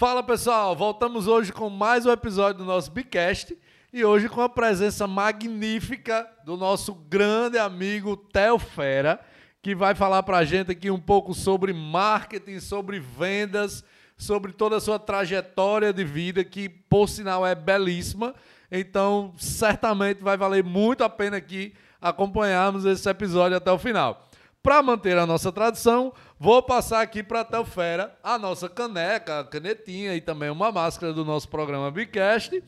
Fala 0.00 0.22
pessoal, 0.22 0.74
voltamos 0.74 1.26
hoje 1.26 1.52
com 1.52 1.68
mais 1.68 2.06
um 2.06 2.10
episódio 2.10 2.60
do 2.60 2.64
nosso 2.64 2.90
Bicast 2.90 3.54
e 3.92 4.02
hoje 4.02 4.30
com 4.30 4.40
a 4.40 4.48
presença 4.48 5.06
magnífica 5.06 6.26
do 6.42 6.56
nosso 6.56 6.94
grande 6.94 7.58
amigo 7.58 8.16
Theo 8.16 8.58
Fera, 8.58 9.20
que 9.60 9.74
vai 9.74 9.94
falar 9.94 10.22
para 10.22 10.38
a 10.38 10.44
gente 10.46 10.72
aqui 10.72 10.90
um 10.90 10.98
pouco 10.98 11.34
sobre 11.34 11.74
marketing, 11.74 12.60
sobre 12.60 12.98
vendas, 12.98 13.84
sobre 14.16 14.52
toda 14.52 14.78
a 14.78 14.80
sua 14.80 14.98
trajetória 14.98 15.92
de 15.92 16.02
vida, 16.02 16.42
que 16.44 16.66
por 16.66 17.06
sinal 17.06 17.46
é 17.46 17.54
belíssima. 17.54 18.34
Então, 18.72 19.34
certamente 19.36 20.22
vai 20.22 20.38
valer 20.38 20.64
muito 20.64 21.04
a 21.04 21.10
pena 21.10 21.36
aqui 21.36 21.74
acompanharmos 22.00 22.86
esse 22.86 23.06
episódio 23.06 23.58
até 23.58 23.70
o 23.70 23.78
final. 23.78 24.26
Para 24.62 24.82
manter 24.82 25.16
a 25.16 25.26
nossa 25.26 25.50
tradição, 25.50 26.12
vou 26.40 26.62
passar 26.62 27.02
aqui 27.02 27.22
para 27.22 27.40
a 27.42 27.44
Telfera 27.44 28.16
a 28.24 28.38
nossa 28.38 28.66
caneca, 28.66 29.40
a 29.40 29.44
canetinha 29.44 30.14
e 30.16 30.22
também 30.22 30.48
uma 30.48 30.72
máscara 30.72 31.12
do 31.12 31.22
nosso 31.22 31.46
programa 31.50 31.90
Bicast. 31.90 32.64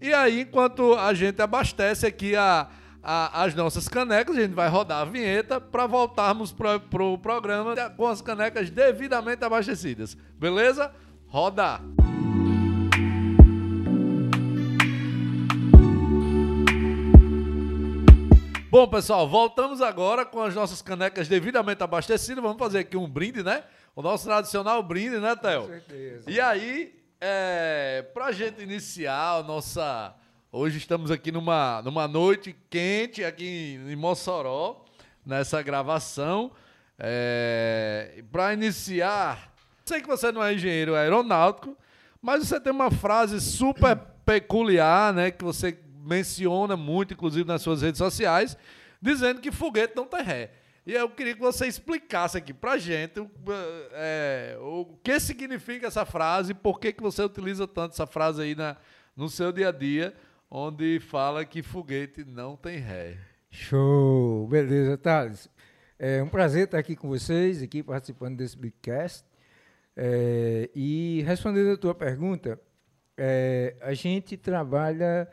E 0.00 0.14
aí, 0.14 0.42
enquanto 0.42 0.94
a 0.94 1.12
gente 1.12 1.42
abastece 1.42 2.06
aqui 2.06 2.36
a, 2.36 2.68
a, 3.02 3.42
as 3.42 3.54
nossas 3.54 3.88
canecas, 3.88 4.38
a 4.38 4.40
gente 4.40 4.54
vai 4.54 4.68
rodar 4.68 5.00
a 5.00 5.04
vinheta 5.04 5.60
para 5.60 5.88
voltarmos 5.88 6.52
para 6.52 6.76
o 6.76 6.80
pro 6.80 7.18
programa 7.18 7.74
com 7.96 8.06
as 8.06 8.22
canecas 8.22 8.70
devidamente 8.70 9.44
abastecidas. 9.44 10.16
Beleza? 10.38 10.92
Roda! 11.26 11.80
Bom, 18.70 18.86
pessoal, 18.86 19.28
voltamos 19.28 19.82
agora 19.82 20.24
com 20.24 20.40
as 20.40 20.54
nossas 20.54 20.80
canecas 20.80 21.26
devidamente 21.26 21.82
abastecidas. 21.82 22.40
Vamos 22.40 22.56
fazer 22.56 22.78
aqui 22.78 22.96
um 22.96 23.10
brinde, 23.10 23.42
né? 23.42 23.64
O 23.96 24.00
nosso 24.00 24.26
tradicional 24.26 24.80
brinde, 24.80 25.18
né, 25.18 25.34
Theo? 25.34 25.62
Com 25.62 25.68
certeza. 25.70 26.30
E 26.30 26.40
aí, 26.40 26.94
é, 27.20 28.06
para 28.14 28.26
a 28.26 28.32
gente 28.32 28.62
iniciar 28.62 29.38
a 29.38 29.42
nossa. 29.42 30.14
Hoje 30.52 30.78
estamos 30.78 31.10
aqui 31.10 31.32
numa, 31.32 31.82
numa 31.82 32.06
noite 32.06 32.54
quente 32.70 33.24
aqui 33.24 33.80
em 33.88 33.96
Mossoró, 33.96 34.84
nessa 35.26 35.60
gravação. 35.62 36.52
É, 36.96 38.22
para 38.30 38.54
iniciar, 38.54 39.52
sei 39.84 40.00
que 40.00 40.06
você 40.06 40.30
não 40.30 40.44
é 40.44 40.54
engenheiro 40.54 40.94
aeronáutico, 40.94 41.76
mas 42.22 42.46
você 42.46 42.60
tem 42.60 42.72
uma 42.72 42.92
frase 42.92 43.40
super 43.40 43.96
peculiar, 44.24 45.12
né? 45.12 45.32
Que 45.32 45.42
você 45.42 45.76
menciona 46.10 46.76
muito, 46.76 47.14
inclusive 47.14 47.46
nas 47.46 47.62
suas 47.62 47.82
redes 47.82 47.98
sociais, 47.98 48.56
dizendo 49.00 49.40
que 49.40 49.52
foguete 49.52 49.94
não 49.94 50.06
tem 50.06 50.22
ré. 50.22 50.50
E 50.84 50.92
eu 50.92 51.08
queria 51.08 51.34
que 51.34 51.40
você 51.40 51.68
explicasse 51.68 52.36
aqui 52.36 52.52
pra 52.52 52.76
gente 52.76 53.24
é, 53.92 54.56
o 54.60 54.98
que 55.04 55.20
significa 55.20 55.86
essa 55.86 56.04
frase, 56.04 56.52
por 56.52 56.80
que, 56.80 56.92
que 56.92 57.00
você 57.00 57.22
utiliza 57.22 57.68
tanto 57.68 57.92
essa 57.92 58.08
frase 58.08 58.42
aí 58.42 58.56
na, 58.56 58.76
no 59.16 59.28
seu 59.28 59.52
dia 59.52 59.68
a 59.68 59.72
dia, 59.72 60.12
onde 60.50 60.98
fala 60.98 61.44
que 61.44 61.62
foguete 61.62 62.24
não 62.24 62.56
tem 62.56 62.78
ré. 62.78 63.16
Show! 63.50 64.48
Beleza, 64.48 64.98
Thales. 64.98 65.48
É 65.96 66.20
um 66.22 66.28
prazer 66.28 66.64
estar 66.64 66.78
aqui 66.78 66.96
com 66.96 67.08
vocês, 67.08 67.62
aqui 67.62 67.82
participando 67.82 68.36
desse 68.36 68.56
Bigcast. 68.56 69.24
É, 69.96 70.70
e 70.74 71.22
respondendo 71.26 71.72
a 71.72 71.76
tua 71.76 71.94
pergunta, 71.94 72.58
é, 73.16 73.76
a 73.82 73.92
gente 73.92 74.36
trabalha 74.36 75.28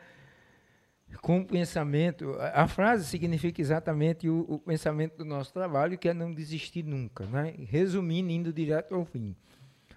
com 1.22 1.40
o 1.40 1.44
pensamento. 1.44 2.36
A, 2.54 2.66
frase 2.66 3.04
significa 3.04 3.60
exatamente 3.60 4.28
o, 4.28 4.44
o, 4.48 4.58
pensamento 4.58 5.16
do 5.16 5.24
nosso 5.24 5.52
trabalho, 5.52 5.98
que 5.98 6.08
é 6.08 6.14
não 6.14 6.32
desistir 6.32 6.82
nunca. 6.82 7.24
Né? 7.26 7.54
Resumindo, 7.68 8.30
indo 8.30 8.52
direto 8.52 8.94
ao 8.94 9.04
fim. 9.04 9.34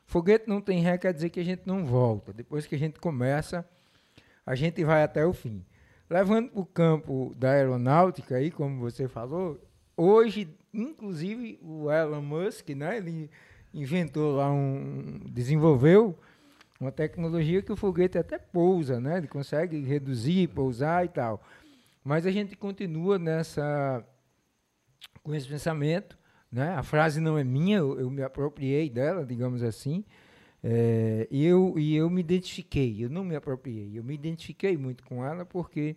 Foguete 0.05 0.47
não 0.47 0.59
tem 0.59 0.81
ré, 0.81 0.97
quer 0.97 1.13
dizer 1.13 1.29
que 1.29 1.39
a 1.39 1.43
gente 1.43 1.63
não 1.65 1.85
volta. 1.85 2.33
Depois 2.33 2.65
que 2.65 2.75
a 2.75 2.77
gente 2.77 2.99
começa, 2.99 3.65
a 4.45 4.55
gente 4.55 4.83
vai 4.83 5.03
até 5.03 5.25
o 5.25 5.33
fim. 5.33 5.63
Levando 6.09 6.49
para 6.49 6.59
o 6.59 6.65
campo 6.65 7.33
da 7.37 7.51
aeronáutica, 7.51 8.35
aí, 8.35 8.51
como 8.51 8.81
você 8.81 9.07
falou, 9.07 9.57
hoje, 9.95 10.53
inclusive, 10.73 11.57
o 11.63 11.89
Elon 11.89 12.21
Musk, 12.21 12.69
né, 12.69 12.97
ele 12.97 13.29
inventou 13.73 14.35
lá 14.35 14.51
um. 14.51 15.21
desenvolveu 15.29 16.17
uma 16.81 16.91
tecnologia 16.91 17.61
que 17.61 17.71
o 17.71 17.75
foguete 17.75 18.17
até 18.17 18.39
pousa, 18.39 18.99
né? 18.99 19.17
Ele 19.17 19.27
consegue 19.27 19.79
reduzir, 19.81 20.47
pousar 20.49 21.05
e 21.05 21.09
tal. 21.09 21.41
Mas 22.03 22.25
a 22.25 22.31
gente 22.31 22.55
continua 22.55 23.19
nessa 23.19 24.03
com 25.21 25.35
esse 25.35 25.47
pensamento, 25.47 26.17
né? 26.51 26.73
A 26.73 26.81
frase 26.81 27.21
não 27.21 27.37
é 27.37 27.43
minha, 27.43 27.77
eu, 27.77 27.99
eu 27.99 28.09
me 28.09 28.23
apropriei 28.23 28.89
dela, 28.89 29.23
digamos 29.23 29.61
assim. 29.61 30.03
É, 30.63 31.27
e, 31.29 31.45
eu, 31.45 31.75
e 31.77 31.95
eu 31.95 32.09
me 32.09 32.21
identifiquei, 32.21 33.03
eu 33.03 33.09
não 33.09 33.23
me 33.23 33.35
apropriei, 33.35 33.97
eu 33.97 34.03
me 34.03 34.13
identifiquei 34.13 34.77
muito 34.77 35.03
com 35.03 35.25
ela 35.25 35.43
porque 35.43 35.95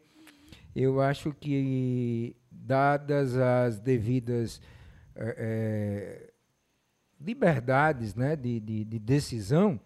eu 0.74 1.02
acho 1.02 1.32
que, 1.34 2.34
dadas 2.50 3.36
as 3.36 3.78
devidas 3.78 4.60
é, 5.16 6.30
liberdades 7.20 8.14
né, 8.14 8.36
de, 8.36 8.58
de, 8.58 8.84
de 8.84 8.98
decisão, 8.98 9.78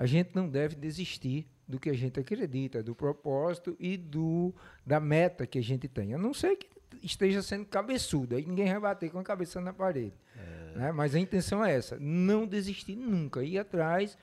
a 0.00 0.06
gente 0.06 0.30
não 0.34 0.48
deve 0.48 0.76
desistir 0.76 1.46
do 1.68 1.78
que 1.78 1.90
a 1.90 1.92
gente 1.92 2.18
acredita, 2.18 2.82
do 2.82 2.94
propósito 2.94 3.76
e 3.78 3.98
do 3.98 4.50
da 4.84 4.98
meta 4.98 5.46
que 5.46 5.58
a 5.58 5.62
gente 5.62 5.86
tem. 5.88 6.14
A 6.14 6.18
não 6.18 6.32
ser 6.32 6.56
que 6.56 6.66
esteja 7.02 7.42
sendo 7.42 7.66
cabeçudo, 7.66 8.34
aí 8.34 8.46
ninguém 8.46 8.64
vai 8.64 8.80
bater 8.80 9.10
com 9.10 9.18
a 9.18 9.22
cabeça 9.22 9.60
na 9.60 9.74
parede. 9.74 10.14
É. 10.34 10.78
Né? 10.78 10.92
Mas 10.92 11.14
a 11.14 11.18
intenção 11.18 11.62
é 11.62 11.76
essa, 11.76 11.98
não 12.00 12.46
desistir 12.46 12.96
nunca, 12.96 13.44
ir 13.44 13.58
atrás. 13.58 14.16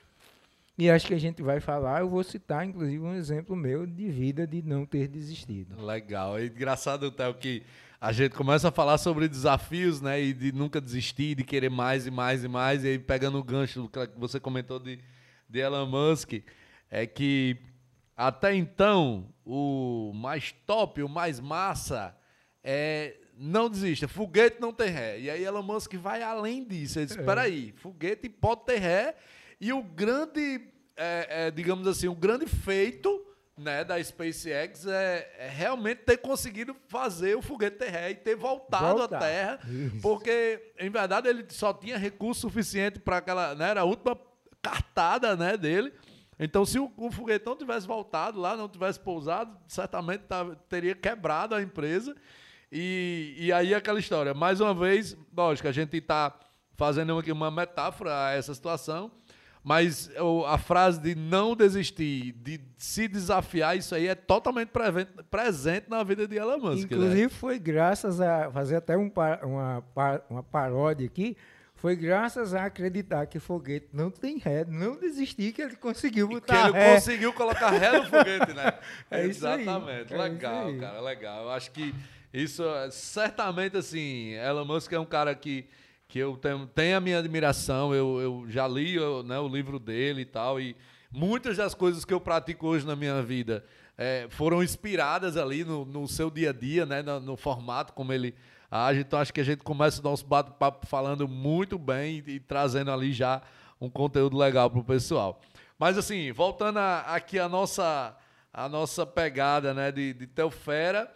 E 0.76 0.90
acho 0.90 1.06
que 1.06 1.14
a 1.14 1.18
gente 1.18 1.44
vai 1.44 1.60
falar, 1.60 2.00
eu 2.00 2.08
vou 2.08 2.24
citar, 2.24 2.66
inclusive, 2.66 2.98
um 2.98 3.14
exemplo 3.14 3.54
meu 3.54 3.86
de 3.86 4.10
vida 4.10 4.48
de 4.48 4.60
não 4.62 4.84
ter 4.84 5.06
desistido. 5.06 5.80
Legal. 5.80 6.36
É 6.36 6.46
engraçado, 6.46 7.08
Théo, 7.12 7.34
que 7.34 7.62
a 8.00 8.10
gente 8.10 8.34
começa 8.34 8.68
a 8.68 8.72
falar 8.72 8.98
sobre 8.98 9.28
desafios, 9.28 10.00
né? 10.00 10.20
E 10.20 10.32
de 10.32 10.50
nunca 10.50 10.80
desistir, 10.80 11.36
de 11.36 11.44
querer 11.44 11.70
mais 11.70 12.04
e 12.04 12.10
mais 12.10 12.42
e 12.42 12.48
mais, 12.48 12.82
e 12.82 12.88
aí 12.88 12.98
pegando 12.98 13.38
o 13.38 13.44
gancho 13.44 13.82
do 13.82 13.88
que 13.88 14.18
você 14.18 14.40
comentou 14.40 14.80
de 14.80 14.98
de 15.48 15.60
Elon 15.60 15.86
Musk 15.86 16.34
é 16.90 17.06
que 17.06 17.56
até 18.16 18.54
então 18.54 19.32
o 19.44 20.12
mais 20.14 20.52
top, 20.66 21.02
o 21.02 21.08
mais 21.08 21.40
massa 21.40 22.16
é 22.62 23.16
não 23.36 23.70
desista, 23.70 24.08
foguete 24.08 24.60
não 24.60 24.72
tem 24.72 24.88
ré. 24.88 25.20
E 25.20 25.30
aí 25.30 25.44
Elon 25.44 25.62
Musk 25.62 25.94
vai 25.94 26.22
além 26.22 26.64
disso. 26.64 26.98
Ele 26.98 27.06
diz, 27.06 27.16
espera 27.16 27.42
é. 27.42 27.44
aí, 27.44 27.72
foguete 27.76 28.28
pode 28.28 28.64
ter 28.64 28.78
ré. 28.78 29.14
E 29.60 29.72
o 29.72 29.82
grande, 29.82 30.60
é, 30.96 31.46
é, 31.46 31.50
digamos 31.50 31.86
assim, 31.86 32.08
o 32.08 32.14
grande 32.14 32.46
feito 32.46 33.24
né, 33.58 33.84
da 33.84 34.02
SpaceX 34.02 34.86
é, 34.86 35.32
é, 35.38 35.48
realmente 35.48 35.98
ter 35.98 36.16
conseguido 36.18 36.76
fazer 36.86 37.36
o 37.36 37.42
foguete 37.42 37.78
ter 37.78 37.90
ré 37.90 38.10
e 38.10 38.14
ter 38.14 38.36
voltado 38.36 38.98
Voltar. 38.98 39.16
à 39.16 39.20
Terra, 39.20 39.60
Isso. 39.68 40.00
porque 40.00 40.72
em 40.78 40.90
verdade 40.90 41.28
ele 41.28 41.44
só 41.48 41.72
tinha 41.72 41.98
recurso 41.98 42.42
suficiente 42.42 43.00
para 43.00 43.16
aquela, 43.18 43.54
né, 43.54 43.70
era 43.70 43.80
a 43.80 43.84
última 43.84 44.14
cartada 44.62 45.36
né, 45.36 45.56
dele. 45.56 45.92
Então, 46.38 46.64
se 46.64 46.78
o, 46.78 46.90
o 46.96 47.10
foguetão 47.10 47.56
tivesse 47.56 47.86
voltado 47.86 48.40
lá, 48.40 48.56
não 48.56 48.68
tivesse 48.68 49.00
pousado, 49.00 49.56
certamente 49.66 50.20
tava, 50.20 50.54
teria 50.68 50.94
quebrado 50.94 51.54
a 51.54 51.62
empresa. 51.62 52.14
E, 52.70 53.34
e 53.38 53.52
aí 53.52 53.74
aquela 53.74 53.98
história. 53.98 54.32
Mais 54.34 54.60
uma 54.60 54.74
vez, 54.74 55.16
lógico, 55.36 55.66
a 55.66 55.72
gente 55.72 55.96
está 55.96 56.38
fazendo 56.76 57.18
aqui 57.18 57.32
uma 57.32 57.50
metáfora 57.50 58.26
a 58.26 58.30
essa 58.32 58.54
situação, 58.54 59.10
mas 59.64 60.10
a 60.46 60.56
frase 60.56 61.00
de 61.00 61.14
não 61.16 61.56
desistir, 61.56 62.32
de 62.32 62.60
se 62.76 63.08
desafiar, 63.08 63.76
isso 63.76 63.94
aí 63.94 64.06
é 64.06 64.14
totalmente 64.14 64.70
presente 65.28 65.90
na 65.90 66.04
vida 66.04 66.28
de 66.28 66.36
Elon 66.36 66.58
Musk. 66.58 66.76
Né? 66.76 66.82
Inclusive, 66.84 67.22
né? 67.22 67.28
foi 67.28 67.58
graças 67.58 68.20
a 68.20 68.50
fazer 68.52 68.76
até 68.76 68.96
um, 68.96 69.10
uma, 69.42 69.84
uma 70.30 70.42
paródia 70.44 71.06
aqui 71.06 71.36
foi 71.78 71.94
graças 71.94 72.54
a 72.54 72.64
acreditar 72.64 73.26
que 73.26 73.38
foguete 73.38 73.88
não 73.92 74.10
tem 74.10 74.36
ré, 74.36 74.64
não 74.64 74.98
desistir 74.98 75.52
que 75.52 75.62
ele 75.62 75.76
conseguiu 75.76 76.26
botar 76.26 76.62
que 76.62 76.68
ele 76.68 76.72
ré. 76.72 76.94
conseguiu 76.94 77.32
colocar 77.32 77.70
ré 77.70 77.98
no 77.98 78.04
foguete, 78.04 78.52
né? 78.52 78.78
é 79.08 79.24
Exatamente. 79.24 80.12
É 80.12 80.16
legal, 80.16 80.74
cara, 80.76 81.00
legal. 81.00 81.44
Eu 81.44 81.50
acho 81.50 81.70
que 81.70 81.94
isso, 82.34 82.64
certamente, 82.90 83.76
assim, 83.76 84.32
Elon 84.32 84.64
Musk 84.64 84.92
é 84.92 84.98
um 84.98 85.06
cara 85.06 85.32
que, 85.36 85.66
que 86.08 86.18
eu 86.18 86.36
tenho, 86.36 86.66
tenho 86.66 86.96
a 86.96 87.00
minha 87.00 87.20
admiração, 87.20 87.94
eu, 87.94 88.20
eu 88.20 88.44
já 88.48 88.66
li 88.66 88.96
eu, 88.96 89.22
né, 89.22 89.38
o 89.38 89.46
livro 89.46 89.78
dele 89.78 90.22
e 90.22 90.26
tal, 90.26 90.60
e 90.60 90.76
muitas 91.12 91.56
das 91.56 91.74
coisas 91.74 92.04
que 92.04 92.12
eu 92.12 92.20
pratico 92.20 92.66
hoje 92.66 92.84
na 92.84 92.96
minha 92.96 93.22
vida 93.22 93.64
é, 93.96 94.26
foram 94.30 94.64
inspiradas 94.64 95.36
ali 95.36 95.64
no, 95.64 95.84
no 95.84 96.08
seu 96.08 96.28
dia 96.28 96.50
a 96.50 96.52
dia, 96.52 96.84
né, 96.84 97.02
no, 97.02 97.20
no 97.20 97.36
formato 97.36 97.92
como 97.92 98.12
ele 98.12 98.34
age. 98.70 99.00
Então 99.00 99.18
acho 99.18 99.32
que 99.32 99.40
a 99.40 99.44
gente 99.44 99.62
começa 99.62 100.00
o 100.00 100.04
nosso 100.04 100.26
bate-papo 100.26 100.86
falando 100.86 101.26
muito 101.26 101.78
bem 101.78 102.22
e, 102.26 102.32
e, 102.32 102.40
trazendo 102.40 102.90
ali 102.90 103.12
já 103.12 103.42
um 103.80 103.88
conteúdo 103.88 104.36
legal 104.36 104.70
para 104.70 104.80
o 104.80 104.84
pessoal. 104.84 105.40
Mas 105.78 105.96
assim, 105.96 106.32
voltando 106.32 106.78
a, 106.78 107.00
aqui 107.00 107.38
a 107.38 107.48
nossa, 107.48 108.16
a 108.52 108.68
nossa 108.68 109.06
pegada 109.06 109.72
né, 109.72 109.92
de, 109.92 110.12
de 110.12 110.26
Teofera, 110.26 111.12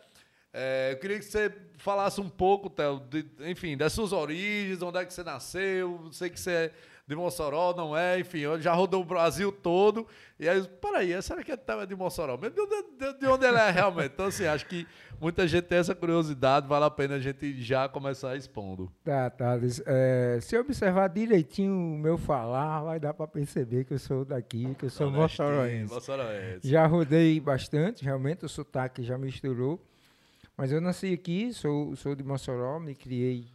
é, 0.52 0.92
eu 0.92 0.98
queria 0.98 1.18
que 1.18 1.24
você 1.24 1.50
falasse 1.78 2.20
um 2.20 2.28
pouco, 2.28 2.68
Theo, 2.68 3.00
de, 3.08 3.24
enfim, 3.40 3.76
das 3.76 3.92
suas 3.92 4.12
origens, 4.12 4.82
onde 4.82 4.98
é 4.98 5.04
que 5.04 5.12
você 5.12 5.24
nasceu. 5.24 6.08
Sei 6.12 6.28
que 6.28 6.38
você 6.38 6.70
de 7.12 7.16
Mossoró, 7.16 7.74
não 7.76 7.96
é, 7.96 8.18
enfim, 8.18 8.40
já 8.58 8.72
rodou 8.72 9.02
o 9.02 9.04
Brasil 9.04 9.52
todo. 9.52 10.06
E 10.40 10.48
aí, 10.48 10.66
peraí, 10.80 11.22
será 11.22 11.42
que 11.44 11.52
é 11.52 11.86
de 11.86 11.94
Mossoró? 11.94 12.36
De, 12.36 12.50
de, 12.50 13.18
de 13.18 13.26
onde 13.26 13.46
ele 13.46 13.58
é 13.58 13.70
realmente? 13.70 14.12
Então, 14.14 14.26
assim, 14.26 14.46
acho 14.46 14.66
que 14.66 14.86
muita 15.20 15.46
gente 15.46 15.64
tem 15.64 15.78
essa 15.78 15.94
curiosidade, 15.94 16.66
vale 16.66 16.86
a 16.86 16.90
pena 16.90 17.16
a 17.16 17.20
gente 17.20 17.60
já 17.62 17.86
começar 17.88 18.34
expondo. 18.34 18.90
Tá, 19.04 19.28
Thales. 19.28 19.82
É, 19.86 20.38
se 20.40 20.56
observar 20.56 21.08
direitinho 21.08 21.72
o 21.72 21.98
meu 21.98 22.16
falar, 22.16 22.82
vai 22.82 22.98
dar 22.98 23.12
para 23.12 23.26
perceber 23.26 23.84
que 23.84 23.92
eu 23.92 23.98
sou 23.98 24.24
daqui, 24.24 24.74
que 24.78 24.86
eu 24.86 24.90
sou 24.90 25.10
moçoroense. 25.10 25.92
moçoroense. 25.92 26.66
Já 26.66 26.86
rodei 26.86 27.38
bastante, 27.38 28.02
realmente 28.04 28.44
o 28.44 28.48
sotaque 28.48 29.02
já 29.02 29.18
misturou. 29.18 29.78
Mas 30.56 30.72
eu 30.72 30.80
nasci 30.80 31.12
aqui, 31.12 31.52
sou, 31.52 31.94
sou 31.94 32.14
de 32.14 32.22
Mossoró, 32.22 32.78
me 32.78 32.94
criei 32.94 33.46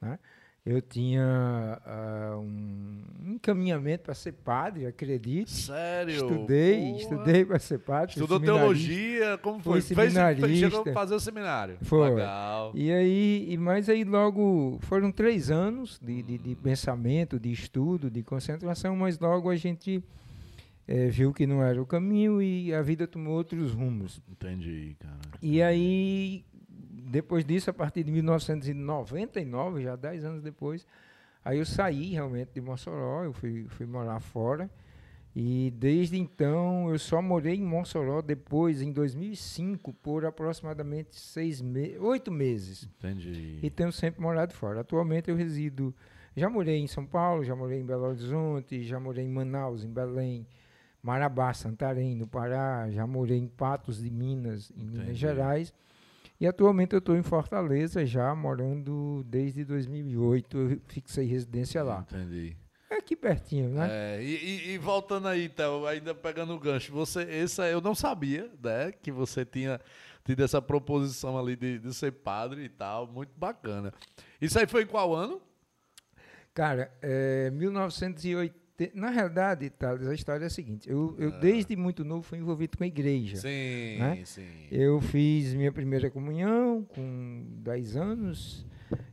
Né? 0.00 0.18
Eu 0.64 0.82
tinha 0.82 1.80
uh, 1.86 2.38
um 2.38 3.32
encaminhamento 3.34 4.04
para 4.04 4.14
ser 4.14 4.32
padre, 4.32 4.86
acredite. 4.86 5.50
Sério? 5.50 6.14
Estudei, 6.14 6.80
Boa. 6.80 7.00
estudei 7.00 7.44
para 7.46 7.58
ser 7.58 7.78
padre. 7.78 8.10
Estudou 8.10 8.38
teologia, 8.38 9.38
como 9.38 9.58
foi? 9.60 9.80
Fui 9.80 9.94
seminarista. 9.96 10.46
Fez, 10.46 10.58
chegou 10.58 10.84
a 10.86 10.92
fazer 10.92 11.14
o 11.14 11.20
seminário. 11.20 11.78
Foi. 11.80 12.10
Legal. 12.10 12.72
E 12.74 12.92
aí, 12.92 13.46
e, 13.48 13.56
mas 13.56 13.88
aí 13.88 14.04
logo, 14.04 14.78
foram 14.82 15.10
três 15.10 15.50
anos 15.50 15.98
de, 16.02 16.22
de, 16.22 16.36
de 16.36 16.54
pensamento, 16.56 17.40
de 17.40 17.50
estudo, 17.50 18.10
de 18.10 18.22
concentração, 18.22 18.94
mas 18.94 19.18
logo 19.18 19.48
a 19.48 19.56
gente 19.56 20.04
é, 20.86 21.08
viu 21.08 21.32
que 21.32 21.46
não 21.46 21.62
era 21.62 21.80
o 21.80 21.86
caminho 21.86 22.42
e 22.42 22.74
a 22.74 22.82
vida 22.82 23.06
tomou 23.06 23.34
outros 23.34 23.72
rumos. 23.72 24.20
Entendi, 24.28 24.96
cara. 24.98 25.16
E 25.40 25.62
aí 25.62 26.44
depois 27.10 27.44
disso, 27.44 27.70
a 27.70 27.72
partir 27.72 28.04
de 28.04 28.12
1999, 28.12 29.82
já 29.82 29.96
10 29.96 30.24
anos 30.24 30.42
depois, 30.42 30.86
aí 31.44 31.58
eu 31.58 31.66
saí 31.66 32.12
realmente 32.12 32.52
de 32.54 32.60
Mossoró, 32.60 33.24
eu 33.24 33.32
fui, 33.32 33.66
fui 33.68 33.84
morar 33.84 34.20
fora. 34.20 34.70
E 35.34 35.72
desde 35.76 36.18
então 36.18 36.90
eu 36.90 36.98
só 36.98 37.22
morei 37.22 37.54
em 37.54 37.62
Mossoró 37.62 38.20
depois, 38.20 38.82
em 38.82 38.92
2005, 38.92 39.92
por 39.94 40.24
aproximadamente 40.24 41.16
seis 41.16 41.60
me 41.60 41.96
oito 41.98 42.32
meses. 42.32 42.88
Entendi. 42.98 43.58
E 43.62 43.70
tenho 43.70 43.92
sempre 43.92 44.20
morado 44.20 44.52
fora. 44.52 44.80
Atualmente 44.80 45.30
eu 45.30 45.36
resido. 45.36 45.94
Já 46.36 46.48
morei 46.48 46.78
em 46.78 46.86
São 46.86 47.04
Paulo, 47.06 47.44
já 47.44 47.54
morei 47.54 47.80
em 47.80 47.84
Belo 47.84 48.06
Horizonte, 48.06 48.82
já 48.82 48.98
morei 49.00 49.24
em 49.24 49.28
Manaus, 49.28 49.84
em 49.84 49.92
Belém, 49.92 50.46
Marabá, 51.02 51.52
Santarém, 51.52 52.14
no 52.14 52.26
Pará, 52.26 52.88
já 52.90 53.06
morei 53.06 53.38
em 53.38 53.48
Patos 53.48 54.00
de 54.02 54.10
Minas, 54.10 54.70
em 54.76 54.82
Entendi. 54.82 54.98
Minas 54.98 55.18
Gerais. 55.18 55.74
E 56.40 56.46
atualmente 56.46 56.94
eu 56.94 57.00
estou 57.00 57.14
em 57.16 57.22
Fortaleza 57.22 58.06
já, 58.06 58.34
morando 58.34 59.22
desde 59.26 59.62
2008. 59.62 60.56
Eu 60.56 60.80
fixei 60.86 61.26
residência 61.26 61.82
lá. 61.82 62.06
Entendi. 62.10 62.56
É 62.88 62.96
aqui 62.96 63.14
pertinho, 63.14 63.68
né? 63.68 63.88
É, 63.88 64.22
e, 64.22 64.34
e, 64.34 64.70
e, 64.70 64.78
voltando 64.78 65.28
aí, 65.28 65.44
então, 65.44 65.86
ainda 65.86 66.14
pegando 66.14 66.54
o 66.54 66.58
gancho, 66.58 66.92
você, 66.92 67.22
essa 67.22 67.68
eu 67.68 67.80
não 67.80 67.94
sabia, 67.94 68.50
né, 68.60 68.90
que 68.90 69.12
você 69.12 69.44
tinha 69.44 69.80
tido 70.24 70.42
essa 70.42 70.60
proposição 70.60 71.38
ali 71.38 71.54
de, 71.54 71.78
de 71.78 71.94
ser 71.94 72.10
padre 72.10 72.64
e 72.64 72.68
tal, 72.68 73.06
muito 73.06 73.32
bacana. 73.36 73.92
Isso 74.40 74.58
aí 74.58 74.66
foi 74.66 74.82
em 74.82 74.86
qual 74.86 75.14
ano? 75.14 75.40
Cara, 76.52 76.92
é 77.00 77.50
1980 77.50 78.59
na 78.94 79.10
realidade, 79.10 79.68
Thales, 79.70 80.06
a 80.06 80.14
história 80.14 80.44
é 80.44 80.46
a 80.46 80.50
seguinte: 80.50 80.88
eu, 80.88 81.14
eu 81.18 81.30
ah. 81.30 81.38
desde 81.38 81.76
muito 81.76 82.04
novo 82.04 82.22
fui 82.22 82.38
envolvido 82.38 82.78
com 82.78 82.84
a 82.84 82.86
igreja. 82.86 83.36
Sim, 83.36 83.98
né? 83.98 84.22
sim. 84.24 84.46
Eu 84.70 85.00
fiz 85.00 85.52
minha 85.54 85.72
primeira 85.72 86.10
comunhão 86.10 86.84
com 86.84 87.44
10 87.62 87.96
anos. 87.96 88.66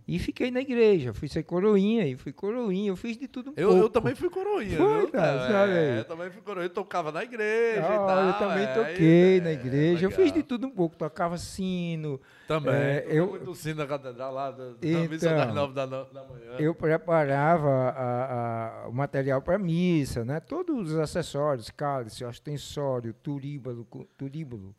E 0.08 0.18
fiquei 0.20 0.50
na 0.50 0.62
igreja, 0.62 1.14
fui 1.14 1.28
ser 1.28 1.44
coroinha, 1.44 2.08
e 2.08 2.16
fui 2.16 2.32
coroinha, 2.32 2.90
eu 2.90 2.96
fiz 2.96 3.18
de 3.18 3.28
tudo 3.28 3.50
um 3.50 3.54
eu, 3.58 3.68
pouco. 3.68 3.84
Eu 3.84 3.90
também 3.90 4.16
fui 4.16 4.30
coroinha, 4.30 4.78
Foi, 4.78 5.02
viu? 5.02 5.12
Sabe 5.12 5.74
é, 5.74 6.00
eu 6.00 6.06
também 6.06 6.30
fui 6.30 6.42
coroinha, 6.42 6.70
tocava 6.70 7.12
na 7.12 7.24
igreja 7.24 7.86
ah, 7.86 7.94
e 7.94 7.98
tal. 7.98 8.26
Eu 8.26 8.34
também 8.34 8.64
é, 8.64 8.74
toquei 8.74 9.38
é, 9.38 9.42
na 9.42 9.52
igreja, 9.52 10.06
eu 10.06 10.12
fiz 10.12 10.32
de 10.32 10.44
tudo 10.44 10.68
um 10.68 10.72
pouco, 10.72 10.96
tocava 10.96 11.38
sino. 11.38 12.22
Também, 12.48 12.74
é, 12.74 13.06
eu 13.10 13.28
muito 13.28 13.54
sino 13.54 13.82
na 13.82 13.86
catedral 13.88 14.34
lá, 14.34 14.52
da, 14.52 14.70
então, 14.82 15.04
da 15.04 15.10
missa 15.10 15.36
das 15.36 15.54
nove 15.54 15.74
da, 15.74 15.86
da 15.86 16.24
manhã. 16.24 16.56
Eu 16.58 16.74
preparava 16.74 17.70
a, 17.70 18.86
a, 18.86 18.88
o 18.88 18.94
material 18.94 19.42
para 19.42 19.58
missa, 19.58 20.24
né? 20.24 20.40
todos 20.40 20.94
os 20.94 20.98
acessórios, 20.98 21.70
cálice, 21.70 22.24
ostensório, 22.24 23.14
turíbulo, 23.14 23.86
turíbulo, 24.18 24.74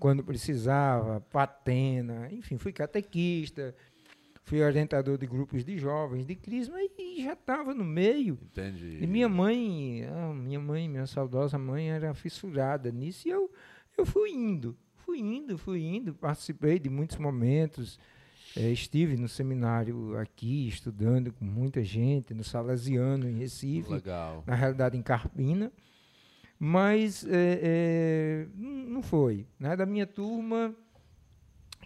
quando 0.00 0.24
precisava, 0.24 1.20
patena, 1.32 2.28
enfim, 2.32 2.58
fui 2.58 2.72
catequista, 2.72 3.72
fui 4.44 4.62
orientador 4.62 5.16
de 5.16 5.26
grupos 5.26 5.64
de 5.64 5.78
jovens 5.78 6.26
de 6.26 6.34
Crisma 6.34 6.76
e 6.98 7.24
já 7.24 7.32
estava 7.32 7.74
no 7.74 7.84
meio. 7.84 8.38
Entendi. 8.42 8.98
E 9.00 9.06
minha 9.06 9.28
mãe, 9.28 10.04
ah, 10.04 10.32
minha 10.34 10.60
mãe, 10.60 10.88
minha 10.88 11.06
saudosa 11.06 11.58
mãe, 11.58 11.90
era 11.90 12.12
fissurada 12.14 12.92
nisso 12.92 13.26
e 13.26 13.30
eu, 13.30 13.50
eu 13.96 14.04
fui 14.04 14.30
indo, 14.30 14.76
fui 14.96 15.18
indo, 15.18 15.56
fui 15.56 15.82
indo, 15.82 16.14
participei 16.14 16.78
de 16.78 16.90
muitos 16.90 17.16
momentos. 17.16 17.98
É, 18.56 18.70
estive 18.70 19.16
no 19.16 19.28
seminário 19.28 20.16
aqui, 20.16 20.68
estudando 20.68 21.32
com 21.32 21.44
muita 21.44 21.82
gente, 21.82 22.32
no 22.32 22.44
Salesiano, 22.44 23.28
em 23.28 23.38
Recife. 23.38 23.90
Legal. 23.90 24.44
Na 24.46 24.54
realidade, 24.54 24.96
em 24.96 25.02
Carpina. 25.02 25.72
Mas 26.56 27.26
é, 27.26 27.58
é, 27.62 28.46
não 28.54 29.02
foi. 29.02 29.44
Né? 29.58 29.74
Da 29.74 29.84
minha 29.84 30.06
turma, 30.06 30.72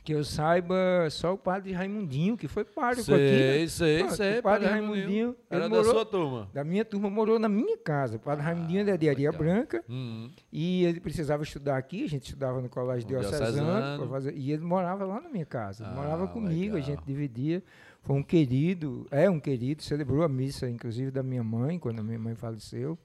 que 0.09 0.15
eu 0.15 0.25
saiba, 0.25 0.75
só 1.11 1.35
o 1.35 1.37
padre 1.37 1.71
Raimundinho, 1.73 2.35
que 2.35 2.49
foi 2.49 2.65
pároco 2.65 3.03
sei, 3.03 3.15
aqui. 3.15 3.61
Né? 3.61 3.69
Sei, 3.69 4.03
Pô, 4.05 4.09
sei, 4.09 4.39
O 4.39 4.43
padre 4.43 4.67
Raimundinho. 4.67 4.97
Raimundinho 5.05 5.37
era 5.51 5.69
morou, 5.69 5.85
da 5.85 5.91
sua 5.91 6.07
turma. 6.07 6.51
Da 6.51 6.65
minha 6.65 6.83
turma, 6.83 7.11
morou 7.11 7.39
na 7.39 7.47
minha 7.47 7.77
casa. 7.77 8.17
O 8.17 8.19
padre 8.19 8.43
ah, 8.43 8.47
Raimundinho 8.47 8.89
é 8.89 8.97
de 8.97 9.07
Aria 9.07 9.31
Branca. 9.31 9.85
Uhum. 9.87 10.31
E 10.51 10.87
ele 10.87 10.99
precisava 10.99 11.43
estudar 11.43 11.77
aqui, 11.77 12.05
a 12.05 12.09
gente 12.09 12.25
estudava 12.25 12.63
no 12.63 12.71
colégio 12.71 13.07
diocesano. 13.07 14.09
Fazer, 14.09 14.35
e 14.35 14.51
ele 14.51 14.65
morava 14.65 15.05
lá 15.05 15.21
na 15.21 15.29
minha 15.29 15.45
casa. 15.45 15.87
Ah, 15.87 15.95
morava 15.95 16.27
comigo, 16.27 16.77
legal. 16.77 16.79
a 16.79 16.81
gente 16.81 17.05
dividia. 17.05 17.63
Foi 18.01 18.17
um 18.17 18.23
querido, 18.23 19.07
é 19.11 19.29
um 19.29 19.39
querido, 19.39 19.83
celebrou 19.83 20.23
a 20.23 20.29
missa, 20.29 20.71
inclusive, 20.71 21.11
da 21.11 21.23
minha 21.23 21.45
mãe, 21.45 21.79
quando 21.79 22.01
a 22.01 22.03
minha 22.03 22.19
mãe 22.19 22.35
faleceu. 22.35 22.99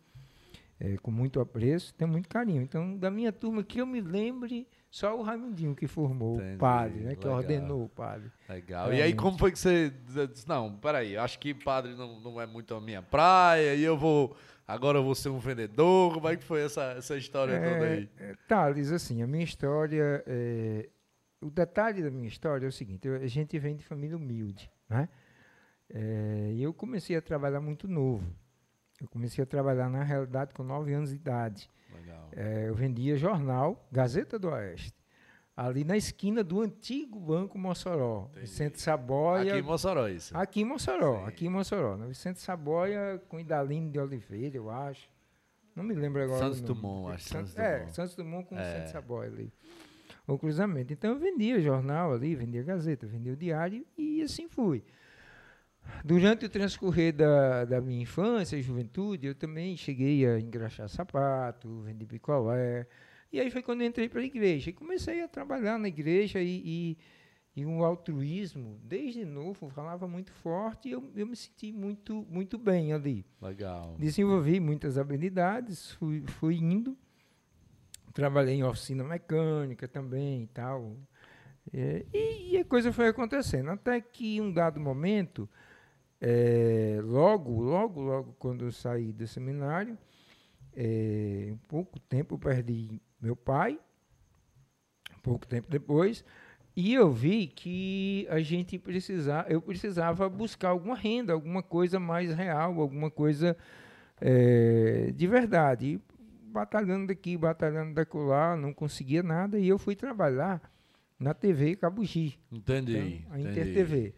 É, 0.80 0.96
com 1.02 1.12
muito 1.12 1.42
apreço, 1.42 1.94
tem 1.96 2.08
muito 2.08 2.30
carinho. 2.30 2.62
Então, 2.62 2.96
da 2.96 3.12
minha 3.12 3.34
turma, 3.34 3.62
que 3.62 3.82
eu 3.82 3.86
me 3.86 4.00
lembre 4.00 4.66
só 4.94 5.18
o 5.18 5.24
Raimundinho 5.24 5.74
que 5.74 5.88
formou 5.88 6.36
Entendi, 6.36 6.54
o 6.54 6.60
padre, 6.60 7.00
né? 7.00 7.16
Que 7.16 7.28
ordenou 7.28 7.86
o 7.86 7.90
padre. 7.90 8.32
Legal. 8.48 8.82
Realmente. 8.82 9.00
E 9.00 9.02
aí, 9.02 9.16
como 9.16 9.40
foi 9.40 9.52
que 9.52 9.58
você 9.58 9.92
disse, 10.30 10.48
não, 10.48 10.78
peraí, 10.78 11.18
acho 11.18 11.40
que 11.40 11.52
padre 11.52 11.96
não, 11.96 12.20
não 12.20 12.40
é 12.40 12.46
muito 12.46 12.76
a 12.76 12.80
minha 12.80 13.02
praia, 13.02 13.74
e 13.74 13.84
eu 13.84 13.98
vou, 13.98 14.38
agora 14.68 15.00
eu 15.00 15.04
vou 15.04 15.16
ser 15.16 15.30
um 15.30 15.40
vendedor, 15.40 16.14
como 16.14 16.30
é 16.30 16.38
que 16.38 16.44
foi 16.44 16.62
essa, 16.62 16.94
essa 16.96 17.18
história 17.18 17.54
é, 17.54 17.74
toda 17.74 17.86
aí? 17.88 18.10
Thales, 18.48 18.92
assim, 18.92 19.24
a 19.24 19.26
minha 19.26 19.44
história, 19.44 20.24
é, 20.28 20.88
o 21.42 21.50
detalhe 21.50 22.04
da 22.04 22.12
minha 22.12 22.28
história 22.28 22.68
é 22.68 22.70
o 22.70 22.72
seguinte, 22.72 23.08
eu, 23.08 23.16
a 23.16 23.26
gente 23.26 23.58
vem 23.58 23.76
de 23.76 23.84
família 23.84 24.16
humilde, 24.16 24.70
né? 24.88 25.10
É, 25.90 26.52
e 26.54 26.62
eu 26.62 26.72
comecei 26.72 27.16
a 27.16 27.22
trabalhar 27.22 27.62
muito 27.62 27.88
novo. 27.88 28.32
Eu 29.04 29.10
comecei 29.10 29.44
a 29.44 29.46
trabalhar, 29.46 29.90
na 29.90 30.02
realidade, 30.02 30.54
com 30.54 30.64
nove 30.64 30.94
anos 30.94 31.10
de 31.10 31.18
idade. 31.18 31.70
É, 32.32 32.70
eu 32.70 32.74
vendia 32.74 33.18
jornal, 33.18 33.86
Gazeta 33.92 34.40
do 34.40 34.48
Oeste, 34.50 34.94
ali 35.56 35.84
na 35.84 35.96
esquina 35.96 36.44
do 36.44 36.62
antigo 36.62 37.20
Banco 37.20 37.60
Mossoró, 37.60 38.28
Entendi. 38.32 38.40
Vicente 38.40 38.82
Saboia. 38.82 39.52
Aqui 39.52 39.60
em 39.60 39.62
Mossoró, 39.62 40.08
isso? 40.08 40.38
Aqui 40.38 40.62
em 40.62 40.66
Mossoró, 40.66 41.20
Sim. 41.20 41.28
aqui 41.28 41.46
em 41.46 41.50
Mossoró. 41.50 41.98
Na 41.98 42.08
Vicente 42.08 42.40
Saboia 42.40 43.22
com 43.30 43.40
Idalino 43.40 43.92
de 43.92 44.00
Oliveira, 44.00 44.56
eu 44.58 44.72
acho. 44.72 45.08
Não 45.76 45.84
me 45.84 45.94
lembro 45.94 46.24
agora. 46.24 46.40
Santos 46.40 46.62
Dumont, 46.62 47.14
acho. 47.14 47.30
Santos, 47.30 47.54
Dumont. 47.54 47.70
É, 47.70 47.88
Santos 47.88 48.16
Dumont 48.16 48.48
com 48.48 48.58
é. 48.58 48.64
Vicente 48.64 48.92
Saboia 48.92 49.30
ali. 49.30 49.54
O 50.26 50.40
cruzamento. 50.40 50.94
Então 50.94 51.12
eu 51.12 51.20
vendia 51.20 51.60
jornal 51.60 52.14
ali, 52.14 52.36
vendia 52.36 52.64
Gazeta, 52.64 53.06
vendia 53.06 53.34
o 53.34 53.36
diário 53.36 53.86
e 53.98 54.22
assim 54.22 54.48
fui. 54.48 54.84
Durante 56.04 56.46
o 56.46 56.50
transcorrer 56.50 57.14
da, 57.14 57.66
da 57.66 57.82
minha 57.82 58.02
infância 58.02 58.58
e 58.58 58.62
juventude, 58.62 59.28
eu 59.28 59.36
também 59.36 59.78
cheguei 59.78 60.26
a 60.26 60.40
engraxar 60.40 60.90
sapato, 60.90 61.82
vender 61.82 62.06
picolé. 62.06 62.86
E 63.32 63.40
aí 63.40 63.50
foi 63.50 63.64
quando 63.64 63.82
eu 63.82 63.88
entrei 63.88 64.10
para 64.10 64.22
a 64.22 64.26
igreja. 64.26 64.70
E 64.70 64.74
comecei 64.74 65.24
a 65.24 65.28
trabalhar 65.28 65.80
na 65.80 65.88
igreja 65.88 66.42
e, 66.42 66.62
e, 66.66 66.98
e 67.56 67.66
um 67.66 67.84
altruísmo, 67.84 68.80
desde 68.84 69.24
novo, 69.24 69.70
falava 69.70 70.08
muito 70.08 70.32
forte 70.32 70.90
e 70.90 70.92
eu, 70.92 71.12
eu 71.16 71.26
me 71.26 71.36
senti 71.36 71.72
muito, 71.72 72.26
muito 72.30 72.58
bem 72.58 72.92
ali. 72.92 73.26
Legal. 73.42 73.96
Desenvolvi 73.98 74.60
muitas 74.60 74.98
habilidades, 74.98 75.92
fui, 75.94 76.24
fui 76.28 76.56
indo. 76.58 76.98
Trabalhei 78.14 78.56
em 78.56 78.64
oficina 78.64 79.04
mecânica 79.04 79.88
também 79.88 80.44
e 80.44 80.48
tal. 80.48 80.98
É, 81.72 82.06
e, 82.14 82.52
e 82.52 82.58
a 82.58 82.66
coisa 82.66 82.92
foi 82.92 83.08
acontecendo. 83.08 83.70
Até 83.70 84.02
que, 84.02 84.36
em 84.36 84.42
um 84.42 84.52
dado 84.52 84.80
momento, 84.80 85.50
é, 86.26 87.02
logo, 87.04 87.62
logo, 87.62 88.00
logo, 88.00 88.34
quando 88.40 88.64
eu 88.64 88.72
saí 88.72 89.12
do 89.12 89.28
seminário, 89.28 89.98
é, 90.74 91.50
um 91.52 91.58
pouco 91.68 92.00
tempo 92.00 92.36
eu 92.36 92.40
perdi 92.40 93.02
meu 93.20 93.36
pai, 93.36 93.78
pouco 95.22 95.46
tempo 95.46 95.70
depois, 95.70 96.24
e 96.78 96.94
eu 96.94 97.12
vi 97.12 97.48
que 97.48 98.26
a 98.30 98.40
gente 98.40 98.80
precisava, 98.80 99.50
eu 99.50 99.62
precisava 99.62 100.30
buscar 100.30 100.70
alguma 100.70 100.96
renda, 100.96 101.34
alguma 101.34 101.62
coisa 101.62 102.00
mais 102.00 102.34
real, 102.34 102.80
alguma 102.80 103.12
coisa 103.12 103.58
é, 104.22 105.12
de 105.14 105.28
verdade. 105.28 105.88
E 105.88 106.02
batalhando 106.50 107.08
daqui, 107.08 107.36
batalhando 107.36 107.96
daquela, 107.96 108.56
não 108.56 108.74
conseguia 108.74 109.22
nada, 109.22 109.60
e 109.60 109.68
eu 109.68 109.78
fui 109.78 109.94
trabalhar 109.94 110.62
na 111.20 111.34
TV 111.34 111.76
Cabugi. 111.76 112.40
Entendi. 112.50 113.26
Então, 113.26 113.34
a. 113.34 113.40
Inter 113.42 113.74
TV. 113.74 114.14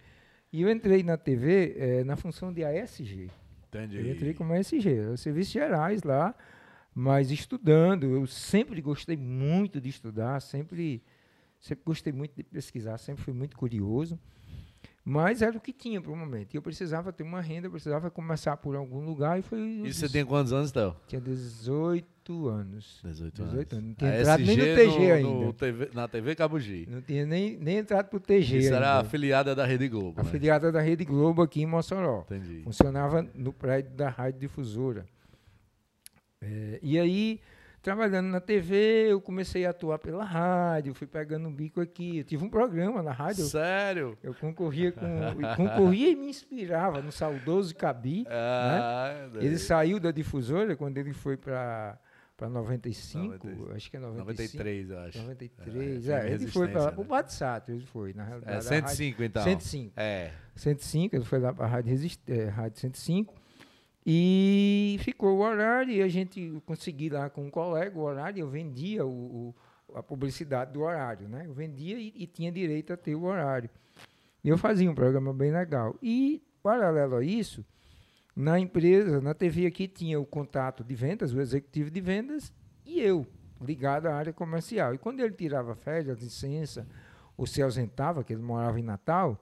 E 0.55 0.61
eu 0.61 0.71
entrei 0.71 1.03
na 1.03 1.17
TV 1.17 1.75
eh, 1.77 2.03
na 2.05 2.15
função 2.15 2.53
de 2.53 2.63
ASG. 2.63 3.29
Entendi. 3.67 3.97
Eu 3.97 4.09
entrei 4.09 4.33
como 4.33 4.53
ASG, 4.53 5.17
serviços 5.17 5.51
gerais 5.51 6.01
lá, 6.01 6.33
mas 6.93 7.29
estudando. 7.29 8.05
Eu 8.05 8.25
sempre 8.25 8.79
gostei 8.79 9.17
muito 9.17 9.81
de 9.81 9.89
estudar, 9.89 10.39
sempre, 10.39 11.03
sempre 11.59 11.83
gostei 11.83 12.13
muito 12.13 12.37
de 12.37 12.43
pesquisar, 12.43 12.97
sempre 12.99 13.21
fui 13.21 13.33
muito 13.33 13.57
curioso. 13.57 14.17
Mas 15.03 15.41
era 15.41 15.57
o 15.57 15.59
que 15.59 15.73
tinha 15.73 15.99
para 15.99 16.13
o 16.13 16.15
momento. 16.15 16.53
E 16.53 16.57
eu 16.57 16.61
precisava 16.61 17.11
ter 17.11 17.23
uma 17.23 17.41
renda, 17.41 17.67
eu 17.67 17.71
precisava 17.71 18.09
começar 18.09 18.55
por 18.55 18.77
algum 18.77 19.03
lugar. 19.03 19.37
E 19.37 19.41
foi. 19.41 19.59
E 19.59 19.93
você 19.93 20.07
tem 20.07 20.25
quantos 20.25 20.53
anos, 20.53 20.71
Théo? 20.71 20.95
Tinha 21.05 21.19
18 21.19 22.01
anos. 22.01 22.14
18 22.25 22.47
anos. 22.47 22.99
18 23.03 23.41
anos. 23.41 23.53
Não 23.85 23.93
tinha 23.93 24.11
A 24.11 24.19
entrado 24.19 24.43
nem 24.45 24.57
no 24.57 24.63
SG 24.63 24.75
TG 24.75 24.97
no- 25.07 25.13
ainda. 25.13 25.45
no 25.45 25.53
TV 25.53 25.89
na 25.93 26.07
TV 26.07 26.35
Cabugi. 26.35 26.87
Não 26.89 27.01
tinha 27.01 27.25
nem, 27.25 27.57
nem 27.57 27.77
entrado 27.77 28.07
pro 28.09 28.19
TG 28.19 28.57
Isso 28.57 28.65
ainda. 28.67 28.77
era 28.77 28.99
afiliada 28.99 29.53
da 29.55 29.65
Rede 29.65 29.87
Globo. 29.87 30.21
né? 30.21 30.27
Afiliada 30.27 30.71
da 30.71 30.81
Rede 30.81 31.05
Globo 31.05 31.41
aqui 31.43 31.61
em 31.61 31.65
Mossoró. 31.67 32.21
Entendi. 32.25 32.61
Funcionava 32.63 33.25
no 33.35 33.53
prédio 33.53 33.91
da 33.91 34.09
Rádio 34.09 34.39
Difusora. 34.39 35.05
É, 36.41 36.79
e 36.81 36.99
aí, 36.99 37.39
trabalhando 37.81 38.27
na 38.27 38.39
TV, 38.39 39.07
eu 39.11 39.21
comecei 39.21 39.65
a 39.65 39.69
atuar 39.69 39.97
pela 39.99 40.23
rádio, 40.23 40.93
fui 40.93 41.07
pegando 41.07 41.47
um 41.47 41.53
bico 41.53 41.79
aqui. 41.81 42.19
Eu 42.19 42.23
tive 42.23 42.43
um 42.43 42.49
programa 42.49 43.01
na 43.01 43.11
rádio. 43.11 43.45
Sério? 43.45 44.17
Eu 44.23 44.33
concorria 44.33 44.91
com. 44.91 45.05
e 45.05 45.55
concorria 45.55 46.09
e 46.11 46.15
me 46.15 46.27
inspirava 46.27 47.01
no 47.01 47.11
saudoso 47.11 47.73
Cabi. 47.75 48.25
Ah, 48.29 49.27
Ele 49.35 49.57
saiu 49.57 49.99
da 49.99 50.11
difusora 50.11 50.75
quando 50.75 50.97
ele 50.97 51.13
foi 51.13 51.37
para 51.37 51.97
para 52.37 52.49
95, 52.49 53.47
90, 53.47 53.73
acho 53.75 53.89
que 53.89 53.97
é 53.97 53.99
95. 53.99 54.19
93, 54.57 54.89
eu 54.89 54.99
acho. 54.99 55.17
93. 55.21 56.09
É, 56.09 56.13
É, 56.13 56.21
foi 56.21 56.31
ele 56.31 56.47
foi 56.47 56.67
para 56.67 56.91
para 56.91 56.99
o 56.99 57.03
né? 57.03 57.09
Batsato, 57.09 57.71
ele 57.71 57.85
foi, 57.85 58.13
na 58.13 58.23
realidade. 58.25 58.53
É 58.55 58.57
a 58.57 58.61
105, 58.61 59.23
então. 59.23 59.43
rádio, 59.43 59.61
105. 59.65 59.93
É. 59.95 60.31
105, 60.55 61.15
ele 61.15 61.23
foi 61.25 61.39
lá 61.39 61.53
para 61.53 61.65
a 61.65 61.67
rádio, 61.67 61.89
Resist, 61.91 62.21
eh, 62.27 62.45
rádio 62.49 62.79
105. 62.79 63.33
E 64.05 64.97
ficou 64.99 65.37
o 65.37 65.41
horário 65.41 65.91
e 65.91 66.01
a 66.01 66.07
gente 66.07 66.61
consegui 66.65 67.09
lá 67.09 67.29
com 67.29 67.45
um 67.45 67.49
colega 67.49 67.97
o 67.97 68.01
horário, 68.03 68.39
eu 68.39 68.47
vendia 68.49 69.05
o, 69.05 69.09
o- 69.89 69.95
a 69.97 70.03
publicidade 70.03 70.73
do 70.73 70.81
horário, 70.81 71.27
né? 71.27 71.43
Eu 71.47 71.53
vendia 71.53 71.97
e, 71.97 72.13
e 72.15 72.27
tinha 72.27 72.51
direito 72.51 72.91
a 72.93 72.97
ter 72.97 73.15
o 73.15 73.23
horário. 73.23 73.69
E 74.43 74.49
eu 74.49 74.57
fazia 74.57 74.89
um 74.91 74.93
programa 74.93 75.33
bem 75.33 75.51
legal. 75.51 75.95
E, 76.03 76.43
paralelo 76.61 77.15
a 77.15 77.23
isso, 77.23 77.65
na 78.35 78.59
empresa, 78.59 79.21
na 79.21 79.33
TV 79.33 79.65
aqui, 79.65 79.87
tinha 79.87 80.19
o 80.19 80.25
contato 80.25 80.83
de 80.83 80.93
vendas, 80.93 81.33
o 81.33 81.39
executivo 81.39 81.89
de 81.89 82.01
vendas, 82.01 82.51
e 82.85 82.99
eu, 82.99 83.25
ligado 83.61 84.07
à 84.07 84.15
área 84.15 84.33
comercial. 84.33 84.93
E 84.93 84.97
quando 84.97 85.21
ele 85.21 85.33
tirava 85.33 85.73
férias, 85.75 86.19
licença, 86.19 86.85
ou 87.37 87.47
se 87.47 87.61
ausentava, 87.61 88.23
que 88.23 88.33
ele 88.33 88.41
morava 88.41 88.79
em 88.79 88.83
Natal, 88.83 89.39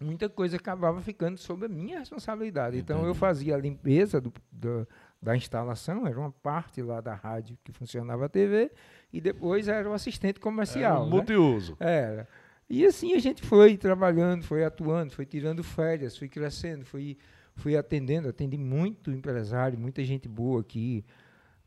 muita 0.00 0.28
coisa 0.28 0.56
acabava 0.56 1.00
ficando 1.00 1.36
sob 1.38 1.66
a 1.66 1.68
minha 1.68 1.98
responsabilidade. 1.98 2.78
Então, 2.78 2.98
eu 2.98 3.04
Entendi. 3.04 3.18
fazia 3.18 3.54
a 3.54 3.58
limpeza 3.58 4.20
do- 4.20 4.32
do- 4.50 4.86
da 5.22 5.36
instalação, 5.36 6.06
era 6.06 6.18
uma 6.18 6.32
parte 6.32 6.80
lá 6.82 7.00
da 7.00 7.14
rádio 7.14 7.56
que 7.62 7.70
funcionava 7.72 8.24
a 8.26 8.28
TV, 8.28 8.70
e 9.12 9.20
depois 9.20 9.68
era 9.68 9.88
o 9.88 9.92
assistente 9.92 10.40
comercial. 10.40 10.92
Era 10.92 11.00
um 11.02 11.04
né? 11.04 11.10
multiuso. 11.10 11.76
Era. 11.78 12.26
E 12.68 12.86
assim 12.86 13.14
a 13.14 13.18
gente 13.18 13.42
foi 13.42 13.76
trabalhando, 13.76 14.42
foi 14.44 14.64
atuando, 14.64 15.12
foi 15.12 15.26
tirando 15.26 15.62
férias, 15.62 16.16
foi 16.16 16.28
crescendo, 16.28 16.84
foi, 16.86 17.18
fui 17.60 17.76
atendendo, 17.76 18.28
atendi 18.28 18.56
muito 18.56 19.10
empresário, 19.10 19.78
muita 19.78 20.02
gente 20.04 20.28
boa 20.28 20.60
aqui 20.60 21.04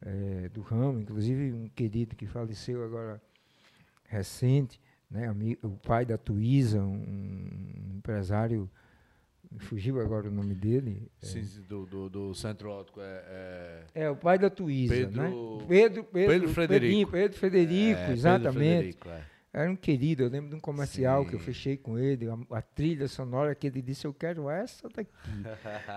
eh, 0.01 0.49
do 0.53 0.61
ramo, 0.61 0.99
inclusive 0.99 1.53
um 1.53 1.69
querido 1.69 2.15
que 2.15 2.25
faleceu 2.25 2.83
agora 2.83 3.21
recente, 4.05 4.79
né, 5.09 5.27
ami- 5.27 5.57
o 5.63 5.69
pai 5.69 6.05
da 6.05 6.17
Tuísa, 6.17 6.81
um, 6.83 7.47
empresário, 7.95 8.69
fugiu 9.59 10.01
agora 10.01 10.27
o 10.27 10.31
nome 10.31 10.55
dele. 10.55 11.09
eh, 11.21 11.25
Sim, 11.25 11.43
sim, 11.43 11.61
do, 11.69 11.85
do, 11.85 12.09
do 12.09 12.33
centro 12.35 12.69
óptico. 12.69 12.99
É, 13.01 13.83
É, 13.93 14.09
o 14.09 14.15
pai 14.15 14.37
da 14.39 14.49
Tuísa, 14.49 14.93
Pedro- 14.93 15.21
né? 15.21 15.29
Pedro, 15.67 16.03
Pedro, 16.03 16.05
Pedro 16.11 16.49
Frederico. 16.49 16.81
Pedrinho, 16.83 17.07
Pedro 17.07 17.37
Frederico, 17.37 17.73
é, 17.91 17.95
Pedro 17.95 18.13
exatamente. 18.13 18.53
Frederico, 18.57 19.09
é. 19.09 19.23
Era 19.53 19.69
um 19.69 19.75
querido, 19.75 20.23
eu 20.23 20.29
lembro 20.29 20.49
de 20.49 20.55
um 20.55 20.59
comercial 20.59 21.23
que 21.27 21.35
eu 21.35 21.39
Sim. 21.39 21.45
fechei 21.45 21.77
com 21.77 21.99
ele, 21.99 22.27
a, 22.27 22.57
a 22.57 22.61
trilha 22.63 23.07
sonora 23.07 23.53
que 23.53 23.67
ele 23.67 23.83
disse, 23.83 24.05
eu 24.05 24.13
quero 24.13 24.49
essa 24.49 24.89
daqui. 24.89 25.11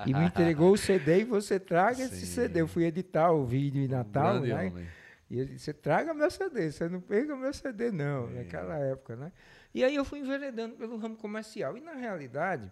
e 0.07 0.13
me 0.13 0.27
entregou 0.27 0.73
o 0.73 0.77
CD 0.77 1.21
e 1.21 1.25
você 1.25 1.59
traga 1.59 2.03
esse 2.03 2.27
Sim. 2.27 2.27
CD. 2.27 2.61
Eu 2.61 2.69
fui 2.69 2.85
editar 2.85 3.33
o 3.33 3.47
vídeo 3.47 3.81
em 3.83 3.87
Um 3.87 3.91
Natal, 3.91 4.35
grande 4.41 4.49
né? 4.53 4.67
homem. 4.71 4.87
E 5.31 5.39
ele 5.41 5.55
disse, 5.55 5.73
traga 5.73 6.13
meu 6.13 6.31
CD, 6.31 6.71
você 6.71 6.87
não 6.87 7.01
pega 7.01 7.35
meu 7.35 7.53
CD 7.55 7.91
não, 7.91 8.29
Sim. 8.29 8.35
naquela 8.35 8.77
época, 8.77 9.17
né? 9.17 9.33
E 9.75 9.83
aí 9.83 9.95
eu 9.97 10.05
fui 10.05 10.19
enveredando 10.21 10.77
pelo 10.77 10.99
ramo 10.99 11.17
comercial. 11.17 11.79
E 11.79 11.81
na 11.81 11.95
realidade, 11.95 12.71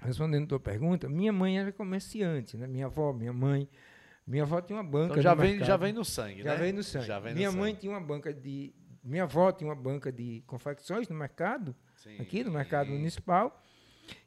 respondendo 0.00 0.44
a 0.44 0.48
tua 0.48 0.60
pergunta, 0.60 1.06
minha 1.08 1.32
mãe 1.34 1.58
era 1.58 1.70
comerciante, 1.70 2.56
né? 2.56 2.66
Minha 2.66 2.86
avó, 2.86 3.12
minha 3.12 3.32
mãe, 3.32 3.68
minha 4.26 4.42
avó 4.42 4.60
tinha 4.60 4.76
uma 4.78 4.82
banca 4.84 5.12
Então 5.12 5.22
já 5.22 5.34
vem, 5.34 5.50
mercado. 5.50 5.68
já 5.68 5.76
vem 5.76 5.92
no 5.92 6.04
sangue, 6.04 6.42
Já 6.42 6.52
né? 6.54 6.56
vem 6.60 6.72
no 6.72 6.82
sangue. 6.82 7.06
Já 7.06 7.18
vem 7.20 7.32
no 7.32 7.36
minha 7.36 7.52
mãe 7.52 7.70
sangue. 7.72 7.80
tinha 7.80 7.92
uma 7.92 8.00
banca 8.00 8.32
de. 8.32 8.74
Minha 9.06 9.22
avó 9.22 9.52
tinha 9.52 9.68
uma 9.68 9.74
banca 9.76 10.10
de 10.10 10.42
confecções 10.46 11.08
no 11.08 11.14
mercado, 11.16 11.74
Sim. 11.94 12.16
aqui 12.20 12.42
no 12.42 12.50
mercado 12.50 12.90
municipal. 12.90 13.62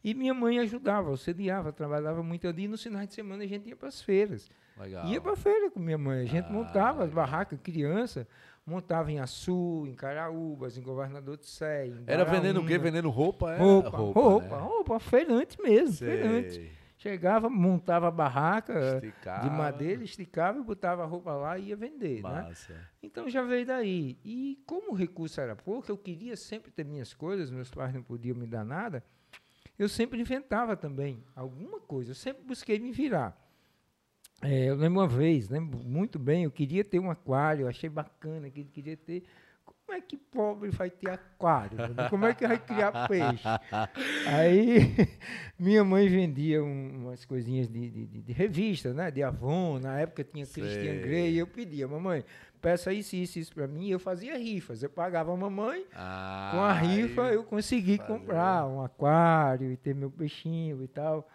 E 0.04 0.14
minha 0.14 0.34
mãe 0.34 0.60
ajudava, 0.60 1.10
auxiliava, 1.10 1.72
trabalhava 1.72 2.22
muito 2.24 2.48
ali. 2.48 2.64
E 2.64 2.68
nos 2.68 2.82
finais 2.84 3.08
de 3.08 3.14
semana 3.14 3.44
a 3.44 3.48
gente 3.48 3.68
ia 3.70 3.76
para 3.76 3.88
as 3.90 4.02
feiras. 4.02 4.50
Legal. 4.78 5.06
Ia 5.08 5.22
para 5.22 5.34
a 5.34 5.36
feira 5.36 5.70
com 5.72 5.80
minha 5.80 5.98
mãe. 5.98 6.22
A 6.22 6.26
gente 6.26 6.46
Ah, 6.48 6.52
montava 6.52 7.04
as 7.04 7.12
barracas, 7.12 7.60
criança, 7.62 8.28
montava 8.66 9.12
em 9.12 9.20
Açu, 9.20 9.86
em 9.88 9.94
Caraúbas, 9.94 10.78
em 10.78 10.82
Governador 10.82 11.38
de 11.38 11.48
Sé. 11.48 11.92
Era 12.08 12.24
vendendo 12.24 12.62
o 12.62 12.66
quê? 12.66 12.78
Vendendo 12.78 13.10
roupa? 13.10 13.52
Era 13.54 13.64
Roupa, 13.64 13.90
roupa, 13.98 14.58
roupa, 14.58 14.94
né? 14.94 15.00
feirante 15.00 15.62
mesmo, 15.62 15.98
feirante. 15.98 16.72
Chegava, 17.00 17.50
montava 17.50 18.10
a 18.10 18.12
barraca 18.12 18.98
Esticava. 18.98 19.50
de 19.50 19.56
madeira, 19.56 20.04
esticava 20.04 20.60
e 20.60 20.62
botava 20.62 21.02
a 21.02 21.06
roupa 21.06 21.32
lá 21.32 21.58
e 21.58 21.70
ia 21.70 21.76
vender, 21.78 22.22
né? 22.22 22.30
Massa. 22.30 22.76
Então 23.02 23.30
já 23.30 23.42
veio 23.42 23.66
daí. 23.66 24.20
E 24.24 24.62
como 24.66 24.92
o 24.92 24.96
recurso 24.96 25.40
era 25.40 25.56
pouco, 25.56 25.90
eu 25.90 25.98
queria 25.98 26.36
sempre 26.36 26.72
ter 26.72 26.84
minhas 26.84 27.14
coisas, 27.14 27.50
meus 27.50 27.72
pais 27.72 27.94
não 27.94 28.04
podiam 28.04 28.36
me 28.36 28.46
dar 28.46 28.66
nada, 28.66 29.02
eu 29.78 29.88
sempre 29.88 30.20
inventava 30.20 30.76
também 30.76 31.24
alguma 31.34 31.80
coisa, 31.80 32.12
eu 32.12 32.16
sempre 32.16 32.44
busquei 32.44 32.78
me 32.80 32.92
virar. 32.92 33.34
É, 34.42 34.66
eu 34.66 34.76
lembro 34.76 35.00
uma 35.00 35.08
vez, 35.08 35.48
lembro 35.48 35.80
muito 35.80 36.20
bem, 36.20 36.44
eu 36.44 36.52
queria 36.52 36.84
ter 36.84 37.00
um 37.00 37.10
aquário, 37.10 37.64
eu 37.64 37.70
achei 37.70 37.90
bacana 37.90 38.50
que 38.50 38.66
queria 38.66 38.98
ter. 38.98 39.24
Como 39.90 39.98
é 39.98 40.02
que 40.02 40.18
pobre 40.18 40.70
vai 40.70 40.88
ter 40.88 41.10
aquário? 41.10 41.76
Como 42.12 42.24
é 42.28 42.36
que 42.36 42.46
vai 42.48 42.60
criar 42.60 42.92
peixe? 43.10 43.44
Aí 44.28 44.94
minha 45.58 45.84
mãe 45.84 46.08
vendia 46.08 46.64
um- 46.64 47.06
umas 47.06 47.26
coisinhas 47.26 47.68
de, 47.68 47.90
de, 47.90 48.06
de- 48.22 48.32
revista, 48.32 48.94
né? 48.94 49.10
De 49.10 49.24
Avon, 49.24 49.80
na 49.80 50.00
época 50.00 50.24
tinha 50.24 50.46
Christian 50.46 50.70
Sei. 50.84 51.02
Grey, 51.02 51.32
e 51.34 51.38
eu 51.40 51.48
pedia, 51.48 51.88
mamãe, 51.88 52.24
peça 52.62 52.94
isso, 52.94 53.16
isso, 53.16 53.40
isso 53.40 53.52
para 53.52 53.66
mim, 53.68 53.88
e 53.88 53.92
eu 53.92 54.00
fazia 54.00 54.38
rifas. 54.38 54.84
Eu 54.84 54.92
pagava 54.92 55.34
a 55.34 55.36
mamãe, 55.36 55.84
Ah, 55.96 56.52
com 56.54 56.60
a 56.62 56.74
rifa 56.74 57.24
aí- 57.30 57.34
eu 57.36 57.44
consegui 57.44 57.98
fazer. 57.98 58.08
comprar 58.14 58.68
um 58.68 58.84
aquário 58.84 59.72
e 59.72 59.76
ter 59.78 59.96
meu 59.96 60.12
peixinho 60.12 60.84
e 60.84 60.88
tal. 60.88 61.28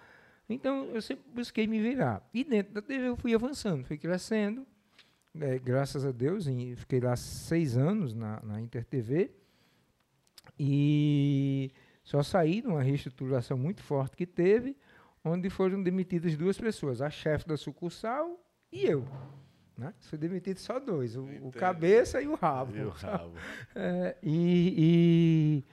Então 0.49 0.85
eu 0.95 1.03
sempre 1.03 1.25
busquei 1.35 1.67
me 1.67 1.81
virar. 1.83 2.23
E 2.33 2.45
dentro 2.45 2.73
da 2.73 2.81
TV 2.81 3.09
eu 3.09 3.17
fui 3.17 3.35
avançando, 3.35 3.85
fui 3.85 3.99
crescendo. 3.99 4.65
Eh, 5.41 5.59
graças 5.59 6.05
a 6.05 6.13
Deus, 6.13 6.47
em- 6.47 6.75
fiquei 6.77 7.01
lá 7.01 7.17
seis 7.17 7.77
anos 7.77 8.15
na, 8.15 8.41
na 8.43 8.61
Inter 8.61 8.85
TV. 8.85 9.31
E 10.59 11.71
só 12.03 12.23
saí 12.23 12.63
numa 12.63 12.83
reestruturação 12.83 13.57
muito 13.57 13.83
forte 13.83 14.17
que 14.17 14.27
teve, 14.27 14.77
onde 15.25 15.49
foram 15.51 15.83
demitidas 15.83 16.37
duas 16.37 16.59
pessoas, 16.59 17.01
a 17.01 17.11
chefe 17.11 17.47
da 17.49 17.57
sucursal 17.57 18.39
e 18.71 18.85
eu. 18.85 19.05
Né? 19.77 19.93
Foi 20.03 20.19
demitido 20.19 20.59
só 20.59 20.79
dois, 20.79 21.17
o, 21.17 21.25
o 21.43 21.51
cabeça 21.51 22.21
e 22.23 22.29
o 22.29 22.35
rabo. 22.35 22.73
Viu, 22.73 22.91
rabo. 22.91 23.33
É, 23.75 24.17
e, 24.23 24.75
e 24.79 25.65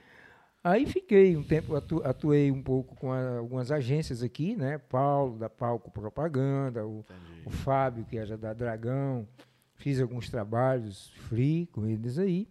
aí 0.63 0.87
fiquei 0.87 1.35
um 1.37 1.43
tempo, 1.43 1.75
atu- 1.75 2.01
atuei 2.03 2.49
um 2.49 2.63
pouco 2.63 2.95
com 2.95 3.11
a- 3.11 3.37
algumas 3.37 3.71
agências 3.71 4.23
aqui, 4.23 4.55
né? 4.55 4.79
Paulo, 4.79 5.37
da 5.37 5.49
Palco 5.49 5.91
Propaganda, 5.91 6.83
o, 6.85 7.05
o 7.45 7.49
Fábio, 7.51 8.03
que 8.05 8.17
era 8.17 8.35
da 8.37 8.53
Dragão. 8.53 9.27
Fiz 9.81 9.99
alguns 9.99 10.29
trabalhos 10.29 11.09
free 11.27 11.67
com 11.67 11.85
eles 11.85 12.17
aí. 12.17 12.47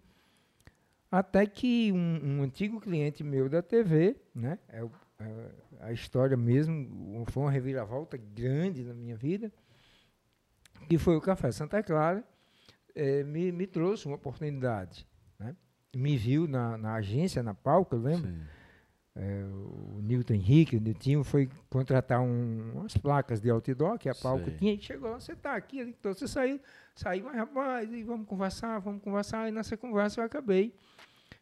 Até 1.10 1.46
que 1.46 1.90
um, 1.92 2.20
um 2.22 2.42
antigo 2.42 2.80
cliente 2.80 3.24
meu 3.24 3.48
da 3.48 3.62
TV, 3.62 4.16
né? 4.34 4.58
É 4.68 4.84
o 4.84 4.90
a, 5.80 5.92
história 5.92 6.36
mesmo, 6.36 7.24
foi 7.26 7.42
uma 7.42 7.50
reviravolta 7.50 8.16
grande 8.16 8.84
na 8.84 8.94
minha 8.94 9.16
vida, 9.16 9.52
que 10.88 10.98
foi 10.98 11.16
o 11.16 11.20
Café 11.20 11.52
Santa 11.52 11.82
Clara, 11.82 12.24
é, 12.94 13.22
me, 13.22 13.52
me 13.52 13.66
trouxe 13.66 14.06
uma 14.06 14.16
oportunidade. 14.16 15.06
Né? 15.38 15.54
Me 15.94 16.16
viu 16.16 16.48
na, 16.48 16.76
na 16.76 16.94
agência, 16.94 17.42
na 17.42 17.54
Palca, 17.54 17.96
eu 17.96 18.00
lembro? 18.00 18.30
É, 19.16 19.44
o 19.44 20.00
Newton 20.02 20.34
Henrique, 20.34 20.76
o 20.76 20.80
Nilton 20.80 21.24
foi 21.24 21.48
contratar 21.68 22.20
um, 22.20 22.72
umas 22.74 22.96
placas 22.96 23.40
de 23.40 23.50
outdoor 23.50 23.98
que 23.98 24.08
a 24.08 24.14
Palca 24.14 24.44
Sei. 24.44 24.54
tinha, 24.54 24.74
e 24.74 24.80
chegou 24.80 25.12
você 25.12 25.32
está 25.32 25.56
aqui, 25.56 25.80
então 25.80 26.14
você 26.14 26.28
saiu, 26.28 26.60
saiu, 26.94 27.24
mas 27.24 27.36
rapaz, 27.36 27.92
e 27.92 28.04
vamos 28.04 28.26
conversar, 28.26 28.78
vamos 28.78 29.02
conversar, 29.02 29.48
e 29.48 29.52
nessa 29.52 29.76
conversa 29.76 30.20
eu 30.20 30.24
acabei 30.24 30.72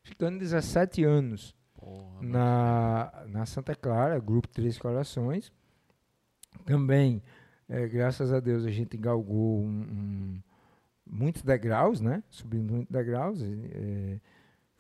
ficando 0.03 0.39
17 0.39 1.05
anos 1.05 1.55
Porra, 1.77 2.23
na, 2.23 3.25
na 3.29 3.47
Santa 3.47 3.75
Clara, 3.75 4.19
Grupo 4.19 4.49
Três 4.49 4.79
Corações. 4.79 5.53
Também, 6.65 7.23
é, 7.69 7.87
graças 7.87 8.33
a 8.33 8.41
Deus, 8.41 8.65
a 8.65 8.71
gente 8.71 8.97
galgou 8.97 9.63
um, 9.63 9.69
um, 9.69 10.43
muitos 11.07 11.43
degraus, 11.43 12.01
né? 12.01 12.23
Subindo 12.31 12.73
muitos 12.73 12.91
degraus. 12.91 13.41
É, 13.43 14.19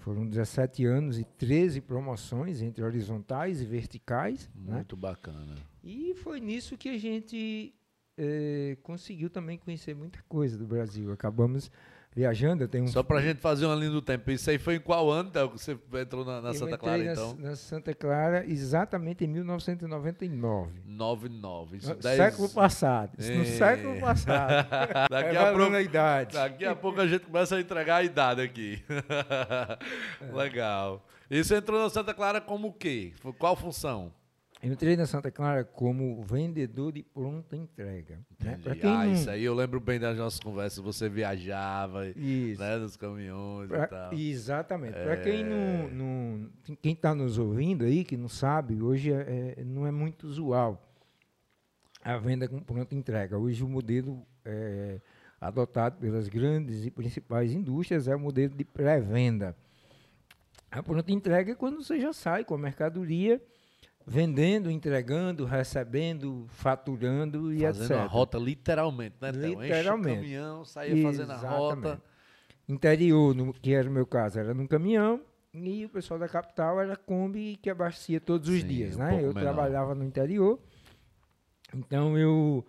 foram 0.08 0.26
17 0.26 0.86
anos 0.86 1.18
e 1.18 1.24
13 1.24 1.82
promoções 1.82 2.62
entre 2.62 2.82
horizontais 2.82 3.60
e 3.60 3.66
verticais. 3.66 4.50
Né? 4.54 4.76
Muito 4.76 4.96
né? 4.96 5.02
bacana. 5.02 5.54
E 5.84 6.14
foi 6.14 6.40
nisso 6.40 6.78
que 6.78 6.88
a 6.88 6.96
gente 6.96 7.74
é, 8.16 8.78
conseguiu 8.82 9.28
também 9.28 9.58
conhecer 9.58 9.94
muita 9.94 10.18
coisa 10.26 10.56
do 10.56 10.66
Brasil. 10.66 11.12
Acabamos 11.12 11.70
viajando. 12.18 12.64
Eu 12.64 12.68
tenho 12.68 12.84
um... 12.84 12.88
Só 12.88 13.02
para 13.02 13.18
a 13.18 13.22
gente 13.22 13.40
fazer 13.40 13.64
uma 13.64 13.76
linha 13.76 13.90
do 13.90 14.02
tempo. 14.02 14.28
Isso 14.30 14.50
aí 14.50 14.58
foi 14.58 14.74
em 14.74 14.80
qual 14.80 15.08
ano, 15.08 15.30
que 15.30 15.38
você 15.38 15.78
entrou 16.00 16.24
na, 16.24 16.40
na 16.40 16.52
Santa 16.52 16.76
Clara, 16.76 17.04
na, 17.04 17.12
então? 17.12 17.36
na 17.38 17.56
Santa 17.56 17.94
Clara 17.94 18.44
exatamente 18.46 19.24
em 19.24 19.28
1999. 19.28 20.72
99. 20.84 21.76
Isso 21.76 21.88
no, 21.90 21.94
dez... 21.94 22.16
Século 22.16 22.48
passado. 22.48 23.12
Isso 23.16 23.32
no 23.32 23.44
século 23.44 24.00
passado. 24.00 24.68
daqui, 25.08 25.36
é 25.36 25.38
a 25.38 25.52
pouco, 25.52 25.74
a 25.74 25.80
idade. 25.82 26.34
daqui 26.34 26.64
a 26.64 26.74
pouco 26.74 27.00
a 27.00 27.06
gente 27.06 27.24
começa 27.24 27.56
a 27.56 27.60
entregar 27.60 27.96
a 27.96 28.02
idade 28.02 28.40
aqui. 28.42 28.82
é. 30.20 30.32
Legal. 30.32 31.06
E 31.30 31.44
você 31.44 31.56
entrou 31.56 31.80
na 31.80 31.88
Santa 31.88 32.12
Clara 32.12 32.40
como 32.40 32.68
o 32.68 32.72
quê? 32.72 33.12
Qual 33.38 33.54
função? 33.54 34.12
Eu 34.60 34.72
entrei 34.72 34.96
na 34.96 35.06
Santa 35.06 35.30
Clara 35.30 35.62
como 35.62 36.20
vendedor 36.22 36.92
de 36.92 37.04
pronta 37.04 37.56
entrega. 37.56 38.18
Né? 38.42 38.58
ah, 38.82 39.04
não... 39.04 39.12
isso 39.12 39.30
aí 39.30 39.44
eu 39.44 39.54
lembro 39.54 39.78
bem 39.78 40.00
das 40.00 40.18
nossas 40.18 40.40
conversas. 40.40 40.82
Você 40.82 41.08
viajava 41.08 42.08
isso. 42.08 42.60
Né, 42.60 42.76
nos 42.76 42.96
caminhões 42.96 43.68
pra... 43.68 43.84
e 43.84 43.86
tal. 43.86 44.12
Exatamente. 44.14 44.98
É... 44.98 45.04
Para 45.04 45.16
quem 45.18 45.44
não, 45.44 45.88
não 45.88 46.50
quem 46.82 46.92
está 46.92 47.14
nos 47.14 47.38
ouvindo 47.38 47.84
aí, 47.84 48.02
que 48.02 48.16
não 48.16 48.28
sabe, 48.28 48.82
hoje 48.82 49.12
é, 49.12 49.54
é, 49.58 49.64
não 49.64 49.86
é 49.86 49.92
muito 49.92 50.26
usual 50.26 50.84
a 52.02 52.16
venda 52.16 52.48
com 52.48 52.58
pronta 52.58 52.96
entrega. 52.96 53.38
Hoje 53.38 53.62
o 53.62 53.68
modelo 53.68 54.26
é, 54.44 55.00
adotado 55.40 55.98
pelas 55.98 56.28
grandes 56.28 56.84
e 56.84 56.90
principais 56.90 57.52
indústrias 57.52 58.08
é 58.08 58.16
o 58.16 58.18
modelo 58.18 58.54
de 58.54 58.64
pré-venda. 58.64 59.56
A 60.70 60.82
pronta 60.82 61.12
entrega 61.12 61.52
é 61.52 61.54
quando 61.54 61.82
você 61.82 62.00
já 62.00 62.12
sai 62.12 62.44
com 62.44 62.54
a 62.54 62.58
mercadoria 62.58 63.40
vendendo, 64.08 64.70
entregando, 64.70 65.44
recebendo, 65.44 66.46
faturando 66.48 67.52
e 67.52 67.60
fazendo 67.60 67.84
etc. 67.84 67.88
Fazendo 67.88 67.98
a 67.98 68.06
rota 68.06 68.38
literalmente, 68.38 69.16
né? 69.20 69.30
Literalmente. 69.30 69.66
Enche 69.66 69.90
o 69.90 70.02
caminhão, 70.14 70.64
saía 70.64 70.92
Exatamente. 70.94 71.16
fazendo 71.16 71.32
a 71.32 71.50
rota. 71.50 72.02
Interior, 72.68 73.34
no, 73.34 73.52
que 73.52 73.72
era 73.72 73.88
o 73.88 73.92
meu 73.92 74.06
caso, 74.06 74.38
era 74.38 74.52
num 74.52 74.66
caminhão 74.66 75.20
e 75.52 75.84
o 75.84 75.88
pessoal 75.88 76.18
da 76.18 76.28
capital 76.28 76.80
era 76.80 76.96
Kombi 76.96 77.56
que 77.56 77.70
abastecia 77.70 78.20
todos 78.20 78.48
os 78.48 78.60
Sim, 78.60 78.66
dias, 78.66 78.96
um 78.96 78.98
né? 78.98 79.14
Eu 79.14 79.28
menor. 79.28 79.40
trabalhava 79.40 79.94
no 79.94 80.04
interior, 80.04 80.58
então 81.74 82.16
eu 82.16 82.66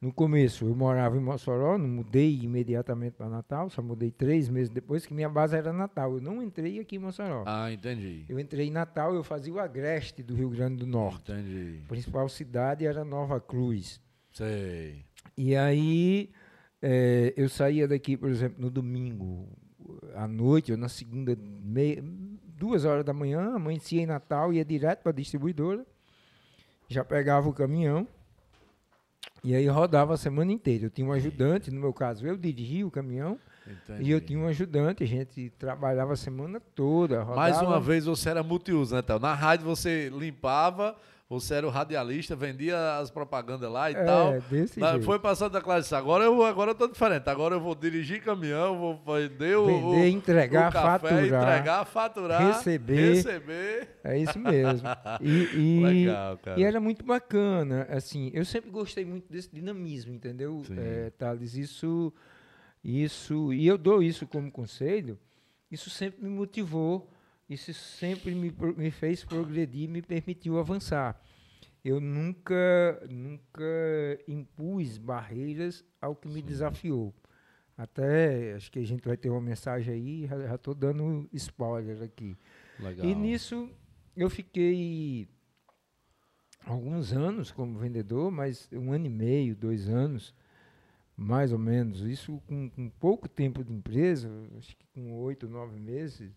no 0.00 0.12
começo 0.12 0.64
eu 0.64 0.74
morava 0.74 1.16
em 1.16 1.20
Mossoró, 1.20 1.76
não 1.76 1.88
mudei 1.88 2.40
imediatamente 2.42 3.12
para 3.16 3.28
Natal, 3.28 3.68
só 3.68 3.82
mudei 3.82 4.10
três 4.10 4.48
meses 4.48 4.70
depois, 4.70 5.04
que 5.04 5.12
minha 5.12 5.28
base 5.28 5.54
era 5.54 5.72
Natal. 5.72 6.14
Eu 6.14 6.22
não 6.22 6.42
entrei 6.42 6.80
aqui 6.80 6.96
em 6.96 6.98
Mossoró. 6.98 7.44
Ah, 7.46 7.70
entendi. 7.70 8.24
Eu 8.26 8.40
entrei 8.40 8.68
em 8.68 8.70
Natal, 8.70 9.14
eu 9.14 9.22
fazia 9.22 9.52
o 9.52 9.58
agreste 9.58 10.22
do 10.22 10.34
Rio 10.34 10.48
Grande 10.48 10.76
do 10.76 10.86
Norte. 10.86 11.30
Entendi. 11.30 11.80
A 11.84 11.88
principal 11.88 12.28
cidade 12.30 12.86
era 12.86 13.04
Nova 13.04 13.38
Cruz. 13.40 14.00
Sei. 14.32 15.04
E 15.36 15.54
aí 15.54 16.30
é, 16.80 17.34
eu 17.36 17.48
saía 17.50 17.86
daqui, 17.86 18.16
por 18.16 18.30
exemplo, 18.30 18.58
no 18.58 18.70
domingo 18.70 19.48
à 20.14 20.26
noite, 20.26 20.72
ou 20.72 20.78
na 20.78 20.88
segunda, 20.88 21.36
meia, 21.36 22.02
duas 22.56 22.86
horas 22.86 23.04
da 23.04 23.12
manhã, 23.12 23.54
amanhecia 23.54 24.00
em 24.00 24.06
Natal, 24.06 24.50
ia 24.50 24.64
direto 24.64 25.02
para 25.02 25.12
a 25.12 25.14
distribuidora, 25.14 25.84
já 26.88 27.04
pegava 27.04 27.50
o 27.50 27.52
caminhão 27.52 28.08
e 29.42 29.54
aí 29.54 29.66
rodava 29.68 30.14
a 30.14 30.16
semana 30.16 30.52
inteira. 30.52 30.86
Eu 30.86 30.90
tinha 30.90 31.06
um 31.06 31.12
ajudante, 31.12 31.70
no 31.70 31.80
meu 31.80 31.92
caso, 31.92 32.26
eu 32.26 32.36
dirigia 32.36 32.86
o 32.86 32.90
caminhão. 32.90 33.38
Entendi. 33.66 34.08
E 34.08 34.10
eu 34.10 34.20
tinha 34.20 34.38
um 34.38 34.46
ajudante, 34.46 35.04
a 35.04 35.06
gente 35.06 35.50
trabalhava 35.58 36.12
a 36.12 36.16
semana 36.16 36.60
toda. 36.74 37.18
Rodava. 37.18 37.36
Mais 37.36 37.60
uma 37.60 37.78
vez 37.78 38.04
você 38.04 38.30
era 38.30 38.42
multiuso, 38.42 38.94
né, 38.94 39.02
Théo? 39.02 39.18
Na 39.18 39.34
rádio 39.34 39.64
você 39.64 40.08
limpava, 40.08 40.96
você 41.30 41.54
era 41.54 41.66
o 41.66 41.70
radialista, 41.70 42.34
vendia 42.34 42.98
as 42.98 43.08
propagandas 43.08 43.70
lá 43.70 43.88
e 43.88 43.94
é, 43.94 44.02
tal. 44.02 44.40
Desse 44.50 44.80
jeito. 44.80 45.04
Foi 45.04 45.16
passando 45.16 45.52
da 45.52 45.60
classe. 45.60 45.94
Agora 45.94 46.24
eu, 46.24 46.44
agora 46.44 46.72
eu 46.72 46.74
tô 46.74 46.88
diferente. 46.88 47.30
Agora 47.30 47.54
eu 47.54 47.60
vou 47.60 47.72
dirigir 47.72 48.20
caminhão, 48.20 48.76
vou 48.76 48.96
vender 49.16 49.56
o. 49.56 49.92
Vender, 49.92 50.08
entregar, 50.08 50.70
o 50.70 50.72
café, 50.72 51.08
faturar. 51.08 51.24
Entregar, 51.24 51.84
faturar. 51.84 52.46
Receber. 52.48 53.14
Receber. 53.14 53.88
É 54.02 54.18
isso 54.18 54.38
mesmo. 54.40 54.88
E, 55.20 55.42
e, 55.54 55.80
Legal, 55.84 56.38
cara. 56.38 56.58
E 56.58 56.64
era 56.64 56.80
muito 56.80 57.04
bacana. 57.04 57.86
Assim, 57.90 58.30
eu 58.34 58.44
sempre 58.44 58.70
gostei 58.70 59.04
muito 59.04 59.30
desse 59.30 59.54
dinamismo, 59.54 60.12
entendeu, 60.12 60.62
é, 60.76 61.10
Thales? 61.10 61.54
Isso, 61.54 62.12
isso. 62.82 63.52
E 63.52 63.66
eu 63.68 63.78
dou 63.78 64.02
isso 64.02 64.26
como 64.26 64.50
conselho. 64.50 65.16
Isso 65.70 65.90
sempre 65.90 66.24
me 66.24 66.30
motivou 66.30 67.08
isso 67.50 67.74
sempre 67.74 68.32
me, 68.32 68.54
me 68.76 68.92
fez 68.92 69.24
progredir, 69.24 69.88
me 69.88 70.00
permitiu 70.00 70.56
avançar. 70.56 71.20
Eu 71.84 72.00
nunca, 72.00 73.04
nunca 73.10 73.64
impus 74.28 74.96
barreiras 74.96 75.84
ao 76.00 76.14
que 76.14 76.28
me 76.28 76.34
Sim. 76.34 76.42
desafiou. 76.42 77.12
Até, 77.76 78.54
acho 78.54 78.70
que 78.70 78.78
a 78.78 78.86
gente 78.86 79.06
vai 79.06 79.16
ter 79.16 79.30
uma 79.30 79.40
mensagem 79.40 79.92
aí, 79.92 80.26
já 80.28 80.54
estou 80.54 80.74
dando 80.74 81.28
spoiler 81.32 82.02
aqui. 82.02 82.36
Legal. 82.78 83.06
E 83.06 83.14
nisso 83.16 83.68
eu 84.16 84.30
fiquei 84.30 85.26
alguns 86.64 87.12
anos 87.12 87.50
como 87.50 87.78
vendedor, 87.78 88.30
mas 88.30 88.68
um 88.72 88.92
ano 88.92 89.06
e 89.06 89.10
meio, 89.10 89.56
dois 89.56 89.88
anos, 89.88 90.32
mais 91.16 91.52
ou 91.52 91.58
menos. 91.58 92.02
Isso 92.02 92.40
com, 92.46 92.70
com 92.70 92.88
pouco 92.90 93.28
tempo 93.28 93.64
de 93.64 93.72
empresa, 93.72 94.30
acho 94.56 94.76
que 94.76 94.86
com 94.94 95.14
oito, 95.14 95.48
nove 95.48 95.80
meses, 95.80 96.30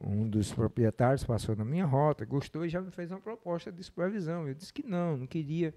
um 0.00 0.28
dos 0.28 0.52
proprietários 0.52 1.24
passou 1.24 1.54
na 1.54 1.64
minha 1.64 1.84
rota, 1.84 2.24
gostou 2.24 2.64
e 2.64 2.68
já 2.68 2.80
me 2.80 2.90
fez 2.90 3.10
uma 3.10 3.20
proposta 3.20 3.70
de 3.70 3.82
supervisão. 3.82 4.48
Eu 4.48 4.54
disse 4.54 4.72
que 4.72 4.82
não, 4.86 5.16
não 5.16 5.26
queria. 5.26 5.74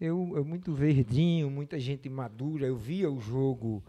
Eu, 0.00 0.32
eu 0.34 0.44
muito 0.44 0.72
verdinho, 0.72 1.50
muita 1.50 1.78
gente 1.78 2.08
madura, 2.08 2.66
eu 2.66 2.76
via 2.76 3.10
o 3.10 3.20
jogo, 3.20 3.84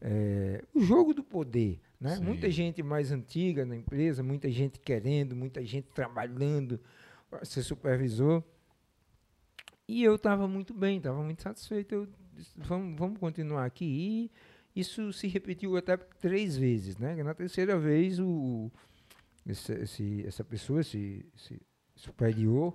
é, 0.00 0.62
o 0.74 0.80
jogo 0.80 1.14
do 1.14 1.22
poder. 1.22 1.80
Né? 1.98 2.18
Muita 2.18 2.50
gente 2.50 2.82
mais 2.82 3.10
antiga 3.10 3.64
na 3.64 3.76
empresa, 3.76 4.22
muita 4.22 4.50
gente 4.50 4.78
querendo, 4.78 5.34
muita 5.34 5.64
gente 5.64 5.88
trabalhando 5.94 6.80
para 7.28 7.44
ser 7.44 7.62
supervisor. 7.62 8.42
E 9.88 10.02
eu 10.02 10.14
estava 10.14 10.46
muito 10.46 10.72
bem, 10.72 10.98
estava 10.98 11.22
muito 11.22 11.42
satisfeito. 11.42 11.94
Eu 11.94 12.08
disse, 12.34 12.52
vamos, 12.56 12.98
vamos 12.98 13.18
continuar 13.18 13.64
aqui. 13.64 13.84
E 13.84 14.30
isso 14.74 15.12
se 15.12 15.26
repetiu 15.26 15.76
até 15.76 15.96
três 15.96 16.56
vezes, 16.56 16.96
né? 16.96 17.14
Na 17.22 17.34
terceira 17.34 17.78
vez, 17.78 18.18
o, 18.20 18.70
esse, 19.46 19.72
esse, 19.72 20.24
essa 20.26 20.44
pessoa, 20.44 20.80
esse, 20.80 21.26
esse 21.34 21.60
superior, 21.96 22.74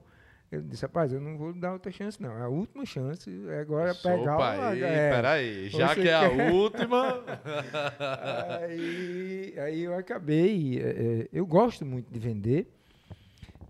ele 0.52 0.64
disse, 0.64 0.84
rapaz, 0.84 1.12
eu 1.12 1.20
não 1.20 1.38
vou 1.38 1.54
dar 1.54 1.74
outra 1.74 1.92
chance, 1.92 2.22
não. 2.22 2.32
É 2.38 2.42
a 2.44 2.48
última 2.48 2.86
chance 2.86 3.30
é 3.50 3.60
agora 3.60 3.92
Opa 3.92 4.02
pegar 4.02 4.38
o... 4.38 4.42
Aí, 4.42 4.84
é, 4.84 5.10
peraí, 5.10 5.70
já 5.70 5.96
que 5.96 6.08
é 6.08 6.14
a 6.14 6.52
última... 6.52 7.24
aí, 8.62 9.54
aí 9.58 9.82
eu 9.82 9.98
acabei... 9.98 10.80
É, 10.80 10.82
é, 10.82 11.30
eu 11.34 11.46
gosto 11.46 11.86
muito 11.86 12.12
de 12.12 12.20
vender 12.20 12.72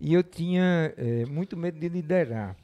e 0.00 0.12
eu 0.12 0.22
tinha 0.22 0.92
é, 0.96 1.24
muito 1.24 1.56
medo 1.56 1.78
de 1.78 1.88
liderar. 1.88 2.54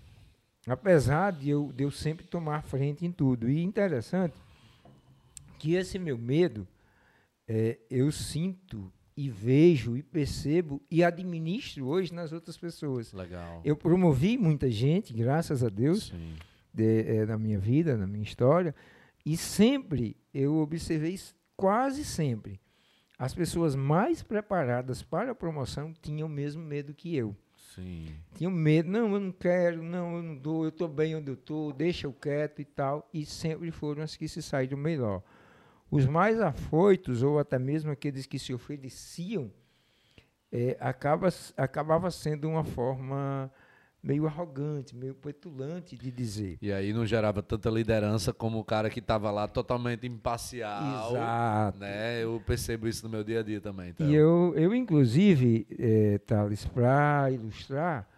Apesar 0.67 1.33
de 1.33 1.51
eu, 1.51 1.73
de 1.75 1.83
eu 1.85 1.91
sempre 1.91 2.27
tomar 2.27 2.63
frente 2.63 3.05
em 3.07 3.11
tudo. 3.11 3.49
E 3.49 3.63
interessante 3.63 4.35
que 5.63 5.77
esse 5.77 5.97
meu 5.97 6.19
medo 6.19 6.67
é, 7.47 7.79
eu 7.89 8.11
sinto 8.11 8.93
e 9.17 9.31
vejo 9.31 9.97
e 9.97 10.03
percebo 10.03 10.83
e 10.91 11.05
administro 11.05 11.87
hoje 11.87 12.13
nas 12.13 12.33
outras 12.33 12.59
pessoas. 12.59 13.13
Legal. 13.13 13.63
Eu 13.65 13.77
promovi 13.77 14.37
muita 14.37 14.69
gente, 14.69 15.15
graças 15.15 15.63
a 15.63 15.69
Deus, 15.69 16.13
de, 16.75 17.03
é, 17.03 17.27
na 17.27 17.39
minha 17.39 17.61
vida, 17.61 17.97
na 17.97 18.09
minha 18.09 18.25
história, 18.25 18.75
e 19.25 19.37
sempre 19.37 20.17
eu 20.35 20.57
observei, 20.57 21.17
quase 21.57 22.05
sempre, 22.05 22.61
as 23.17 23.33
pessoas 23.33 23.77
mais 23.77 24.21
preparadas 24.21 25.01
para 25.01 25.31
a 25.31 25.35
promoção 25.35 25.95
tinham 26.03 26.27
o 26.27 26.29
mesmo 26.29 26.61
medo 26.61 26.93
que 26.93 27.15
eu. 27.15 27.37
Sim. 27.73 28.09
Tinham 28.35 28.51
medo, 28.51 28.91
não, 28.91 29.15
eu 29.15 29.21
não 29.21 29.31
quero, 29.31 29.81
não, 29.81 30.17
eu 30.17 30.23
não 30.25 30.37
dou, 30.37 30.65
eu 30.65 30.71
estou 30.71 30.89
bem 30.89 31.15
onde 31.15 31.31
eu 31.31 31.35
estou, 31.35 31.73
deixa 31.73 32.09
eu 32.09 32.13
quieto 32.13 32.61
e 32.61 32.65
tal. 32.65 33.09
E 33.15 33.25
sempre 33.25 33.71
foram 33.71 34.03
as 34.03 34.17
que 34.17 34.27
se 34.27 34.43
saíram 34.43 34.77
melhor. 34.77 35.23
Os 35.93 36.07
mais 36.07 36.41
afoitos, 36.41 37.23
ou 37.23 37.39
até 37.39 37.59
mesmo 37.59 37.91
aqueles 37.91 38.25
que 38.25 38.39
se 38.39 38.55
ofereciam, 38.55 39.53
é, 40.51 40.75
acaba, 40.81 41.29
acabava 41.55 42.11
sendo 42.11 42.49
uma 42.49 42.65
forma 42.65 43.53
meio 44.03 44.27
arrogante, 44.27 44.97
meio 44.97 45.15
petulante 45.15 45.97
de 45.97 46.11
dizer. 46.11 46.57
E 46.63 46.73
aí 46.73 46.95
não 46.95 47.05
gerava 47.05 47.43
tanta 47.43 47.69
liderança 47.69 48.33
como 48.33 48.59
o 48.59 48.65
cara 48.65 48.89
que 48.89 49.01
estava 49.01 49.31
lá 49.31 49.47
totalmente 49.47 50.07
imparcial. 50.07 51.11
Exato. 51.11 51.79
Né? 51.79 52.25
Eu 52.25 52.43
percebo 52.45 52.89
isso 52.89 53.05
no 53.05 53.11
meu 53.11 53.23
dia 53.23 53.41
a 53.41 53.43
dia 53.43 53.61
também. 53.61 53.91
Então. 53.91 54.09
E 54.09 54.15
eu, 54.15 54.55
eu 54.57 54.75
inclusive, 54.75 55.67
é, 55.79 56.17
Thales, 56.27 56.65
para 56.65 57.31
ilustrar, 57.31 58.09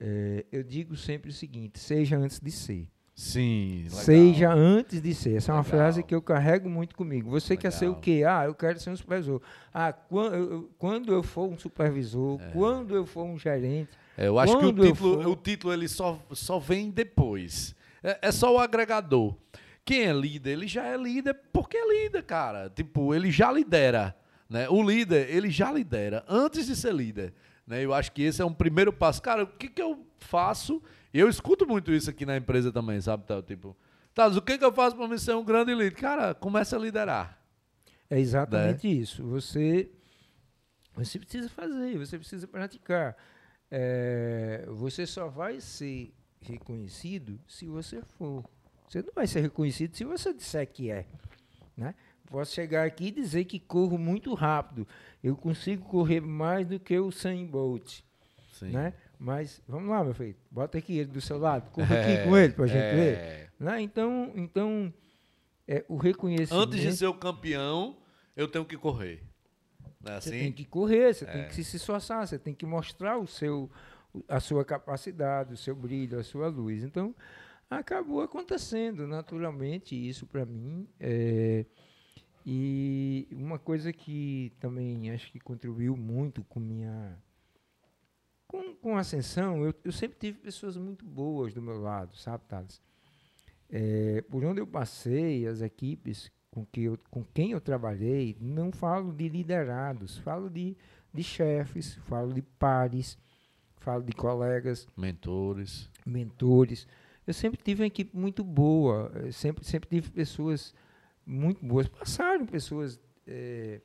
é, 0.00 0.44
eu 0.50 0.64
digo 0.64 0.96
sempre 0.96 1.30
o 1.30 1.32
seguinte: 1.32 1.78
seja 1.78 2.18
antes 2.18 2.40
de 2.40 2.50
ser. 2.50 2.88
Sim, 3.22 3.84
legal. 3.84 4.00
Seja 4.00 4.52
antes 4.52 5.00
de 5.00 5.14
ser. 5.14 5.36
Essa 5.36 5.52
é 5.52 5.54
uma 5.54 5.62
legal. 5.62 5.78
frase 5.78 6.02
que 6.02 6.12
eu 6.12 6.20
carrego 6.20 6.68
muito 6.68 6.96
comigo. 6.96 7.30
Você 7.30 7.52
legal. 7.52 7.62
quer 7.62 7.70
ser 7.70 7.86
o 7.86 7.94
quê? 7.94 8.24
Ah, 8.26 8.46
eu 8.46 8.54
quero 8.54 8.80
ser 8.80 8.90
um 8.90 8.96
supervisor. 8.96 9.40
Ah, 9.72 9.92
quando 9.92 10.34
eu, 10.34 10.70
quando 10.76 11.12
eu 11.12 11.22
for 11.22 11.48
um 11.48 11.56
supervisor, 11.56 12.40
é. 12.42 12.50
quando 12.50 12.96
eu 12.96 13.06
for 13.06 13.22
um 13.22 13.38
gerente. 13.38 13.90
É, 14.18 14.26
eu 14.26 14.40
acho 14.40 14.58
que 14.58 14.66
o 14.66 14.72
título, 14.72 15.22
for... 15.22 15.26
o 15.28 15.36
título 15.36 15.72
ele 15.72 15.86
só, 15.86 16.20
só 16.32 16.58
vem 16.58 16.90
depois. 16.90 17.76
É, 18.02 18.18
é 18.22 18.32
só 18.32 18.52
o 18.52 18.58
agregador. 18.58 19.36
Quem 19.84 20.02
é 20.02 20.12
líder, 20.12 20.50
ele 20.50 20.66
já 20.66 20.84
é 20.84 20.96
líder 20.96 21.38
porque 21.52 21.76
é 21.76 22.02
líder, 22.02 22.24
cara. 22.24 22.68
Tipo, 22.70 23.14
ele 23.14 23.30
já 23.30 23.52
lidera. 23.52 24.16
Né? 24.50 24.68
O 24.68 24.82
líder, 24.82 25.30
ele 25.30 25.48
já 25.48 25.70
lidera 25.70 26.24
antes 26.28 26.66
de 26.66 26.74
ser 26.74 26.92
líder. 26.92 27.32
Né? 27.64 27.84
Eu 27.84 27.94
acho 27.94 28.10
que 28.10 28.22
esse 28.22 28.42
é 28.42 28.44
um 28.44 28.52
primeiro 28.52 28.92
passo. 28.92 29.22
Cara, 29.22 29.44
o 29.44 29.46
que, 29.46 29.68
que 29.68 29.80
eu 29.80 30.04
faço 30.18 30.82
e 31.12 31.18
eu 31.18 31.28
escuto 31.28 31.66
muito 31.66 31.92
isso 31.92 32.08
aqui 32.08 32.24
na 32.24 32.36
empresa 32.36 32.72
também, 32.72 33.00
sabe? 33.00 33.24
Tá, 33.24 33.42
tipo, 33.42 33.76
tá, 34.14 34.28
o 34.28 34.42
que, 34.42 34.56
que 34.56 34.64
eu 34.64 34.72
faço 34.72 34.96
para 34.96 35.08
me 35.08 35.18
ser 35.18 35.34
um 35.34 35.44
grande 35.44 35.74
líder? 35.74 35.94
Cara, 35.94 36.34
começa 36.34 36.76
a 36.76 36.78
liderar. 36.78 37.38
É 38.08 38.18
exatamente 38.18 38.86
né? 38.86 38.94
isso. 38.94 39.22
Você, 39.24 39.90
você 40.94 41.18
precisa 41.18 41.48
fazer, 41.48 41.98
você 41.98 42.18
precisa 42.18 42.46
praticar. 42.46 43.16
É, 43.70 44.66
você 44.68 45.06
só 45.06 45.28
vai 45.28 45.60
ser 45.60 46.12
reconhecido 46.40 47.40
se 47.46 47.66
você 47.66 48.02
for. 48.02 48.44
Você 48.88 49.02
não 49.02 49.12
vai 49.14 49.26
ser 49.26 49.40
reconhecido 49.40 49.96
se 49.96 50.04
você 50.04 50.34
disser 50.34 50.66
que 50.70 50.90
é. 50.90 51.06
Né? 51.76 51.94
Posso 52.26 52.54
chegar 52.54 52.86
aqui 52.86 53.06
e 53.06 53.10
dizer 53.10 53.44
que 53.44 53.58
corro 53.58 53.96
muito 53.96 54.34
rápido. 54.34 54.86
Eu 55.22 55.36
consigo 55.36 55.84
correr 55.86 56.20
mais 56.20 56.66
do 56.66 56.78
que 56.78 56.98
o 56.98 57.10
Sam 57.10 57.44
Bolt. 57.46 58.00
Sim. 58.52 58.70
Né? 58.70 58.94
Mas 59.22 59.62
vamos 59.68 59.88
lá, 59.88 60.02
meu 60.02 60.12
filho, 60.14 60.34
bota 60.50 60.78
aqui 60.78 60.98
ele 60.98 61.12
do 61.12 61.20
seu 61.20 61.38
lado, 61.38 61.70
corra 61.70 61.94
é, 61.94 62.16
aqui 62.16 62.28
com 62.28 62.36
ele 62.36 62.52
para 62.54 62.64
a 62.64 62.66
gente 62.66 62.82
é. 62.82 62.94
ver. 62.96 63.52
Né? 63.56 63.80
Então, 63.80 64.32
então 64.34 64.92
é, 65.64 65.84
o 65.88 65.96
reconhecimento. 65.96 66.60
Antes 66.60 66.80
de 66.80 66.92
ser 66.96 67.06
o 67.06 67.14
campeão, 67.14 67.96
eu 68.36 68.48
tenho 68.48 68.64
que 68.64 68.76
correr. 68.76 69.22
Não 70.00 70.12
é 70.12 70.16
assim? 70.16 70.30
Você 70.30 70.38
tem 70.40 70.52
que 70.52 70.64
correr, 70.64 71.14
você 71.14 71.24
é. 71.24 71.28
tem 71.28 71.44
que 71.46 71.54
se, 71.54 71.62
se 71.62 71.76
esforçar, 71.76 72.26
você 72.26 72.36
tem 72.36 72.52
que 72.52 72.66
mostrar 72.66 73.16
o 73.16 73.28
seu, 73.28 73.70
a 74.26 74.40
sua 74.40 74.64
capacidade, 74.64 75.54
o 75.54 75.56
seu 75.56 75.76
brilho, 75.76 76.18
a 76.18 76.24
sua 76.24 76.48
luz. 76.48 76.82
Então, 76.82 77.14
acabou 77.70 78.22
acontecendo 78.22 79.06
naturalmente 79.06 79.94
isso 79.94 80.26
para 80.26 80.44
mim. 80.44 80.88
É, 80.98 81.64
e 82.44 83.28
uma 83.30 83.60
coisa 83.60 83.92
que 83.92 84.52
também 84.58 85.12
acho 85.12 85.30
que 85.30 85.38
contribuiu 85.38 85.96
muito 85.96 86.42
com 86.42 86.58
minha 86.58 87.16
com, 88.52 88.74
com 88.74 88.96
ascensão, 88.98 89.64
eu, 89.64 89.74
eu 89.82 89.90
sempre 89.90 90.18
tive 90.18 90.38
pessoas 90.38 90.76
muito 90.76 91.06
boas 91.06 91.54
do 91.54 91.62
meu 91.62 91.80
lado, 91.80 92.14
sabe, 92.18 92.44
Thales? 92.46 92.82
É, 93.70 94.22
por 94.30 94.44
onde 94.44 94.60
eu 94.60 94.66
passei, 94.66 95.46
as 95.46 95.62
equipes 95.62 96.30
com, 96.50 96.66
que 96.66 96.82
eu, 96.82 96.98
com 97.10 97.24
quem 97.24 97.52
eu 97.52 97.60
trabalhei, 97.62 98.36
não 98.38 98.70
falo 98.70 99.10
de 99.10 99.26
liderados, 99.26 100.18
falo 100.18 100.50
de, 100.50 100.76
de 101.14 101.22
chefes, 101.22 101.94
falo 102.04 102.34
de 102.34 102.42
pares, 102.42 103.16
falo 103.78 104.02
de 104.02 104.12
colegas. 104.12 104.86
Mentores. 104.94 105.90
Mentores. 106.04 106.86
Eu 107.26 107.32
sempre 107.32 107.62
tive 107.62 107.82
uma 107.82 107.86
equipe 107.86 108.14
muito 108.14 108.44
boa, 108.44 109.10
sempre, 109.32 109.64
sempre 109.64 109.88
tive 109.88 110.10
pessoas 110.10 110.74
muito 111.24 111.64
boas. 111.64 111.88
Passaram 111.88 112.44
pessoas 112.44 113.00
é, 113.26 113.80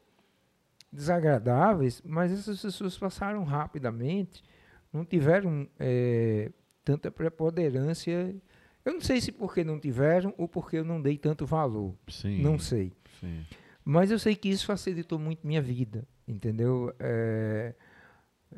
desagradáveis, 0.91 2.01
mas 2.03 2.33
essas 2.33 2.61
pessoas 2.61 2.97
passaram 2.97 3.45
rapidamente 3.45 4.43
não 4.91 5.05
tiveram 5.05 5.67
é, 5.79 6.51
tanta 6.83 7.11
preponderância. 7.11 8.35
Eu 8.83 8.93
não 8.93 9.01
sei 9.01 9.19
se 9.19 9.31
porque 9.31 9.63
não 9.63 9.79
tiveram 9.79 10.33
ou 10.37 10.47
porque 10.47 10.77
eu 10.77 10.85
não 10.85 11.01
dei 11.01 11.17
tanto 11.17 11.45
valor. 11.45 11.93
Sim, 12.07 12.41
não 12.41 12.57
sei. 12.57 12.93
Sim. 13.19 13.45
Mas 13.83 14.11
eu 14.11 14.19
sei 14.19 14.35
que 14.35 14.49
isso 14.49 14.65
facilitou 14.65 15.17
muito 15.17 15.45
minha 15.47 15.61
vida, 15.61 16.05
entendeu? 16.27 16.93
É, 16.99 17.73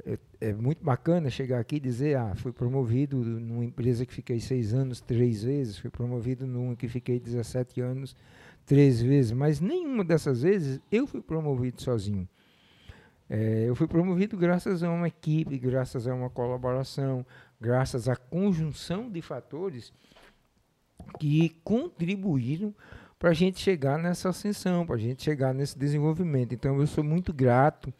é, 0.06 0.20
é, 0.42 0.54
muito 0.54 0.84
bacana 0.84 1.30
chegar 1.30 1.60
aqui 1.60 1.78
e 1.78 1.80
dizer, 1.80 2.18
ah, 2.18 2.34
fui 2.36 2.52
promovido 2.52 3.18
numa 3.18 3.66
empresa 3.66 4.06
que 4.06 4.14
fiquei 4.14 4.40
seis 4.40 4.74
anos, 4.74 5.02
três 5.02 5.44
vezes, 5.44 5.78
fui 5.78 5.90
promovido 5.90 6.46
numa 6.46 6.76
que 6.76 6.88
fiquei 6.88 7.20
17 7.20 7.82
anos, 7.82 8.16
três 8.66 9.02
vezes, 9.02 9.32
mas 9.32 9.60
nenhuma 9.60 10.04
dessas 10.04 10.44
vezes 10.44 10.80
eu 10.92 11.08
fui 11.08 11.22
promovido 11.22 11.82
sozinho. 11.82 12.28
É, 13.30 13.66
eu 13.68 13.76
fui 13.76 13.88
promovido 13.88 14.36
graças 14.36 14.82
a 14.82 14.90
uma 14.90 15.08
equipe, 15.08 15.58
graças 15.60 16.08
a 16.08 16.14
uma 16.16 16.30
colaboração, 16.30 17.24
graças 17.62 18.10
à 18.10 18.16
conjunção 18.16 19.10
de 19.10 19.22
fatores 19.22 19.94
que 21.20 21.50
contribuíram 21.64 22.74
para 23.20 23.30
a 23.30 23.34
gente 23.34 23.60
chegar 23.60 24.00
nessa 24.00 24.30
ascensão, 24.30 24.86
para 24.86 24.96
a 24.96 25.00
gente 25.00 25.22
chegar 25.22 25.54
nesse 25.54 25.78
desenvolvimento. 25.78 26.54
Então 26.56 26.80
eu 26.80 26.88
sou 26.88 27.04
muito 27.04 27.32
grato 27.32 27.94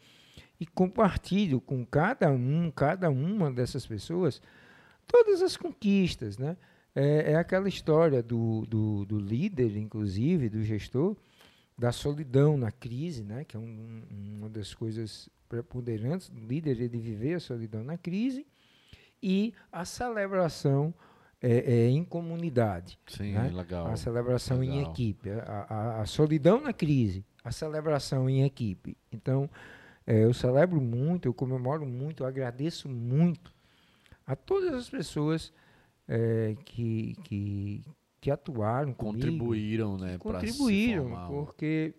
e 0.58 0.66
compartilho 0.66 1.60
com 1.60 1.86
cada 1.86 2.30
um, 2.30 2.70
cada 2.70 3.08
uma 3.08 3.52
dessas 3.52 3.86
pessoas, 3.86 4.42
todas 5.06 5.42
as 5.42 5.56
conquistas, 5.56 6.38
né? 6.38 6.56
É, 6.94 7.32
é 7.32 7.34
aquela 7.36 7.68
história 7.68 8.20
do, 8.20 8.66
do, 8.66 9.04
do 9.04 9.18
líder, 9.18 9.76
inclusive, 9.76 10.48
do 10.48 10.64
gestor, 10.64 11.16
da 11.80 11.92
solidão 11.92 12.58
na 12.58 12.70
crise, 12.70 13.24
né, 13.24 13.42
que 13.42 13.56
é 13.56 13.58
um, 13.58 14.02
uma 14.36 14.50
das 14.50 14.74
coisas 14.74 15.30
preponderantes 15.48 16.28
do 16.28 16.38
líder, 16.38 16.78
ele 16.78 16.98
viver 16.98 17.32
a 17.32 17.40
solidão 17.40 17.82
na 17.82 17.96
crise, 17.96 18.46
e 19.22 19.54
a 19.72 19.86
celebração 19.86 20.92
é, 21.40 21.56
é, 21.56 21.88
em 21.88 22.04
comunidade. 22.04 22.98
Sim, 23.06 23.32
né? 23.32 23.50
legal. 23.50 23.86
A 23.86 23.96
celebração 23.96 24.58
legal. 24.58 24.76
em 24.76 24.82
equipe. 24.82 25.30
A, 25.30 25.66
a, 25.68 26.00
a, 26.02 26.06
solidão 26.06 26.60
na 26.60 26.74
crise, 26.74 27.24
a 27.42 27.50
celebração 27.50 28.28
em 28.28 28.44
equipe. 28.44 28.94
Então, 29.10 29.48
é, 30.06 30.22
eu 30.22 30.34
celebro 30.34 30.82
muito, 30.82 31.26
eu 31.26 31.32
comemoro 31.32 31.86
muito, 31.86 32.24
eu 32.24 32.26
agradeço 32.26 32.90
muito 32.90 33.54
a 34.26 34.36
todas 34.36 34.74
as 34.74 34.90
pessoas 34.90 35.50
é, 36.06 36.54
que, 36.62 37.16
que, 37.24 37.82
que 38.20 38.30
atuaram 38.30 38.92
contribuíram, 38.92 39.96
comigo, 39.96 40.04
né, 40.04 40.18
contribuíram, 40.18 41.26
porque 41.28 41.94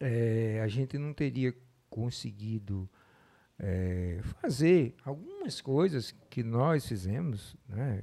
é, 0.00 0.60
a 0.62 0.68
gente 0.68 0.98
não 0.98 1.12
teria 1.12 1.54
conseguido 1.88 2.88
é, 3.58 4.18
fazer 4.22 4.94
algumas 5.04 5.60
coisas 5.60 6.14
que 6.28 6.42
nós 6.42 6.86
fizemos, 6.86 7.56
né? 7.68 8.02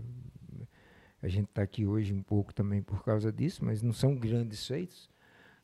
A 1.22 1.28
gente 1.28 1.50
está 1.50 1.64
aqui 1.64 1.86
hoje 1.86 2.14
um 2.14 2.22
pouco 2.22 2.54
também 2.54 2.82
por 2.82 3.04
causa 3.04 3.32
disso, 3.32 3.66
mas 3.66 3.82
não 3.82 3.92
são 3.92 4.16
grandes 4.16 4.66
feitos, 4.68 5.10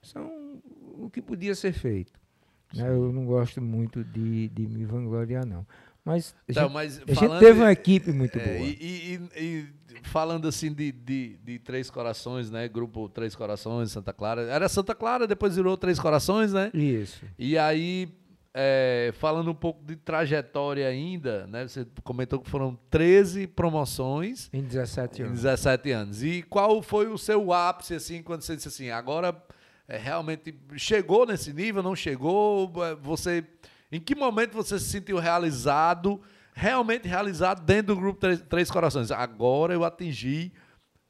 são 0.01 0.61
o 0.97 1.09
que 1.11 1.21
podia 1.21 1.53
ser 1.53 1.73
feito. 1.73 2.19
Né? 2.73 2.89
Eu 2.89 3.13
não 3.13 3.25
gosto 3.25 3.61
muito 3.61 4.03
de, 4.03 4.49
de 4.49 4.67
me 4.67 4.83
vangloriar, 4.83 5.45
não. 5.45 5.65
Mas 6.05 6.35
a, 6.37 6.51
então, 6.51 6.63
gente, 6.63 6.73
mas 6.73 7.01
a 7.07 7.13
gente 7.13 7.39
teve 7.39 7.59
uma 7.59 7.71
equipe 7.71 8.11
muito 8.11 8.37
é, 8.37 8.43
boa. 8.45 8.59
E, 8.59 8.77
e, 8.81 9.39
e, 9.41 9.67
falando 10.03 10.47
assim 10.47 10.73
de, 10.73 10.91
de, 10.91 11.37
de, 11.37 11.59
Três 11.59 11.89
Corações, 11.89 12.51
né? 12.51 12.67
Grupo 12.67 13.07
Três 13.07 13.35
Corações, 13.35 13.91
Santa 13.91 14.11
Clara. 14.11 14.41
Era 14.43 14.67
Santa 14.67 14.93
Clara, 14.93 15.25
depois 15.25 15.55
virou 15.55 15.77
Três 15.77 15.99
Corações, 15.99 16.51
né? 16.51 16.69
Isso. 16.73 17.23
E 17.39 17.57
aí, 17.57 18.13
é, 18.53 19.13
falando 19.17 19.49
um 19.49 19.55
pouco 19.55 19.83
de 19.85 19.95
trajetória 19.95 20.87
ainda, 20.87 21.47
né? 21.47 21.65
Você 21.65 21.87
comentou 22.03 22.39
que 22.39 22.49
foram 22.49 22.77
13 22.89 23.47
promoções. 23.47 24.49
Em 24.51 24.61
17 24.61 25.21
anos. 25.23 25.39
Em 25.39 25.41
17 25.41 25.91
anos. 25.91 26.23
E 26.23 26.43
qual 26.43 26.81
foi 26.81 27.07
o 27.07 27.17
seu 27.17 27.53
ápice, 27.53 27.95
assim, 27.95 28.21
quando 28.21 28.41
você 28.41 28.57
disse 28.57 28.67
assim, 28.67 28.89
agora 28.89 29.33
é, 29.87 29.97
realmente 29.97 30.53
chegou 30.75 31.25
nesse 31.25 31.53
nível, 31.53 31.81
não 31.81 31.95
chegou? 31.95 32.71
Você 33.01 33.43
em 33.93 33.99
que 33.99 34.15
momento 34.15 34.53
você 34.53 34.79
se 34.79 34.89
sentiu 34.89 35.19
realizado, 35.19 36.19
realmente 36.51 37.07
realizado 37.07 37.63
dentro 37.63 37.93
do 37.93 38.01
grupo 38.01 38.19
Três, 38.19 38.41
Três 38.41 38.71
Corações? 38.71 39.11
Agora 39.11 39.71
eu 39.71 39.83
atingi 39.83 40.51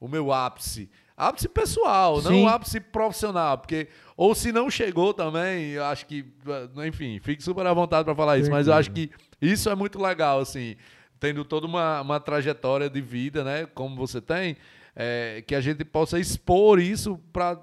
o 0.01 0.07
meu 0.07 0.33
ápice. 0.33 0.89
Ápice 1.15 1.47
pessoal, 1.47 2.21
Sim. 2.21 2.41
não 2.41 2.47
ápice 2.49 2.81
profissional, 2.81 3.57
porque 3.57 3.87
ou 4.17 4.35
se 4.35 4.51
não 4.51 4.69
chegou 4.69 5.13
também, 5.13 5.69
eu 5.69 5.85
acho 5.85 6.05
que, 6.05 6.25
eh, 6.45 6.87
enfim, 6.87 7.19
fique 7.19 7.41
super 7.41 7.65
à 7.65 7.71
vontade 7.71 8.03
para 8.03 8.15
falar 8.15 8.37
isso, 8.37 8.51
mas 8.51 8.67
eu 8.67 8.73
acho 8.73 8.91
que 8.91 9.09
isso 9.41 9.69
é 9.69 9.75
muito 9.75 10.01
legal, 10.01 10.41
assim, 10.41 10.75
tendo 11.21 11.45
toda 11.45 11.65
uma, 11.65 12.01
uma 12.01 12.19
trajetória 12.19 12.89
de 12.89 12.99
vida, 12.99 13.45
né, 13.45 13.65
como 13.67 13.95
você 13.95 14.19
tem, 14.19 14.57
é, 14.93 15.41
que 15.47 15.55
a 15.55 15.61
gente 15.61 15.85
possa 15.85 16.19
expor 16.19 16.79
isso 16.79 17.17
para 17.31 17.57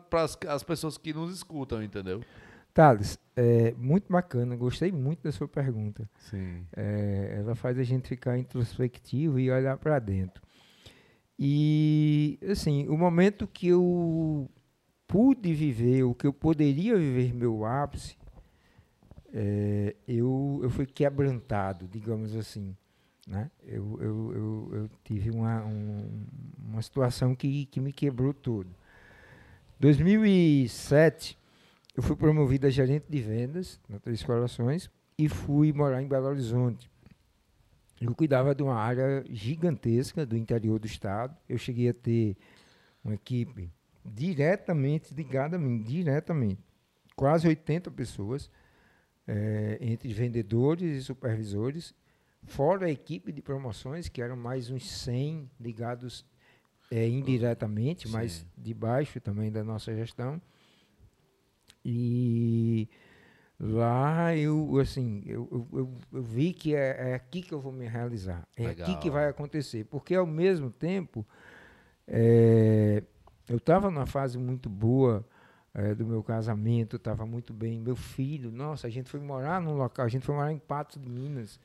as 0.48 0.62
pessoas 0.62 0.96
que 0.96 1.12
nos 1.12 1.35
escutam, 1.35 1.83
entendeu? 1.83 2.22
Thales, 2.72 3.18
é 3.37 3.72
muito 3.76 4.12
bacana, 4.12 4.56
gostei 4.56 4.92
muito 4.92 5.22
da 5.22 5.33
sua 5.33 5.48
pergunta. 5.48 6.09
Sim. 6.18 6.64
É, 6.76 7.37
ela 7.38 7.54
faz 7.54 7.78
a 7.78 7.83
gente 7.83 8.09
ficar 8.09 8.38
introspectivo 8.38 9.38
e 9.38 9.50
olhar 9.50 9.76
para 9.78 9.98
dentro. 9.98 10.42
E, 11.38 12.38
assim, 12.50 12.87
o 12.88 12.98
momento 12.98 13.46
que 13.46 13.68
eu 13.68 14.48
pude 15.06 15.54
viver, 15.54 16.04
o 16.04 16.14
que 16.14 16.26
eu 16.26 16.33
poderia 16.33 16.96
viver 16.96 17.33
meu 17.33 17.64
ápice, 17.64 18.16
é, 19.33 19.96
eu, 20.06 20.61
eu 20.62 20.70
fui 20.70 20.87
quebrantado, 20.87 21.88
digamos 21.88 22.37
assim. 22.37 22.76
Né? 23.26 23.50
Eu, 23.62 23.98
eu, 24.00 24.33
eu, 24.33 24.70
eu 24.72 24.90
tive 25.02 25.30
uma, 25.30 25.64
um, 25.64 26.26
uma 26.59 26.83
situação 26.83 27.35
que, 27.35 27.66
que 27.66 27.80
me 27.80 27.92
quebrou 27.92 28.35
todo. 28.35 28.68
2007, 29.78 31.38
eu 31.96 32.03
fui 32.03 32.16
promovido 32.16 32.66
a 32.66 32.70
gerente 32.70 33.07
de 33.09 33.20
vendas 33.20 33.81
na 33.88 33.98
Três 33.98 34.22
Corações 34.22 34.90
e 35.18 35.29
fui 35.29 35.72
morar 35.72 36.03
em 36.03 36.09
Belo 36.09 36.26
Horizonte. 36.26 36.90
Eu 38.00 38.14
cuidava 38.14 38.55
de 38.55 38.62
uma 38.62 38.76
área 38.76 39.24
gigantesca 39.29 40.24
do 40.24 40.37
interior 40.37 40.79
do 40.79 40.87
estado. 40.87 41.37
Eu 41.48 41.59
cheguei 41.59 41.90
a 41.90 41.94
ter 41.94 42.37
uma 43.05 43.14
equipe 43.14 43.70
diretamente 44.05 45.12
ligada 45.12 45.57
a 45.57 45.59
mim, 45.59 45.83
diretamente. 45.83 46.62
Quase 47.14 47.46
80 47.46 47.90
pessoas, 47.90 48.50
eh, 49.29 49.76
entre 49.83 50.11
vendedores 50.14 50.96
e 50.96 51.05
supervisores, 51.05 51.92
fora 52.44 52.87
a 52.87 52.90
equipe 52.90 53.31
de 53.33 53.42
promoções, 53.42 54.09
que 54.09 54.22
eram 54.22 54.37
mais 54.37 54.70
uns 54.70 54.90
100 54.90 55.50
ligados 55.61 56.24
eh, 56.90 57.07
indiretamente, 57.07 58.09
mas 58.09 58.33
Sim. 58.33 58.46
debaixo 58.57 59.20
também 59.20 59.53
da 59.53 59.62
nossa 59.62 59.94
gestão. 59.94 60.40
E 61.85 62.88
lá 63.59 64.35
eu, 64.37 64.79
assim, 64.79 65.23
eu, 65.27 65.66
eu, 65.73 65.90
eu- 66.12 66.23
vi 66.23 66.53
que 66.53 66.75
é, 66.75 67.11
é 67.11 67.14
aqui 67.14 67.43
que 67.43 67.53
eu 67.53 67.61
vou 67.61 67.73
me 67.73 67.87
realizar. 67.87 68.47
É 68.57 68.66
aqui 68.66 68.97
que 68.97 69.09
Legal. 69.09 69.12
vai 69.12 69.29
acontecer. 69.29 69.85
Porque 69.85 70.14
ao 70.14 70.27
mesmo 70.27 70.71
tempo, 70.71 71.27
eh, 72.07 73.03
eu 73.49 73.57
estava 73.57 73.90
numa 73.90 74.07
fase 74.07 74.38
muito 74.38 74.69
boa 74.69 75.25
eh, 75.75 75.95
do 75.95 76.07
meu 76.07 76.23
casamento, 76.23 76.97
estava 76.97 77.25
muito 77.27 77.53
bem. 77.53 77.79
Meu 77.81 77.97
filho, 77.97 78.51
nossa, 78.51 78.87
a 78.87 78.90
gente 78.90 79.09
foi 79.09 79.21
morar 79.21 79.61
num 79.61 79.75
local, 79.77 80.05
a 80.05 80.09
gente 80.09 80.25
foi 80.25 80.35
morar 80.35 80.53
em 80.53 80.59
Patos 80.59 81.01
de 81.01 81.09
Minas. 81.09 81.61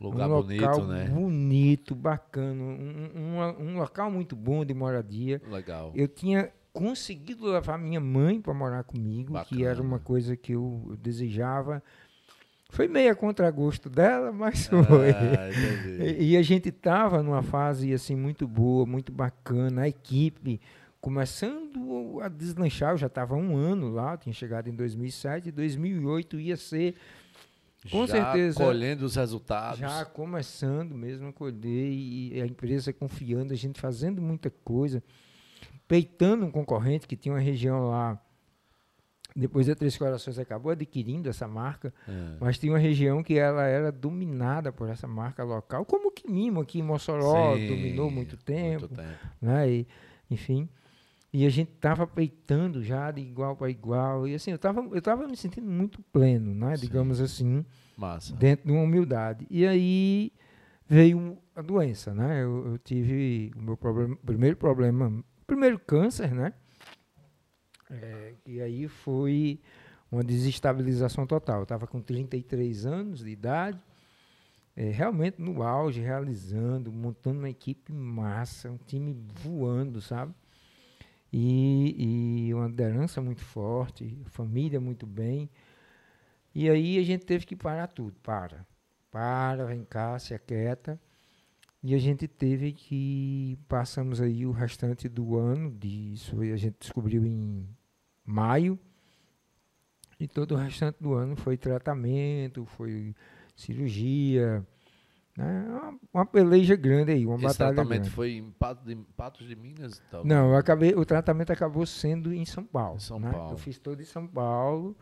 Lugar 0.00 0.26
um 0.28 0.42
bonito, 0.42 0.60
local 0.62 0.86
né? 0.86 1.04
bonito, 1.06 1.94
bacana, 1.94 2.60
um- 2.60 3.10
um- 3.14 3.66
um 3.68 3.78
local 3.78 4.10
muito 4.10 4.34
bom 4.34 4.64
de 4.64 4.74
moradia. 4.74 5.40
Legal. 5.48 5.92
Eu 5.94 6.08
tinha 6.08 6.50
conseguido 6.72 7.46
levar 7.46 7.78
minha 7.78 8.00
mãe 8.00 8.40
para 8.40 8.54
morar 8.54 8.84
comigo, 8.84 9.34
que 9.44 9.62
era 9.64 9.74
Bacana. 9.76 9.88
uma 9.88 9.98
coisa 9.98 10.36
que 10.36 10.52
eu, 10.52 10.96
desejava. 11.00 11.82
Foi 12.70 12.88
meio 12.88 13.12
a 13.12 13.14
contragosto 13.14 13.90
dela, 13.90 14.32
mas 14.32 14.66
foi. 14.66 15.10
Ah, 15.10 15.48
entendi. 15.52 16.22
E, 16.22 16.30
e 16.32 16.36
a 16.36 16.42
gente 16.42 16.70
estava 16.70 17.22
numa 17.22 17.42
fase 17.42 17.92
assim 17.92 18.16
muito 18.16 18.48
boa, 18.48 18.86
muito 18.86 19.12
bacana, 19.12 19.82
a 19.82 19.88
equipe 19.88 20.60
começando 21.02 22.20
a 22.22 22.28
deslanchar, 22.28 22.92
eu 22.92 22.96
já 22.96 23.08
estava 23.08 23.34
um 23.34 23.56
ano 23.56 23.90
lá, 23.90 24.16
tinha 24.16 24.32
chegado 24.32 24.68
em 24.68 24.72
2007, 24.72 25.50
2008 25.50 26.38
ia 26.38 26.56
ser 26.56 26.94
Com 27.90 28.06
Já 28.06 28.12
certeza. 28.32 28.62
colhendo 28.62 29.04
os 29.04 29.16
resultados. 29.16 29.80
já 29.80 30.04
começando 30.04 30.94
mesmo 30.94 31.26
a 31.28 31.32
colher 31.32 31.90
e 31.92 32.40
a 32.40 32.46
empresa 32.46 32.92
confiando, 32.92 33.52
a 33.52 33.56
gente 33.56 33.80
fazendo 33.80 34.22
muita 34.22 34.48
coisa, 34.64 35.02
peitando 35.92 36.46
um 36.46 36.50
concorrente 36.50 37.06
que 37.06 37.14
tinha 37.14 37.34
uma 37.34 37.40
região 37.40 37.90
lá. 37.90 38.18
Depois 39.36 39.68
a 39.68 39.74
Três 39.74 39.94
Corações 39.98 40.38
acabou 40.38 40.72
adquirindo 40.72 41.28
essa 41.28 41.46
marca, 41.46 41.92
É. 42.08 42.36
mas 42.40 42.58
tinha 42.58 42.72
uma 42.72 42.78
região 42.78 43.22
que 43.22 43.38
ela 43.38 43.66
era 43.66 43.92
dominada 43.92 44.72
por 44.72 44.88
essa 44.88 45.06
marca 45.06 45.44
local, 45.44 45.84
como 45.84 46.08
o 46.08 46.10
Quimimo 46.10 46.62
aqui 46.62 46.78
em 46.78 46.82
Mossoró 46.82 47.54
Sim, 47.56 47.68
dominou 47.68 48.10
muito 48.10 48.38
tempo, 48.38 48.80
Muito 48.88 48.94
tempo. 48.96 49.18
né? 49.40 49.70
E, 49.70 49.86
enfim, 50.30 50.66
e 51.30 51.44
a 51.44 51.50
gente 51.50 51.72
estava 51.72 52.06
peitando 52.06 52.82
já 52.82 53.10
de 53.10 53.20
igual 53.20 53.54
para 53.54 53.68
igual 53.68 54.26
e 54.26 54.34
assim 54.34 54.50
eu 54.50 54.56
estava 54.56 54.80
eu 54.92 55.02
tava 55.02 55.26
me 55.28 55.36
sentindo 55.36 55.66
muito 55.70 56.00
pleno, 56.10 56.54
né? 56.54 56.74
Sim. 56.76 56.86
Digamos 56.86 57.20
assim 57.20 57.64
Massa. 57.98 58.34
dentro 58.34 58.66
de 58.66 58.72
uma 58.72 58.82
humildade. 58.82 59.46
E 59.50 59.66
aí 59.66 60.32
veio 60.88 61.36
a 61.54 61.60
doença, 61.60 62.14
né? 62.14 62.42
Eu, 62.42 62.72
eu 62.72 62.78
tive 62.78 63.50
o 63.56 63.62
meu 63.62 63.76
problema, 63.76 64.16
primeiro 64.24 64.56
problema, 64.56 65.22
primeiro 65.52 65.78
câncer, 65.78 66.34
né? 66.34 66.54
É, 67.90 68.34
e 68.46 68.62
aí 68.62 68.88
foi 68.88 69.60
uma 70.10 70.24
desestabilização 70.24 71.26
total. 71.26 71.58
Eu 71.58 71.62
estava 71.64 71.86
com 71.86 72.00
33 72.00 72.86
anos 72.86 73.20
de 73.22 73.28
idade, 73.28 73.78
é, 74.74 74.88
realmente 74.88 75.42
no 75.42 75.62
auge, 75.62 76.00
realizando, 76.00 76.90
montando 76.90 77.40
uma 77.40 77.50
equipe 77.50 77.92
massa, 77.92 78.70
um 78.70 78.78
time 78.78 79.14
voando, 79.42 80.00
sabe? 80.00 80.34
E, 81.30 82.46
e 82.48 82.54
uma 82.54 82.66
liderança 82.66 83.20
muito 83.20 83.44
forte, 83.44 84.18
família 84.26 84.80
muito 84.80 85.06
bem. 85.06 85.50
E 86.54 86.70
aí 86.70 86.98
a 86.98 87.02
gente 87.02 87.26
teve 87.26 87.44
que 87.44 87.56
parar 87.56 87.88
tudo. 87.88 88.18
Para. 88.22 88.66
Para, 89.10 89.66
vem 89.66 89.84
cá, 89.84 90.18
se 90.18 90.32
aquieta. 90.32 90.98
E 91.82 91.94
a 91.94 91.98
gente 91.98 92.28
teve 92.28 92.72
que. 92.72 93.58
Passamos 93.66 94.20
aí 94.20 94.46
o 94.46 94.52
restante 94.52 95.08
do 95.08 95.36
ano, 95.36 95.70
de, 95.70 96.12
isso 96.12 96.40
aí 96.40 96.52
a 96.52 96.56
gente 96.56 96.76
descobriu 96.78 97.24
em 97.24 97.68
maio. 98.24 98.78
E 100.20 100.28
todo 100.28 100.52
o 100.52 100.56
restante 100.56 100.96
do 101.00 101.14
ano 101.14 101.34
foi 101.34 101.56
tratamento, 101.56 102.64
foi 102.64 103.14
cirurgia. 103.56 104.64
Né? 105.36 105.66
Uma, 105.68 105.98
uma 106.14 106.26
peleja 106.26 106.76
grande 106.76 107.10
aí, 107.10 107.26
uma 107.26 107.34
Esse 107.34 107.44
batalha 107.46 107.74
tratamento 107.74 108.02
grande. 108.02 108.10
foi 108.10 108.32
em 108.32 108.50
Patos 108.52 108.84
de, 108.84 108.94
Patos 109.16 109.48
de 109.48 109.56
Minas? 109.56 110.00
Tá 110.10 110.22
Não, 110.22 110.50
eu 110.50 110.56
acabei, 110.56 110.94
o 110.94 111.04
tratamento 111.04 111.52
acabou 111.52 111.84
sendo 111.84 112.32
em 112.32 112.44
São 112.44 112.64
Paulo. 112.64 112.96
Em 112.96 113.00
São 113.00 113.18
né? 113.18 113.32
Paulo. 113.32 113.54
Eu 113.54 113.56
fiz 113.58 113.78
todo 113.78 114.00
em 114.00 114.04
São 114.04 114.26
Paulo. 114.26 114.96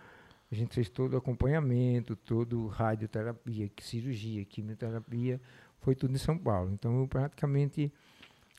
A 0.51 0.55
gente 0.55 0.75
fez 0.75 0.89
todo 0.89 1.15
o 1.15 1.17
acompanhamento, 1.17 2.17
todo 2.17 2.67
radioterapia, 2.67 3.71
cirurgia, 3.81 4.45
quimioterapia, 4.45 5.41
foi 5.81 5.95
tudo 5.95 6.15
em 6.15 6.19
São 6.19 6.39
Paulo. 6.39 6.71
Então 6.73 7.01
eu 7.01 7.09
praticamente 7.09 7.93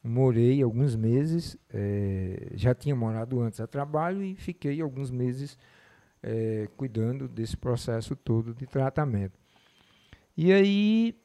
morei 0.03 0.61
alguns 0.61 0.95
meses, 0.95 1.57
eh, 1.71 2.51
já 2.55 2.73
tinha 2.73 2.95
morado 2.95 3.39
antes 3.39 3.59
a 3.59 3.67
trabalho 3.67 4.23
e 4.23 4.35
fiquei 4.35 4.81
alguns 4.81 5.11
meses 5.11 5.57
eh, 6.23 6.67
cuidando 6.75 7.27
desse 7.27 7.55
processo 7.55 8.15
todo 8.15 8.53
de 8.53 8.65
tratamento. 8.65 9.39
E 10.35 10.51
aí, 10.51 11.15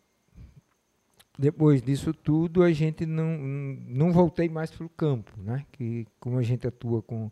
depois 1.39 1.81
disso 1.81 2.13
tudo, 2.13 2.63
a 2.63 2.73
gente 2.73 3.07
não, 3.07 3.39
não 3.87 4.13
voltei 4.13 4.49
mais 4.49 4.71
para 4.71 4.85
o 4.85 4.91
campo, 4.91 5.33
né? 5.39 5.65
Que 5.73 6.07
como 6.21 6.39
a 6.39 6.43
gente 6.43 6.67
atua 6.67 7.01
com, 7.03 7.31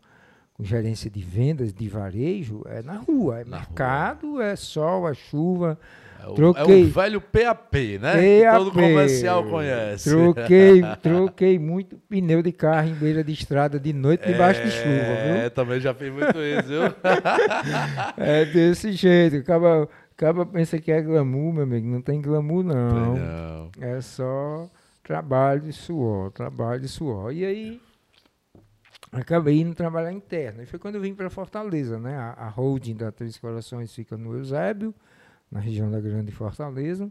com 0.54 0.64
gerência 0.64 1.10
de 1.10 1.20
vendas, 1.20 1.74
de 1.74 1.88
varejo, 1.88 2.62
é 2.66 2.82
na 2.82 2.96
rua, 2.96 3.40
é 3.40 3.44
Na 3.44 3.58
mercado, 3.58 4.40
é 4.40 4.56
sol, 4.56 5.08
é 5.08 5.14
chuva. 5.14 5.78
É 6.24 6.28
o, 6.28 6.32
é 6.32 6.34
Troquei. 6.34 6.84
o 6.84 6.86
velho 6.88 7.20
PAP, 7.20 7.74
né? 8.00 8.14
Que 8.14 8.50
todo 8.50 8.72
PAP. 8.72 8.82
comercial 8.82 9.44
conhece. 9.44 10.10
Troquei, 10.10 10.82
troquei 11.02 11.58
muito 11.58 11.98
pneu 12.08 12.42
de 12.42 12.50
carro 12.50 12.88
em 12.88 12.94
beira 12.94 13.22
de 13.22 13.32
estrada 13.32 13.78
de 13.78 13.92
noite 13.92 14.26
debaixo 14.26 14.62
de 14.62 14.70
chuva, 14.70 14.84
viu? 14.84 15.34
É, 15.34 15.50
também 15.50 15.80
já 15.80 15.92
fiz 15.92 16.10
muito 16.10 16.38
isso, 16.38 16.68
viu? 16.68 16.82
É 18.16 18.44
desse 18.46 18.92
jeito. 18.92 19.36
Acaba, 19.36 19.88
acaba 20.16 20.46
pensa 20.46 20.78
que 20.78 20.90
é 20.90 21.02
glamour, 21.02 21.52
meu 21.52 21.64
amigo. 21.64 21.86
Não 21.86 22.00
tem 22.00 22.22
glamour, 22.22 22.64
não. 22.64 23.16
Não. 23.16 23.70
É 23.80 24.00
só 24.00 24.70
trabalho 25.02 25.68
e 25.68 25.72
suor, 25.72 26.30
trabalho 26.30 26.84
e 26.84 26.88
suor. 26.88 27.32
E 27.32 27.44
aí 27.44 27.80
acabei 29.12 29.60
indo 29.60 29.74
trabalhar 29.74 30.12
interno. 30.12 30.62
E 30.62 30.66
foi 30.66 30.78
quando 30.78 30.94
eu 30.94 31.00
vim 31.02 31.14
para 31.14 31.28
Fortaleza, 31.28 31.98
né? 31.98 32.16
A, 32.16 32.46
a 32.46 32.48
holding 32.48 32.96
da 32.96 33.12
Três 33.12 33.36
Corações 33.36 33.94
fica 33.94 34.16
no 34.16 34.34
Eusébio, 34.34 34.94
na 35.54 35.60
região 35.60 35.88
da 35.88 36.00
Grande 36.00 36.32
Fortaleza. 36.32 37.10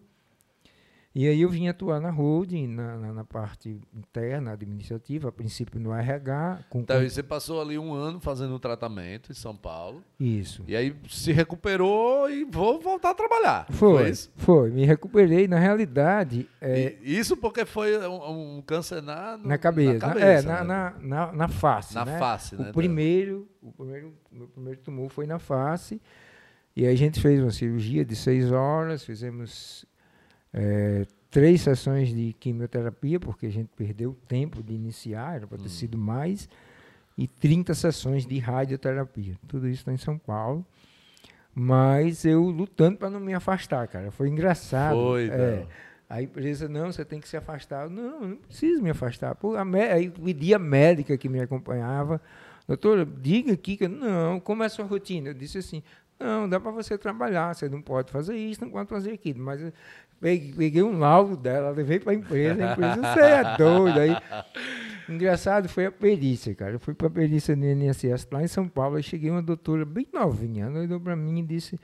E 1.15 1.27
aí 1.27 1.41
eu 1.41 1.49
vim 1.49 1.67
atuar 1.67 2.01
na 2.01 2.09
holding, 2.09 2.67
na, 2.67 2.97
na, 2.97 3.13
na 3.13 3.23
parte 3.23 3.79
interna, 3.93 4.51
administrativa, 4.51 5.29
a 5.29 5.31
princípio 5.31 5.79
no 5.79 5.93
RH. 5.93 6.65
Com, 6.71 6.79
então, 6.79 6.99
com... 6.99 7.07
você 7.07 7.21
passou 7.21 7.61
ali 7.61 7.77
um 7.77 7.93
ano 7.93 8.19
fazendo 8.19 8.55
o 8.55 8.59
tratamento 8.59 9.31
em 9.31 9.35
São 9.35 9.55
Paulo. 9.55 10.03
Isso. 10.19 10.63
E 10.67 10.75
aí 10.75 10.93
se 11.07 11.31
recuperou 11.31 12.29
e 12.29 12.43
vou 12.43 12.81
voltar 12.81 13.11
a 13.11 13.13
trabalhar. 13.13 13.67
Foi, 13.69 14.01
foi, 14.01 14.09
isso? 14.09 14.31
foi. 14.35 14.71
me 14.71 14.85
recuperei. 14.85 15.47
Na 15.47 15.59
realidade... 15.59 16.49
É... 16.59 16.95
Isso 17.03 17.37
porque 17.37 17.63
foi 17.63 17.95
um, 18.07 18.57
um 18.57 18.61
câncer 18.63 19.01
na... 19.01 19.37
na 19.37 19.57
cabeça. 19.59 20.07
Na, 20.07 20.13
cabeça, 20.13 20.25
é, 20.25 20.41
né? 20.41 20.63
na, 20.63 20.93
na, 20.99 21.31
na, 21.31 21.47
face, 21.47 21.93
Na 21.93 22.05
né? 22.05 22.17
face, 22.17 22.55
né? 22.55 22.71
O 22.71 22.73
primeiro, 22.73 23.47
o 23.61 23.71
primeiro, 23.71 24.13
meu 24.31 24.47
primeiro 24.47 24.79
tumor 24.81 25.09
foi 25.09 25.27
na 25.27 25.37
face. 25.37 26.01
E 26.75 26.87
a 26.87 26.95
gente 26.95 27.21
fez 27.21 27.39
uma 27.39 27.51
cirurgia 27.51 28.03
de 28.03 28.15
seis 28.15 28.51
horas, 28.51 29.03
fizemos 29.03 29.85
é, 30.51 31.05
três 31.29 31.61
sessões 31.61 32.09
de 32.09 32.33
quimioterapia, 32.39 33.19
porque 33.19 33.45
a 33.45 33.51
gente 33.51 33.69
perdeu 33.75 34.11
o 34.11 34.17
tempo 34.27 34.63
de 34.63 34.73
iniciar, 34.73 35.35
era 35.35 35.47
para 35.47 35.57
ter 35.57 35.65
hum. 35.65 35.69
sido 35.69 35.97
mais, 35.97 36.49
e 37.17 37.27
30 37.27 37.73
sessões 37.73 38.25
de 38.25 38.39
radioterapia. 38.39 39.35
Tudo 39.47 39.67
isso 39.67 39.81
está 39.81 39.93
em 39.93 39.97
São 39.97 40.17
Paulo. 40.17 40.65
Mas 41.55 42.25
eu 42.25 42.41
lutando 42.41 42.97
para 42.97 43.11
não 43.11 43.19
me 43.19 43.33
afastar, 43.33 43.87
cara. 43.87 44.09
Foi 44.09 44.27
engraçado. 44.27 44.95
Foi, 44.95 45.29
é, 45.29 45.67
a 46.09 46.21
empresa, 46.21 46.67
não, 46.67 46.91
você 46.91 47.05
tem 47.05 47.19
que 47.19 47.27
se 47.27 47.37
afastar. 47.37 47.89
Não, 47.89 48.21
não 48.21 48.35
preciso 48.37 48.81
me 48.81 48.89
afastar. 48.89 49.35
Pô, 49.35 49.55
a 49.55 49.63
aí 49.63 50.09
pedi 50.09 50.53
a 50.53 50.59
médica 50.59 51.17
que 51.17 51.29
me 51.29 51.39
acompanhava. 51.39 52.19
Doutora, 52.67 53.05
diga 53.05 53.53
aqui 53.53 53.77
que 53.77 53.87
não, 53.87 54.39
como 54.39 54.63
é 54.63 54.65
a 54.65 54.69
sua 54.69 54.85
rotina? 54.85 55.29
Eu 55.29 55.33
disse 55.33 55.57
assim, 55.57 55.83
não, 56.19 56.47
dá 56.47 56.59
para 56.59 56.71
você 56.71 56.97
trabalhar, 56.97 57.53
você 57.53 57.67
não 57.67 57.81
pode 57.81 58.11
fazer 58.11 58.35
isso, 58.35 58.63
não 58.63 58.71
pode 58.71 58.89
fazer 58.89 59.11
aquilo. 59.11 59.43
Mas 59.43 59.61
peguei, 60.19 60.81
um 60.81 60.97
laudo 60.97 61.35
dela, 61.35 61.69
levei 61.71 61.99
para 61.99 62.13
a 62.13 62.15
empresa, 62.15 62.65
a 62.65 62.71
empresa, 62.71 62.95
você 62.95 63.19
é 63.19 63.57
doido. 63.57 63.99
Aí, 63.99 64.15
engraçado 65.09 65.67
foi 65.67 65.85
a 65.85 65.91
perícia, 65.91 66.55
cara. 66.55 66.73
Eu 66.73 66.79
fui 66.79 66.93
para 66.93 67.07
a 67.07 67.11
perícia 67.11 67.55
no 67.55 67.65
INSS 67.65 68.27
lá 68.31 68.41
em 68.41 68.47
São 68.47 68.67
Paulo, 68.67 68.95
aí 68.95 69.03
cheguei 69.03 69.29
uma 69.29 69.41
doutora 69.41 69.85
bem 69.85 70.07
novinha, 70.13 70.65
ela 70.65 70.79
olhou 70.79 70.99
para 70.99 71.15
mim 71.15 71.39
e 71.39 71.43
disse, 71.43 71.79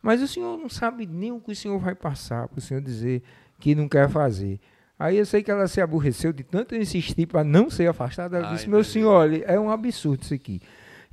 mas 0.00 0.20
o 0.20 0.28
senhor 0.28 0.58
não 0.58 0.68
sabe 0.68 1.06
nem 1.06 1.32
o 1.32 1.40
que 1.40 1.52
o 1.52 1.56
senhor 1.56 1.78
vai 1.78 1.94
passar 1.94 2.46
para 2.48 2.58
o 2.58 2.60
senhor 2.60 2.82
dizer 2.82 3.22
que 3.58 3.74
não 3.74 3.88
quer 3.88 4.08
fazer. 4.08 4.60
Aí 4.98 5.16
eu 5.16 5.26
sei 5.26 5.42
que 5.42 5.50
ela 5.50 5.66
se 5.66 5.80
aborreceu 5.80 6.32
de 6.32 6.44
tanto 6.44 6.76
insistir 6.76 7.26
para 7.26 7.42
não 7.42 7.68
ser 7.68 7.88
afastada. 7.88 8.36
Ela 8.36 8.48
Ai, 8.48 8.54
disse: 8.54 8.68
Meu 8.68 8.84
senhor, 8.84 9.12
olha, 9.12 9.42
é 9.44 9.58
um 9.58 9.70
absurdo 9.70 10.22
isso 10.22 10.34
aqui. 10.34 10.60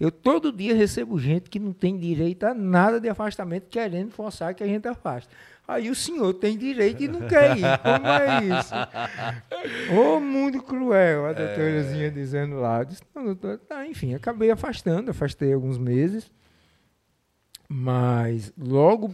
Eu 0.02 0.10
todo 0.10 0.52
dia 0.52 0.74
recebo 0.74 1.20
gente 1.20 1.48
que 1.48 1.60
não 1.60 1.72
tem 1.72 1.96
direito 1.96 2.44
a 2.44 2.56
nada 2.56 3.00
de 3.00 3.08
afastamento, 3.08 3.68
querendo 3.70 4.10
forçar 4.10 4.56
que 4.56 4.64
a 4.64 4.68
gente 4.68 4.88
afaste. 4.88 5.30
Aí 5.68 5.92
o 5.92 5.96
senhor 5.96 6.34
tem 6.34 6.58
direito 6.58 7.04
e 7.04 7.08
não 7.08 7.28
quer 7.28 7.56
ir. 7.56 7.62
Como 7.84 8.08
é 8.08 8.44
isso? 8.46 8.74
Ô 9.96 10.20
mundo 10.20 10.60
cruel, 10.64 11.28
a 11.28 11.34
doutorazinha 11.34 12.08
é. 12.08 12.10
dizendo 12.10 12.56
lá. 12.56 12.84
Disse, 12.84 13.04
não, 13.14 13.26
doutor, 13.26 13.60
tá, 13.60 13.86
enfim, 13.86 14.16
acabei 14.16 14.50
afastando, 14.50 15.12
afastei 15.12 15.54
alguns 15.54 15.78
meses. 15.78 16.32
Mas 17.70 18.52
logo 18.58 19.14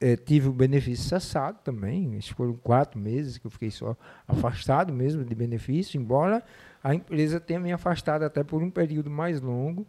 é, 0.00 0.14
tive 0.14 0.46
o 0.46 0.52
benefício 0.52 1.04
cessado 1.04 1.58
também. 1.64 2.20
Foram 2.36 2.54
quatro 2.54 2.96
meses 2.96 3.38
que 3.38 3.46
eu 3.48 3.50
fiquei 3.50 3.72
só 3.72 3.96
afastado 4.28 4.92
mesmo 4.92 5.24
de 5.24 5.34
benefício, 5.34 6.00
embora 6.00 6.44
a 6.80 6.94
empresa 6.94 7.40
tenha 7.40 7.58
me 7.58 7.72
afastado 7.72 8.22
até 8.22 8.44
por 8.44 8.62
um 8.62 8.70
período 8.70 9.10
mais 9.10 9.40
longo 9.40 9.84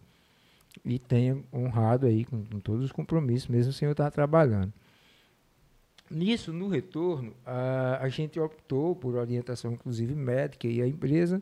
e 0.84 1.00
tenha 1.00 1.42
honrado 1.54 2.06
aí 2.06 2.26
com, 2.26 2.44
com 2.46 2.60
todos 2.60 2.86
os 2.86 2.92
compromissos, 2.92 3.48
mesmo 3.48 3.74
sem 3.74 3.86
eu 3.86 3.92
estar 3.92 4.10
trabalhando. 4.12 4.74
Nisso, 6.10 6.54
no 6.54 6.68
retorno, 6.68 7.34
a, 7.46 8.00
a 8.02 8.10
gente 8.10 8.40
optou 8.40 8.96
por 8.96 9.16
orientação, 9.16 9.72
inclusive 9.72 10.14
médica, 10.14 10.68
e 10.68 10.82
a 10.82 10.88
empresa, 10.88 11.42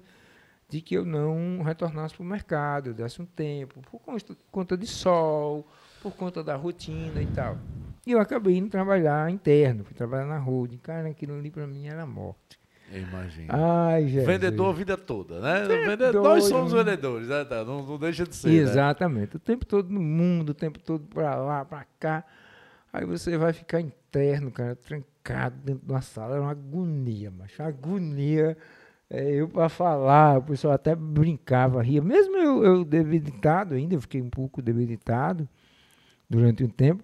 de 0.70 0.80
que 0.80 0.96
eu 0.96 1.06
não 1.06 1.62
retornasse 1.62 2.16
para 2.16 2.24
o 2.24 2.26
mercado, 2.26 2.94
desse 2.94 3.22
um 3.22 3.26
tempo, 3.26 3.82
por 3.82 4.00
conta, 4.00 4.38
conta 4.50 4.78
de 4.78 4.88
sol, 4.88 5.68
por 6.02 6.14
conta 6.14 6.44
da 6.44 6.56
rotina 6.56 7.22
e 7.22 7.28
tal. 7.28 7.58
E 8.06 8.12
eu 8.12 8.20
acabei 8.20 8.58
indo 8.58 8.70
trabalhar 8.70 9.30
interno, 9.30 9.84
fui 9.84 9.94
trabalhar 9.94 10.26
na 10.26 10.38
holding. 10.38 10.78
Cara, 10.78 11.10
aquilo 11.10 11.34
ali 11.38 11.52
para 11.52 11.68
mim 11.68 11.88
era 11.88 12.06
morte. 12.06 12.61
Imagina. 12.94 13.54
Ai, 13.54 14.08
Jesus. 14.08 14.26
Vendedor 14.26 14.70
a 14.70 14.74
vida 14.74 14.98
toda, 14.98 15.40
né? 15.40 15.64
Vendedor, 15.66 16.24
nós 16.24 16.44
somos 16.46 16.74
vendedores, 16.74 17.28
né? 17.28 17.46
Tá? 17.46 17.64
Não, 17.64 17.86
não, 17.86 17.98
deixa 17.98 18.26
de 18.26 18.36
ser. 18.36 18.50
Né? 18.50 18.56
Exatamente. 18.56 19.34
Né? 19.34 19.36
O 19.36 19.40
tempo 19.40 19.66
todo 19.66 19.90
no 19.90 20.02
mundo, 20.02 20.50
o 20.50 20.54
tempo 20.54 20.80
todo 20.80 21.06
para 21.08 21.36
lá, 21.36 21.64
para 21.64 21.86
cá. 22.00 22.26
Aí 22.92 23.06
você 23.06 23.38
vai 23.38 23.54
ficar 23.54 23.80
interno, 23.80 24.52
cara, 24.52 24.76
trancado 24.76 25.56
dentro 25.64 25.86
de 25.86 25.92
uma 25.92 26.02
sala. 26.02 26.34
Era 26.34 26.42
uma 26.42 26.52
agonia, 26.52 27.30
uma 27.30 27.46
agonia. 27.66 28.58
É, 29.10 29.30
eu 29.34 29.48
para 29.48 29.70
falar, 29.70 30.40
o 30.40 30.44
pessoal 30.44 30.74
até 30.74 30.96
brincava, 30.96 31.82
ria. 31.82 32.02
Mesmo 32.02 32.36
eu, 32.38 32.64
eu 32.64 32.86
debilitado 32.86 33.76
ainda, 33.76 33.96
eu 33.96 34.02
fiquei 34.02 34.22
um 34.22 34.30
pouco 34.30 34.62
debilitado 34.62 35.48
durante 36.30 36.64
um 36.64 36.70
tempo. 36.70 37.04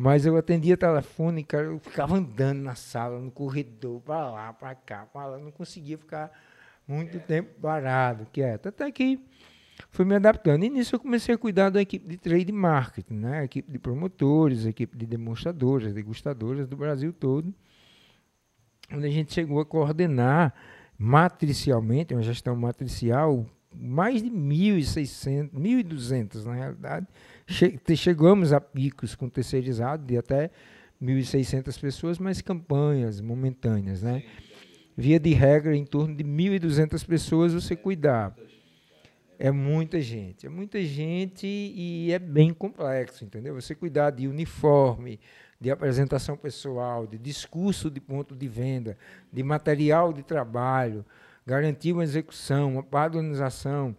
Mas 0.00 0.24
eu 0.24 0.36
atendia 0.36 0.76
telefone, 0.76 1.42
cara, 1.42 1.64
eu 1.64 1.80
ficava 1.80 2.14
andando 2.14 2.60
na 2.60 2.76
sala, 2.76 3.18
no 3.18 3.32
corredor, 3.32 4.00
para 4.00 4.30
lá, 4.30 4.52
para 4.52 4.72
cá, 4.72 5.08
para 5.12 5.26
lá, 5.26 5.38
não 5.38 5.50
conseguia 5.50 5.98
ficar 5.98 6.30
muito 6.86 7.18
tempo 7.18 7.60
parado, 7.60 8.24
quieto. 8.32 8.68
Até 8.68 8.92
que 8.92 9.18
fui 9.90 10.04
me 10.04 10.14
adaptando. 10.14 10.64
E 10.64 10.70
nisso 10.70 10.94
eu 10.94 11.00
comecei 11.00 11.34
a 11.34 11.38
cuidar 11.38 11.70
da 11.70 11.82
equipe 11.82 12.06
de 12.06 12.16
trade 12.16 12.52
marketing, 12.52 13.14
né? 13.14 13.40
A 13.40 13.44
equipe 13.44 13.72
de 13.72 13.76
promotores, 13.80 14.66
a 14.66 14.68
equipe 14.68 14.96
de 14.96 15.04
demonstradoras, 15.04 15.92
degustadoras 15.92 16.68
do 16.68 16.76
Brasil 16.76 17.12
todo, 17.12 17.52
onde 18.92 19.04
a 19.04 19.10
gente 19.10 19.34
chegou 19.34 19.58
a 19.58 19.66
coordenar 19.66 20.54
matricialmente, 20.96 22.14
uma 22.14 22.22
gestão 22.22 22.54
matricial, 22.54 23.44
mais 23.74 24.22
de 24.22 24.30
1.600, 24.30 25.50
1.200 25.50 26.44
na 26.44 26.54
realidade, 26.54 27.08
Che 27.50 27.80
chegamos 27.96 28.52
a 28.52 28.60
picos 28.60 29.14
com 29.14 29.26
terceirizado 29.26 30.04
de 30.04 30.18
até 30.18 30.50
1.600 31.02 31.80
pessoas, 31.80 32.18
mas 32.18 32.42
campanhas 32.42 33.22
momentâneas, 33.22 34.02
né? 34.02 34.22
Via 34.94 35.18
de 35.18 35.32
regra, 35.32 35.74
em 35.74 35.86
torno 35.86 36.14
de 36.14 36.22
1.200 36.22 37.06
pessoas 37.06 37.54
você 37.54 37.74
cuidar. 37.74 38.36
É 39.38 39.50
muita 39.50 39.98
gente, 39.98 40.44
é 40.44 40.48
muita 40.50 40.82
gente 40.82 41.46
e 41.46 42.12
é 42.12 42.18
bem 42.18 42.52
complexo, 42.52 43.24
entendeu? 43.24 43.54
Você 43.54 43.74
cuidar 43.74 44.10
de 44.10 44.28
uniforme, 44.28 45.18
de 45.58 45.70
apresentação 45.70 46.36
pessoal, 46.36 47.06
de 47.06 47.16
discurso 47.16 47.90
de 47.90 47.98
ponto 48.00 48.36
de 48.36 48.46
venda, 48.46 48.98
de 49.32 49.42
material 49.42 50.12
de 50.12 50.22
trabalho, 50.22 51.02
garantir 51.46 51.94
uma 51.94 52.04
execução, 52.04 52.72
uma 52.72 52.82
padronização, 52.82 53.96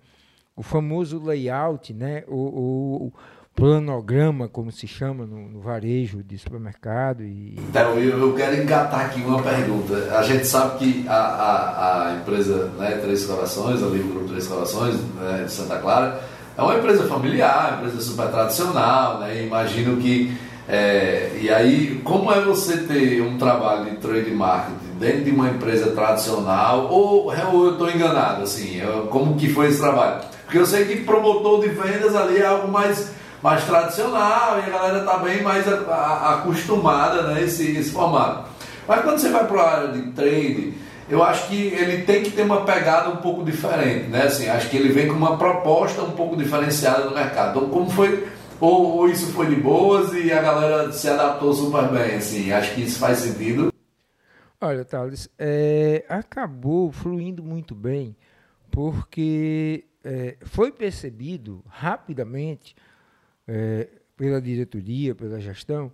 o 0.55 0.61
famoso 0.61 1.23
layout, 1.23 1.93
né? 1.93 2.25
o, 2.27 3.07
o 3.07 3.13
planograma, 3.59 4.47
como 4.47 4.71
se 4.71 4.87
chama 4.87 5.25
no, 5.25 5.49
no 5.49 5.59
varejo 5.59 6.23
de 6.23 6.37
supermercado. 6.37 7.23
E... 7.23 7.55
Então, 7.57 7.99
eu, 7.99 8.17
eu, 8.17 8.33
quero 8.33 8.55
engatar 8.55 9.01
aqui 9.01 9.21
uma 9.21 9.41
pergunta. 9.43 10.17
A 10.17 10.23
gente 10.23 10.47
sabe 10.47 10.79
que 10.79 11.07
a, 11.07 11.13
a, 11.13 12.07
a 12.07 12.15
empresa 12.15 12.71
né, 12.77 12.91
Três 13.01 13.25
Corações, 13.25 13.83
ali 13.83 13.99
o 13.99 14.07
Grupo 14.07 14.29
Três 14.29 14.47
Corações, 14.47 14.95
né, 15.15 15.43
de 15.45 15.51
Santa 15.51 15.77
Clara, 15.77 16.21
é 16.57 16.61
uma 16.61 16.75
empresa 16.75 17.03
familiar, 17.07 17.73
uma 17.73 17.77
empresa 17.79 18.01
super 18.01 18.27
tradicional, 18.29 19.19
né? 19.19 19.43
Imagino 19.43 19.97
que. 19.97 20.33
É, 20.67 21.31
e 21.41 21.49
aí, 21.49 21.99
como 22.03 22.31
é 22.31 22.41
você 22.41 22.77
ter 22.77 23.21
um 23.21 23.37
trabalho 23.37 23.85
de 23.85 23.97
trade 23.97 24.29
marketing 24.29 24.99
dentro 24.99 25.23
de 25.23 25.31
uma 25.31 25.49
empresa 25.49 25.91
tradicional, 25.91 26.87
ou, 26.91 27.25
ou 27.25 27.65
eu 27.65 27.71
estou 27.71 27.89
enganado, 27.89 28.43
assim, 28.43 28.79
como 29.09 29.35
que 29.35 29.49
foi 29.49 29.67
esse 29.67 29.79
trabalho? 29.79 30.21
Porque 30.45 30.59
eu 30.59 30.65
sei 30.67 30.85
que 30.85 30.97
promotor 30.97 31.61
de 31.61 31.69
vendas 31.69 32.15
ali 32.15 32.37
é 32.37 32.45
algo 32.45 32.67
mais 32.67 33.11
mais 33.41 33.63
tradicional 33.63 34.59
e 34.59 34.63
a 34.63 34.69
galera 34.69 34.99
está 34.99 35.17
bem 35.17 35.41
mais 35.41 35.67
a, 35.67 35.75
a, 35.75 36.35
acostumada 36.35 37.23
né, 37.23 37.43
esse, 37.43 37.83
formato. 37.91 38.49
Mas 38.87 39.01
quando 39.01 39.19
você 39.19 39.29
vai 39.29 39.47
para 39.47 39.61
a 39.61 39.75
área 39.75 39.87
de 39.89 40.11
trade, 40.11 40.73
eu 41.09 41.23
acho 41.23 41.47
que 41.47 41.67
ele 41.67 42.03
tem 42.03 42.23
que 42.23 42.31
ter 42.31 42.43
uma 42.43 42.65
pegada 42.65 43.09
um 43.09 43.17
pouco 43.17 43.43
diferente, 43.43 44.07
né? 44.07 44.23
Assim, 44.23 44.47
acho 44.47 44.69
que 44.69 44.77
ele 44.77 44.89
vem 44.89 45.07
com 45.07 45.13
uma 45.13 45.37
proposta 45.37 46.01
um 46.01 46.11
pouco 46.11 46.35
diferenciada 46.35 47.05
no 47.05 47.15
mercado. 47.15 47.57
Então, 47.57 47.69
como 47.69 47.89
foi 47.89 48.27
ou, 48.59 48.97
ou, 48.97 49.09
isso 49.09 49.31
foi 49.31 49.47
de 49.47 49.55
boas 49.55 50.13
e 50.13 50.31
a 50.33 50.41
galera 50.41 50.91
se 50.91 51.07
adaptou 51.07 51.53
super 51.53 51.87
bem, 51.89 52.15
assim, 52.15 52.51
acho 52.51 52.75
que 52.75 52.81
isso 52.81 52.99
faz 52.99 53.19
sentido. 53.19 53.71
Olha, 54.59 54.83
Thales, 54.83 55.29
é, 55.39 56.03
acabou 56.09 56.91
fluindo 56.91 57.41
muito 57.41 57.73
bem, 57.73 58.13
porque 58.69 59.85
é, 60.03 60.35
foi 60.41 60.71
percebido 60.71 61.63
rapidamente 61.69 62.75
é, 63.49 63.87
pela 64.15 64.41
diretoria, 64.41 65.15
pela 65.15 65.39
gestão, 65.39 65.91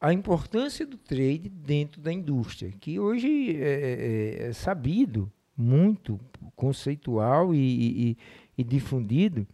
a 0.00 0.12
importância 0.12 0.86
do 0.86 0.96
trade 0.96 1.48
dentro 1.48 2.00
da 2.00 2.12
indústria, 2.12 2.72
que 2.80 2.98
hoje 2.98 3.56
é, 3.56 4.42
é, 4.42 4.48
é 4.48 4.52
sabido, 4.52 5.30
muito 5.56 6.18
conceitual 6.56 7.54
e, 7.54 7.58
e, 7.58 8.18
e, 8.58 8.64
difundido, 8.64 9.46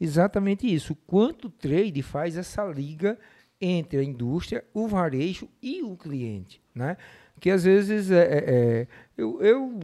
exatamente 0.00 0.72
isso. 0.72 0.94
O 0.94 0.96
quanto 0.96 1.48
o 1.48 1.50
trade 1.50 2.00
faz 2.02 2.36
essa 2.36 2.64
liga 2.64 3.18
entre 3.60 3.98
a 3.98 4.04
indústria, 4.04 4.64
o 4.72 4.88
varejo 4.88 5.48
e 5.60 5.82
o 5.82 5.96
cliente. 5.96 6.62
Né? 6.74 6.96
que 7.42 7.50
às 7.50 7.64
vezes 7.64 8.08
é, 8.12 8.22
é, 8.22 8.38
é 8.46 8.86
eu, 9.18 9.42
eu 9.42 9.80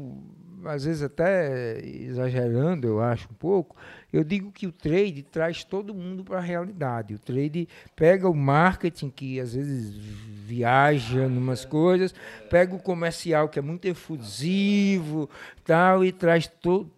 às 0.65 0.85
vezes 0.85 1.03
até 1.03 1.81
exagerando, 1.85 2.87
eu 2.87 3.01
acho 3.01 3.29
um 3.31 3.35
pouco, 3.35 3.75
eu 4.13 4.25
digo 4.25 4.51
que 4.51 4.67
o 4.67 4.73
trade 4.73 5.23
traz 5.23 5.65
todo 5.65 5.95
mundo 5.95 6.25
para 6.25 6.39
a 6.39 6.43
realidade. 6.43 7.15
O 7.15 7.19
trade 7.19 7.69
pega 7.95 8.29
o 8.29 8.35
marketing, 8.35 9.11
que 9.11 9.39
às 9.39 9.55
vezes 9.55 9.95
viaja 9.95 11.29
numas 11.29 11.65
coisas, 11.65 12.15
pega 12.49 12.75
o 12.75 12.79
comercial, 12.79 13.49
que 13.49 13.59
é 13.59 13.63
muito 13.63 13.85
efusivo, 13.87 15.29
tal, 15.63 16.03
e 16.03 16.11
traz 16.11 16.51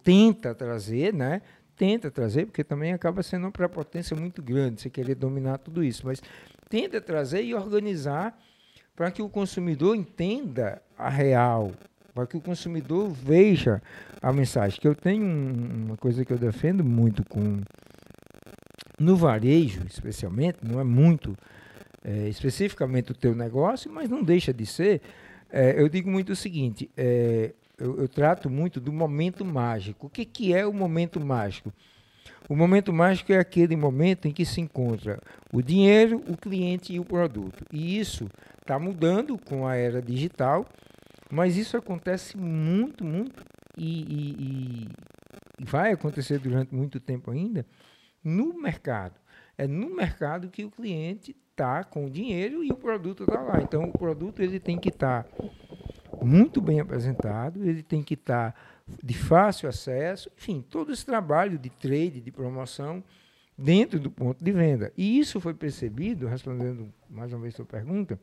tenta 0.03 0.55
trazer, 0.55 1.13
né? 1.13 1.41
Tenta 1.75 2.09
trazer, 2.09 2.45
porque 2.45 2.63
também 2.63 2.93
acaba 2.93 3.21
sendo 3.23 3.45
uma 3.45 3.51
prepotência 3.51 4.15
muito 4.15 4.41
grande, 4.41 4.81
você 4.81 4.89
querer 4.89 5.15
dominar 5.15 5.57
tudo 5.57 5.83
isso, 5.83 6.05
mas 6.05 6.21
tenta 6.69 7.01
trazer 7.01 7.43
e 7.43 7.53
organizar 7.53 8.37
para 8.95 9.11
que 9.11 9.21
o 9.21 9.27
consumidor 9.27 9.95
entenda 9.95 10.81
a 10.97 11.09
real, 11.09 11.73
para 12.13 12.27
que 12.27 12.37
o 12.37 12.41
consumidor 12.41 13.09
veja 13.09 13.81
a 14.21 14.31
mensagem. 14.31 14.79
Que 14.79 14.87
eu 14.87 14.95
tenho 14.95 15.25
uma 15.25 15.97
coisa 15.97 16.23
que 16.25 16.31
eu 16.31 16.37
defendo 16.37 16.83
muito 16.83 17.23
com 17.25 17.61
no 18.99 19.15
varejo, 19.15 19.81
especialmente, 19.87 20.59
não 20.61 20.79
é 20.79 20.83
muito 20.83 21.35
é, 22.03 22.27
especificamente 22.27 23.11
o 23.11 23.15
teu 23.15 23.35
negócio, 23.35 23.91
mas 23.91 24.09
não 24.09 24.23
deixa 24.23 24.53
de 24.53 24.65
ser. 24.65 25.01
É, 25.51 25.81
eu 25.81 25.89
digo 25.89 26.09
muito 26.09 26.31
o 26.31 26.35
seguinte: 26.35 26.89
é, 26.95 27.53
eu, 27.77 28.01
eu, 28.01 28.07
trato 28.07 28.49
muito 28.49 28.79
do 28.79 28.93
momento 28.93 29.43
mágico. 29.43 30.07
O 30.07 30.09
que, 30.09 30.23
que 30.23 30.53
é 30.53 30.65
o 30.65 30.73
momento 30.73 31.19
mágico? 31.19 31.73
O 32.47 32.55
momento 32.55 32.91
mágico 32.91 33.31
é 33.31 33.39
aquele 33.39 33.75
momento 33.75 34.27
em 34.27 34.31
que 34.31 34.45
se 34.45 34.61
encontra 34.61 35.19
o 35.53 35.61
dinheiro, 35.61 36.21
o 36.27 36.35
cliente 36.35 36.93
e 36.93 36.99
o 36.99 37.05
produto. 37.05 37.65
E 37.71 37.97
isso 37.99 38.29
está 38.61 38.77
mudando 38.77 39.37
com 39.37 39.67
a 39.67 39.75
era 39.75 40.01
digital 40.01 40.65
mas 41.31 41.57
isso 41.57 41.77
acontece 41.77 42.37
muito, 42.37 43.03
muito, 43.03 43.43
e, 43.77 44.01
e, 44.01 44.87
e 45.59 45.65
vai 45.65 45.91
acontecer 45.91 46.39
durante 46.39 46.75
muito 46.75 46.99
tempo 46.99 47.31
ainda, 47.31 47.65
no 48.23 48.53
mercado. 48.59 49.19
É 49.57 49.67
no 49.67 49.95
mercado 49.95 50.49
que 50.49 50.65
o 50.65 50.71
cliente 50.71 51.35
está 51.51 51.83
com 51.83 52.05
o 52.05 52.09
dinheiro 52.09 52.63
e 52.63 52.71
o 52.71 52.75
produto 52.75 53.23
está 53.23 53.39
lá. 53.39 53.61
Então, 53.61 53.83
o 53.83 53.91
produto 53.91 54.41
ele 54.41 54.59
tem 54.59 54.77
que 54.77 54.89
estar 54.89 55.23
tá 55.23 55.45
muito 56.21 56.61
bem 56.61 56.79
apresentado, 56.79 57.63
ele 57.63 57.83
tem 57.83 58.03
que 58.03 58.15
estar 58.15 58.51
tá 58.51 58.59
de 59.01 59.13
fácil 59.13 59.69
acesso, 59.69 60.29
enfim, 60.37 60.61
todo 60.67 60.91
esse 60.91 61.05
trabalho 61.05 61.57
de 61.57 61.69
trade, 61.69 62.19
de 62.19 62.31
promoção, 62.31 63.03
dentro 63.57 63.99
do 63.99 64.09
ponto 64.09 64.43
de 64.43 64.51
venda. 64.51 64.91
E 64.97 65.19
isso 65.19 65.39
foi 65.39 65.53
percebido, 65.53 66.27
respondendo 66.27 66.91
mais 67.09 67.31
uma 67.31 67.41
vez 67.41 67.53
a 67.53 67.57
sua 67.57 67.65
pergunta, 67.65 68.19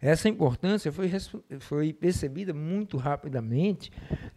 essa 0.00 0.28
importância 0.28 0.92
foi, 0.92 1.10
foi 1.58 1.92
percebida 1.92 2.54
muito 2.54 2.96
rapidamente, 2.96 3.90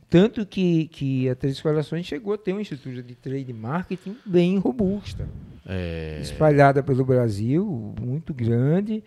tanto 0.09 0.45
que, 0.45 0.87
que 0.87 1.29
a 1.29 1.35
Três 1.35 1.61
Corações 1.61 2.05
chegou 2.05 2.33
a 2.33 2.37
ter 2.37 2.53
uma 2.53 2.61
estrutura 2.61 3.03
de 3.03 3.15
trade 3.15 3.53
marketing 3.53 4.17
bem 4.25 4.57
robusta, 4.57 5.29
é... 5.65 6.19
espalhada 6.19 6.81
pelo 6.81 7.05
Brasil, 7.05 7.93
muito 8.01 8.33
grande, 8.33 9.03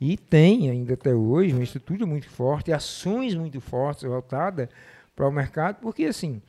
e 0.00 0.16
tem 0.16 0.70
ainda 0.70 0.94
até 0.94 1.12
hoje 1.12 1.52
uma 1.52 1.64
estrutura 1.64 2.06
muito 2.06 2.28
forte, 2.28 2.72
ações 2.72 3.34
muito 3.34 3.60
fortes 3.60 4.04
voltadas 4.04 4.68
para 5.14 5.26
o 5.26 5.32
mercado, 5.32 5.78
porque 5.80 6.04
assim, 6.04 6.40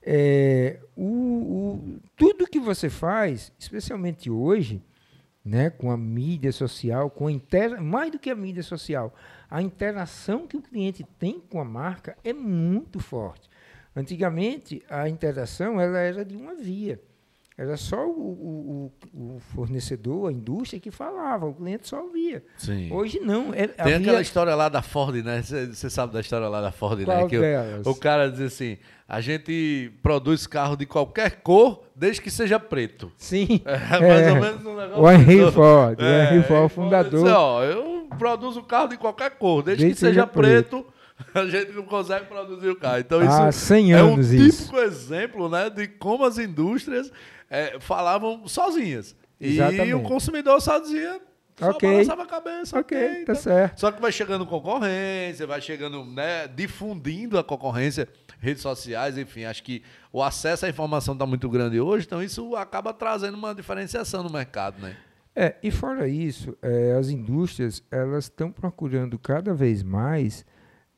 é, 0.00 0.78
o, 0.96 1.04
o, 1.04 2.00
tudo 2.16 2.46
que 2.46 2.60
você 2.60 2.88
faz, 2.88 3.52
especialmente 3.58 4.30
hoje, 4.30 4.80
né, 5.44 5.70
com 5.70 5.90
a 5.90 5.96
mídia 5.96 6.52
social, 6.52 7.10
com 7.10 7.26
a 7.26 7.32
inter... 7.32 7.80
mais 7.82 8.10
do 8.12 8.18
que 8.18 8.30
a 8.30 8.34
mídia 8.34 8.62
social, 8.62 9.14
a 9.50 9.60
interação 9.60 10.46
que 10.46 10.56
o 10.56 10.62
cliente 10.62 11.04
tem 11.18 11.40
com 11.40 11.60
a 11.60 11.64
marca 11.64 12.16
é 12.22 12.32
muito 12.32 13.00
forte. 13.00 13.50
Antigamente, 13.94 14.82
a 14.88 15.08
interação 15.08 15.80
ela 15.80 15.98
era 15.98 16.24
de 16.24 16.36
uma 16.36 16.54
via. 16.54 17.00
Era 17.56 17.76
só 17.76 18.06
o, 18.06 18.90
o, 19.14 19.34
o, 19.34 19.38
fornecedor, 19.54 20.30
a 20.30 20.32
indústria 20.32 20.80
que 20.80 20.90
falava, 20.90 21.44
o 21.46 21.54
cliente 21.54 21.86
só 21.86 22.02
ouvia. 22.02 22.42
Sim. 22.56 22.90
Hoje 22.90 23.20
não. 23.20 23.52
É, 23.52 23.66
Tem 23.68 23.76
havia... 23.78 23.96
aquela 23.98 24.20
história 24.22 24.54
lá 24.54 24.70
da 24.70 24.80
Ford, 24.80 25.16
né? 25.22 25.42
Você 25.42 25.90
sabe 25.90 26.14
da 26.14 26.20
história 26.20 26.48
lá 26.48 26.62
da 26.62 26.72
Ford, 26.72 27.04
Qual 27.04 27.22
né? 27.24 27.28
Que? 27.28 27.38
O, 27.86 27.90
o 27.90 27.94
cara 27.94 28.30
diz 28.30 28.40
assim: 28.40 28.78
a 29.06 29.20
gente 29.20 29.92
produz 30.02 30.46
carro 30.46 30.76
de 30.76 30.86
qualquer 30.86 31.42
cor, 31.42 31.82
desde 31.94 32.22
que 32.22 32.30
seja 32.30 32.58
preto. 32.58 33.12
Sim. 33.16 33.60
É, 33.72 34.00
mais 34.00 34.26
é. 34.26 34.32
ou 34.32 34.40
menos 34.40 34.66
um 34.66 34.76
negócio. 34.76 35.02
O 35.02 35.10
Henry 35.10 35.52
Ford, 35.52 36.00
é, 36.00 36.02
o 36.02 36.34
Henry 36.34 36.42
Ford, 36.44 36.72
fundador. 36.72 37.22
Dizer, 37.22 37.32
ó, 37.32 37.62
eu 37.62 38.08
produzo 38.18 38.62
carro 38.62 38.88
de 38.88 38.96
qualquer 38.96 39.30
cor, 39.32 39.62
desde, 39.62 39.84
desde 39.84 39.94
que 39.94 40.00
seja, 40.00 40.22
seja 40.22 40.26
preto. 40.26 40.82
preto 40.82 40.92
a 41.34 41.44
gente 41.46 41.72
não 41.72 41.84
consegue 41.84 42.26
produzir 42.26 42.68
o 42.68 42.76
carro. 42.76 42.98
Então, 42.98 43.22
isso 43.22 43.30
Há 43.30 43.52
100 43.52 43.92
é 43.92 44.02
um 44.02 44.20
típico 44.20 44.78
exemplo 44.78 45.48
né, 45.48 45.70
de 45.70 45.88
como 45.88 46.24
as 46.24 46.38
indústrias 46.38 47.10
é, 47.50 47.78
falavam 47.80 48.46
sozinhas. 48.46 49.14
Exatamente. 49.40 49.88
E 49.88 49.94
o 49.94 50.02
consumidor 50.02 50.60
só 50.60 50.78
dizia. 50.78 51.20
Só 51.58 51.70
okay. 51.70 51.90
balançava 51.90 52.22
a 52.22 52.26
cabeça. 52.26 52.78
Ok, 52.78 52.96
okay 52.96 53.14
tá 53.14 53.20
então. 53.20 53.34
certo. 53.34 53.78
Só 53.78 53.92
que 53.92 54.00
vai 54.00 54.10
chegando 54.10 54.46
concorrência, 54.46 55.46
vai 55.46 55.60
chegando, 55.60 56.04
né, 56.04 56.48
difundindo 56.48 57.38
a 57.38 57.44
concorrência, 57.44 58.08
redes 58.40 58.62
sociais, 58.62 59.18
enfim. 59.18 59.44
Acho 59.44 59.62
que 59.62 59.82
o 60.12 60.22
acesso 60.22 60.64
à 60.64 60.68
informação 60.68 61.14
está 61.14 61.26
muito 61.26 61.48
grande 61.48 61.78
hoje, 61.78 62.06
então 62.06 62.22
isso 62.22 62.56
acaba 62.56 62.92
trazendo 62.92 63.36
uma 63.36 63.54
diferenciação 63.54 64.22
no 64.22 64.30
mercado, 64.30 64.80
né? 64.80 64.96
É, 65.34 65.54
e 65.62 65.70
fora 65.70 66.06
isso, 66.08 66.56
é, 66.60 66.92
as 66.98 67.08
indústrias 67.08 67.82
elas 67.90 68.24
estão 68.24 68.52
procurando 68.52 69.18
cada 69.18 69.54
vez 69.54 69.82
mais 69.82 70.44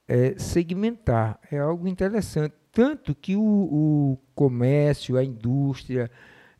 é, 0.06 0.34
segmentar. 0.38 1.38
É 1.50 1.58
algo 1.58 1.88
interessante. 1.88 2.54
Tanto 2.72 3.14
que 3.14 3.36
o, 3.36 3.42
o 3.42 4.18
comércio, 4.34 5.16
a 5.16 5.24
indústria, 5.24 6.10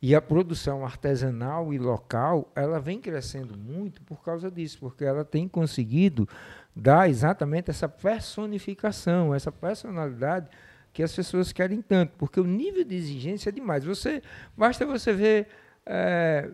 e 0.07 0.15
a 0.15 0.21
produção 0.21 0.85
artesanal 0.85 1.73
e 1.73 1.79
local, 1.79 2.53
ela 2.55 2.79
vem 2.79 3.01
crescendo 3.01 3.57
muito 3.57 4.03
por 4.03 4.23
causa 4.23 4.51
disso, 4.51 4.79
porque 4.79 5.03
ela 5.03 5.25
tem 5.25 5.49
conseguido 5.49 6.29
dar 6.77 7.09
exatamente 7.09 7.71
essa 7.71 7.89
personificação, 7.89 9.35
essa 9.35 9.51
personalidade 9.51 10.51
que 10.93 11.03
as 11.03 11.15
pessoas 11.15 11.53
querem 11.53 11.81
tanto, 11.81 12.13
porque 12.19 12.39
o 12.39 12.45
nível 12.45 12.85
de 12.85 12.95
exigência 12.95 13.49
é 13.49 13.53
demais. 13.53 13.83
Você 13.85 14.23
basta 14.55 14.85
você 14.85 15.11
ver 15.13 15.49
é, 15.87 16.51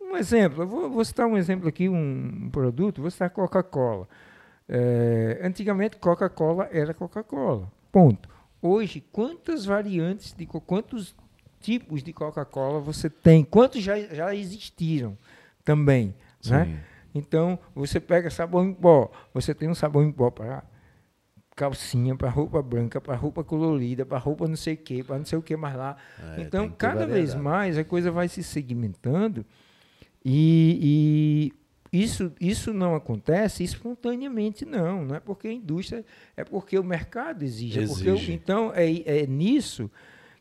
um 0.00 0.16
exemplo. 0.16 0.62
Eu 0.62 0.66
vou, 0.66 0.90
vou, 0.90 1.04
citar 1.04 1.26
um 1.26 1.36
exemplo 1.36 1.68
aqui, 1.68 1.86
um, 1.88 2.48
produto. 2.50 3.02
Vou 3.02 3.10
citar 3.10 3.28
Coca-Cola. 3.28 4.08
É, 4.74 5.38
antigamente 5.42 5.98
Coca-Cola 5.98 6.66
era 6.72 6.94
Coca-Cola. 6.94 7.70
Ponto. 7.92 8.26
Hoje, 8.62 9.04
quantas 9.12 9.66
variantes 9.66 10.32
de 10.32 10.46
quantos 10.46 11.14
tipos 11.60 12.02
de 12.02 12.10
Coca-Cola 12.10 12.80
você 12.80 13.10
tem, 13.10 13.44
quantos 13.44 13.82
já, 13.82 14.00
já 14.00 14.34
existiram 14.34 15.18
também. 15.62 16.14
Né? 16.46 16.82
Então, 17.14 17.58
você 17.74 18.00
pega 18.00 18.30
sabão 18.30 18.64
em 18.64 18.72
pó, 18.72 19.12
você 19.34 19.54
tem 19.54 19.68
um 19.68 19.74
sabão 19.74 20.02
em 20.02 20.10
pó 20.10 20.30
para 20.30 20.64
calcinha, 21.54 22.16
para 22.16 22.30
roupa 22.30 22.62
branca, 22.62 22.98
para 22.98 23.14
roupa 23.14 23.44
colorida, 23.44 24.06
para 24.06 24.16
roupa 24.16 24.48
não 24.48 24.56
sei 24.56 24.72
o 24.72 24.78
quê, 24.78 25.04
para 25.04 25.18
não 25.18 25.26
sei 25.26 25.38
o 25.38 25.42
que 25.42 25.54
mais 25.54 25.76
lá. 25.76 25.98
É, 26.18 26.40
então, 26.40 26.70
cada 26.70 27.06
vez 27.06 27.34
mais 27.34 27.76
a 27.76 27.84
coisa 27.84 28.10
vai 28.10 28.26
se 28.26 28.42
segmentando 28.42 29.44
e, 30.24 31.52
e, 31.52 31.61
isso, 31.92 32.32
isso 32.40 32.72
não 32.72 32.94
acontece 32.94 33.62
espontaneamente, 33.62 34.64
não. 34.64 35.04
Não 35.04 35.14
é 35.14 35.20
porque 35.20 35.48
a 35.48 35.52
indústria, 35.52 36.04
é 36.34 36.42
porque 36.42 36.78
o 36.78 36.84
mercado 36.84 37.42
exige. 37.42 37.80
exige. 37.80 38.08
É 38.08 38.12
porque, 38.14 38.32
então, 38.32 38.72
é, 38.74 39.20
é 39.22 39.26
nisso 39.26 39.90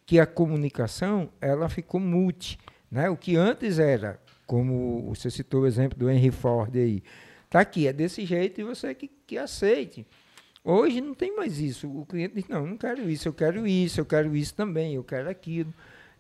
que 0.06 0.18
a 0.18 0.26
comunicação 0.26 1.30
ela 1.42 1.68
ficou 1.68 2.00
multi. 2.00 2.58
Né? 2.90 3.10
O 3.10 3.18
que 3.18 3.36
antes 3.36 3.80
era, 3.80 4.18
como 4.48 5.14
você 5.14 5.30
citou 5.30 5.64
o 5.64 5.68
exemplo 5.68 6.00
do 6.00 6.10
Henry 6.10 6.32
Ford 6.32 6.74
aí, 6.76 7.04
está 7.46 7.60
aqui, 7.60 7.86
é 7.86 7.92
desse 7.92 8.26
jeito 8.26 8.62
e 8.62 8.64
você 8.64 8.96
que, 8.96 9.10
que 9.28 9.38
aceite. 9.38 10.08
Hoje 10.64 11.02
não 11.02 11.14
tem 11.14 11.36
mais 11.36 11.60
isso. 11.60 11.90
O 11.90 12.06
cliente 12.06 12.36
diz, 12.36 12.48
não, 12.48 12.66
não 12.66 12.78
quero 12.78 13.10
isso, 13.10 13.28
eu 13.28 13.34
quero 13.34 13.68
isso, 13.68 14.00
eu 14.00 14.06
quero 14.06 14.36
isso 14.36 14.54
também, 14.54 14.96
eu 14.96 15.04
quero 15.04 15.30
aquilo. 15.30 15.74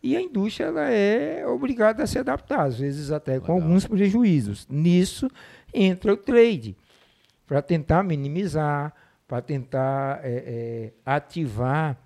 E 0.03 0.17
a 0.17 0.21
indústria 0.21 0.65
ela 0.65 0.89
é 0.89 1.45
obrigada 1.45 2.03
a 2.03 2.07
se 2.07 2.17
adaptar, 2.17 2.63
às 2.63 2.79
vezes 2.79 3.11
até 3.11 3.33
Legal. 3.33 3.45
com 3.45 3.53
alguns 3.53 3.85
prejuízos. 3.85 4.67
Nisso 4.69 5.29
entra 5.73 6.13
o 6.13 6.17
trade, 6.17 6.75
para 7.45 7.61
tentar 7.61 8.03
minimizar, 8.03 8.93
para 9.27 9.41
tentar 9.41 10.19
é, 10.23 10.43
é, 10.45 10.93
ativar 11.05 11.97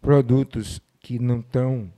produtos 0.00 0.80
que 1.00 1.18
não 1.18 1.40
estão 1.40 1.92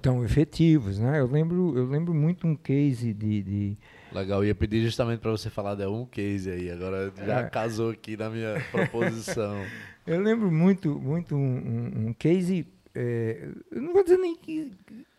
tão 0.00 0.24
efetivos, 0.24 0.98
né? 0.98 1.18
Eu 1.18 1.26
lembro, 1.26 1.76
eu 1.76 1.86
lembro 1.86 2.14
muito 2.14 2.46
um 2.46 2.54
case 2.54 3.12
de, 3.12 3.42
de 3.42 3.78
Legal, 4.12 4.44
ia 4.44 4.54
pedir 4.54 4.82
justamente 4.82 5.20
para 5.20 5.30
você 5.30 5.48
falar 5.48 5.76
de 5.76 5.86
um 5.86 6.04
case 6.04 6.50
aí. 6.50 6.70
Agora 6.70 7.12
já 7.24 7.40
é. 7.40 7.48
casou 7.48 7.90
aqui 7.90 8.16
na 8.16 8.28
minha 8.28 8.60
proposição. 8.70 9.56
eu 10.06 10.20
lembro 10.20 10.50
muito, 10.50 10.98
muito 10.98 11.36
um, 11.36 11.38
um, 11.38 12.08
um 12.08 12.12
case. 12.12 12.66
É, 12.94 13.48
não 13.70 13.92
vou 13.92 14.02
dizer 14.02 14.18
nem 14.18 14.34
que, 14.36 14.72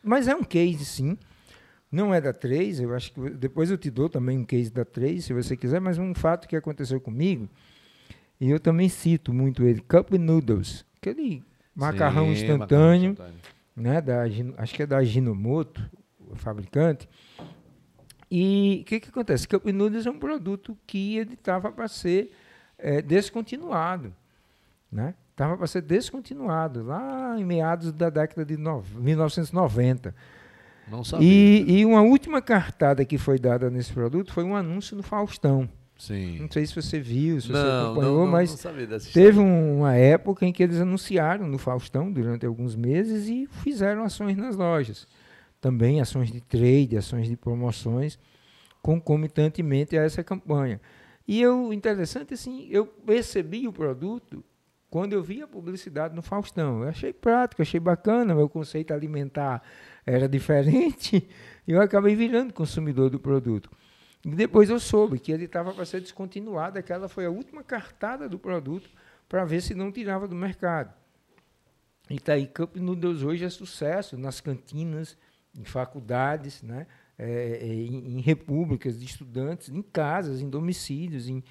mas 0.03 0.27
é 0.27 0.35
um 0.35 0.43
case 0.43 0.83
sim, 0.85 1.17
Não 1.91 2.13
é 2.13 2.19
da 2.21 2.33
3, 2.33 2.79
eu 2.81 2.93
acho 2.95 3.11
que 3.13 3.29
depois 3.31 3.69
eu 3.71 3.77
te 3.77 3.89
dou 3.89 4.09
também 4.09 4.37
um 4.37 4.45
case 4.45 4.71
da 4.71 4.83
3, 4.85 5.23
se 5.23 5.33
você 5.33 5.55
quiser, 5.57 5.79
mas 5.81 5.97
um 5.97 6.13
fato 6.13 6.47
que 6.47 6.55
aconteceu 6.55 6.99
comigo, 7.01 7.49
e 8.39 8.49
eu 8.49 8.59
também 8.59 8.89
cito 8.89 9.33
muito 9.33 9.63
ele, 9.63 9.81
Cup 9.81 10.11
Noodles, 10.11 10.85
aquele 10.97 11.43
macarrão 11.75 12.25
Sim, 12.25 12.31
instantâneo, 12.33 13.11
macarrão 13.11 13.33
instantâneo. 13.35 13.41
né, 13.75 14.01
da, 14.01 14.23
acho 14.61 14.73
que 14.73 14.83
é 14.83 14.85
da 14.85 15.03
Ginomoto, 15.03 15.81
o 16.29 16.35
fabricante. 16.35 17.07
E 18.29 18.79
o 18.81 18.85
que, 18.85 18.99
que 19.01 19.09
acontece? 19.09 19.47
Cup 19.47 19.65
Noodles 19.65 20.05
é 20.05 20.09
um 20.09 20.19
produto 20.19 20.77
que 20.87 21.17
ele 21.17 21.33
estava 21.33 21.69
para 21.71 21.87
ser 21.89 22.31
eh, 22.77 23.01
descontinuado. 23.01 24.13
Né? 24.89 25.13
Estava 25.41 25.57
para 25.57 25.65
ser 25.65 25.81
descontinuado 25.81 26.83
lá 26.83 27.35
em 27.35 27.43
meados 27.43 27.91
da 27.91 28.11
década 28.11 28.45
de 28.45 28.55
nove- 28.57 28.95
1990. 28.99 30.13
Não 30.87 31.03
sabia. 31.03 31.27
E, 31.27 31.79
e 31.79 31.83
uma 31.85 32.03
última 32.03 32.43
cartada 32.43 33.03
que 33.03 33.17
foi 33.17 33.39
dada 33.39 33.67
nesse 33.67 33.91
produto 33.91 34.31
foi 34.31 34.43
um 34.43 34.55
anúncio 34.55 34.95
no 34.95 35.01
Faustão. 35.01 35.67
Sim. 35.97 36.37
Não 36.41 36.51
sei 36.51 36.67
se 36.67 36.75
você 36.75 36.99
viu, 36.99 37.41
se 37.41 37.47
você 37.47 37.53
Não, 37.53 37.85
acompanhou, 37.91 38.17
não, 38.19 38.25
não, 38.25 38.31
mas 38.31 38.55
Teve 39.11 39.39
um- 39.39 39.79
uma 39.79 39.95
época 39.95 40.45
em 40.45 40.53
que 40.53 40.61
eles 40.61 40.79
anunciaram 40.79 41.47
no 41.47 41.57
Faustão 41.57 42.11
durante 42.11 42.45
alguns 42.45 42.75
meses 42.75 43.27
e 43.27 43.47
fizeram 43.63 44.03
ações 44.03 44.37
nas 44.37 44.55
lojas. 44.55 45.07
Também 45.59 46.01
ações 46.01 46.31
de 46.31 46.39
trade, 46.39 46.95
ações 46.97 47.27
de 47.27 47.35
promoções, 47.35 48.19
concomitantemente 48.79 49.97
a 49.97 50.03
essa 50.03 50.23
campanha. 50.23 50.79
E 51.27 51.41
eu, 51.41 51.73
interessante 51.73 52.35
assim, 52.35 52.67
eu 52.69 52.85
percebi 52.85 53.67
o 53.67 53.73
produto 53.73 54.43
quando 54.91 55.13
eu 55.13 55.23
vi 55.23 55.41
a 55.41 55.47
publicidade 55.47 56.13
no 56.13 56.21
Faustão. 56.21 56.83
Eu 56.83 56.89
achei 56.89 57.13
prático, 57.13 57.61
achei 57.61 57.79
bacana, 57.79 58.35
meu 58.35 58.49
conceito 58.49 58.93
alimentar 58.93 59.63
era 60.05 60.27
diferente 60.27 61.29
e 61.65 61.71
eu 61.71 61.81
acabei 61.81 62.13
virando 62.13 62.53
consumidor 62.53 63.09
do 63.09 63.17
produto. 63.17 63.71
E 64.23 64.29
depois 64.35 64.69
eu 64.69 64.79
soube 64.79 65.17
que 65.17 65.31
ele 65.31 65.45
estava 65.45 65.73
para 65.73 65.85
ser 65.85 66.01
descontinuado, 66.01 66.77
aquela 66.77 67.07
foi 67.07 67.25
a 67.25 67.29
última 67.29 67.63
cartada 67.63 68.27
do 68.27 68.37
produto 68.37 68.89
para 69.29 69.45
ver 69.45 69.61
se 69.61 69.73
não 69.73 69.91
tirava 69.93 70.27
do 70.27 70.35
mercado. 70.35 70.93
E 72.09 72.19
tá 72.19 72.33
Cup 72.53 72.75
Noodles 72.75 73.23
hoje 73.23 73.45
é 73.45 73.49
sucesso 73.49 74.17
nas 74.17 74.41
cantinas, 74.41 75.17
em 75.57 75.63
faculdades, 75.63 76.61
né? 76.61 76.85
É, 77.17 77.59
é, 77.61 77.65
em, 77.65 78.17
em 78.17 78.19
repúblicas 78.19 78.99
de 78.99 79.05
estudantes, 79.05 79.69
em 79.69 79.81
casas, 79.81 80.41
em 80.41 80.49
domicílios, 80.49 81.29
em, 81.29 81.43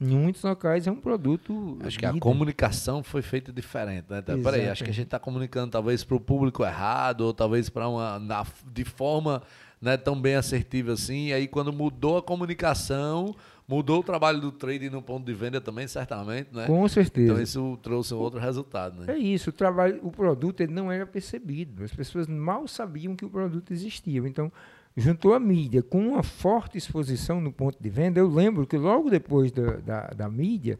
em 0.00 0.06
muitos 0.16 0.42
locais 0.42 0.86
é 0.86 0.90
um 0.90 0.96
produto. 0.96 1.76
Acho 1.84 1.98
que 1.98 2.06
a 2.06 2.12
comunicação 2.20 3.02
foi 3.02 3.20
feita 3.22 3.52
diferente, 3.52 4.06
né? 4.08 4.18
Então, 4.18 4.40
Peraí, 4.42 4.68
acho 4.68 4.84
que 4.84 4.90
a 4.90 4.94
gente 4.94 5.06
está 5.06 5.18
comunicando 5.18 5.70
talvez 5.72 6.04
para 6.04 6.16
o 6.16 6.20
público 6.20 6.64
errado, 6.64 7.22
ou 7.22 7.34
talvez 7.34 7.68
para 7.68 7.88
uma. 7.88 8.18
na- 8.18 8.46
de 8.72 8.84
forma 8.84 9.42
né, 9.80 9.96
tão 9.96 10.20
bem 10.20 10.34
assertiva 10.34 10.92
assim. 10.92 11.26
E 11.28 11.32
aí, 11.32 11.46
quando 11.48 11.72
mudou 11.72 12.16
a 12.18 12.22
comunicação, 12.22 13.34
mudou 13.66 14.00
o 14.00 14.02
trabalho 14.02 14.40
do 14.40 14.50
trading 14.50 14.90
no 14.90 15.00
ponto 15.02 15.24
de 15.24 15.32
venda 15.32 15.60
também, 15.60 15.86
certamente, 15.86 16.48
né? 16.52 16.66
Com 16.66 16.86
certeza. 16.88 17.32
Então, 17.32 17.42
isso 17.42 17.78
trouxe 17.82 18.12
um 18.14 18.18
outro 18.18 18.40
resultado, 18.40 19.00
né? 19.00 19.14
É 19.14 19.16
isso, 19.16 19.50
o 19.50 19.52
trabalho, 19.52 20.00
o 20.02 20.10
produto 20.10 20.60
ele 20.62 20.72
não 20.72 20.90
era 20.90 21.06
percebido. 21.06 21.84
As 21.84 21.92
pessoas 21.92 22.26
mal 22.26 22.66
sabiam 22.66 23.14
que 23.14 23.24
o 23.24 23.30
produto 23.30 23.72
existia. 23.72 24.20
Então, 24.26 24.50
juntou 24.98 25.32
a 25.32 25.40
mídia 25.40 25.82
com 25.82 26.08
uma 26.08 26.22
forte 26.22 26.76
exposição 26.76 27.40
no 27.40 27.52
ponto 27.52 27.80
de 27.80 27.88
venda. 27.88 28.18
Eu 28.18 28.28
lembro 28.28 28.66
que 28.66 28.76
logo 28.76 29.08
depois 29.08 29.52
da, 29.52 29.76
da, 29.76 30.00
da 30.08 30.28
mídia, 30.28 30.78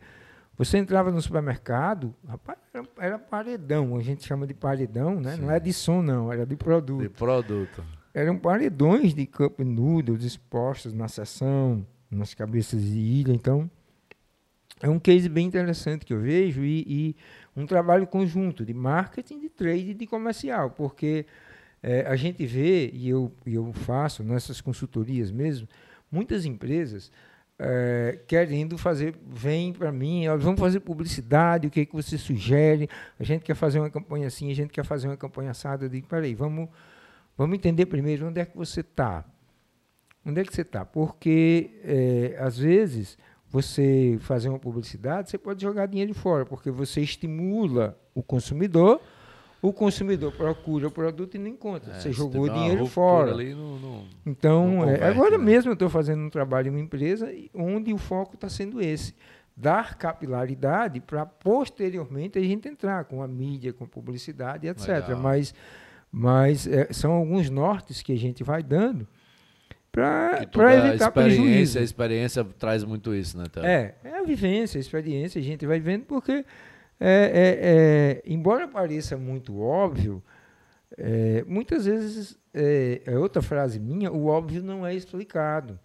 você 0.57 0.77
entrava 0.77 1.13
no 1.13 1.23
supermercado, 1.23 2.13
rapaz, 2.27 2.59
era, 2.75 2.85
era 2.99 3.19
paredão, 3.19 3.97
a 3.97 4.03
gente 4.03 4.27
chama 4.27 4.47
de 4.47 4.55
paredão, 4.55 5.21
né? 5.21 5.37
Não 5.37 5.51
é 5.51 5.61
de 5.61 5.73
som, 5.73 6.03
não, 6.03 6.33
era 6.33 6.45
de 6.45 6.57
produto. 6.57 7.03
De 7.03 7.09
produto. 7.09 7.85
Eram 8.13 8.37
paredões 8.37 9.15
de 9.15 9.25
cup 9.25 9.61
noodles 9.61 10.25
expostos 10.25 10.93
na 10.93 11.07
seção, 11.07 11.87
nas 12.11 12.35
cabeças 12.35 12.83
de 12.83 12.99
ilha. 12.99 13.33
Então, 13.33 13.71
é 14.81 14.89
um 14.89 14.99
case 14.99 15.29
bem 15.29 15.47
interessante 15.47 16.05
que 16.05 16.13
eu 16.13 16.21
vejo 16.21 16.65
e, 16.65 16.85
e 16.89 17.17
um 17.57 17.67
trabalho 17.67 18.07
conjunto 18.07 18.65
de 18.65 18.75
marketing, 18.75 19.39
de 19.39 19.49
trade 19.49 19.91
e 19.91 19.95
de 19.95 20.07
comercial, 20.09 20.71
porque 20.71 21.25
eh, 21.83 22.05
a 22.07 22.17
gente 22.17 22.45
vê, 22.45 22.91
e 22.93 23.09
eu, 23.09 23.33
e 23.47 23.55
eu 23.55 23.73
faço 23.73 24.23
nessas 24.23 24.61
consultorias 24.61 25.31
mesmo, 25.31 25.69
muitas 26.11 26.45
empresas 26.45 27.11
eh, 27.59 28.21
querendo 28.27 28.79
fazer, 28.79 29.17
vem 29.27 29.73
para 29.73 29.91
mim, 29.91 30.27
vamos 30.39 30.61
fazer 30.61 30.81
publicidade, 30.81 31.67
o 31.67 31.71
que, 31.71 31.85
que 31.85 31.95
você 31.95 32.17
sugere? 32.17 32.89
A 33.19 33.25
gente 33.25 33.43
quer 33.43 33.55
fazer 33.55 33.81
uma 33.81 33.91
campanha 33.91 34.29
assim, 34.29 34.51
a 34.51 34.55
gente 34.55 34.71
quer 34.71 34.85
fazer 34.85 35.09
uma 35.09 35.17
campanha 35.17 35.51
assada. 35.51 35.85
Eu 35.85 35.89
digo, 35.89 36.07
peraí, 36.07 36.35
vamos, 36.35 36.69
vamos 37.37 37.57
entender 37.57 37.87
primeiro 37.87 38.29
onde 38.29 38.41
é 38.41 38.45
que 38.45 38.57
você 38.57 38.81
está. 38.81 39.25
Onde 40.25 40.41
é 40.41 40.45
que 40.45 40.55
você 40.55 40.63
está? 40.63 40.85
Porque, 40.85 41.71
eh, 41.83 42.37
às 42.39 42.59
vezes, 42.59 43.19
você 43.49 44.19
fazer 44.21 44.49
uma 44.49 44.59
publicidade, 44.59 45.31
você 45.31 45.39
pode 45.39 45.63
jogar 45.63 45.87
dinheiro 45.87 46.15
fora, 46.15 46.45
porque 46.45 46.71
você 46.71 47.01
estimula 47.01 47.99
o 48.15 48.23
consumidor, 48.23 49.01
o 49.61 49.73
consumidor 49.73 50.33
procura 50.33 50.87
o 50.89 50.91
produto 50.91 51.35
e 51.35 51.39
não 51.39 51.49
encontra. 51.49 51.93
É, 51.95 52.01
você 52.01 52.13
jogou 52.13 52.45
uma 52.45 52.53
dinheiro 52.55 52.87
fora. 52.87 53.33
Não, 53.37 53.79
não- 53.79 54.05
Então, 54.25 54.69
Não 54.69 54.83
é, 54.85 54.93
converte, 54.95 55.05
agora 55.05 55.39
né? 55.39 55.45
mesmo 55.45 55.71
eu 55.71 55.75
estou 55.75 55.89
fazendo 55.91 56.23
um 56.23 56.31
trabalho 56.31 56.69
em 56.69 56.71
uma 56.71 56.81
empresa 56.81 57.29
onde 57.55 57.93
o 57.93 57.99
foco 57.99 58.35
está 58.37 58.49
sendo 58.49 58.81
esse. 58.81 59.15
Dar 59.57 59.97
capilaridade 59.97 61.01
para 61.01 61.27
posteriormente 61.27 62.39
a 62.39 62.43
gente 62.43 62.69
entrar 62.69 63.05
com 63.07 63.21
a 63.23 63.27
mídia, 63.27 63.73
com 63.73 63.85
publicidade, 63.87 64.69
etc. 64.69 64.89
Legal. 64.89 65.19
Mas, 65.21 65.53
mas 66.13 66.67
é, 66.69 66.93
são 66.93 67.11
alguns 67.13 67.51
nortes 67.51 68.01
que 68.01 68.13
a 68.13 68.17
gente 68.17 68.45
vai 68.45 68.63
dando 68.63 69.05
para 69.91 70.47
evitar 70.89 71.11
prejuízo. 71.11 71.79
a 71.79 71.83
experiência 71.83 72.45
traz 72.45 72.85
muito 72.85 73.13
isso, 73.15 73.37
né, 73.37 73.45
Théo? 73.51 73.65
É, 73.65 73.95
é 74.05 74.19
a 74.19 74.23
vivência, 74.23 74.79
a 74.79 74.81
experiência, 74.81 75.41
a 75.41 75.43
gente 75.45 75.67
vai 75.67 75.81
vendo, 75.81 76.05
porque, 76.05 76.45
é, 77.01 77.31
é, 77.33 77.59
é, 77.61 78.23
embora 78.27 78.67
pareça 78.67 79.17
muito 79.17 79.61
óbvio, 79.61 80.23
é, 80.97 81.45
muitas 81.47 81.85
vezes, 81.87 82.39
é, 82.53 83.03
é 83.07 83.19
outra 83.19 83.41
frase 83.43 83.79
minha, 83.79 84.11
o 84.11 84.27
óbvio 84.27 84.63
não 84.63 84.87
é 84.87 84.95
explicado, 84.95 85.79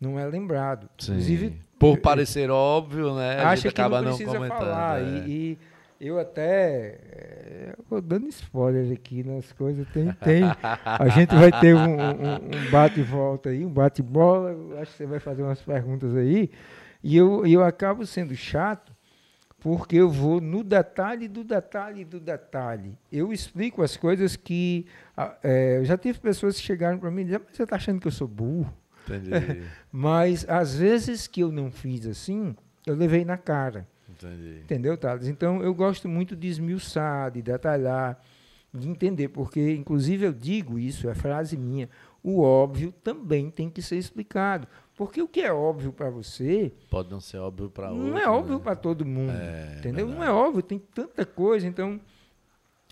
não 0.00 0.18
é 0.18 0.26
lembrado. 0.26 0.88
Sim. 0.98 1.12
Inclusive, 1.12 1.56
Por 1.78 1.98
parecer 1.98 2.50
óbvel, 2.50 3.14
né? 3.14 3.38
A 3.38 3.50
acha 3.50 3.62
gente 3.62 3.74
que 3.74 3.80
acaba 3.80 3.98
não 4.02 4.10
não, 4.10 4.16
precisa 4.16 4.36
comentando. 4.36 4.58
falar. 4.58 5.00
é. 5.00 5.04
E, 5.28 5.58
e 6.00 6.06
eu 6.06 6.18
até 6.18 7.74
vou 7.88 8.00
dando 8.00 8.28
spoiler 8.28 8.92
aqui 8.92 9.24
nas 9.24 9.50
coisas. 9.52 9.86
Tem, 9.88 10.12
tem. 10.12 10.42
A 10.84 11.08
gente 11.08 11.34
vai 11.34 11.50
ter 11.60 11.74
um, 11.74 11.80
um- 11.80 12.34
um 12.66 12.70
bate 12.70 13.00
e 13.00 13.02
volta 13.02 13.48
aí, 13.50 13.64
um 13.64 13.70
bate 13.70 14.02
bola. 14.02 14.50
Eu 14.50 14.78
Acho 14.80 14.92
que 14.92 14.98
você 14.98 15.06
vai 15.06 15.18
fazer 15.18 15.42
umas 15.42 15.60
perguntas 15.60 16.14
aí. 16.16 16.50
E 17.02 17.16
eu, 17.16 17.44
e 17.46 17.52
eu 17.52 17.64
acabo 17.64 18.04
sendo 18.06 18.34
chato 18.36 18.92
porque 19.60 19.96
eu 19.96 20.08
vou 20.08 20.40
no 20.40 20.62
detalhe 20.62 21.26
do 21.26 21.42
detalhe 21.42 22.04
do 22.04 22.20
detalhe. 22.20 22.96
Eu 23.10 23.32
explico 23.32 23.82
as 23.82 23.96
coisas 23.96 24.36
que. 24.36 24.86
é, 25.42 25.78
eu 25.78 25.84
já 25.84 25.96
tive 25.98 26.18
pessoas 26.20 26.56
que 26.56 26.62
chegaram 26.62 26.98
para 26.98 27.10
mim 27.10 27.22
e 27.22 27.24
disseram, 27.24 27.44
mas 27.46 27.56
você 27.56 27.62
está 27.64 27.76
achando 27.76 28.00
que 28.00 28.06
eu 28.06 28.12
sou 28.12 28.28
burro? 28.28 28.72
Entendi, 29.06 29.62
Mas 29.90 30.48
às 30.48 30.76
vezes 30.76 31.26
que 31.26 31.40
eu 31.40 31.50
não 31.50 31.70
fiz 31.70 32.06
assim, 32.06 32.54
eu 32.86 32.94
levei 32.94 33.24
na 33.24 33.36
cara. 33.36 33.86
entendi. 34.08 34.60
Entendeu, 34.62 34.96
Thales? 34.96 35.26
Então 35.26 35.62
eu 35.62 35.74
gosto 35.74 36.08
muito 36.08 36.36
de 36.36 36.46
esmiuçar, 36.46 37.30
de 37.30 37.42
detalhar, 37.42 38.22
de 38.72 38.88
entender, 38.88 39.28
porque 39.28 39.74
inclusive 39.74 40.26
eu 40.26 40.32
digo 40.32 40.78
isso, 40.78 41.08
é 41.08 41.14
frase 41.14 41.56
minha, 41.56 41.88
o 42.22 42.42
óbvio 42.42 42.92
também 43.02 43.50
tem 43.50 43.70
que 43.70 43.80
ser 43.80 43.96
explicado. 43.96 44.68
Porque 44.98 45.22
o 45.22 45.28
que 45.28 45.40
é 45.40 45.52
óbvio 45.52 45.92
para 45.92 46.10
você 46.10 46.72
Pode 46.90 47.08
não 47.08 47.20
ser 47.20 47.38
óbvio 47.38 47.70
para 47.70 47.88
outro. 47.92 48.04
não 48.04 48.18
é 48.18 48.28
óbvio 48.28 48.56
né? 48.56 48.60
para 48.64 48.74
todo 48.74 49.06
mundo. 49.06 49.30
É, 49.30 49.76
entendeu? 49.78 50.06
Não 50.06 50.16
é 50.16 50.26
verdade. 50.26 50.38
óbvio, 50.38 50.62
tem 50.62 50.78
tanta 50.78 51.24
coisa. 51.24 51.68
Então, 51.68 52.00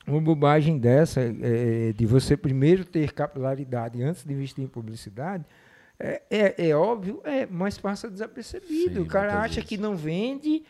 uma 0.06 0.20
bobagem 0.20 0.78
dessa, 0.78 1.20
é, 1.20 1.92
de 1.92 2.06
você 2.06 2.36
primeiro 2.36 2.84
ter 2.84 3.12
capilaridade 3.12 4.00
antes 4.00 4.22
de 4.22 4.32
investir 4.32 4.62
em 4.62 4.68
publicidade, 4.68 5.44
é, 5.98 6.22
é, 6.30 6.68
é 6.68 6.76
óbvio, 6.76 7.20
é, 7.24 7.44
mas 7.44 7.76
passa 7.76 8.08
desapercebido. 8.08 8.94
Sim, 8.94 9.00
o 9.00 9.06
cara 9.06 9.40
acha 9.40 9.56
vezes. 9.56 9.68
que 9.68 9.76
não 9.76 9.96
vende 9.96 10.62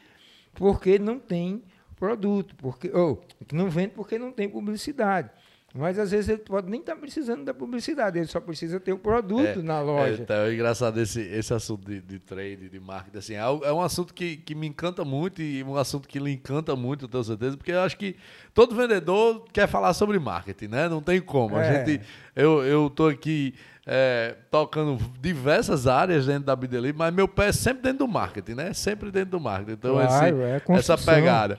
porque 0.55 0.99
não 0.99 1.18
tem 1.18 1.62
produto, 1.97 2.55
porque 2.57 2.91
ou 2.91 3.22
que 3.47 3.55
não 3.55 3.68
vende 3.68 3.93
porque 3.95 4.18
não 4.18 4.32
tem 4.32 4.49
publicidade. 4.49 5.28
Mas 5.77 5.99
às 5.99 6.11
vezes 6.11 6.29
ele 6.29 6.39
pode 6.39 6.70
nem 6.70 6.81
estar 6.81 6.97
precisando 6.97 7.45
da 7.45 7.53
publicidade, 7.53 8.18
ele 8.18 8.27
só 8.27 8.41
precisa 8.41 8.81
ter 8.81 8.93
o 8.93 8.99
produto 8.99 9.61
É, 9.61 9.62
na 9.62 9.81
loja. 9.81 10.24
É, 10.29 10.49
é 10.49 10.55
engraçado 10.55 10.99
esse, 11.01 11.20
esse 11.20 11.53
assunto 11.53 11.87
de, 11.87 12.01
de 12.01 12.18
trade, 12.18 12.68
de 12.68 12.81
marketing. 12.81 13.18
Assim, 13.18 13.35
é, 13.35 13.47
um- 13.49 13.64
é 13.64 13.72
um 13.72 13.81
assunto 13.83 14.14
que, 14.14 14.37
que 14.39 14.55
me 14.55 14.66
encanta 14.66 15.05
muito 15.05 15.43
e 15.43 15.62
um 15.62 15.77
assunto 15.77 16.09
que 16.09 16.18
lhe 16.18 16.33
encanta 16.33 16.74
muito, 16.74 17.07
tenho 17.07 17.22
certeza, 17.22 17.57
porque 17.57 17.72
eu 17.72 17.81
acho 17.83 17.97
que 17.99 18.16
todo 18.55 18.74
vendedor 18.74 19.45
quer 19.53 19.68
falar 19.68 19.93
sobre 19.93 20.18
marketing, 20.18 20.68
né? 20.68 20.89
Não 20.89 21.03
tem 21.03 21.20
como. 21.20 21.57
A 21.57 21.62
É. 21.64 21.85
gente, 21.87 22.01
eu, 22.35 22.62
eu 22.64 22.89
tô 22.89 23.09
aqui 23.09 23.55
é, 23.87 24.35
tocando 24.51 24.99
diversas 25.20 25.87
áreas 25.87 26.27
dentro 26.27 26.45
da 26.45 26.57
Bideli, 26.57 26.93
mas 26.93 27.12
meu 27.14 27.29
pé 27.29 27.49
é 27.49 27.53
sempre 27.53 27.83
dentro 27.83 27.99
do 28.07 28.09
marketing, 28.09 28.55
né? 28.55 28.72
Sempre 28.72 29.11
dentro 29.11 29.33
do 29.33 29.41
marketing. 29.41 29.72
Então, 29.72 29.93
Claro, 29.95 30.37
esse- 30.39 30.72
é 30.72 30.77
essa 30.79 30.97
pegada. 30.99 31.59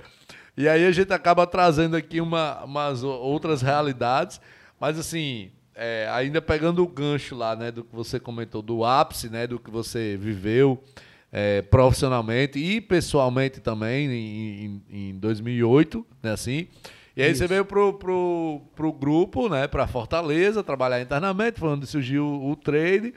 E 0.58 0.68
aí 0.68 0.86
a 0.86 0.92
gente 0.92 1.14
acaba 1.14 1.46
trazendo 1.46 1.96
aqui 1.96 2.20
uma, 2.20 2.64
umas 2.64 3.04
outras 3.04 3.62
realidades, 3.62 4.42
mas 4.80 4.98
assim, 4.98 5.52
é, 5.76 6.10
ainda 6.12 6.42
pegando 6.42 6.84
o 6.84 6.88
gancho 6.88 7.36
lá, 7.36 7.56
né, 7.56 7.72
do 7.72 7.84
que 7.84 7.96
você 7.96 8.20
comentou, 8.20 8.64
do 8.64 8.84
ápice, 8.84 9.30
né, 9.30 9.46
do 9.46 9.60
que 9.60 9.70
você 9.70 10.18
viveu 10.20 10.84
é, 11.32 11.62
profissionalmente 11.62 12.58
e 12.58 12.82
pessoalmente 12.82 13.60
também 13.62 14.08
em, 14.12 14.82
em, 14.90 15.10
em 15.10 15.20
2008, 15.20 16.04
né, 16.24 16.32
assim. 16.32 16.68
E 17.16 17.22
aí 17.22 17.32
Isso. 17.32 17.40
você 17.40 17.48
veio 17.48 17.64
pro, 17.64 17.94
pro, 17.94 18.62
pro 18.76 18.92
grupo, 18.92 19.48
né, 19.48 19.68
para 19.68 19.86
Fortaleza, 19.86 20.64
trabalhar 20.64 21.00
internamente, 21.00 21.60
foi 21.60 21.70
onde 21.70 21.86
surgiu 21.86 22.26
o 22.26 22.56
trade. 22.56 23.14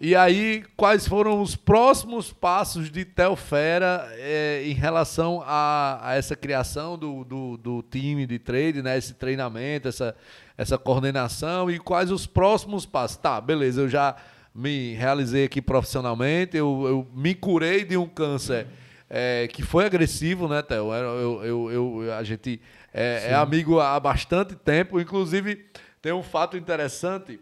E 0.00 0.14
aí, 0.14 0.62
quais 0.76 1.08
foram 1.08 1.42
os 1.42 1.56
próximos 1.56 2.32
passos 2.32 2.88
de 2.88 3.04
Telfera 3.04 4.08
é, 4.12 4.62
em 4.64 4.72
relação 4.72 5.42
a, 5.44 5.98
a, 6.00 6.14
essa 6.14 6.36
criação 6.36 6.96
do, 6.96 7.24
do, 7.24 7.56
do, 7.56 7.82
time 7.82 8.24
de 8.24 8.38
trade, 8.38 8.80
né? 8.80 8.96
Esse 8.96 9.14
treinamento, 9.14 9.88
essa, 9.88 10.14
essa 10.56 10.78
coordenação 10.78 11.68
e 11.68 11.80
quais 11.80 12.12
os 12.12 12.26
próximos 12.26 12.86
passos? 12.86 13.16
Tá, 13.16 13.40
beleza, 13.40 13.80
eu 13.80 13.88
já 13.88 14.14
me 14.54 14.94
realizei 14.94 15.44
aqui 15.44 15.60
profissionalmente, 15.60 16.56
eu, 16.56 16.84
eu 16.86 17.08
me 17.12 17.34
curei 17.34 17.84
de 17.84 17.96
um 17.96 18.06
câncer 18.06 18.68
é, 19.10 19.48
que 19.48 19.62
foi 19.62 19.84
agressivo, 19.84 20.46
né, 20.46 20.62
Theo? 20.62 20.92
Eu, 20.92 21.44
eu, 21.44 21.70
eu, 21.72 22.14
a 22.14 22.22
gente 22.22 22.60
é, 22.94 23.30
é 23.30 23.34
amigo 23.34 23.80
há 23.80 23.98
bastante 23.98 24.54
tempo, 24.54 25.00
inclusive 25.00 25.66
tem 26.00 26.12
um 26.12 26.22
fato 26.22 26.56
interessante 26.56 27.40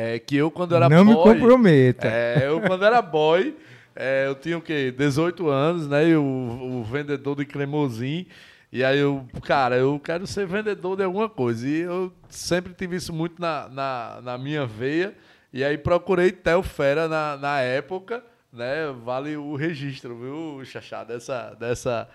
é 0.00 0.18
que 0.18 0.36
eu, 0.36 0.50
quando 0.50 0.74
era 0.74 0.88
Não 0.88 1.04
boy. 1.04 1.14
Não 1.14 1.24
me 1.24 1.32
comprometa. 1.32 2.08
É, 2.08 2.46
eu, 2.46 2.60
quando 2.60 2.84
era 2.84 3.02
boy, 3.02 3.56
é, 3.94 4.26
eu 4.26 4.34
tinha 4.34 4.56
o 4.56 4.62
quê? 4.62 4.94
18 4.96 5.48
anos, 5.48 5.88
né? 5.88 6.08
E 6.08 6.16
o, 6.16 6.22
o 6.22 6.84
vendedor 6.84 7.36
de 7.36 7.44
cremosinho. 7.44 8.26
E 8.72 8.84
aí 8.84 8.98
eu, 8.98 9.26
cara, 9.42 9.76
eu 9.76 10.00
quero 10.02 10.26
ser 10.26 10.46
vendedor 10.46 10.96
de 10.96 11.02
alguma 11.02 11.28
coisa. 11.28 11.68
E 11.68 11.80
eu 11.80 12.12
sempre 12.28 12.72
tive 12.72 12.96
isso 12.96 13.12
muito 13.12 13.40
na, 13.40 13.68
na, 13.68 14.20
na 14.22 14.38
minha 14.38 14.64
veia. 14.64 15.14
E 15.52 15.64
aí 15.64 15.76
procurei 15.76 16.30
Theo 16.30 16.62
Fera 16.62 17.08
na, 17.08 17.36
na 17.36 17.60
época, 17.60 18.22
né? 18.52 18.94
Vale 19.04 19.36
o 19.36 19.56
registro, 19.56 20.16
viu, 20.16 20.64
Xaxá, 20.64 21.02
dessa, 21.02 21.56
dessa, 21.58 22.08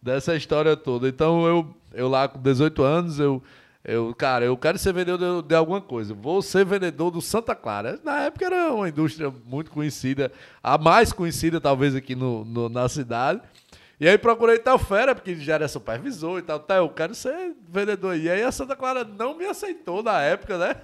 dessa 0.00 0.36
história 0.36 0.76
toda. 0.76 1.08
Então 1.08 1.46
eu, 1.46 1.76
eu 1.92 2.08
lá 2.08 2.28
com 2.28 2.40
18 2.40 2.82
anos, 2.82 3.18
eu 3.18 3.42
eu, 3.86 4.12
cara, 4.16 4.44
eu 4.44 4.56
quero 4.56 4.76
ser 4.78 4.92
vendedor 4.92 5.42
de, 5.42 5.48
de, 5.48 5.54
alguma 5.54 5.80
coisa. 5.80 6.12
Vou 6.12 6.42
ser 6.42 6.64
vendedor 6.64 7.12
do 7.12 7.22
Santa 7.22 7.54
Clara. 7.54 8.00
Na 8.02 8.22
época 8.22 8.44
era 8.44 8.72
uma 8.72 8.88
indústria 8.88 9.32
muito 9.46 9.70
conhecida, 9.70 10.32
a 10.60 10.76
mais 10.76 11.12
conhecida 11.12 11.60
talvez 11.60 11.94
aqui 11.94 12.16
no, 12.16 12.44
no 12.44 12.68
na 12.68 12.88
cidade. 12.88 13.40
E 14.00 14.08
aí 14.08 14.18
procurei 14.18 14.58
tal 14.58 14.76
fera, 14.76 15.14
porque 15.14 15.36
já 15.36 15.54
era 15.54 15.68
supervisor 15.68 16.40
e 16.40 16.42
tal. 16.42 16.58
Tá, 16.58 16.76
eu 16.76 16.88
quero 16.88 17.14
ser 17.14 17.54
vendedor. 17.68 18.16
E 18.16 18.28
aí 18.28 18.42
a 18.42 18.50
Santa 18.50 18.74
Clara 18.74 19.04
não 19.04 19.38
me 19.38 19.46
aceitou 19.46 20.02
na 20.02 20.20
época, 20.20 20.58
né? 20.58 20.74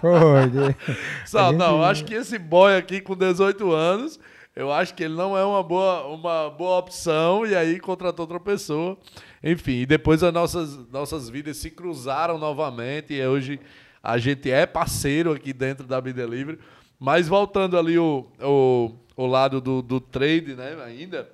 Foi. 0.00 0.74
Só, 1.26 1.52
não, 1.52 1.84
acho 1.84 2.02
que 2.06 2.14
esse 2.14 2.38
boy 2.38 2.74
aqui 2.74 3.02
com 3.02 3.14
18 3.14 3.70
anos, 3.70 4.18
eu 4.56 4.72
acho 4.72 4.94
que 4.94 5.04
ele 5.04 5.14
não 5.14 5.36
é 5.36 5.44
uma 5.44 5.62
boa, 5.62 6.06
uma 6.06 6.48
boa 6.48 6.78
opção. 6.78 7.46
E 7.46 7.54
aí 7.54 7.78
contratou 7.78 8.24
outra 8.24 8.40
pessoa. 8.40 8.96
Enfim, 9.42 9.80
e 9.80 9.86
depois 9.86 10.22
as 10.22 10.32
nossas, 10.32 10.76
nossas 10.90 11.28
vidas 11.28 11.56
se 11.56 11.70
cruzaram 11.70 12.38
novamente 12.38 13.14
e 13.14 13.26
hoje 13.26 13.60
a 14.02 14.18
gente 14.18 14.50
é 14.50 14.66
parceiro 14.66 15.32
aqui 15.32 15.52
dentro 15.52 15.86
da 15.86 16.00
Be 16.00 16.12
Delivery. 16.12 16.58
Mas 16.98 17.28
voltando 17.28 17.78
ali 17.78 17.98
o, 17.98 18.26
o, 18.40 18.92
o 19.16 19.26
lado 19.26 19.60
do, 19.60 19.80
do 19.80 20.00
trade, 20.00 20.54
né, 20.54 20.76
ainda. 20.84 21.28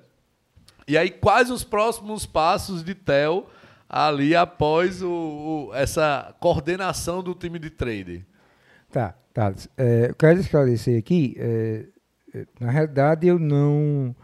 E 0.87 0.95
aí, 0.97 1.09
quais 1.09 1.49
os 1.49 1.63
próximos 1.63 2.25
passos 2.25 2.83
de 2.83 2.93
Tel 2.93 3.49
ali 3.89 4.35
após 4.35 5.01
o, 5.01 5.09
o, 5.09 5.71
essa 5.73 6.35
coordenação 6.39 7.23
do 7.23 7.33
time 7.33 7.57
de 7.57 7.71
trade? 7.71 8.23
Tá, 8.91 9.15
tá. 9.33 9.53
É, 9.75 10.09
eu 10.09 10.15
quero 10.15 10.39
esclarecer 10.39 10.99
aqui. 10.99 11.35
É, 11.39 11.85
é 12.35 12.45
na 12.59 12.69
realidade, 12.69 13.27
eu 13.27 13.39
não 13.39 14.15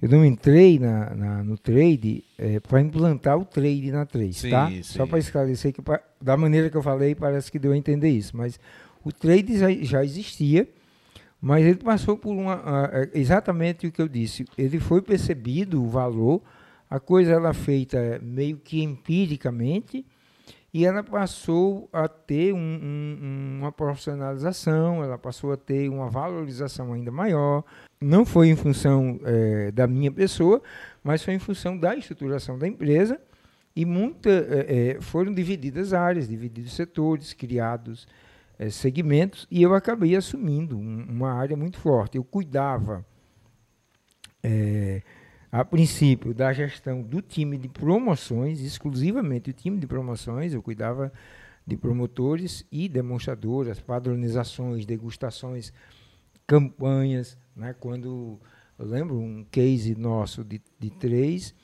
eu 0.00 0.08
não 0.08 0.24
entrei 0.24 0.78
na, 0.78 1.14
na 1.14 1.42
no 1.42 1.58
trade 1.58 2.24
é, 2.36 2.60
para 2.60 2.80
implantar 2.80 3.36
o 3.36 3.44
trade 3.44 3.90
na 3.90 4.06
3, 4.06 4.36
sim, 4.36 4.50
tá? 4.50 4.68
Sim. 4.68 4.82
Só 4.82 5.06
para 5.06 5.18
esclarecer 5.18 5.72
que 5.72 5.82
da 6.20 6.36
maneira 6.36 6.70
que 6.70 6.76
eu 6.76 6.82
falei 6.82 7.14
parece 7.14 7.50
que 7.50 7.58
deu 7.58 7.72
a 7.72 7.76
entender 7.76 8.10
isso, 8.10 8.36
mas 8.36 8.58
o 9.04 9.12
trade 9.12 9.58
já, 9.58 9.70
já 9.70 10.04
existia, 10.04 10.68
mas 11.40 11.64
ele 11.64 11.76
passou 11.76 12.16
por 12.16 12.30
uma 12.30 12.90
exatamente 13.14 13.86
o 13.86 13.92
que 13.92 14.00
eu 14.00 14.08
disse. 14.08 14.44
Ele 14.56 14.78
foi 14.78 15.02
percebido 15.02 15.82
o 15.82 15.88
valor, 15.88 16.42
a 16.88 16.98
coisa 16.98 17.32
era 17.32 17.52
feita 17.52 18.20
meio 18.22 18.56
que 18.56 18.82
empiricamente 18.82 20.04
e 20.72 20.84
ela 20.84 21.02
passou 21.02 21.88
a 21.92 22.06
ter 22.06 22.52
um, 22.52 22.58
um, 22.58 23.58
uma 23.58 23.72
profissionalização, 23.72 25.02
ela 25.02 25.16
passou 25.16 25.52
a 25.52 25.56
ter 25.56 25.88
uma 25.88 26.10
valorização 26.10 26.92
ainda 26.92 27.10
maior. 27.10 27.64
Não 28.00 28.24
foi 28.24 28.48
em 28.48 28.56
função 28.56 29.18
é, 29.24 29.72
da 29.72 29.86
minha 29.86 30.12
pessoa, 30.12 30.62
mas 31.02 31.22
foi 31.22 31.34
em 31.34 31.38
função 31.38 31.76
da 31.76 31.96
estruturação 31.96 32.58
da 32.58 32.68
empresa 32.68 33.18
e 33.74 33.84
muita, 33.84 34.30
é, 34.30 34.96
é, 34.96 35.00
foram 35.00 35.32
divididas 35.32 35.94
áreas, 35.94 36.28
divididos 36.28 36.74
setores, 36.74 37.32
criados 37.32 38.06
segmentos 38.72 39.46
e 39.48 39.62
eu 39.62 39.72
acabei 39.72 40.16
assumindo 40.16 40.76
um, 40.76 41.06
uma 41.08 41.32
área 41.32 41.56
muito 41.56 41.78
forte. 41.78 42.16
Eu 42.16 42.24
cuidava 42.24 43.06
a 45.50 45.64
princípio, 45.64 46.34
da 46.34 46.52
gestão 46.52 47.02
do 47.02 47.22
time 47.22 47.56
de 47.56 47.68
promoções, 47.68 48.60
exclusivamente 48.60 49.50
o 49.50 49.52
time 49.52 49.78
de 49.78 49.86
promoções, 49.86 50.52
eu 50.52 50.62
cuidava 50.62 51.10
de 51.66 51.76
promotores 51.76 52.64
e 52.70 52.88
demonstradoras, 52.88 53.80
padronizações, 53.80 54.84
degustações, 54.84 55.72
campanhas. 56.46 57.38
Né? 57.56 57.74
Quando 57.78 58.38
eu 58.78 58.86
lembro 58.86 59.18
um 59.18 59.44
case 59.50 59.94
nosso 59.94 60.44
de, 60.44 60.60
de 60.78 60.90
três, 60.90 61.54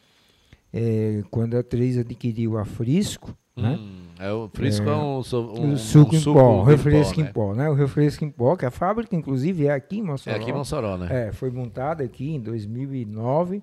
é, 0.72 1.22
quando 1.30 1.56
a 1.56 1.62
três 1.62 1.98
adquiriu 1.98 2.58
a 2.58 2.64
Frisco, 2.64 3.36
né? 3.56 3.78
Hum, 3.80 4.06
é, 4.18 4.32
o 4.32 4.48
Frisco 4.48 4.88
é, 4.88 4.92
é 4.92 4.96
um, 4.96 5.14
um, 5.14 5.18
um, 5.18 5.76
suco 5.76 6.16
um 6.16 6.18
em 6.18 6.24
pó, 6.24 6.62
refresco 6.64 7.20
em 7.20 7.24
pó, 7.24 7.54
né? 7.54 7.70
O 7.70 7.74
refresco 7.74 8.24
em 8.24 8.30
pó, 8.30 8.56
que 8.56 8.66
a 8.66 8.70
fábrica, 8.70 9.14
inclusive, 9.14 9.66
é 9.66 9.72
aqui 9.72 9.98
em 9.98 10.02
Mossoró. 10.02 10.36
É 10.36 10.40
aqui 10.40 10.50
em 10.50 10.52
Mossoró, 10.52 10.96
né? 10.96 11.28
É, 11.28 11.32
foi 11.32 11.50
montada 11.50 12.02
aqui 12.02 12.34
em 12.34 12.40
2009 12.40 13.62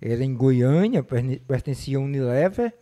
era 0.00 0.24
em 0.24 0.34
Goiânia, 0.34 1.02
pertencia 1.02 1.98
a 1.98 2.00
Unilever. 2.00 2.72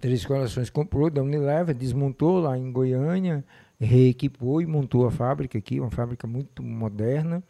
Três 0.00 0.24
Corações 0.24 0.70
comprou 0.70 1.10
da 1.10 1.22
Unilever, 1.22 1.74
desmontou 1.74 2.40
lá 2.40 2.56
em 2.56 2.72
Goiânia, 2.72 3.44
reequipou 3.78 4.62
e 4.62 4.66
montou 4.66 5.06
a 5.06 5.10
fábrica 5.10 5.58
aqui, 5.58 5.80
uma 5.80 5.90
fábrica 5.90 6.26
muito 6.26 6.62
moderna, 6.62 7.42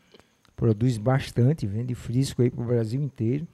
produz 0.56 0.98
bastante, 0.98 1.66
vende 1.66 1.94
frisco 1.94 2.42
aí 2.42 2.50
para 2.50 2.62
o 2.62 2.66
Brasil 2.66 3.00
inteiro. 3.00 3.46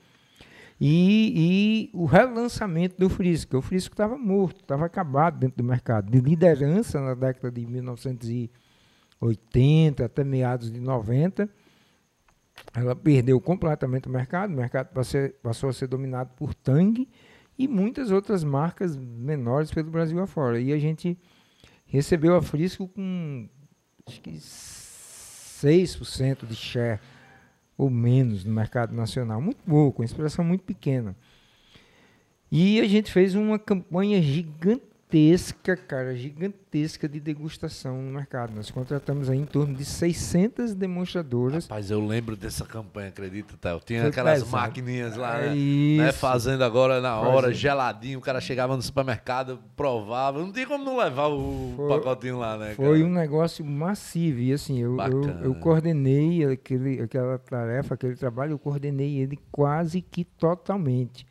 E, 0.80 1.32
e, 1.34 1.90
o 1.96 2.04
relançamento 2.04 2.96
do 2.98 3.08
Frisco, 3.08 3.56
o 3.56 3.62
Frisco 3.62 3.94
estava 3.94 4.18
morto, 4.18 4.60
estava 4.60 4.84
acabado 4.84 5.38
dentro 5.38 5.56
do 5.56 5.64
mercado, 5.64 6.10
de 6.10 6.20
liderança 6.20 7.00
na 7.00 7.14
década 7.14 7.50
de 7.50 7.66
1980 7.66 10.04
até 10.04 10.22
meados 10.22 10.70
de 10.70 10.78
90 10.78 11.48
ela 12.74 12.94
perdeu 12.94 13.40
completamente 13.40 14.08
o 14.08 14.10
mercado, 14.10 14.52
o 14.52 14.56
mercado 14.56 14.90
passou 15.42 15.68
a 15.68 15.72
ser 15.72 15.86
dominado 15.86 16.30
por 16.36 16.54
Tang 16.54 17.08
e 17.58 17.66
muitas 17.66 18.10
outras 18.10 18.44
marcas 18.44 18.96
menores 18.96 19.70
pelo 19.70 19.90
Brasil 19.90 20.20
afora. 20.20 20.60
E 20.60 20.72
a 20.72 20.78
gente 20.78 21.18
recebeu 21.86 22.36
a 22.36 22.42
Frisco 22.42 22.88
com 22.88 23.48
acho 24.06 24.20
que 24.20 24.32
6% 24.32 26.46
de 26.46 26.54
share 26.54 27.00
ou 27.76 27.90
menos 27.90 28.44
no 28.44 28.52
mercado 28.52 28.94
nacional, 28.94 29.40
muito 29.40 29.62
pouco, 29.64 30.02
uma 30.02 30.06
expressão 30.06 30.44
muito 30.44 30.64
pequena. 30.64 31.16
E 32.50 32.80
a 32.80 32.86
gente 32.86 33.10
fez 33.10 33.34
uma 33.34 33.58
campanha 33.58 34.22
gigante 34.22 34.85
gigantesca, 35.08 35.76
cara, 35.76 36.14
gigantesca 36.16 37.08
de 37.08 37.20
degustação 37.20 38.02
no 38.02 38.12
mercado. 38.12 38.54
Nós 38.54 38.70
contratamos 38.70 39.30
aí 39.30 39.38
em 39.38 39.44
torno 39.44 39.74
de 39.74 39.84
600 39.84 40.74
demonstradoras. 40.74 41.64
Rapaz, 41.64 41.90
eu 41.90 42.04
lembro 42.04 42.36
dessa 42.36 42.64
campanha, 42.64 43.08
acredita, 43.08 43.56
Théo? 43.56 43.80
Tinha 43.84 44.00
Foi 44.00 44.10
aquelas 44.10 44.42
pesado. 44.42 44.50
maquininhas 44.62 45.16
lá, 45.16 45.38
é 45.40 45.54
né? 45.54 46.04
né? 46.04 46.12
Fazendo 46.12 46.62
agora 46.64 47.00
na 47.00 47.18
hora, 47.18 47.42
Fazendo. 47.42 47.54
geladinho. 47.54 48.18
O 48.18 48.22
cara 48.22 48.40
chegava 48.40 48.76
no 48.76 48.82
supermercado, 48.82 49.60
provava. 49.76 50.40
Não 50.40 50.52
tinha 50.52 50.66
como 50.66 50.84
não 50.84 50.96
levar 50.96 51.28
o 51.28 51.74
Foi, 51.76 51.88
pacotinho 51.88 52.38
lá, 52.38 52.58
né? 52.58 52.74
Foi 52.74 52.98
cara? 52.98 53.08
um 53.08 53.12
negócio 53.12 53.64
massivo. 53.64 54.40
E 54.40 54.52
assim, 54.52 54.80
eu, 54.80 54.96
eu, 55.00 55.22
eu, 55.44 55.54
coordenei 55.56 56.44
aquele, 56.44 57.00
aquela 57.00 57.38
tarefa, 57.38 57.94
aquele 57.94 58.16
trabalho, 58.16 58.52
eu 58.52 58.58
coordenei 58.58 59.18
ele 59.18 59.38
quase 59.52 60.00
que 60.02 60.24
totalmente. 60.24 61.24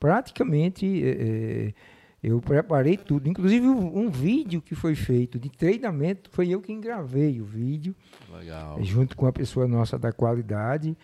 Praticamente. 0.00 1.02
É, 1.04 1.74
eu 2.22 2.40
preparei 2.40 2.96
tudo, 2.96 3.28
inclusive 3.28 3.66
um 3.66 4.10
vídeo 4.10 4.60
que 4.60 4.74
foi 4.74 4.94
feito 4.96 5.38
de 5.38 5.48
treinamento, 5.48 6.30
foi 6.32 6.48
eu 6.48 6.60
quem 6.60 6.80
gravei 6.80 7.40
o 7.40 7.44
vídeo, 7.44 7.94
Legal. 8.32 8.82
junto 8.82 9.16
com 9.16 9.26
a 9.26 9.32
pessoa 9.32 9.68
nossa 9.68 9.96
da 9.96 10.12
qualidade, 10.12 10.96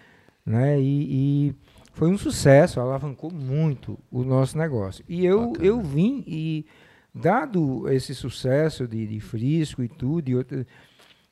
né? 0.45 0.81
E, 0.81 1.49
e 1.49 1.55
foi 1.93 2.09
um 2.11 2.19
sucesso, 2.19 2.81
alavancou 2.81 3.33
muito 3.33 3.97
o 4.11 4.25
nosso 4.25 4.59
negócio. 4.59 5.05
E 5.09 5.25
eu, 5.25 5.53
eu 5.61 5.81
vim 5.81 6.25
e 6.27 6.67
dado 7.15 7.89
esse 7.89 8.12
sucesso 8.12 8.89
de, 8.89 9.07
de 9.07 9.21
Frisco 9.21 9.85
e 9.85 9.89
tudo, 9.89 10.29
e, 10.29 10.35
outra, 10.35 10.67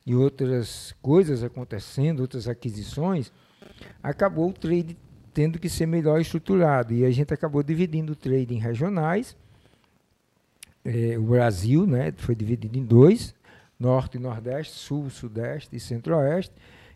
e 0.05 0.15
outras 0.15 0.95
coisas 1.01 1.43
acontecendo, 1.43 2.21
outras 2.21 2.47
aquisições, 2.47 3.33
acabou 4.01 4.49
o 4.49 4.53
trade 4.53 4.97
tendo 5.33 5.59
que 5.59 5.67
ser 5.67 5.85
melhor 5.85 6.21
estruturado. 6.21 6.93
E 6.93 7.03
a 7.03 7.11
gente 7.11 7.33
acabou 7.33 7.61
dividindo 7.61 8.13
o 8.13 8.15
trade 8.15 8.53
em 8.53 8.59
regionais. 8.59 9.35
É, 10.85 11.17
o 11.17 11.23
Brasil 11.23 11.85
né, 11.87 12.13
foi 12.17 12.35
dividido 12.35 12.77
em 12.77 12.83
dois, 12.83 13.33
norte 13.79 14.17
e 14.17 14.19
nordeste, 14.19 14.73
sul, 14.73 15.09
sudeste 15.09 15.75
e 15.75 15.79
centro-oeste. 15.79 16.53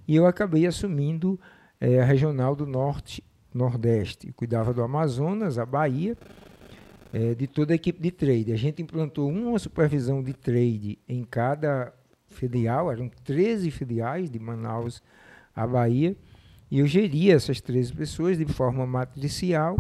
E 0.07 0.15
eu 0.15 0.25
acabei 0.25 0.65
assumindo 0.65 1.39
é, 1.79 2.01
a 2.01 2.05
regional 2.05 2.55
do 2.55 2.65
norte 2.65 3.23
nordeste. 3.53 4.31
Cuidava 4.33 4.73
do 4.73 4.81
Amazonas, 4.81 5.57
a 5.57 5.65
Bahia, 5.65 6.17
é, 7.13 7.33
de 7.33 7.47
toda 7.47 7.73
a 7.73 7.75
equipe 7.75 8.01
de 8.01 8.11
trade. 8.11 8.53
A 8.53 8.57
gente 8.57 8.81
implantou 8.81 9.29
uma 9.29 9.57
supervisão 9.59 10.21
de 10.21 10.33
trade 10.33 10.99
em 11.07 11.23
cada 11.23 11.93
filial, 12.29 12.91
eram 12.91 13.09
13 13.23 13.71
filiais 13.71 14.29
de 14.29 14.39
Manaus 14.39 15.01
à 15.55 15.65
Bahia 15.65 16.15
e 16.69 16.79
eu 16.79 16.87
geria 16.87 17.33
essas 17.33 17.61
13 17.61 17.93
pessoas 17.93 18.37
de 18.37 18.45
forma 18.45 18.85
matricial, 18.85 19.77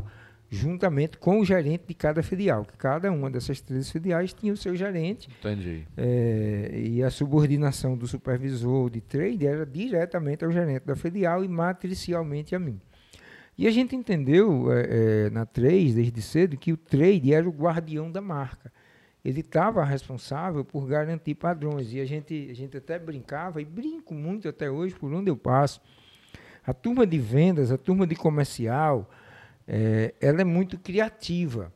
juntamente 0.49 1.17
com 1.17 1.39
o 1.39 1.45
gerente 1.45 1.83
de 1.87 1.93
cada 1.93 2.23
filial. 2.23 2.63
Que 2.63 2.77
cada 2.77 3.11
uma 3.11 3.29
dessas 3.29 3.61
13 3.61 3.91
filiais 3.91 4.33
tinha 4.33 4.53
o 4.53 4.57
seu 4.57 4.75
gerente. 4.75 5.29
Entendi. 5.39 5.85
É, 5.95 6.71
e 6.73 7.03
a 7.03 7.09
subordinação 7.09 7.97
do 7.97 8.07
supervisor 8.07 8.89
de 8.89 9.01
trade 9.01 9.45
era 9.45 9.65
diretamente 9.65 10.45
ao 10.45 10.51
gerente 10.51 10.85
da 10.85 10.95
filial 10.95 11.43
e 11.43 11.47
matricialmente 11.47 12.55
a 12.55 12.59
mim. 12.59 12.79
E 13.57 13.67
a 13.67 13.71
gente 13.71 13.95
entendeu 13.95 14.71
é, 14.71 15.25
é, 15.25 15.29
na 15.29 15.45
3, 15.45 15.95
desde 15.95 16.21
cedo, 16.21 16.57
que 16.57 16.71
o 16.71 16.77
trade 16.77 17.33
era 17.33 17.47
o 17.47 17.51
guardião 17.51 18.11
da 18.11 18.21
marca. 18.21 18.71
Ele 19.25 19.41
estava 19.41 19.83
responsável 19.83 20.63
por 20.63 20.85
garantir 20.87 21.35
padrões. 21.35 21.91
E 21.91 21.99
a 21.99 22.05
gente, 22.05 22.47
a 22.49 22.53
gente 22.53 22.77
até 22.77 22.99
brincava, 22.99 23.61
e 23.61 23.65
brinco 23.65 24.13
muito 24.13 24.47
até 24.47 24.69
hoje, 24.69 24.95
por 24.95 25.11
onde 25.11 25.29
eu 25.29 25.35
passo 25.35 25.81
a 26.67 26.73
turma 26.73 27.07
de 27.07 27.17
vendas, 27.17 27.71
a 27.71 27.77
turma 27.77 28.05
de 28.05 28.13
comercial, 28.13 29.09
é, 29.67 30.13
ela 30.21 30.41
é 30.41 30.43
muito 30.43 30.77
criativa. 30.77 31.73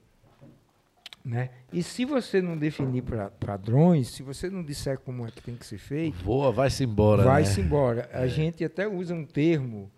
Né? 1.24 1.50
E 1.72 1.84
se 1.84 2.04
você 2.04 2.42
não 2.42 2.58
definir 2.58 3.04
pra, 3.04 3.30
padrões, 3.30 4.10
se 4.10 4.24
você 4.24 4.50
não 4.50 4.64
disser 4.64 4.98
como 5.00 5.26
é 5.28 5.32
que 5.32 5.42
tem 5.42 5.56
que 5.56 5.66
ser 5.66 5.78
feito. 5.78 6.24
Voa, 6.24 6.52
vai-se 6.52 6.84
embora. 6.84 7.24
Vai-se 7.24 7.60
né? 7.60 7.68
embora. 7.68 8.10
A 8.12 8.26
é. 8.26 8.28
gente 8.28 8.64
até 8.64 8.88
usa 8.88 9.14
um 9.14 9.26
termo 9.26 9.92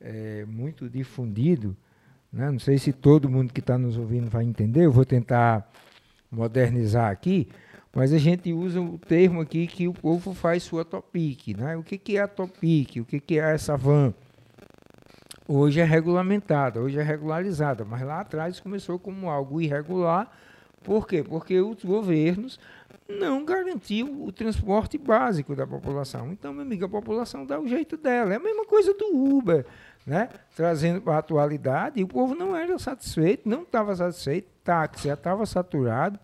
é, 0.00 0.44
muito 0.46 0.88
difundido. 0.90 1.76
Né? 2.32 2.50
Não 2.50 2.58
sei 2.58 2.78
se 2.78 2.92
todo 2.92 3.30
mundo 3.30 3.52
que 3.52 3.60
está 3.60 3.78
nos 3.78 3.96
ouvindo 3.96 4.28
vai 4.28 4.44
entender. 4.44 4.84
Eu 4.84 4.92
vou 4.92 5.04
tentar 5.04 5.70
modernizar 6.30 7.10
aqui. 7.10 7.48
Mas 7.94 8.12
a 8.12 8.18
gente 8.18 8.52
usa 8.52 8.80
o 8.80 8.98
termo 8.98 9.40
aqui 9.40 9.68
que 9.68 9.86
o 9.86 9.92
povo 9.92 10.34
faz 10.34 10.64
sua 10.64 10.84
topic. 10.84 11.56
Né? 11.56 11.76
O 11.76 11.84
que, 11.84 11.96
que 11.96 12.16
é 12.16 12.22
a 12.22 12.26
topic? 12.26 12.96
O 12.96 13.04
que, 13.04 13.20
que 13.20 13.38
é 13.38 13.54
essa 13.54 13.76
van? 13.76 14.12
Hoje 15.46 15.80
é 15.80 15.84
regulamentada, 15.84 16.80
hoje 16.80 16.98
é 16.98 17.02
regularizada, 17.02 17.84
mas 17.84 18.00
lá 18.00 18.20
atrás 18.20 18.58
começou 18.60 18.98
como 18.98 19.28
algo 19.28 19.60
irregular. 19.60 20.30
Por 20.82 21.06
quê? 21.06 21.22
Porque 21.22 21.60
os 21.60 21.84
governos 21.84 22.58
não 23.06 23.44
garantiam 23.44 24.24
o 24.24 24.32
transporte 24.32 24.96
básico 24.96 25.54
da 25.54 25.66
população. 25.66 26.32
Então, 26.32 26.52
meu 26.52 26.62
amigo, 26.62 26.86
a 26.86 26.88
população 26.88 27.44
dá 27.44 27.60
o 27.60 27.68
jeito 27.68 27.98
dela. 27.98 28.32
É 28.32 28.36
a 28.36 28.40
mesma 28.40 28.64
coisa 28.64 28.94
do 28.94 29.14
Uber, 29.14 29.66
né? 30.06 30.30
Trazendo 30.56 31.02
para 31.02 31.16
a 31.16 31.18
atualidade, 31.18 32.00
e 32.00 32.04
o 32.04 32.08
povo 32.08 32.34
não 32.34 32.56
era 32.56 32.78
satisfeito, 32.78 33.46
não 33.46 33.62
estava 33.62 33.94
satisfeito, 33.94 34.48
táxi 34.64 35.08
já 35.08 35.14
estava 35.14 35.44
saturado, 35.44 36.18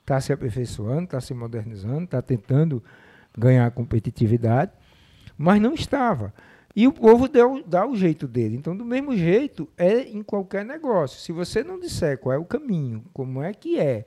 está 0.00 0.20
se 0.20 0.34
aperfeiçoando, 0.34 1.04
está 1.04 1.20
se 1.20 1.32
modernizando, 1.32 2.04
está 2.04 2.20
tentando 2.20 2.82
ganhar 3.36 3.70
competitividade, 3.70 4.72
mas 5.38 5.62
não 5.62 5.72
estava. 5.72 6.34
E 6.74 6.86
o 6.86 6.92
povo 6.92 7.28
deu, 7.28 7.62
dá 7.66 7.86
o 7.86 7.96
jeito 7.96 8.28
dele. 8.28 8.56
Então, 8.56 8.76
do 8.76 8.84
mesmo 8.84 9.16
jeito, 9.16 9.68
é 9.76 10.02
em 10.02 10.22
qualquer 10.22 10.64
negócio. 10.64 11.20
Se 11.20 11.32
você 11.32 11.64
não 11.64 11.80
disser 11.80 12.18
qual 12.18 12.32
é 12.32 12.38
o 12.38 12.44
caminho, 12.44 13.04
como 13.12 13.42
é 13.42 13.52
que 13.52 13.78
é, 13.78 14.04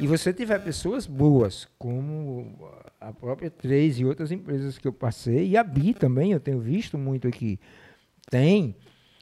e 0.00 0.06
você 0.06 0.32
tiver 0.32 0.58
pessoas 0.60 1.06
boas, 1.06 1.68
como 1.78 2.58
a 3.00 3.12
própria 3.12 3.50
Três 3.50 3.98
e 3.98 4.04
outras 4.04 4.32
empresas 4.32 4.78
que 4.78 4.88
eu 4.88 4.92
passei, 4.92 5.48
e 5.48 5.56
a 5.56 5.62
Bi 5.62 5.94
também, 5.94 6.32
eu 6.32 6.40
tenho 6.40 6.58
visto 6.58 6.96
muito 6.96 7.28
aqui, 7.28 7.60
tem. 8.30 8.74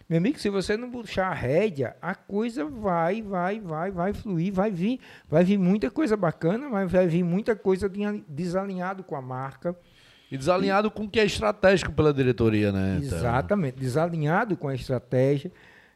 Meu 0.09 0.19
amigo, 0.19 0.39
se 0.39 0.49
você 0.49 0.77
não 0.77 0.91
puxar 0.91 1.29
a 1.29 1.35
rédea, 1.35 1.97
a 2.01 2.15
coisa 2.15 2.65
vai, 2.65 3.23
vai, 3.23 3.61
vai, 3.61 3.91
vai 3.91 4.13
fluir, 4.13 4.53
vai 4.53 4.71
vir, 4.71 5.01
vai 5.29 5.43
vir 5.43 5.59
muita 5.59 5.91
coisa 5.91 6.17
bacana, 6.17 6.69
mas 6.69 6.91
vai 6.91 7.07
vir 7.07 7.25
muita 7.25 7.57
coisa 7.57 7.91
desalinhado 8.29 9.03
com 9.03 9.17
a 9.17 9.23
marca 9.23 9.77
e 10.33 10.39
desalinhado 10.39 10.89
e, 10.89 10.91
com 10.91 11.05
o 11.05 11.11
que 11.11 11.21
é 11.21 11.27
estratégico 11.27 11.93
pela 11.93 12.11
diretoria, 12.11 12.73
né? 12.73 12.99
Exatamente, 13.03 13.79
desalinhado 13.79 14.57
com 14.57 14.67
a 14.67 14.75
estratégia. 14.75 15.53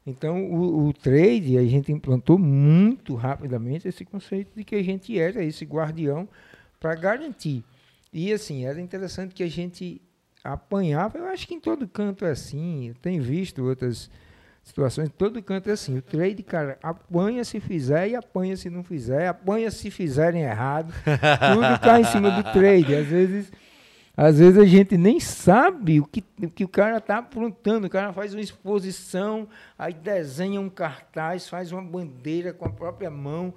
Então, 0.07 0.45
o, 0.45 0.89
o, 0.89 0.93
trade, 0.93 1.57
a 1.57 1.65
gente 1.65 1.91
implantou 1.91 2.39
muito 2.39 3.15
rapidamente 3.15 3.89
esse 3.89 4.05
conceito 4.05 4.55
de 4.55 4.63
que 4.63 4.75
a 4.75 4.83
gente 4.85 5.19
era 5.19 5.43
esse 5.43 5.65
guardião 5.65 6.29
para 6.79 6.95
garantir. 6.95 7.65
E, 8.13 8.31
assim, 8.31 8.67
era 8.67 8.79
interessante 8.79 9.35
que 9.35 9.43
a 9.43 9.49
gente 9.49 10.03
apanhava. 10.45 11.17
Eu 11.17 11.25
acho 11.29 11.49
que 11.49 11.55
em 11.55 11.61
todo 11.61 11.89
canto 11.89 12.27
é 12.27 12.31
assim. 12.33 12.89
Eu 12.89 12.95
tenho 12.97 13.23
visto 13.23 13.65
outras 13.65 14.11
situações, 14.63 15.09
em 15.09 15.13
todo 15.13 15.43
canto 15.43 15.71
é 15.71 15.73
assim. 15.73 15.97
O 15.97 16.03
trade, 16.03 16.43
cara, 16.43 16.79
apanha 16.83 17.43
se 17.43 17.59
fizer 17.59 18.11
e 18.11 18.15
apanha 18.15 18.55
se 18.55 18.69
não 18.69 18.85
fizer, 18.85 19.29
apanha 19.29 19.71
se 19.71 19.91
fizerem 19.91 20.43
errado. 20.43 20.93
Tudo 21.55 21.81
cai 21.81 22.03
em 22.03 22.05
cima 22.05 22.31
do 22.31 22.53
trade. 22.53 22.95
Às 22.95 23.07
vezes 23.07 23.51
às 24.17 24.39
vezes 24.39 24.59
a 24.59 24.65
gente 24.65 24.97
nem 24.97 25.21
sabe 25.21 26.01
o 26.01 26.07
que 26.07 26.25
o, 26.43 26.49
que 26.49 26.65
o 26.65 26.69
cara 26.69 26.97
está 26.97 27.19
aprontando. 27.19 27.87
O 27.87 27.91
cara 27.91 28.13
faz 28.13 28.33
uma 28.33 28.41
exposição, 28.41 29.47
aí 29.79 29.93
desenha 29.93 30.61
um 30.61 30.71
cartaz, 30.71 31.49
faz 31.49 31.71
uma 31.71 31.83
bandeira 31.83 32.55
com 32.55 32.65
a 32.65 32.71
própria 32.71 33.11
mão. 33.11 33.53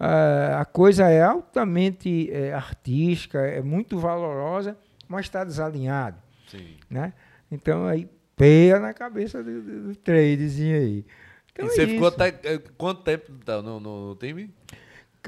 Ah, 0.00 0.60
a 0.60 0.64
coisa 0.64 1.10
é 1.10 1.22
altamente 1.22 2.30
é, 2.32 2.54
artística, 2.54 3.38
é 3.40 3.60
muito 3.60 3.98
valorosa, 3.98 4.78
mas 5.06 5.26
está 5.26 5.44
desalinhado. 5.44 6.16
Sim. 6.46 6.76
Né? 6.88 7.12
Então 7.50 7.86
aí 7.86 8.08
peia 8.34 8.78
na 8.78 8.94
cabeça 8.94 9.42
do, 9.42 9.60
do, 9.60 9.88
do 9.88 9.96
tradezinho 9.96 10.78
aí. 10.78 11.04
Então, 11.52 11.66
e 11.66 11.68
você 11.68 11.82
é 11.82 11.86
ficou 11.86 12.08
até 12.08 12.28
eh, 12.44 12.62
quanto 12.78 13.02
tempo 13.02 13.32
tá, 13.44 13.60
no, 13.60 13.80
no 13.80 14.14
time? 14.14 14.50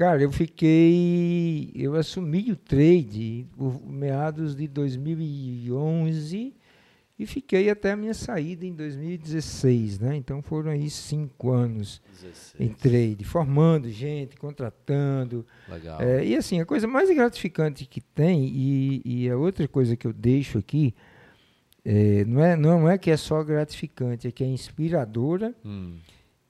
Cara, 0.01 0.23
eu 0.23 0.31
fiquei. 0.31 1.71
Eu 1.75 1.93
assumi 1.93 2.51
o 2.51 2.55
trade 2.55 3.45
por 3.55 3.79
meados 3.87 4.55
de 4.55 4.67
2011 4.67 6.55
e 7.19 7.25
fiquei 7.27 7.69
até 7.69 7.91
a 7.91 7.95
minha 7.95 8.15
saída 8.15 8.65
em 8.65 8.73
2016, 8.73 9.99
né? 9.99 10.15
Então 10.15 10.41
foram 10.41 10.71
aí 10.71 10.89
cinco 10.89 11.51
anos 11.51 12.01
16. 12.19 12.55
em 12.59 12.73
trade, 12.73 13.23
formando 13.23 13.91
gente, 13.91 14.35
contratando. 14.37 15.45
Legal. 15.69 16.01
É, 16.01 16.25
e 16.25 16.35
assim, 16.35 16.59
a 16.59 16.65
coisa 16.65 16.87
mais 16.87 17.07
gratificante 17.13 17.85
que 17.85 18.01
tem, 18.01 18.47
e, 18.47 19.01
e 19.05 19.29
a 19.29 19.37
outra 19.37 19.67
coisa 19.67 19.95
que 19.95 20.07
eu 20.07 20.13
deixo 20.13 20.57
aqui, 20.57 20.95
é, 21.85 22.25
não, 22.25 22.43
é, 22.43 22.55
não 22.55 22.89
é 22.89 22.97
que 22.97 23.11
é 23.11 23.17
só 23.17 23.43
gratificante, 23.43 24.27
é 24.27 24.31
que 24.31 24.43
é 24.43 24.47
inspiradora 24.47 25.53
hum. 25.63 25.99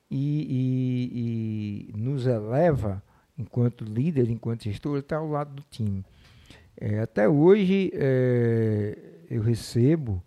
e, 0.09 1.89
e, 1.89 1.93
e 1.93 1.97
nos 1.97 2.25
eleva 2.25 3.03
enquanto 3.37 3.83
líder, 3.83 4.29
enquanto 4.29 4.63
gestor, 4.63 4.99
está 4.99 5.17
ao 5.17 5.29
lado 5.29 5.53
do 5.53 5.63
time. 5.69 6.03
É, 6.77 6.99
até 6.99 7.27
hoje 7.27 7.91
é, 7.93 8.97
eu 9.29 9.41
recebo, 9.41 10.23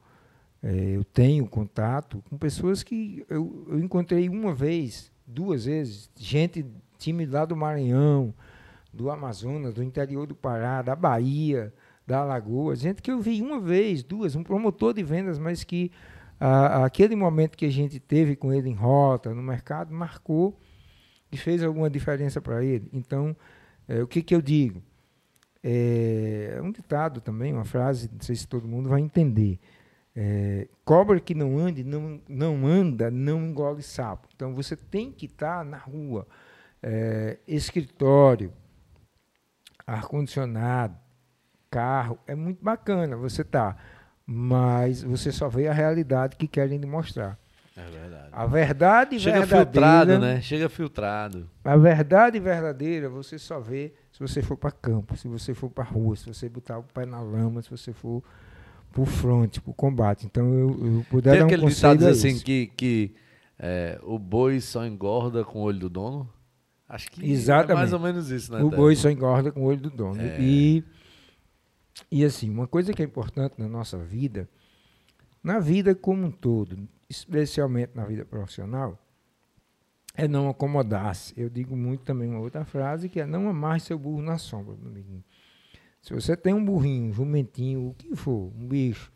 é, 0.62 0.96
eu 0.96 1.04
tenho 1.04 1.46
contato 1.46 2.22
com 2.28 2.36
pessoas 2.36 2.82
que 2.82 3.24
eu, 3.28 3.66
eu, 3.68 3.80
encontrei 3.80 4.28
uma 4.28 4.54
vez, 4.54 5.10
duas 5.26 5.64
vezes, 5.64 6.10
gente, 6.16 6.64
time 6.98 7.26
lá 7.26 7.44
do 7.44 7.56
Maranhão, 7.56 8.32
do 8.92 9.10
Amazonas, 9.10 9.74
do 9.74 9.82
interior 9.82 10.26
do 10.26 10.34
Pará, 10.34 10.80
da 10.80 10.94
Bahia, 10.94 11.72
da 12.06 12.20
Alagoas, 12.20 12.80
gente 12.80 13.02
que 13.02 13.10
eu 13.10 13.20
vi 13.20 13.42
uma 13.42 13.58
vez, 13.58 14.02
duas, 14.02 14.36
um 14.36 14.42
promotor 14.42 14.94
de 14.94 15.02
vendas, 15.02 15.38
mas 15.38 15.64
que 15.64 15.90
a, 16.38 16.84
aquele 16.84 17.16
momento 17.16 17.56
que 17.56 17.64
a 17.64 17.70
gente 17.70 17.98
teve 17.98 18.36
com 18.36 18.52
ele 18.52 18.68
em 18.68 18.74
rota, 18.74 19.34
no 19.34 19.42
mercado, 19.42 19.92
marcou 19.92 20.56
e 21.34 21.36
fez 21.36 21.62
alguma 21.62 21.90
diferença 21.90 22.40
para 22.40 22.64
ele. 22.64 22.88
Então, 22.92 23.36
é, 23.88 24.02
o 24.02 24.06
que, 24.06 24.22
que 24.22 24.34
eu 24.34 24.40
digo? 24.40 24.80
É, 25.62 26.54
é 26.56 26.62
um 26.62 26.70
ditado 26.70 27.20
também, 27.20 27.52
uma 27.52 27.64
frase, 27.64 28.08
não 28.12 28.20
sei 28.20 28.36
se 28.36 28.46
todo 28.46 28.68
mundo 28.68 28.88
vai 28.88 29.00
entender. 29.00 29.58
É, 30.14 30.68
cobra 30.84 31.18
que 31.18 31.34
não 31.34 31.58
ande, 31.58 31.82
não, 31.82 32.20
não 32.28 32.66
anda, 32.66 33.10
não 33.10 33.44
engole 33.44 33.82
sapo. 33.82 34.28
Então 34.34 34.54
você 34.54 34.76
tem 34.76 35.10
que 35.10 35.26
estar 35.26 35.58
tá 35.58 35.64
na 35.64 35.78
rua. 35.78 36.26
É, 36.80 37.38
escritório, 37.48 38.52
ar-condicionado, 39.86 40.96
carro, 41.70 42.18
é 42.26 42.34
muito 42.34 42.62
bacana 42.62 43.16
você 43.16 43.42
tá, 43.42 43.76
mas 44.24 45.02
você 45.02 45.32
só 45.32 45.48
vê 45.48 45.66
a 45.66 45.72
realidade 45.72 46.36
que 46.36 46.46
querem 46.46 46.78
lhe 46.78 46.86
mostrar. 46.86 47.38
É 47.76 47.82
verdade. 47.82 48.28
A 48.30 48.46
verdade 48.46 49.18
Chega 49.18 49.40
verdadeira. 49.40 49.64
filtrado, 49.64 50.18
né? 50.18 50.40
Chega 50.40 50.68
filtrado. 50.68 51.50
A 51.64 51.76
verdade 51.76 52.38
verdadeira 52.38 53.08
você 53.08 53.36
só 53.38 53.58
vê 53.58 53.92
se 54.12 54.20
você 54.20 54.40
for 54.42 54.56
para 54.56 54.70
campo, 54.70 55.16
se 55.16 55.26
você 55.26 55.54
for 55.54 55.68
para 55.68 55.82
rua, 55.82 56.14
se 56.14 56.26
você 56.26 56.48
botar 56.48 56.78
o 56.78 56.84
pé 56.84 57.04
na 57.04 57.20
lama, 57.20 57.62
se 57.62 57.70
você 57.70 57.92
for 57.92 58.22
pro 58.92 59.04
front, 59.04 59.58
pro 59.58 59.74
combate. 59.74 60.24
Então 60.24 60.46
eu, 60.54 60.68
eu 60.68 61.06
puder 61.10 61.30
Tem 61.32 61.40
dar 61.40 61.44
um 61.44 61.48
aquele 61.48 61.62
conselho 61.62 61.94
ditado 61.94 62.08
é 62.08 62.12
assim 62.12 62.38
que, 62.38 62.68
que 62.76 63.12
é, 63.58 63.98
o 64.04 64.20
boi 64.20 64.60
só 64.60 64.86
engorda 64.86 65.44
com 65.44 65.58
o 65.58 65.62
olho 65.62 65.80
do 65.80 65.88
dono? 65.88 66.28
Acho 66.88 67.10
que 67.10 67.24
é 67.24 67.28
Exatamente. 67.28 67.76
mais 67.76 67.92
ou 67.92 67.98
menos 67.98 68.30
isso, 68.30 68.52
né? 68.52 68.62
O 68.62 68.70
boi 68.70 68.94
só 68.94 69.10
engorda 69.10 69.50
com 69.50 69.62
o 69.62 69.64
olho 69.64 69.80
do 69.80 69.90
dono. 69.90 70.20
É. 70.20 70.36
E, 70.40 70.84
e 72.08 72.24
assim, 72.24 72.48
uma 72.50 72.68
coisa 72.68 72.92
que 72.92 73.02
é 73.02 73.04
importante 73.04 73.54
na 73.58 73.66
nossa 73.66 73.98
vida, 73.98 74.48
na 75.42 75.58
vida 75.58 75.92
como 75.92 76.26
um 76.26 76.30
todo, 76.30 76.78
especialmente 77.08 77.92
na 77.94 78.04
vida 78.04 78.24
profissional, 78.24 78.98
é 80.14 80.28
não 80.28 80.48
acomodar-se. 80.48 81.34
Eu 81.36 81.50
digo 81.50 81.76
muito 81.76 82.04
também 82.04 82.28
uma 82.28 82.40
outra 82.40 82.64
frase 82.64 83.08
que 83.08 83.20
é 83.20 83.26
não 83.26 83.48
amarre 83.48 83.80
seu 83.80 83.98
burro 83.98 84.22
na 84.22 84.38
sombra, 84.38 84.76
meu 84.76 84.90
amiguinho. 84.90 85.24
Se 86.00 86.12
você 86.12 86.36
tem 86.36 86.52
um 86.52 86.64
burrinho, 86.64 87.10
um 87.10 87.12
jumentinho, 87.12 87.88
o 87.88 87.94
que 87.94 88.14
for, 88.14 88.52
um 88.56 88.68
bicho, 88.68 89.10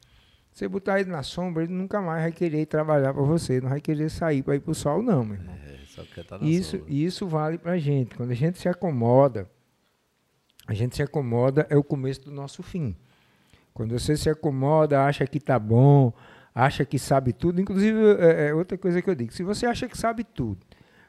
você 0.51 0.66
botar 0.66 0.99
ele 0.99 1.11
na 1.11 1.22
sombra, 1.22 1.62
ele 1.62 1.72
nunca 1.72 2.01
mais 2.01 2.22
vai 2.22 2.32
querer 2.32 2.66
trabalhar 2.66 3.14
para 3.14 3.22
você, 3.22 3.61
não 3.61 3.68
vai 3.68 3.80
querer 3.80 4.11
sair 4.11 4.43
para 4.43 4.57
ir 4.57 4.61
para 4.61 4.72
o 4.72 4.74
sol, 4.74 5.03
não, 5.03 5.24
meu 5.24 5.36
irmão. 5.36 5.55
É, 5.55 5.78
só 5.86 6.03
quer 6.03 6.22
estar 6.22 6.39
na 6.39 6.47
Isso, 6.47 6.78
sombra. 6.78 6.93
isso 6.93 7.26
vale 7.28 7.59
pra 7.59 7.78
gente. 7.78 8.16
Quando 8.16 8.30
a 8.32 8.34
gente 8.34 8.59
se 8.59 8.68
acomoda, 8.68 9.49
a 10.66 10.74
gente 10.74 10.97
se 10.97 11.03
acomoda 11.03 11.66
é 11.70 11.76
o 11.76 11.84
começo 11.84 12.22
do 12.24 12.32
nosso 12.32 12.62
fim. 12.62 12.97
Quando 13.72 13.97
você 13.97 14.16
se 14.16 14.28
acomoda, 14.28 15.05
acha 15.05 15.24
que 15.26 15.39
tá 15.39 15.59
bom, 15.59 16.12
acha 16.59 16.84
que 16.84 16.98
sabe 16.98 17.32
tudo. 17.32 17.61
Inclusive, 17.61 17.98
é, 18.18 18.48
é 18.48 18.54
outra 18.54 18.76
coisa 18.76 19.00
que 19.00 19.09
eu 19.09 19.14
digo: 19.14 19.32
se 19.32 19.42
você 19.42 19.66
acha 19.66 19.88
que 19.88 19.96
sabe 19.96 20.24
tudo, 20.24 20.59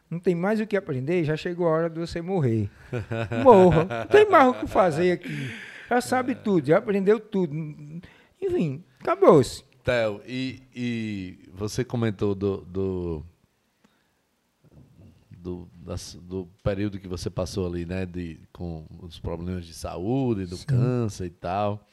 não 0.09 0.19
tem 0.19 0.35
mais 0.35 0.59
o 0.59 0.67
que 0.67 0.77
aprender, 0.77 1.23
já 1.23 1.35
chegou 1.35 1.67
a 1.67 1.71
hora 1.71 1.89
de 1.89 1.99
você 1.99 2.21
morrer. 2.21 2.69
Morra. 3.43 3.85
Não 3.85 4.05
tem 4.07 4.29
mais 4.29 4.47
o 4.49 4.53
que 4.53 4.67
fazer 4.67 5.11
aqui. 5.13 5.51
Já 5.89 6.01
sabe 6.01 6.35
tudo, 6.35 6.67
já 6.67 6.77
aprendeu 6.77 7.19
tudo. 7.19 7.53
Enfim, 8.41 8.83
acabou-se. 8.99 9.63
Theo, 9.83 10.21
e, 10.27 10.61
e 10.75 11.49
você 11.53 11.83
comentou 11.83 12.35
do, 12.35 12.57
do, 12.57 13.25
do, 15.31 15.67
das- 15.73 16.15
do 16.21 16.47
período 16.63 16.99
que 16.99 17.07
você 17.07 17.29
passou 17.29 17.65
ali, 17.65 17.85
né? 17.85 18.05
De, 18.05 18.39
com 18.53 18.85
os 19.01 19.19
problemas 19.19 19.65
de 19.65 19.73
saúde, 19.73 20.45
do 20.45 20.57
Sim. 20.57 20.65
câncer 20.67 21.25
e 21.25 21.29
tal. 21.31 21.85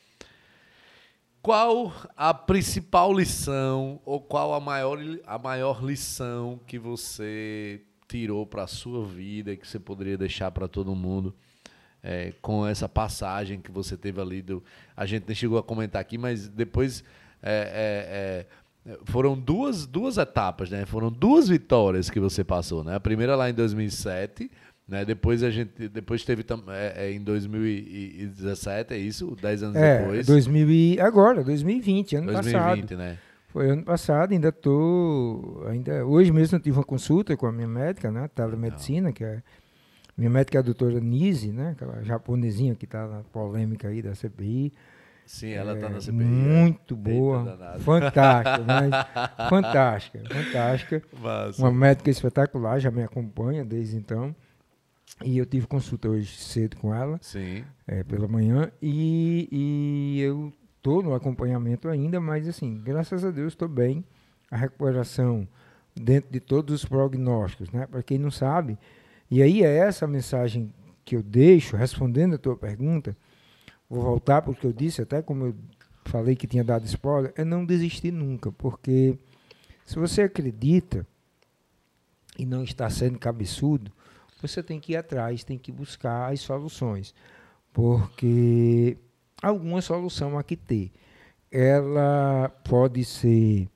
Qual 1.47 1.93
a 2.17 2.35
principal 2.35 3.13
lição 3.13 4.01
ou 4.05 4.21
qual 4.21 4.53
a 4.53 4.59
maior, 4.59 4.99
a 5.25 5.39
maior 5.39 5.81
lição 5.81 6.59
que 6.67 6.77
você 6.77 7.83
tirou 8.09 8.45
para 8.45 8.65
a 8.65 8.67
sua 8.67 9.07
vida 9.07 9.55
que 9.55 9.65
você 9.65 9.79
poderia 9.79 10.19
deixar 10.19 10.51
para 10.51 10.67
todo 10.67 10.93
mundo 10.93 11.33
é, 12.03 12.33
com 12.43 12.67
essa 12.67 12.89
passagem 12.89 13.61
que 13.61 13.71
você 13.71 13.97
teve 13.97 14.21
ali 14.21 14.43
do 14.43 14.61
a 14.97 15.07
gente 15.07 15.25
nem 15.25 15.37
chegou 15.37 15.57
a 15.57 15.63
comentar 15.63 16.01
aqui 16.01 16.19
mas 16.19 16.49
depois 16.49 17.05
é, 17.41 18.47
é, 18.85 18.93
é, 18.93 18.99
foram 19.05 19.39
duas, 19.39 19.87
duas 19.87 20.19
etapas 20.19 20.69
né? 20.69 20.85
Foram 20.85 21.13
duas 21.13 21.49
vitórias 21.49 22.11
que 22.11 22.19
você 22.19 22.43
passou 22.43 22.83
né? 22.83 22.97
A 22.97 23.01
primeira 23.01 23.37
lá 23.37 23.49
em 23.49 23.55
2007 23.55 24.51
né 24.89 25.05
depois 25.05 25.43
a 25.43 25.51
gente 25.51 25.89
depois 25.89 26.25
teve 26.25 26.45
é, 26.69 27.07
é, 27.07 27.13
em 27.13 27.21
2017 27.21 28.95
é 28.95 28.99
isso 28.99 29.37
10 29.41 29.63
anos 29.63 29.77
É, 29.77 29.99
depois 29.99 30.27
2000 30.27 30.71
e, 30.71 31.01
agora, 31.01 31.43
2020, 31.45 32.17
ano 32.17 32.27
2020 32.33 32.55
passado. 32.83 32.97
né 32.99 33.19
Foi 33.49 33.71
ano 33.71 33.83
passado, 33.85 34.33
ainda 34.33 34.53
tô, 34.53 35.65
ainda 35.69 36.05
hoje 36.05 36.31
mesmo 36.31 36.57
eu 36.57 36.61
tive 36.61 36.77
uma 36.79 36.85
consulta 36.85 37.37
com 37.37 37.47
a 37.47 37.53
minha 37.53 37.67
médica, 37.69 38.11
né, 38.11 38.29
telemedicina, 38.35 39.13
que 39.13 39.25
é 39.25 39.43
minha 40.17 40.31
médica 40.31 40.59
é 40.59 40.61
a 40.61 40.63
doutora 40.63 41.01
Nise, 41.01 41.53
né, 41.53 41.71
aquela 41.73 42.03
japonesinha 42.05 42.75
que 42.75 42.85
está 42.85 43.07
na 43.07 43.21
polêmica 43.33 43.89
aí 43.89 44.03
da 44.03 44.15
CPI. 44.15 44.73
sim 45.27 45.51
ela 45.51 45.75
tá 45.77 45.87
É, 45.87 45.91
na 45.91 46.01
CPI 46.01 46.25
Muito 46.25 46.95
Eita 46.95 47.11
boa, 47.11 47.79
fantástica, 47.81 48.65
mas 48.67 49.49
fantástica, 49.49 50.23
fantástica. 50.31 51.03
Massa. 51.21 51.63
Uma 51.63 51.73
médica 51.73 52.11
espetacular, 52.11 52.79
já 52.79 52.91
me 52.91 53.03
acompanha 53.03 53.65
desde 53.65 53.97
então. 53.97 54.35
E 55.25 55.39
eu 55.39 55.47
tive 55.47 55.67
consulta 55.67 56.09
hoje 56.09 56.37
cedo 56.37 56.77
com 56.77 56.95
ela 56.95 57.19
sim 57.23 57.65
é, 57.87 58.03
pela 58.05 58.29
manhã 58.29 58.71
e, 58.83 59.49
e 59.51 60.21
eu 60.21 60.53
estou 60.77 61.03
no 61.03 61.15
acompanhamento 61.15 61.89
ainda, 61.89 62.21
mas 62.21 62.47
assim, 62.47 62.81
graças 62.85 63.25
a 63.25 63.31
Deus 63.31 63.53
estou 63.53 63.69
bem. 63.69 64.05
A 64.49 64.57
recuperação 64.57 65.49
dentro 65.95 66.31
de 66.31 66.39
todos 66.39 66.75
os 66.75 66.85
prognósticos, 66.85 67.71
né? 67.71 67.87
Para 67.87 68.03
quem 68.03 68.19
não 68.19 68.31
sabe, 68.31 68.79
e 69.31 69.43
aí 69.43 69.65
é 69.65 69.77
essa 69.79 70.05
a 70.05 70.09
mensagem 70.09 70.73
que 71.05 71.17
eu 71.17 71.23
deixo, 71.23 71.77
respondendo 71.77 72.35
a 72.35 72.39
tua 72.39 72.57
pergunta, 72.57 73.17
vou 73.89 74.03
voltar 74.03 74.43
porque 74.43 74.67
eu 74.67 74.73
disse, 74.73 75.03
até 75.03 75.21
como 75.23 75.47
eu 75.47 75.57
falei 76.05 76.37
que 76.37 76.47
tinha 76.47 76.63
dado 76.63 76.85
spoiler, 76.85 77.33
é 77.37 77.45
não 77.45 77.65
desistir 77.65 78.13
nunca, 78.13 78.53
porque 78.53 79.19
se 79.85 79.97
você 79.97 80.23
acredita 80.23 81.07
e 82.39 82.47
não 82.47 82.63
está 82.63 82.89
sendo 82.89 83.19
cabeçudo, 83.19 83.91
você 84.41 84.63
tem 84.63 84.79
que 84.81 84.93
ir 84.93 84.97
atrás, 84.97 85.45
tem 85.45 85.59
que 85.59 85.73
buscar 85.73 86.33
as 86.33 86.41
soluções 86.41 87.15
porque 87.77 88.97
alguma 89.43 89.83
solução 89.83 90.39
há 90.39 90.43
que 90.43 90.57
ter. 90.57 90.91
Ela 91.51 92.49
pode 92.65 93.05
ser 93.05 93.69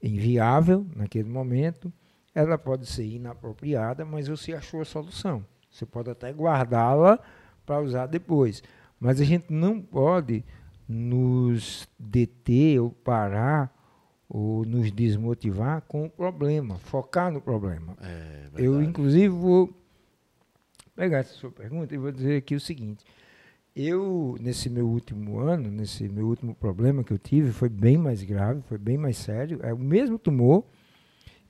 inviável 0.00 0.86
naquele 0.94 1.28
momento, 1.28 1.92
ela 2.32 2.56
pode 2.56 2.86
ser 2.86 3.04
inapropriada, 3.04 4.04
mas 4.04 4.28
você 4.28 4.52
achou 4.52 4.80
a 4.80 4.84
solução. 4.84 5.44
Você 5.68 5.84
pode 5.84 6.10
até 6.10 6.30
guardá-la 6.30 7.18
para 7.66 7.80
usar 7.80 8.06
depois. 8.06 8.62
Mas 9.00 9.20
a 9.20 9.24
gente 9.24 9.52
não 9.52 9.80
pode 9.80 10.44
nos 10.88 11.88
deter 11.98 12.80
ou 12.80 12.90
parar 12.92 13.76
ou 14.28 14.64
nos 14.64 14.92
desmotivar 14.92 15.82
com 15.82 16.04
o 16.04 16.10
problema, 16.10 16.78
focar 16.78 17.32
no 17.32 17.40
problema. 17.40 17.96
é 18.00 18.48
Eu, 18.56 18.82
inclusive, 18.82 19.28
vou 19.28 19.72
pegar 20.94 21.18
essa 21.18 21.34
sua 21.34 21.50
pergunta 21.50 21.94
e 21.94 21.98
vou 21.98 22.12
dizer 22.12 22.36
aqui 22.36 22.54
o 22.54 22.60
seguinte. 22.60 23.04
Eu, 23.74 24.36
nesse 24.40 24.68
meu 24.68 24.86
último 24.88 25.38
ano, 25.38 25.70
nesse 25.70 26.08
meu 26.08 26.26
último 26.26 26.54
problema 26.54 27.04
que 27.04 27.12
eu 27.12 27.18
tive, 27.18 27.52
foi 27.52 27.68
bem 27.68 27.96
mais 27.96 28.22
grave, 28.22 28.60
foi 28.62 28.76
bem 28.76 28.98
mais 28.98 29.16
sério. 29.16 29.60
É 29.62 29.72
o 29.72 29.78
mesmo 29.78 30.18
tumor, 30.18 30.64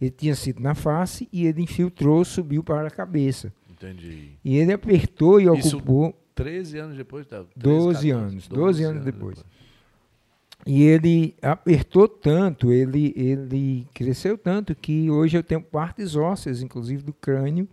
ele 0.00 0.10
tinha 0.10 0.34
sido 0.34 0.60
na 0.60 0.74
face 0.74 1.28
e 1.32 1.46
ele 1.46 1.62
infiltrou, 1.62 2.24
subiu 2.24 2.62
para 2.62 2.86
a 2.86 2.90
cabeça. 2.90 3.52
entendi 3.70 4.32
E 4.44 4.56
ele 4.56 4.72
apertou 4.72 5.40
e 5.40 5.58
Isso 5.58 5.78
ocupou 5.78 6.14
13 6.34 6.78
anos 6.78 6.96
depois, 6.96 7.26
tá? 7.26 7.38
13, 7.38 7.54
12 7.56 7.94
14, 7.94 8.10
anos, 8.10 8.48
12 8.48 8.84
anos 8.84 9.04
depois. 9.04 9.44
E 10.70 10.82
ele 10.82 11.34
apertou 11.40 12.06
tanto, 12.06 12.70
ele, 12.70 13.14
ele 13.16 13.86
cresceu 13.94 14.36
tanto 14.36 14.74
que 14.74 15.10
hoje 15.10 15.38
eu 15.38 15.42
tenho 15.42 15.62
partes 15.62 16.14
ósseas, 16.14 16.60
inclusive 16.60 17.02
do 17.02 17.12
crânio, 17.14 17.66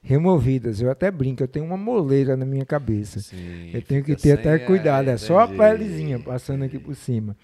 removidas. 0.00 0.80
Eu 0.80 0.90
até 0.92 1.10
brinco, 1.10 1.42
eu 1.42 1.48
tenho 1.48 1.64
uma 1.66 1.76
moleira 1.76 2.36
na 2.36 2.44
minha 2.46 2.64
cabeça. 2.64 3.18
Sim, 3.18 3.70
eu 3.74 3.82
tenho 3.82 4.04
que 4.04 4.14
ter 4.14 4.32
até 4.32 4.58
cuidado, 4.60 5.08
é 5.08 5.16
só 5.16 5.40
a 5.40 5.48
pelezinha 5.48 6.20
passando 6.20 6.62
aqui 6.64 6.78
por 6.78 6.94
cima. 6.94 7.36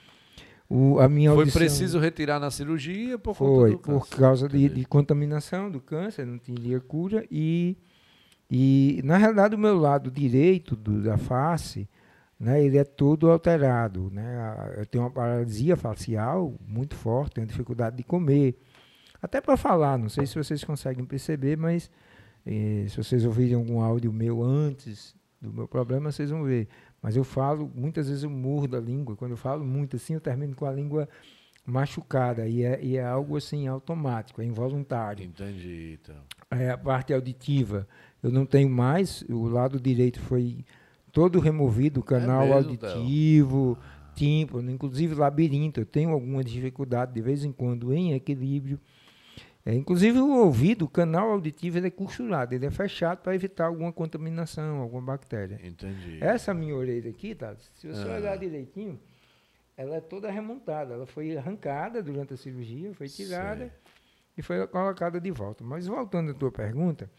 O, 0.69 1.01
a 1.01 1.09
minha 1.09 1.31
Foi 1.31 1.41
audição 1.41 1.61
preciso 1.61 1.99
retirar 1.99 2.39
na 2.41 2.51
cirurgia 2.51 3.19
por 3.19 3.37
conta 3.37 3.55
foi 3.61 3.71
do 3.73 3.79
por 3.79 4.01
câncer. 4.01 4.17
causa 4.17 4.49
de, 4.49 4.69
de 4.69 4.85
contaminação 4.85 5.71
do 5.71 5.81
câncer, 5.81 6.25
não 6.27 6.39
tinha 6.39 6.81
cura 6.81 7.25
e 7.31 7.77
e 8.49 9.01
na 9.05 9.17
realidade 9.17 9.57
o 9.57 9.59
meu 9.59 9.77
lado 9.77 10.11
direito 10.11 10.77
do- 10.77 11.03
da 11.03 11.17
face, 11.19 11.89
né, 12.39 12.63
ele 12.63 12.79
é 12.79 12.85
todo 12.85 13.31
alterado, 13.31 14.11
né? 14.11 14.75
Eu 14.77 14.87
tenho 14.87 15.05
uma 15.05 15.11
paralisia 15.11 15.77
facial 15.77 16.55
muito 16.67 16.95
forte, 16.95 17.35
tenho 17.35 17.47
dificuldade 17.47 17.97
de 17.97 18.03
comer, 18.03 18.59
até 19.21 19.41
para 19.41 19.57
falar, 19.57 19.99
não 19.99 20.09
sei 20.09 20.27
se 20.27 20.37
vocês 20.37 20.63
conseguem 20.63 21.05
perceber, 21.05 21.57
mas 21.57 21.91
eh, 22.45 22.87
se 22.89 22.97
vocês 22.97 23.25
ouvirem 23.25 23.55
algum 23.55 23.81
áudio 23.81 24.13
meu 24.13 24.43
antes 24.43 25.17
do 25.41 25.53
meu 25.53 25.67
problema, 25.67 26.13
vocês 26.13 26.31
vão 26.31 26.45
ver. 26.45 26.69
Mas 27.03 27.17
eu 27.17 27.25
falo, 27.25 27.71
muitas 27.75 28.09
vezes 28.09 28.23
eu 28.23 28.31
mordo 28.31 28.77
a 28.77 28.81
língua. 28.81 29.17
Quando 29.17 29.33
eu 29.33 29.37
falo 29.37 29.65
muito 29.65 29.97
assim, 29.97 30.15
eu 30.15 30.21
termino 30.21 30.55
com 30.55 30.67
a 30.67 30.73
língua 30.73 31.09
machucada. 31.65 32.47
E 32.47 32.63
é, 32.63 32.83
e 32.83 32.97
é 32.97 33.05
algo 33.05 33.37
assim 33.37 33.67
automático, 33.67 34.41
é 34.41 34.45
involuntário. 34.45 35.25
Entendi, 35.25 35.99
então. 36.01 36.17
É, 36.51 36.71
a 36.71 36.79
parte 36.79 37.13
auditiva 37.13 37.87
eu 38.23 38.31
não 38.31 38.47
tenho 38.47 38.71
mais. 38.71 39.23
O 39.29 39.49
lado 39.49 39.81
direito 39.81 40.21
foi 40.21 40.65
todo 41.17 41.41
removido, 41.41 42.03
canal 42.03 42.47
mesmo, 42.47 42.77
Theo? 42.77 42.91
auditivo, 42.91 43.79
tímpano, 44.15 44.71
inclusive 44.71 45.15
labirinto. 45.15 45.81
Eu 45.81 45.87
tenho 45.87 46.11
alguma 46.11 46.45
dificuldade 46.45 47.15
de 47.15 47.23
vez 47.23 47.43
em 47.43 47.51
quando 47.53 47.91
em 47.95 48.13
equilíbrio. 48.13 48.79
É, 49.65 49.73
inclusive 49.75 50.19
o 50.21 50.31
ouvido, 50.45 50.85
o 50.85 50.89
canal 50.89 51.31
auditivo, 51.31 51.79
ele 51.79 51.87
é 51.87 51.91
costurado, 51.91 52.55
ele 52.55 52.67
é 52.67 52.71
fechado 52.71 53.23
para 53.23 53.35
evitar 53.35 53.65
alguma 53.67 53.91
contaminação, 53.91 54.77
alguma 54.83 55.01
bactéria. 55.01 55.59
Entendi. 55.65 56.19
Essa 56.21 56.53
minha 56.53 56.77
orelha 56.77 57.09
aqui, 57.11 57.35
tá? 57.35 57.57
Se 57.77 57.89
você 57.89 58.07
Ah. 58.09 58.17
olhar 58.17 58.37
direitinho, 58.37 59.01
ela 59.75 59.97
é 59.97 60.01
toda 60.01 60.31
remontada. 60.31 60.93
Ela 60.93 61.07
foi 61.07 61.35
arrancada 61.35 62.03
durante 62.03 62.35
a 62.35 62.37
cirurgia, 62.37 62.93
foi 62.93 63.09
tirada 63.09 63.61
Certo. 63.61 63.91
e 64.37 64.43
foi 64.43 64.67
colocada 64.67 65.19
de 65.19 65.31
volta. 65.31 65.65
Mas 65.65 65.87
voltando 65.87 66.31
à 66.31 66.35
tua 66.35 66.53
pergunta, 66.53 67.11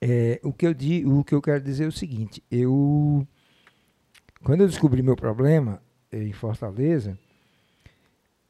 é, 0.00 0.40
o, 0.42 0.52
que 0.52 0.66
eu 0.66 0.74
di, 0.74 1.04
o 1.06 1.22
que 1.24 1.34
eu 1.34 1.42
quero 1.42 1.62
dizer 1.62 1.84
é 1.84 1.88
o 1.88 1.92
seguinte: 1.92 2.42
eu, 2.50 3.26
quando 4.42 4.62
eu 4.62 4.66
descobri 4.68 5.02
meu 5.02 5.16
problema 5.16 5.82
eh, 6.10 6.24
em 6.24 6.32
Fortaleza, 6.32 7.18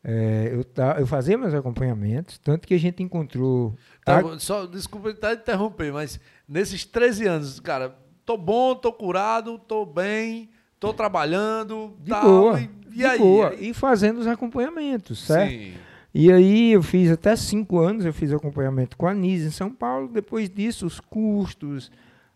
é, 0.03 0.51
eu, 0.53 0.65
ta, 0.65 0.97
eu 0.99 1.07
fazia 1.07 1.37
meus 1.37 1.53
acompanhamentos, 1.53 2.39
tanto 2.39 2.67
que 2.67 2.75
a 2.75 2.79
gente 2.79 3.03
encontrou. 3.03 3.77
Tá, 4.05 4.21
a- 4.21 4.39
Só, 4.39 4.67
desculpa 4.67 5.11
até 5.11 5.35
interromper, 5.35 5.93
mas 5.93 6.19
nesses 6.49 6.85
13 6.85 7.27
anos, 7.27 7.61
cara, 7.61 7.97
tô 8.25 8.37
bom, 8.37 8.75
tô 8.75 8.93
curado, 8.93 9.59
tô 9.59 9.85
bem, 9.85 10.49
tô 10.79 10.95
trabalhando, 10.95 11.95
de 12.01 12.11
tal, 12.11 12.23
boa, 12.23 12.61
e, 12.61 12.71
e 12.93 12.95
de 12.97 13.05
aí? 13.05 13.19
boa, 13.19 13.55
e 13.55 13.75
fazendo 13.75 14.19
os 14.21 14.27
acompanhamentos, 14.27 15.21
certo? 15.27 15.51
Sim. 15.51 15.75
E 16.13 16.33
aí 16.33 16.73
eu 16.73 16.83
fiz 16.83 17.11
até 17.11 17.37
cinco 17.37 17.79
anos, 17.79 18.05
eu 18.05 18.13
fiz 18.13 18.33
acompanhamento 18.33 18.97
com 18.97 19.07
a 19.07 19.13
Anis 19.13 19.43
em 19.43 19.51
São 19.51 19.71
Paulo. 19.71 20.09
Depois 20.09 20.51
disso, 20.51 20.87
os 20.87 20.99
custos, 20.99 21.91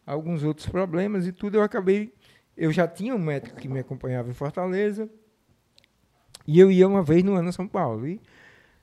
alguns 0.06 0.44
outros 0.44 0.68
problemas 0.68 1.26
e 1.26 1.32
tudo, 1.32 1.56
eu 1.56 1.62
acabei. 1.62 2.12
Eu 2.56 2.70
já 2.70 2.86
tinha 2.86 3.14
um 3.14 3.18
médico 3.18 3.56
que 3.56 3.68
me 3.68 3.80
acompanhava 3.80 4.30
em 4.30 4.34
Fortaleza. 4.34 5.10
E 6.46 6.60
eu 6.60 6.70
ia 6.70 6.86
uma 6.86 7.02
vez 7.02 7.24
no 7.24 7.34
ano 7.34 7.48
a 7.48 7.52
São 7.52 7.66
Paulo. 7.66 8.06
E, 8.06 8.20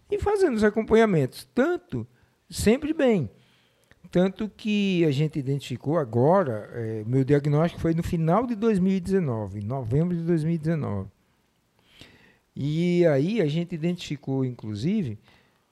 e 0.09 0.19
fazendo 0.19 0.55
os 0.55 0.63
acompanhamentos. 0.63 1.47
Tanto, 1.55 2.05
sempre 2.49 2.93
bem. 2.93 3.29
Tanto 4.11 4.49
que 4.49 5.05
a 5.05 5.11
gente 5.11 5.39
identificou 5.39 5.97
agora, 5.97 6.69
eh, 6.73 7.03
meu 7.07 7.23
diagnóstico 7.23 7.79
foi 7.79 7.93
no 7.93 8.03
final 8.03 8.45
de 8.45 8.55
2019, 8.55 9.59
em 9.59 9.63
novembro 9.63 10.17
de 10.17 10.23
2019. 10.23 11.07
E 12.55 13.05
aí 13.05 13.41
a 13.41 13.47
gente 13.47 13.73
identificou, 13.73 14.43
inclusive, 14.43 15.17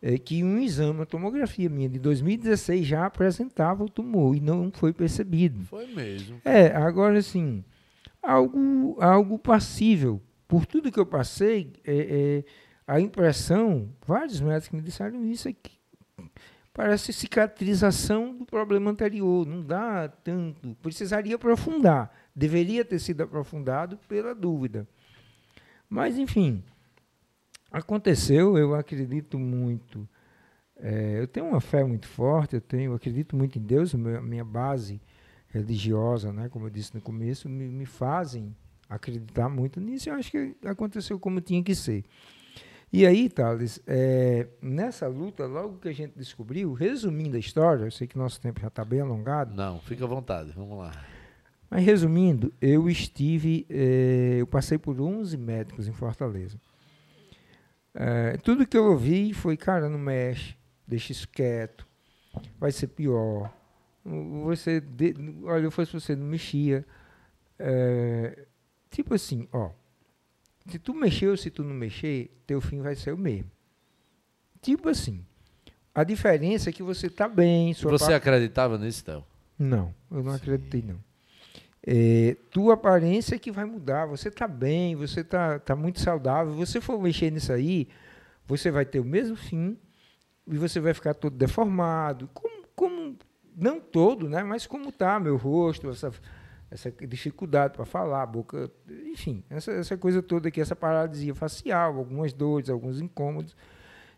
eh, 0.01 0.17
que 0.17 0.43
um 0.43 0.59
exame, 0.59 0.91
uma 0.91 1.05
tomografia 1.05 1.69
minha 1.69 1.89
de 1.89 1.99
2016 1.99 2.85
já 2.87 3.05
apresentava 3.05 3.83
o 3.83 3.89
tumor 3.89 4.35
e 4.35 4.39
não 4.39 4.71
foi 4.71 4.93
percebido. 4.93 5.65
Foi 5.65 5.87
mesmo. 5.87 6.41
É, 6.45 6.67
agora 6.67 7.17
assim, 7.19 7.63
algo, 8.21 8.97
algo 8.99 9.37
passível. 9.37 10.21
Por 10.47 10.65
tudo 10.65 10.91
que 10.91 10.99
eu 10.99 11.05
passei, 11.05 11.73
é, 11.85 11.93
é, 11.95 12.43
a 12.87 12.99
impressão, 12.99 13.89
vários 14.05 14.41
médicos 14.41 14.79
me 14.79 14.81
disseram 14.81 15.23
isso 15.25 15.47
aqui. 15.47 15.77
Parece 16.73 17.11
cicatrização 17.11 18.33
do 18.35 18.45
problema 18.45 18.89
anterior, 18.89 19.45
não 19.45 19.61
dá 19.61 20.07
tanto. 20.07 20.75
Precisaria 20.81 21.35
aprofundar. 21.35 22.09
Deveria 22.33 22.85
ter 22.85 22.99
sido 22.99 23.21
aprofundado 23.21 23.97
pela 24.07 24.33
dúvida. 24.33 24.87
Mas, 25.89 26.17
enfim, 26.17 26.63
aconteceu, 27.71 28.57
eu 28.57 28.73
acredito 28.75 29.37
muito. 29.39 30.07
é, 30.81 31.19
eu 31.19 31.27
tenho 31.27 31.45
uma 31.47 31.59
fé 31.59 31.83
muito 31.83 32.07
forte, 32.07 32.55
eu 32.55 32.61
tenho, 32.61 32.91
eu 32.91 32.95
acredito 32.95 33.35
muito 33.35 33.59
em 33.59 33.61
Deus, 33.61 33.93
a 33.93 33.97
minha- 33.97 34.45
base 34.45 35.01
religiosa, 35.49 36.31
né, 36.31 36.47
como 36.47 36.67
eu 36.67 36.69
disse 36.69 36.95
no 36.95 37.01
começo, 37.01 37.49
me, 37.49 37.67
me 37.67 37.85
fazem 37.85 38.55
acreditar 38.87 39.49
muito 39.49 39.79
nisso. 39.81 40.09
Eu 40.09 40.13
acho 40.13 40.31
que 40.31 40.55
aconteceu 40.65 41.19
como 41.19 41.41
tinha 41.41 41.61
que 41.63 41.75
ser. 41.75 42.03
E 42.93 43.05
aí, 43.05 43.27
Thales, 43.29 43.79
é, 43.85 44.47
nessa 44.61 45.07
luta, 45.07 45.45
logo 45.45 45.77
que 45.79 45.89
a 45.89 45.93
gente 45.93 46.13
descobriu, 46.17 46.71
resumindo 46.73 47.35
a 47.35 47.39
história, 47.39 47.83
eu 47.83 47.91
sei 47.91 48.07
que 48.07 48.17
nosso 48.17 48.39
tempo 48.41 48.59
já 48.61 48.67
está 48.67 48.83
bem 48.85 49.01
alongado, 49.01 49.53
Não, 49.55 49.79
fica 49.81 50.05
à 50.05 50.07
vontade, 50.07 50.51
vamos 50.55 50.77
lá. 50.77 50.91
mas 51.69 51.83
resumindo, 51.83 52.51
eu 52.61 52.89
estive, 52.89 53.65
eh, 53.69 54.37
eu 54.39 54.47
passei 54.47 54.77
por 54.77 54.99
11 55.01 55.35
médicos 55.37 55.87
em 55.87 55.93
Fortaleza. 55.93 56.57
Eh, 57.95 58.37
tudo 58.43 58.65
que 58.67 58.77
eu 58.77 58.85
ouvi 58.91 59.33
foi, 59.33 59.57
cara, 59.57 59.89
não 59.89 59.97
mexe, 59.99 60.55
deixa 60.87 61.11
isso 61.11 61.27
quieto, 61.27 61.85
vai 62.59 62.71
ser 62.71 62.87
pior. 62.87 63.51
Você, 64.45 64.79
de- 64.79 65.15
olha, 65.43 65.63
eu 65.63 65.71
fosse 65.71 65.91
você, 65.93 66.15
não 66.15 66.25
mexia. 66.25 66.85
Eh, 67.57 68.45
tipo 68.89 69.13
assim, 69.13 69.47
ó, 69.51 69.71
se 70.67 70.79
tu 70.79 70.93
mexer 70.93 71.27
ou 71.27 71.37
se 71.37 71.49
tu 71.49 71.63
não 71.63 71.73
mexer, 71.73 72.31
teu 72.47 72.61
fim 72.61 72.79
vai 72.81 72.95
ser 72.95 73.13
o 73.13 73.17
mesmo. 73.17 73.49
Tipo 74.61 74.89
assim, 74.89 75.25
a 75.93 76.03
diferença 76.03 76.69
é 76.69 76.73
que 76.73 76.83
você 76.83 77.09
tá 77.09 77.27
bem, 77.27 77.73
Você 77.73 78.13
acreditava 78.13 78.77
nisso, 78.77 79.03
Théo? 79.03 79.23
não, 79.57 79.93
eu 80.11 80.23
não 80.23 80.31
Sim. 80.31 80.37
acreditei 80.37 80.81
não. 80.81 80.99
É, 81.91 82.37
tua 82.51 82.75
aparência 82.75 83.33
é 83.33 83.39
que 83.39 83.49
vai 83.49 83.65
mudar. 83.65 84.05
Você 84.05 84.29
tá 84.29 84.47
bem, 84.47 84.95
você 84.95 85.23
tá, 85.23 85.57
tá 85.57 85.75
muito 85.75 85.99
saudável. 85.99 86.53
Você 86.53 86.79
for 86.79 87.01
mexer 87.01 87.31
nisso 87.31 87.51
aí, 87.51 87.87
você 88.45 88.69
vai 88.69 88.85
ter 88.85 88.99
o 88.99 89.03
mesmo 89.03 89.35
fim 89.35 89.75
e 90.45 90.55
você 90.55 90.79
vai 90.79 90.93
ficar 90.93 91.15
todo 91.15 91.35
deformado. 91.35 92.29
Como, 92.31 92.63
como 92.75 93.17
não 93.57 93.79
todo, 93.79 94.29
né? 94.29 94.43
Mas 94.43 94.67
como 94.67 94.91
tá 94.91 95.19
meu 95.19 95.35
rosto, 95.35 95.89
essa, 95.89 96.11
essa 96.69 96.91
dificuldade 96.91 97.73
para 97.73 97.85
falar, 97.85 98.23
boca, 98.27 98.69
enfim, 99.07 99.43
essa, 99.49 99.71
essa 99.71 99.97
coisa 99.97 100.21
toda 100.21 100.49
aqui, 100.49 100.61
essa 100.61 100.75
paralisia 100.75 101.33
facial, 101.33 101.97
algumas 101.97 102.31
dores, 102.33 102.69
alguns 102.69 103.01
incômodos. 103.01 103.55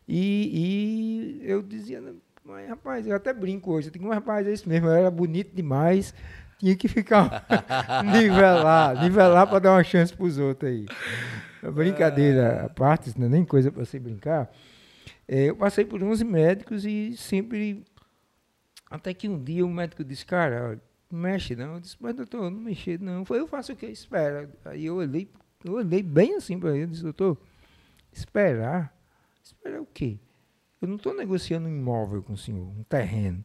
E, 0.05 1.39
e 1.41 1.49
eu 1.49 1.61
dizia, 1.61 2.01
"Não, 2.01 2.17
mas 2.43 2.67
rapaz, 2.67 3.07
eu 3.07 3.15
até 3.15 3.31
brinco 3.33 3.71
hoje, 3.71 3.87
eu 3.87 3.91
digo, 3.93 4.05
mas 4.05 4.15
rapaz, 4.15 4.45
é 4.45 4.51
isso 4.51 4.67
mesmo, 4.67 4.87
eu 4.87 4.93
era 4.93 5.11
bonito 5.11 5.55
demais, 5.55 6.13
tinha 6.61 6.75
que 6.75 6.87
ficar 6.87 7.43
nivelar, 8.05 9.01
nivelar 9.01 9.47
para 9.47 9.59
dar 9.59 9.71
uma 9.73 9.83
chance 9.83 10.13
para 10.13 10.25
os 10.25 10.37
outros 10.37 10.71
aí. 10.71 10.85
Brincadeira 11.73 12.65
à 12.65 12.69
parte, 12.69 13.17
não 13.17 13.25
é 13.25 13.29
nem 13.29 13.43
coisa 13.43 13.71
para 13.71 13.83
se 13.83 13.99
brincar. 13.99 14.51
É, 15.27 15.49
eu 15.49 15.55
passei 15.55 15.83
por 15.83 16.01
11 16.03 16.23
médicos 16.23 16.85
e 16.85 17.17
sempre. 17.17 17.83
Até 18.89 19.13
que 19.13 19.27
um 19.27 19.43
dia 19.43 19.65
o 19.65 19.69
médico 19.69 20.03
disse: 20.03 20.25
Cara, 20.25 20.79
não 21.09 21.19
mexe 21.19 21.55
não. 21.55 21.75
Eu 21.75 21.79
disse: 21.79 21.97
Mas 21.99 22.15
doutor, 22.15 22.51
não 22.51 22.59
mexer 22.59 22.99
não. 22.99 23.25
Foi, 23.25 23.39
eu 23.39 23.47
faço 23.47 23.73
o 23.73 23.75
que? 23.75 23.87
Espera. 23.87 24.49
Aí 24.65 24.85
eu 24.85 24.95
olhei, 24.95 25.27
eu 25.65 25.73
olhei 25.73 26.03
bem 26.03 26.35
assim 26.35 26.59
para 26.59 26.77
ele 26.77 26.87
disse: 26.87 27.03
Doutor, 27.03 27.37
esperar? 28.11 28.95
Esperar 29.43 29.81
o 29.81 29.87
quê? 29.87 30.19
Eu 30.79 30.87
não 30.87 30.95
estou 30.95 31.15
negociando 31.15 31.67
um 31.67 31.71
imóvel 31.71 32.21
com 32.21 32.33
o 32.33 32.37
senhor, 32.37 32.67
um 32.67 32.83
terreno. 32.83 33.43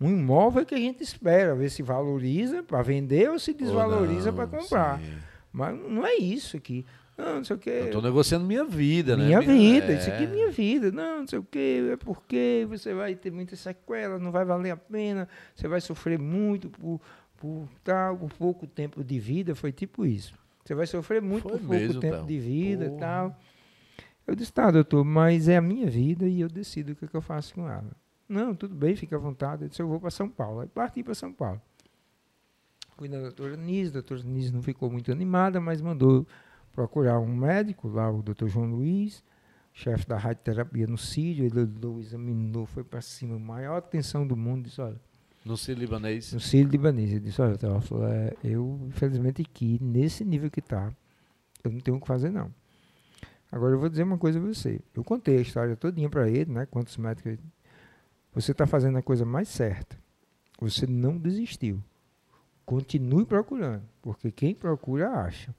Um 0.00 0.10
imóvel 0.10 0.62
é 0.62 0.64
que 0.64 0.74
a 0.74 0.78
gente 0.78 1.02
espera, 1.02 1.54
ver 1.54 1.70
se 1.70 1.82
valoriza 1.82 2.62
para 2.62 2.82
vender 2.82 3.30
ou 3.30 3.38
se 3.38 3.52
desvaloriza 3.54 4.32
para 4.32 4.46
comprar. 4.46 5.00
sim. 5.00 5.12
Mas 5.52 5.78
não 5.78 6.04
é 6.04 6.16
isso 6.16 6.56
aqui. 6.56 6.84
Não, 7.16 7.36
não 7.36 7.44
sei 7.44 7.54
o 7.54 7.58
quê. 7.58 7.82
Eu 7.86 7.90
tô 7.92 8.00
negociando 8.00 8.44
minha 8.44 8.64
vida, 8.64 9.16
né? 9.16 9.26
Minha 9.26 9.40
vida, 9.40 9.92
é. 9.92 9.98
isso 9.98 10.10
aqui 10.10 10.24
é 10.24 10.26
minha 10.26 10.50
vida. 10.50 10.90
Não, 10.90 11.20
não 11.20 11.28
sei 11.28 11.38
o 11.38 11.44
quê, 11.44 11.90
é 11.92 11.96
porque 11.96 12.66
você 12.68 12.92
vai 12.92 13.14
ter 13.14 13.30
muitas 13.30 13.60
sequelas, 13.60 14.20
não 14.20 14.32
vai 14.32 14.44
valer 14.44 14.72
a 14.72 14.76
pena, 14.76 15.28
você 15.54 15.68
vai 15.68 15.80
sofrer 15.80 16.18
muito 16.18 16.68
por, 16.68 17.00
por 17.36 17.68
tal, 17.84 18.16
por 18.16 18.32
pouco 18.32 18.66
tempo 18.66 19.04
de 19.04 19.20
vida, 19.20 19.54
foi 19.54 19.70
tipo 19.70 20.04
isso. 20.04 20.34
Você 20.64 20.74
vai 20.74 20.86
sofrer 20.86 21.22
muito 21.22 21.42
Foi 21.42 21.58
por 21.58 21.68
mesmo, 21.68 21.86
pouco 21.92 22.00
tempo 22.00 22.16
Théo. 22.16 22.26
de 22.26 22.38
vida 22.40 22.86
e 22.86 22.88
Porra. 22.88 23.00
tal. 23.00 23.40
Eu 24.26 24.34
disse, 24.34 24.52
tá, 24.52 24.70
doutor, 24.70 25.04
mas 25.04 25.48
é 25.48 25.56
a 25.56 25.60
minha 25.60 25.88
vida 25.88 26.26
e 26.26 26.40
eu 26.40 26.48
decido 26.48 26.92
o 26.92 26.96
que, 26.96 27.04
é 27.04 27.08
que 27.08 27.14
eu 27.14 27.20
faço 27.20 27.54
com 27.54 27.68
ela. 27.68 27.90
Não, 28.34 28.54
tudo 28.54 28.74
bem, 28.74 28.96
fica 28.96 29.16
à 29.16 29.18
vontade. 29.18 29.62
Eu 29.62 29.68
disse, 29.68 29.80
eu 29.80 29.88
vou 29.88 30.00
para 30.00 30.10
São 30.10 30.28
Paulo. 30.28 30.60
Aí 30.60 30.68
parti 30.68 31.02
para 31.02 31.14
São 31.14 31.32
Paulo. 31.32 31.60
Fui 32.96 33.08
na 33.08 33.18
doutora 33.20 33.56
Nise, 33.56 33.90
a 33.90 33.92
doutora 33.94 34.22
Nise 34.22 34.52
não 34.52 34.62
ficou 34.62 34.90
muito 34.90 35.10
animada, 35.10 35.60
mas 35.60 35.80
mandou 35.80 36.26
procurar 36.72 37.18
um 37.20 37.34
médico, 37.34 37.88
lá 37.88 38.10
o 38.10 38.22
doutor 38.22 38.48
João 38.48 38.66
Luiz, 38.66 39.22
chefe 39.72 40.06
da 40.06 40.16
radioterapia 40.16 40.86
no 40.86 40.96
Sírio, 40.98 41.44
ele 41.44 41.60
olhou, 41.60 42.00
examinou, 42.00 42.66
foi 42.66 42.84
para 42.84 43.00
cima, 43.00 43.38
maior 43.38 43.76
atenção 43.78 44.26
do 44.26 44.36
mundo, 44.36 44.64
disse, 44.64 44.80
olha, 44.80 45.00
No 45.44 45.56
Ciro 45.56 45.80
Libanês. 45.80 46.32
no 46.32 46.40
Sírio 46.40 46.70
libanês, 46.70 47.10
ele 47.10 47.20
disse, 47.20 47.42
olha, 47.42 47.56
Teófilo, 47.56 48.04
é, 48.04 48.34
eu, 48.44 48.80
infelizmente 48.88 49.42
aqui, 49.42 49.78
nesse 49.82 50.24
nível 50.24 50.50
que 50.50 50.60
está, 50.60 50.92
eu 51.64 51.72
não 51.72 51.80
tenho 51.80 51.96
o 51.96 52.00
que 52.00 52.06
fazer 52.06 52.30
não. 52.30 52.52
Agora 53.50 53.74
eu 53.74 53.78
vou 53.80 53.88
dizer 53.88 54.02
uma 54.04 54.18
coisa 54.18 54.38
a 54.38 54.42
você, 54.42 54.80
eu 54.94 55.02
contei 55.04 55.38
a 55.38 55.40
história 55.40 55.76
todinha 55.76 56.08
para 56.08 56.28
ele, 56.28 56.52
né, 56.52 56.66
quantos 56.66 56.96
médicos, 56.96 57.38
você 58.34 58.52
está 58.52 58.66
fazendo 58.66 58.98
a 58.98 59.02
coisa 59.02 59.24
mais 59.24 59.48
certa, 59.48 59.96
você 60.60 60.86
não 60.86 61.16
desistiu, 61.16 61.82
continue 62.66 63.24
procurando, 63.24 63.84
porque 64.02 64.30
quem 64.30 64.54
procura 64.54 65.10
acha. 65.10 65.54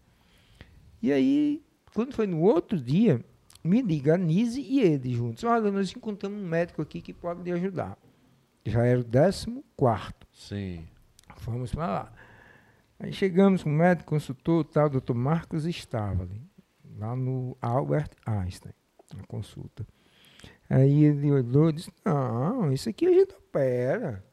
E 1.01 1.11
aí, 1.11 1.63
quando 1.93 2.13
foi 2.13 2.27
no 2.27 2.41
outro 2.41 2.79
dia, 2.79 3.23
me 3.63 3.81
liga 3.81 4.15
a 4.15 4.17
Nise 4.17 4.61
e 4.61 4.81
ele 4.81 5.13
juntos. 5.13 5.43
Olha, 5.43 5.71
nós 5.71 5.91
encontramos 5.95 6.41
um 6.41 6.47
médico 6.47 6.81
aqui 6.81 7.01
que 7.01 7.13
pode 7.13 7.41
lhe 7.43 7.51
ajudar. 7.51 7.97
Já 8.65 8.85
era 8.85 8.99
o 8.99 9.03
décimo 9.03 9.63
quarto. 9.75 10.27
Sim. 10.31 10.85
Fomos 11.37 11.73
para 11.73 11.87
lá. 11.87 12.13
Aí 12.99 13.11
chegamos 13.13 13.63
com 13.63 13.69
o 13.69 13.73
médico, 13.73 14.09
consultor, 14.09 14.63
tal, 14.65 14.89
doutor 14.89 15.15
Marcos 15.15 15.65
estava 15.65 16.23
ali, 16.23 16.41
lá 16.97 17.15
no 17.15 17.57
Albert 17.61 18.11
Einstein, 18.25 18.73
na 19.13 19.23
consulta. 19.23 19.85
Aí 20.69 21.05
ele 21.05 21.31
olhou 21.31 21.69
e 21.69 21.73
disse, 21.73 21.91
não, 22.03 22.71
isso 22.71 22.89
aqui 22.89 23.05
a 23.05 23.13
gente 23.13 23.33
opera. 23.35 24.23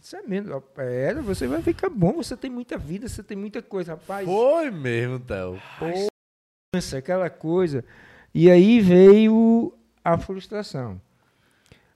Isso 0.00 0.16
é 0.16 0.22
mesmo, 0.22 0.54
opera, 0.54 1.20
você 1.20 1.46
vai 1.46 1.60
ficar 1.60 1.90
bom, 1.90 2.14
você 2.14 2.34
tem 2.36 2.50
muita 2.50 2.78
vida, 2.78 3.06
você 3.06 3.22
tem 3.22 3.36
muita 3.36 3.60
coisa, 3.60 3.92
rapaz. 3.92 4.26
Foi 4.26 4.70
mesmo, 4.70 5.20
Théo. 5.20 5.60
Pô, 5.78 5.86
aquela 6.96 7.28
coisa. 7.28 7.84
E 8.32 8.50
aí 8.50 8.80
veio 8.80 9.76
a 10.02 10.16
frustração. 10.16 11.00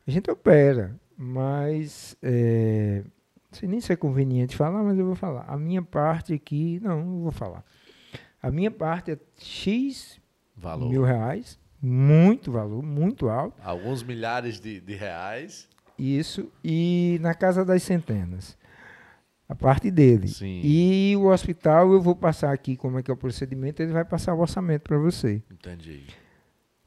A 0.07 0.11
gente 0.11 0.31
opera, 0.31 0.95
mas 1.17 2.15
é, 2.23 3.05
não 3.51 3.59
sei 3.59 3.69
nem 3.69 3.81
se 3.81 3.93
é 3.93 3.97
conveniente 3.97 4.57
falar, 4.57 4.83
mas 4.83 4.99
eu 4.99 5.07
vou 5.07 5.15
falar. 5.15 5.47
A 5.49 5.57
minha 5.57 5.81
parte 5.81 6.35
aqui, 6.35 6.79
não, 6.83 7.03
não 7.03 7.23
vou 7.23 7.33
falar. 7.33 7.65
A 8.43 8.51
minha 8.51 8.71
parte 8.71 9.13
é 9.13 9.19
X 9.39 10.21
Valor. 10.55 10.91
mil 10.91 11.03
reais, 11.03 11.59
muito 11.85 12.51
valor, 12.51 12.83
muito 12.83 13.29
alto. 13.29 13.55
Alguns 13.63 14.03
milhares 14.03 14.59
de, 14.61 14.81
de 14.81 14.95
reais. 14.95 15.69
Isso, 15.99 16.51
e 16.65 17.19
na 17.21 17.35
casa 17.35 17.65
das 17.65 17.83
centenas. 17.83 18.57
A 19.49 19.55
parte 19.55 19.91
dele. 19.91 20.27
Sim. 20.27 20.61
E 20.65 21.15
o 21.17 21.27
hospital, 21.27 21.93
eu 21.93 22.01
vou 22.01 22.17
passar 22.17 22.53
aqui 22.53 22.77
como 22.77 22.99
é 22.99 23.03
que 23.03 23.11
é 23.11 23.15
o 23.15 23.17
procedimento, 23.17 23.83
ele 23.83 23.93
vai 23.93 24.05
passar 24.05 24.35
o 24.35 24.41
orçamento 24.41 24.83
para 24.83 24.97
você. 24.99 25.43
Entendi. 25.53 26.05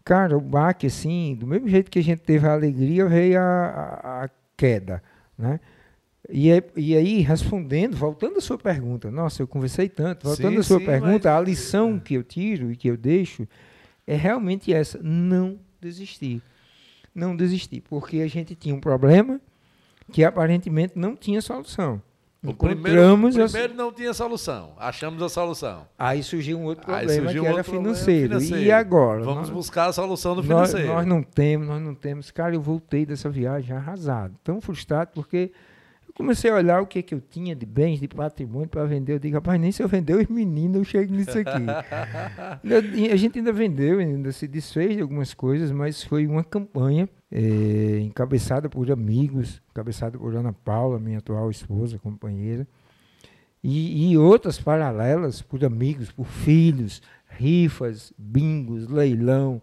Cara, 0.04 0.36
o 0.38 0.42
baque, 0.42 0.88
assim, 0.88 1.36
do 1.40 1.46
mesmo 1.46 1.68
jeito 1.68 1.92
que 1.92 2.00
a 2.00 2.04
gente 2.04 2.22
teve 2.22 2.48
a 2.48 2.54
alegria, 2.54 3.06
veio 3.06 3.40
a, 3.40 3.44
a, 3.44 4.24
a 4.26 4.30
queda, 4.56 5.04
né? 5.38 5.60
E, 6.30 6.50
é- 6.50 6.64
e 6.76 6.96
aí, 6.96 7.22
respondendo, 7.22 7.96
voltando 7.96 8.38
à 8.38 8.42
sua 8.42 8.58
pergunta, 8.58 9.10
nossa, 9.12 9.42
eu 9.42 9.48
conversei 9.48 9.88
tanto, 9.88 10.26
voltando 10.28 10.54
Sim, 10.54 10.60
à 10.60 10.64
sua 10.64 10.80
sim, 10.80 10.86
pergunta, 10.86 11.30
mas- 11.30 11.38
a 11.38 11.42
lição 11.42 12.00
que 12.00 12.16
eu 12.16 12.24
tiro 12.24 12.72
e 12.72 12.76
que 12.76 12.88
eu 12.90 12.98
deixo 12.98 13.48
é 14.08 14.16
realmente 14.16 14.74
essa, 14.74 14.98
não 15.04 15.60
desistir. 15.82 16.42
Não 17.14 17.36
desistir, 17.36 17.82
porque 17.82 18.22
a 18.22 18.28
gente 18.28 18.56
tinha 18.56 18.74
um 18.74 18.80
problema 18.80 19.40
que 20.12 20.24
aparentemente 20.24 20.94
não 20.98 21.16
tinha 21.16 21.42
solução. 21.42 22.02
O 22.46 22.54
primeiro, 22.54 22.80
Encontramos 23.02 23.38
a- 23.38 23.44
primeiro 23.46 23.74
não 23.74 23.92
tinha 23.92 24.14
solução. 24.14 24.74
Achamos 24.78 25.22
a 25.24 25.28
solução. 25.28 25.88
Aí 25.98 26.22
surgiu 26.22 26.58
um 26.60 26.66
outro 26.66 26.86
problema 26.86 27.32
que 27.34 27.40
um 27.40 27.46
era 27.46 27.64
financeiro. 27.64 28.28
financeiro. 28.30 28.64
E 28.64 28.72
agora? 28.72 29.24
Vamos 29.24 29.50
Nós- 29.50 29.50
buscar 29.50 29.88
a 29.88 29.92
solução 29.94 30.36
do 30.36 30.44
nós, 30.44 30.70
financeiro. 30.70 30.88
nós 30.94 31.06
não 31.06 31.24
temos, 31.24 31.68
nós 31.68 31.82
não 31.82 31.96
temos. 31.96 32.30
Cara, 32.30 32.54
eu 32.54 32.62
voltei 32.62 33.06
dessa 33.06 33.28
viagem 33.30 33.76
arrasado, 33.76 34.36
tão 34.44 34.62
frustrado, 34.62 35.10
porque 35.16 35.52
comecei 36.18 36.50
a 36.50 36.56
olhar 36.56 36.82
o 36.82 36.88
que, 36.88 37.04
que 37.04 37.14
eu 37.14 37.22
tinha 37.22 37.56
de 37.56 37.66
bens, 37.66 38.00
de 38.00 38.08
patrimônio 38.08 38.68
para 38.68 38.84
vender. 38.86 39.14
Eu 39.14 39.20
digo, 39.20 39.36
rapaz, 39.36 39.62
nem 39.62 39.72
se 39.72 39.84
eu 39.84 39.88
vender 39.88 40.16
os 40.16 40.28
meninos, 40.28 40.78
eu 40.78 40.84
chego 40.84 41.14
nisso 41.14 41.38
aqui. 41.38 41.52
Ainda- 42.64 43.14
a 43.14 43.16
gente 43.16 43.38
ainda 43.38 43.54
vendeu, 43.54 44.00
ainda 44.00 44.32
se 44.32 44.48
desfez 44.48 44.96
de 44.96 45.02
algumas 45.02 45.36
coisas, 45.36 45.72
mas 45.72 46.04
foi 46.04 46.26
uma 46.26 46.44
campanha 46.44 47.08
eh, 47.32 48.00
encabeçada 48.02 48.68
por 48.68 48.92
amigos, 48.92 49.62
encabeçada 49.70 50.18
por 50.18 50.36
Ana 50.36 50.52
Paula, 50.52 50.98
minha 51.00 51.20
atual 51.20 51.52
esposa, 51.52 52.00
companheira, 52.00 52.68
e, 53.64 54.12
e 54.12 54.18
outras 54.18 54.60
paralelas 54.60 55.42
por 55.44 55.64
amigos, 55.64 56.12
por 56.12 56.26
filhos, 56.26 57.02
rifas, 57.28 58.12
bingos, 58.18 58.88
leilão. 58.88 59.62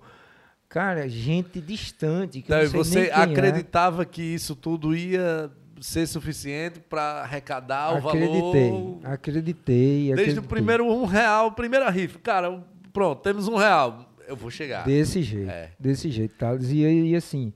Cara, 0.68 1.08
gente 1.08 1.60
distante. 1.60 2.42
Que 2.42 2.52
eu 2.52 2.56
não 2.56 2.66
sei 2.66 2.80
e 2.80 2.84
você 2.84 3.00
é. 3.08 3.14
acreditava 3.14 4.04
que 4.04 4.22
isso 4.22 4.54
tudo 4.54 4.94
ia 4.94 5.50
ser 5.84 6.06
suficiente 6.06 6.80
para 6.80 7.20
arrecadar 7.22 7.92
o 7.94 8.08
Acreditei, 8.08 8.70
valor? 8.70 9.00
acreditei. 9.04 9.84
Desde 10.06 10.12
acreditei. 10.12 10.38
o 10.44 10.48
primeiro 10.48 10.86
um 10.86 11.04
real, 11.04 11.52
primeira 11.52 11.90
rifa. 11.90 12.18
Cara, 12.20 12.64
pronto, 12.92 13.20
temos 13.20 13.46
um 13.48 13.56
real. 13.56 14.10
Eu 14.26 14.34
vou 14.34 14.50
chegar. 14.50 14.86
Desse 14.86 15.20
jeito, 15.22 15.50
É. 15.50 15.72
desse 15.78 16.10
jeito, 16.10 16.34
Thales. 16.36 16.70
E, 16.72 16.86
aí, 16.86 17.10
e 17.10 17.14
assim, 17.16 17.52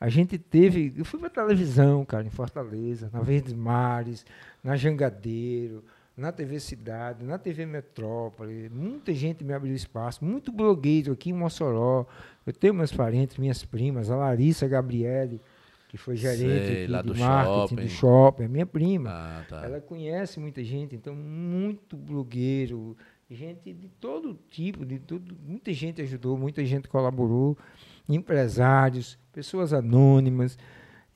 a 0.00 0.08
gente 0.08 0.38
teve. 0.38 0.94
Eu 0.96 1.04
fui 1.04 1.20
pra 1.20 1.28
televisão, 1.28 2.02
cara, 2.06 2.24
em 2.26 2.30
Fortaleza, 2.30 3.10
na 3.12 3.20
Verdes 3.20 3.52
Mares, 3.52 4.24
na 4.64 4.74
Jangadeiro, 4.74 5.84
na 6.16 6.32
TV 6.32 6.58
Cidade, 6.58 7.22
na 7.26 7.36
TV 7.36 7.66
Metrópole. 7.66 8.70
Muita 8.70 9.12
gente 9.12 9.44
me 9.44 9.52
abriu 9.52 9.74
espaço, 9.74 10.24
muito 10.24 10.50
blogueiro 10.50 11.12
aqui 11.12 11.28
em 11.28 11.34
Mossoró. 11.34 12.06
Eu 12.46 12.54
tenho 12.54 12.72
meus 12.72 12.90
parentes, 12.90 13.36
minhas 13.36 13.62
primas, 13.66 14.10
a 14.10 14.16
Larissa 14.16 14.66
Gabriele, 14.66 15.42
que 15.88 15.96
foi 15.96 16.16
gerente 16.16 16.66
Sei, 16.66 16.86
lá 16.86 17.00
do 17.02 17.16
marketing 17.16 17.58
shopping. 17.68 17.74
do 17.76 17.88
shopping, 17.88 18.42
é 18.44 18.48
minha 18.48 18.66
prima. 18.66 19.10
Ah, 19.10 19.44
tá. 19.48 19.64
Ela 19.64 19.80
conhece 19.80 20.40
muita 20.40 20.62
gente, 20.64 20.94
então 20.96 21.14
muito 21.14 21.96
blogueiro, 21.96 22.96
gente 23.30 23.72
de 23.72 23.88
todo 24.00 24.38
tipo, 24.50 24.84
de 24.84 24.98
tudo, 24.98 25.36
muita 25.44 25.72
gente 25.72 26.02
ajudou, 26.02 26.36
muita 26.36 26.64
gente 26.64 26.88
colaborou, 26.88 27.56
empresários, 28.08 29.18
pessoas 29.32 29.72
anônimas. 29.72 30.58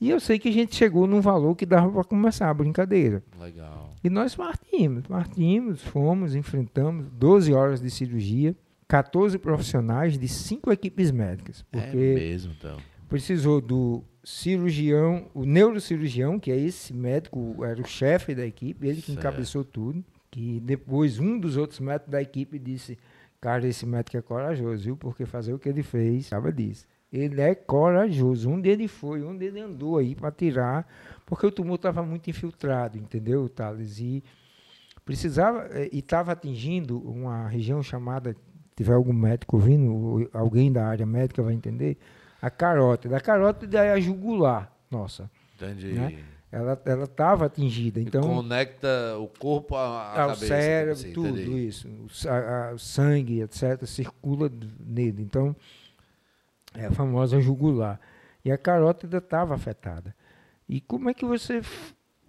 E 0.01 0.09
eu 0.09 0.19
sei 0.19 0.39
que 0.39 0.49
a 0.49 0.53
gente 0.53 0.75
chegou 0.75 1.07
num 1.07 1.21
valor 1.21 1.55
que 1.55 1.67
dava 1.67 1.91
para 1.91 2.05
começar 2.05 2.49
a 2.49 2.55
brincadeira. 2.55 3.23
Legal. 3.39 3.91
E 4.03 4.09
nós 4.09 4.35
partimos, 4.35 5.07
partimos, 5.07 5.83
fomos, 5.83 6.35
enfrentamos 6.35 7.07
12 7.13 7.53
horas 7.53 7.81
de 7.83 7.91
cirurgia, 7.91 8.57
14 8.89 9.39
profissionais 9.39 10.19
de 10.19 10.27
cinco 10.27 10.73
equipes 10.73 11.11
médicas, 11.11 11.65
É 11.73 11.81
porque 11.81 11.97
mesmo, 12.15 12.55
então. 12.59 12.79
Precisou 13.11 13.61
do 13.61 14.03
cirurgião, 14.25 15.27
o 15.35 15.45
neurocirurgião, 15.45 16.39
que 16.39 16.51
é 16.51 16.57
esse 16.57 16.95
médico, 16.95 17.63
era 17.65 17.81
o 17.81 17.87
chefe 17.87 18.35
da 18.35 18.47
equipe, 18.47 18.87
ele 18.87 19.03
que 19.03 19.13
Certo. 19.13 19.19
encabeçou 19.19 19.65
tudo. 19.65 20.03
Que 20.31 20.61
depois 20.61 21.19
um 21.19 21.39
dos 21.39 21.57
outros 21.57 21.81
médicos 21.81 22.13
da 22.13 22.23
equipe 22.23 22.57
disse: 22.57 22.97
Cara, 23.41 23.67
esse 23.67 23.85
médico 23.85 24.17
é 24.17 24.23
corajoso, 24.23 24.85
viu? 24.85 24.97
Porque 24.97 25.27
fazer 25.27 25.53
o 25.53 25.59
que 25.59 25.69
ele 25.69 25.83
fez, 25.83 26.27
sabe 26.27 26.53
disso. 26.53 26.87
Ele 27.13 27.41
é 27.41 27.53
corajoso. 27.55 28.49
Onde 28.49 28.69
ele 28.69 28.87
foi, 28.87 29.25
onde 29.25 29.45
ele 29.47 29.59
andou 29.61 29.99
aí 29.99 30.15
para 30.15 30.31
tirar, 30.31 30.87
porque 31.27 31.45
o 31.45 31.51
tumor 31.51 31.75
estava 31.75 32.05
muito 32.05 32.31
infiltrado, 32.31 32.97
entendeu, 32.97 33.49
Thales? 33.49 33.99
E 33.99 34.23
precisava, 35.05 35.67
eh, 35.73 35.89
e 35.93 35.99
estava 35.99 36.31
atingindo 36.31 36.99
uma 37.01 37.49
região 37.49 37.83
chamada, 37.83 38.33
se 38.33 38.77
tiver 38.77 38.93
algum 38.95 39.13
médico 39.13 39.57
ouvindo, 39.57 39.93
ou 39.93 40.29
alguém 40.33 40.71
da 40.71 40.87
área 40.87 41.05
médica 41.05 41.43
vai 41.43 41.55
entender, 41.55 41.99
a 42.41 42.51
carótida. 42.51 43.17
A 43.17 43.21
carótida 43.21 43.85
é 43.85 43.93
a 43.93 44.01
jugular, 44.01 44.73
nossa. 44.91 45.31
Entendi. 45.57 45.93
Né? 45.93 46.25
Ela 46.53 46.81
ela 46.85 47.05
estava 47.05 47.47
atingida, 47.47 48.01
então 48.01 48.23
Conecta 48.23 49.17
o 49.19 49.29
corpo 49.29 49.77
à, 49.77 49.81
à 49.87 50.23
ao 50.23 50.29
cabeça. 50.31 50.47
cérebro, 50.49 50.93
assim, 50.95 51.13
tudo 51.13 51.29
entendi. 51.29 51.67
isso, 51.69 51.89
o, 51.89 52.09
sa- 52.09 52.71
a- 52.71 52.75
o 52.75 52.79
sangue, 52.79 53.41
etc, 53.43 53.85
circula 53.87 54.51
nele. 54.85 55.23
Então 55.23 55.55
é 56.75 56.87
a 56.87 56.91
famosa 56.91 57.41
jugular. 57.41 58.01
E 58.45 58.51
a 58.51 58.59
carótida 58.59 59.19
estava 59.19 59.55
afetada. 59.55 60.13
E 60.69 60.81
como 60.81 61.09
é 61.09 61.15
que 61.15 61.25
você 61.25 61.61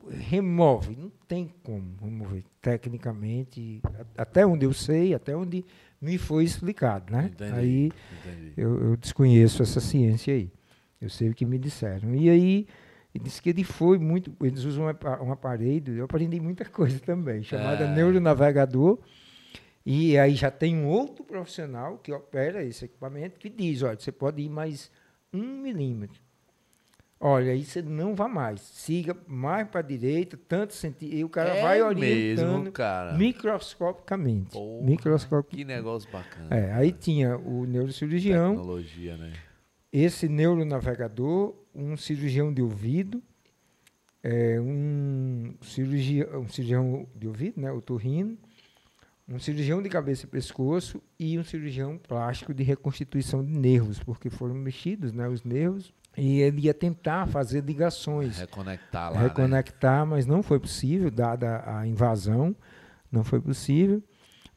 remove? 0.09 0.95
Não 0.95 1.11
tem 1.27 1.51
como 1.63 1.95
remover 2.01 2.43
tecnicamente, 2.61 3.81
a- 4.17 4.21
até 4.21 4.45
onde 4.45 4.65
eu 4.65 4.73
sei, 4.73 5.13
até 5.15 5.35
onde 5.35 5.65
me 6.01 6.17
foi 6.17 6.43
explicado, 6.43 7.11
né? 7.13 7.29
Entendi. 7.33 7.53
Aí 7.53 7.85
Entendi. 7.85 8.53
eu, 8.57 8.83
eu 8.91 8.97
desconheço 8.97 9.61
essa 9.61 9.79
ciência 9.79 10.33
aí. 10.33 10.51
Eu 10.99 11.09
sei 11.09 11.29
o 11.29 11.33
que 11.33 11.45
me 11.45 11.57
disseram. 11.57 12.13
E 12.15 12.29
aí, 12.29 12.67
ele 13.13 13.23
disse 13.23 13.41
que 13.41 13.49
ele 13.49 13.63
foi 13.63 13.97
muito. 13.97 14.31
Eles 14.41 14.63
usam 14.63 14.85
um 14.85 14.87
apa- 14.87 15.13
aparelho, 15.31 15.93
eu 15.95 16.05
aprendi 16.05 16.39
muita 16.39 16.65
coisa 16.65 16.99
também, 16.99 17.43
chamada 17.43 17.85
É. 17.85 17.95
neuronavegador. 17.95 18.99
E 19.85 20.17
aí 20.17 20.35
já 20.35 20.51
tem 20.51 20.75
um 20.75 20.87
outro 20.87 21.23
profissional 21.23 21.97
que 21.97 22.11
opera 22.11 22.63
esse 22.63 22.85
equipamento 22.85 23.39
que 23.39 23.49
diz: 23.49 23.81
olha, 23.81 23.97
você 23.99 24.11
pode 24.11 24.41
ir 24.41 24.49
mais 24.49 24.91
um 25.33 25.61
milímetro. 25.61 26.21
Olha, 27.23 27.51
aí 27.51 27.63
você 27.63 27.83
não 27.83 28.15
vai 28.15 28.27
mais. 28.27 28.59
Siga 28.61 29.15
mais 29.27 29.67
para 29.67 29.81
a 29.81 29.83
direita, 29.83 30.39
tanto 30.47 30.73
sentido. 30.73 31.13
E 31.13 31.23
o 31.23 31.29
cara 31.29 31.55
É 31.55 31.61
vai 31.61 31.77
mesmo, 31.77 31.89
orientando 31.89 32.71
cara. 32.71 33.13
microscopicamente. 33.15 34.51
Porra, 34.51 34.83
Que 35.57 35.63
negócio 35.63 36.09
bacana. 36.11 36.47
É, 36.55 36.73
aí 36.73 36.91
tinha 36.91 37.37
o 37.37 37.65
neurocirurgião, 37.65 38.55
Tecnologia, 38.55 39.17
né? 39.17 39.33
esse 39.93 40.27
neuronavegador, 40.27 41.53
um 41.75 41.95
cirurgião 41.95 42.51
de 42.51 42.61
ouvido, 42.61 43.21
é, 44.23 44.59
um, 44.59 45.53
cirurgião, 45.61 46.41
um 46.41 46.47
cirurgião 46.47 47.07
de 47.15 47.27
ouvido, 47.27 47.59
né, 47.61 47.71
otorrino, 47.71 48.37
um 49.31 49.39
cirurgião 49.39 49.81
de 49.81 49.89
cabeça 49.89 50.25
e 50.25 50.27
pescoço 50.27 51.01
e 51.19 51.39
um 51.39 51.43
cirurgião 51.43 51.97
plástico 51.97 52.53
de 52.53 52.63
reconstituição 52.63 53.43
de 53.43 53.51
nervos, 53.51 53.99
porque 53.99 54.29
foram 54.29 54.53
mexidos 54.53 55.13
né, 55.13 55.27
os 55.27 55.43
nervos, 55.43 55.93
e 56.17 56.41
ele 56.41 56.61
ia 56.61 56.73
tentar 56.73 57.25
fazer 57.27 57.63
ligações, 57.63 58.37
Reconectar 58.37 59.13
lá, 59.13 59.17
né? 59.19 59.27
reconectar, 59.27 60.05
mas 60.05 60.25
não 60.25 60.43
foi 60.43 60.59
possível, 60.59 61.09
dada 61.09 61.63
a 61.65 61.87
invasão, 61.87 62.55
não 63.11 63.23
foi 63.23 63.39
possível. 63.39 64.03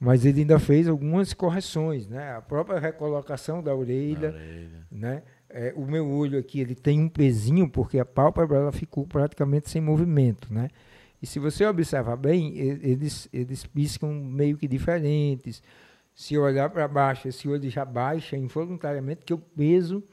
Mas 0.01 0.25
ele 0.25 0.41
ainda 0.41 0.59
fez 0.59 0.89
algumas 0.89 1.33
correções, 1.33 2.09
né? 2.09 2.35
A 2.35 2.43
própria 2.43 2.79
recolocação 2.79 3.63
da 3.63 3.75
orelha, 3.75 4.31
orelha. 4.31 4.87
né? 4.91 5.23
É, 5.49 5.73
o 5.77 5.87
meu 5.87 6.07
olho 6.11 6.37
aqui 6.37 6.59
ele 6.61 6.75
tem 6.75 7.01
um 7.01 7.09
pezinho 7.09 7.71
porque 7.71 7.99
a 8.01 8.05
pálpebra 8.05 8.59
ela 8.59 8.73
ficou 8.73 9.07
praticamente 9.07 9.71
sem 9.71 9.81
movimento, 9.81 10.53
né? 10.53 10.69
E 11.25 11.27
se 11.27 11.39
você 11.39 11.65
observar 11.65 12.17
bem, 12.17 12.55
eles 12.59 13.31
eles 13.33 13.65
piscam 13.65 14.13
meio 14.13 14.59
que 14.59 14.69
diferentes. 14.69 15.63
Se 16.15 16.37
olhar 16.37 16.69
para 16.69 16.87
baixo, 16.87 17.27
esse 17.27 17.49
olho 17.49 17.71
já 17.71 17.83
baixa 17.83 18.37
involuntariamente, 18.37 19.25
que 19.25 19.33
o 19.33 19.39
peso 19.39 20.05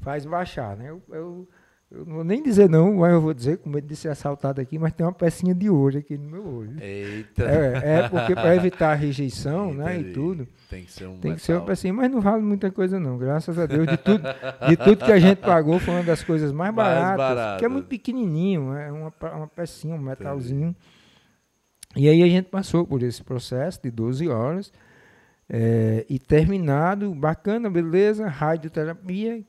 faz 0.00 0.24
baixar, 0.24 0.74
né? 0.74 0.88
Eu, 0.88 1.02
eu 1.10 1.48
Eu 1.90 2.04
não 2.04 2.14
vou 2.16 2.24
nem 2.24 2.42
dizer 2.42 2.68
não, 2.68 2.96
mas 2.96 3.12
eu 3.14 3.20
vou 3.20 3.32
dizer, 3.32 3.56
com 3.58 3.70
medo 3.70 3.86
de 3.86 3.96
ser 3.96 4.10
assaltado 4.10 4.60
aqui, 4.60 4.78
mas 4.78 4.92
tem 4.92 5.06
uma 5.06 5.12
pecinha 5.12 5.54
de 5.54 5.70
ouro 5.70 5.96
aqui 5.96 6.18
no 6.18 6.28
meu 6.28 6.46
olho. 6.46 6.76
Eita. 6.82 7.44
É, 7.44 8.00
é 8.00 8.08
porque 8.10 8.34
para 8.34 8.54
evitar 8.54 8.92
a 8.92 8.94
rejeição, 8.94 9.72
né, 9.72 9.96
e 9.96 10.00
Entendi. 10.00 10.12
tudo, 10.12 10.48
Tem 10.68 10.84
que 10.84 10.92
ser 10.92 11.06
um 11.06 11.18
tem 11.18 11.34
que 11.34 11.40
ser 11.40 11.52
uma 11.52 11.60
metal. 11.60 11.66
pecinha, 11.66 11.94
mas 11.94 12.10
não 12.10 12.20
vale 12.20 12.42
muita 12.42 12.70
coisa 12.70 13.00
não, 13.00 13.16
graças 13.16 13.58
a 13.58 13.64
Deus. 13.64 13.86
De 13.88 13.96
tudo, 13.96 14.22
de 14.68 14.76
tudo 14.76 15.02
que 15.02 15.12
a 15.12 15.18
gente 15.18 15.38
pagou 15.38 15.78
foi 15.78 15.94
uma 15.94 16.02
das 16.02 16.22
coisas 16.22 16.52
mais 16.52 16.74
Mais 16.74 16.94
baratas, 16.94 17.16
baratas. 17.16 17.58
que 17.58 17.64
é 17.64 17.68
muito 17.68 17.86
pequenininho, 17.86 18.74
é 18.74 18.92
uma, 18.92 19.10
uma 19.34 19.48
pecinha, 19.48 19.94
um 19.94 19.98
metalzinho. 19.98 20.76
E 21.96 22.06
aí 22.06 22.22
a 22.22 22.26
gente 22.28 22.50
passou 22.50 22.86
por 22.86 23.02
esse 23.02 23.24
processo 23.24 23.80
de 23.82 23.90
12 23.90 24.28
horas, 24.28 24.70
é, 25.48 26.04
e 26.06 26.18
terminado, 26.18 27.14
bacana, 27.14 27.70
beleza, 27.70 28.28
radioterapia, 28.28 29.42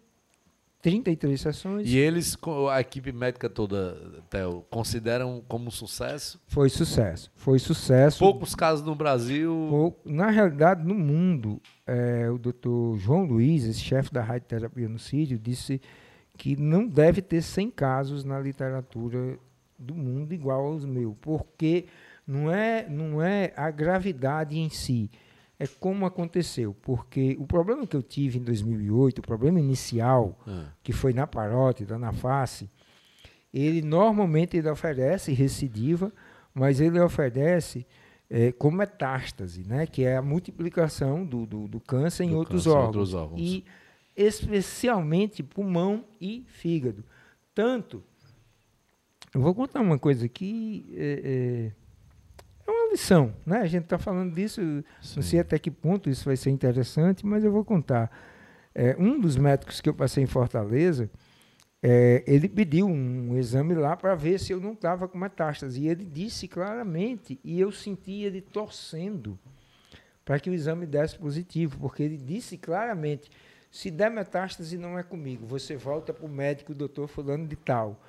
33 0.82 1.40
sessões. 1.42 1.88
E 1.90 1.98
eles, 1.98 2.38
a 2.72 2.80
equipe 2.80 3.12
médica 3.12 3.50
toda, 3.50 3.98
Theo, 4.30 4.66
consideram 4.70 5.44
como 5.48 5.70
sucesso? 5.70 6.40
Foi 6.48 6.70
sucesso. 6.70 7.30
Foi 7.36 7.60
sucesso. 7.60 8.20
Poucos 8.20 8.56
casos 8.56 8.86
no 8.86 8.96
Brasil. 8.96 9.68
Pou- 9.70 10.00
Na 10.06 10.30
realidade, 10.30 10.86
no 10.86 10.96
mundo, 10.96 11.62
eh, 11.86 12.30
o 12.30 12.38
doutor 12.38 12.98
João 12.98 13.24
Luiz, 13.26 13.66
esse 13.66 13.80
chefe 13.82 14.12
da 14.14 14.22
radioterapia 14.22 14.88
no 14.88 14.98
Sírio, 15.00 15.38
disse 15.38 15.82
que 16.38 16.56
não 16.56 16.88
deve 16.88 17.22
ter 17.22 17.42
100 17.42 17.70
casos 17.72 18.24
na 18.24 18.40
literatura 18.40 19.38
do 19.78 19.94
mundo 19.94 20.34
igual 20.34 20.66
aos 20.68 20.86
meus, 20.86 21.14
porque 21.20 21.86
não 22.26 22.50
é, 22.52 22.88
não 22.90 23.22
é 23.22 23.52
a 23.58 23.70
gravidade 23.70 24.58
em 24.58 24.70
si, 24.70 25.10
é 25.60 25.68
como 25.68 26.06
aconteceu. 26.06 26.74
Porque 26.82 27.36
o 27.38 27.46
problema 27.46 27.86
que 27.86 27.96
eu 27.96 28.02
tive 28.02 28.40
em 28.40 28.44
2008, 28.44 29.20
o 29.20 29.22
problema 29.22 29.60
inicial, 29.60 30.40
Ah, 30.48 30.72
que 30.82 30.94
foi 30.94 31.14
na 31.14 31.28
parótida, 31.28 32.00
na 32.00 32.14
face, 32.14 32.70
ele 33.54 33.82
normalmente 33.82 34.56
ele 34.56 34.70
oferece 34.70 35.34
recidiva, 35.34 36.12
mas 36.54 36.80
ele 36.80 37.00
oferece 37.00 37.86
eh, 38.30 38.52
com 38.52 38.72
metástase, 38.72 39.64
né, 39.68 39.86
que 39.88 40.04
é 40.04 40.16
a 40.18 40.22
multiplicação 40.22 41.26
do, 41.26 41.46
do, 41.46 41.68
do 41.68 41.80
câncer 41.80 42.24
em 42.26 42.30
Do 42.30 42.38
outros, 42.38 42.64
câncer 42.64 42.70
em 42.70 42.80
órgãos, 42.80 42.96
outros 42.96 43.14
órgãos. 43.14 43.42
E 43.42 43.66
especialmente 44.16 45.42
pulmão 45.42 46.06
e 46.22 46.46
fígado. 46.48 47.04
Tanto, 47.56 48.04
eu 49.34 49.42
vou 49.42 49.54
contar 49.56 49.82
uma 49.82 49.98
coisa 49.98 50.26
aqui, 50.26 50.94
é, 50.96 51.22
é, 51.24 51.72
é 52.70 52.72
uma 52.72 52.92
lição, 52.92 53.34
né? 53.46 53.58
A 53.60 53.68
gente 53.68 53.84
está 53.84 53.98
falando 53.98 54.34
disso, 54.34 54.62
não 54.62 54.84
sim. 55.02 55.22
sei 55.22 55.40
até 55.40 55.58
que 55.58 55.72
ponto 55.72 56.10
isso 56.10 56.26
vai 56.26 56.36
ser 56.36 56.50
interessante, 56.50 57.26
mas 57.26 57.44
eu 57.44 57.52
vou 57.52 57.66
contar. 57.66 58.12
É, 58.74 58.96
um 58.98 59.20
dos 59.20 59.36
médicos 59.36 59.82
que 59.82 59.90
eu 59.90 59.94
passei 59.94 60.24
em 60.24 60.28
Fortaleza, 60.28 61.10
é, 61.82 62.24
ele 62.28 62.48
pediu 62.48 62.88
um 62.88 63.38
exame 63.38 63.74
lá 63.74 63.96
para 63.96 64.14
ver 64.16 64.40
se 64.40 64.52
eu 64.52 64.60
não 64.60 64.74
estava 64.74 65.08
com 65.08 65.18
metástase. 65.18 65.82
E 65.82 65.88
ele 65.88 66.06
disse 66.06 66.48
claramente, 66.48 67.40
e 67.44 67.60
eu 67.60 67.72
senti 67.72 68.24
ele 68.24 68.42
torcendo 68.42 69.40
para 70.24 70.40
que 70.40 70.50
o 70.50 70.54
exame 70.54 70.86
desse 70.86 71.18
positivo, 71.18 71.80
porque 71.80 72.04
ele 72.04 72.18
disse 72.18 72.58
claramente: 72.58 73.32
se 73.72 73.90
der 73.90 74.12
metástase, 74.12 74.78
não 74.78 74.98
é 74.98 75.04
comigo, 75.04 75.46
você 75.46 75.76
volta 75.76 76.14
para 76.14 76.26
o 76.26 76.30
médico, 76.30 76.74
doutor 76.74 77.08
Fulano 77.08 77.48
de 77.48 77.56
Tal. 77.56 78.00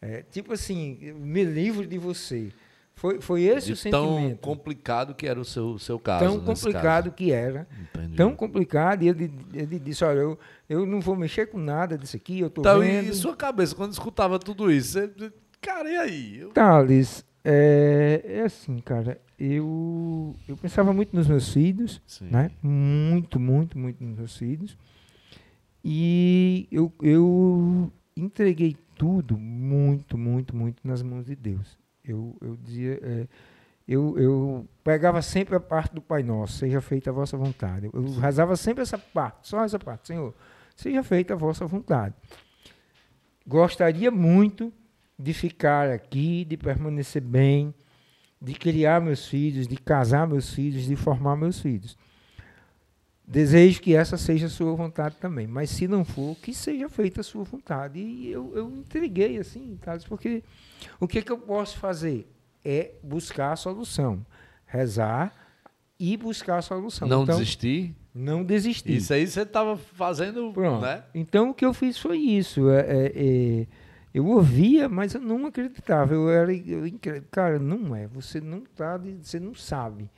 É, 0.00 0.22
tipo 0.22 0.52
assim, 0.52 1.12
me 1.14 1.44
livro 1.44 1.86
de 1.86 1.98
você. 1.98 2.52
Foi, 2.98 3.20
foi 3.20 3.42
esse 3.42 3.72
De 3.72 3.88
o 3.88 3.90
tão 3.90 4.16
sentimento. 4.16 4.40
complicado 4.40 5.14
que 5.14 5.26
era 5.26 5.40
o 5.40 5.44
seu, 5.44 5.78
seu 5.78 5.98
caso. 5.98 6.24
tão 6.24 6.40
complicado 6.40 7.12
que 7.12 7.30
era. 7.32 7.64
caso. 7.64 7.80
Entendi. 7.94 8.16
Tão 8.16 8.34
complicado. 8.34 9.02
E 9.04 9.08
ele, 9.08 9.32
ele 9.54 9.78
disse: 9.78 10.04
Olha, 10.04 10.18
eu, 10.18 10.38
eu 10.68 10.84
não 10.84 11.00
vou 11.00 11.14
mexer 11.16 11.46
com 11.46 11.58
nada 11.58 11.96
disso 11.96 12.16
aqui, 12.16 12.40
eu 12.40 12.48
estou 12.48 12.62
Então, 12.62 12.80
vendo. 12.80 13.08
e 13.08 13.14
sua 13.14 13.36
cabeça, 13.36 13.74
quando 13.74 13.92
escutava 13.92 14.38
tudo 14.38 14.70
isso, 14.70 14.92
você, 14.98 15.32
cara, 15.60 15.88
e 15.90 15.96
aí? 15.96 16.38
Eu- 16.40 16.50
Thales, 16.50 17.24
é, 17.44 18.22
é 18.24 18.40
assim, 18.42 18.78
cara. 18.80 19.20
Eu, 19.38 20.34
eu 20.48 20.56
pensava 20.56 20.92
muito 20.92 21.14
nos 21.14 21.28
meus 21.28 21.52
filhos, 21.52 22.02
Sim. 22.04 22.26
né? 22.30 22.50
Muito, 22.60 23.38
muito, 23.38 23.78
muito 23.78 24.02
nos 24.02 24.16
meus 24.18 24.36
filhos. 24.36 24.76
E 25.84 26.66
eu, 26.72 26.92
eu 27.02 27.92
entreguei 28.16 28.76
tudo 28.96 29.38
muito, 29.38 30.18
muito, 30.18 30.56
muito 30.56 30.86
nas 30.86 31.02
mãos 31.02 31.26
de 31.26 31.36
Deus. 31.36 31.78
Eu, 32.10 32.36
eu 32.40 32.56
dizia, 32.56 32.98
é, 33.02 33.26
eu, 33.86 34.18
eu 34.18 34.68
pegava 34.84 35.22
sempre 35.22 35.56
a 35.56 35.60
parte 35.60 35.94
do 35.94 36.02
Pai 36.02 36.22
Nosso, 36.22 36.58
seja 36.58 36.80
feita 36.80 37.10
a 37.10 37.12
vossa 37.12 37.36
vontade. 37.36 37.88
Eu 37.92 38.18
rezava 38.18 38.56
sempre 38.56 38.82
essa 38.82 38.98
parte, 38.98 39.48
só 39.48 39.64
essa 39.64 39.78
parte, 39.78 40.08
Senhor, 40.08 40.34
seja 40.76 41.02
feita 41.02 41.34
a 41.34 41.36
vossa 41.36 41.66
vontade. 41.66 42.14
Gostaria 43.46 44.10
muito 44.10 44.72
de 45.18 45.32
ficar 45.32 45.90
aqui, 45.90 46.44
de 46.44 46.56
permanecer 46.56 47.22
bem, 47.22 47.74
de 48.40 48.54
criar 48.54 49.00
meus 49.00 49.26
filhos, 49.26 49.66
de 49.66 49.76
casar 49.76 50.28
meus 50.28 50.52
filhos, 50.52 50.84
de 50.84 50.94
formar 50.94 51.34
meus 51.34 51.60
filhos. 51.60 51.96
Desejo 53.30 53.82
que 53.82 53.94
essa 53.94 54.16
seja 54.16 54.46
a 54.46 54.48
sua 54.48 54.72
vontade 54.74 55.16
também, 55.20 55.46
mas 55.46 55.68
se 55.68 55.86
não 55.86 56.02
for, 56.02 56.34
que 56.36 56.54
seja 56.54 56.88
feita 56.88 57.20
a 57.20 57.24
sua 57.24 57.44
vontade. 57.44 57.98
E 57.98 58.30
eu, 58.32 58.50
eu 58.56 58.70
entreguei 58.70 59.36
assim, 59.36 59.76
Thales, 59.82 60.04
porque 60.04 60.42
o 60.98 61.06
que, 61.06 61.20
que 61.20 61.30
eu 61.30 61.36
posso 61.36 61.76
fazer? 61.78 62.26
É 62.64 62.92
buscar 63.02 63.52
a 63.52 63.56
solução, 63.56 64.24
rezar 64.66 65.32
e 66.00 66.16
buscar 66.16 66.56
a 66.58 66.62
solução. 66.62 67.06
Não 67.06 67.24
então, 67.24 67.36
desistir. 67.38 67.94
Não 68.14 68.42
desistir. 68.42 68.96
Isso 68.96 69.12
aí 69.12 69.26
você 69.26 69.42
estava 69.42 69.76
fazendo, 69.76 70.50
Pronto. 70.52 70.80
né? 70.82 71.04
Então 71.14 71.50
o 71.50 71.54
que 71.54 71.66
eu 71.66 71.74
fiz 71.74 71.98
foi 71.98 72.16
isso. 72.18 72.70
é- 72.70 72.80
é- 72.80 73.12
é, 73.14 73.66
eu 74.14 74.26
ouvia, 74.26 74.88
mas 74.88 75.14
eu 75.14 75.20
não 75.20 75.44
acreditava. 75.46 76.14
Eu 76.14 76.30
era, 76.30 76.52
eu, 76.52 76.82
cara, 77.30 77.58
não 77.58 77.94
é. 77.94 78.06
Você 78.08 78.40
não 78.40 78.60
tá, 78.74 78.96
de- 78.96 79.18
você 79.22 79.38
não 79.38 79.54
sabe. 79.54 80.10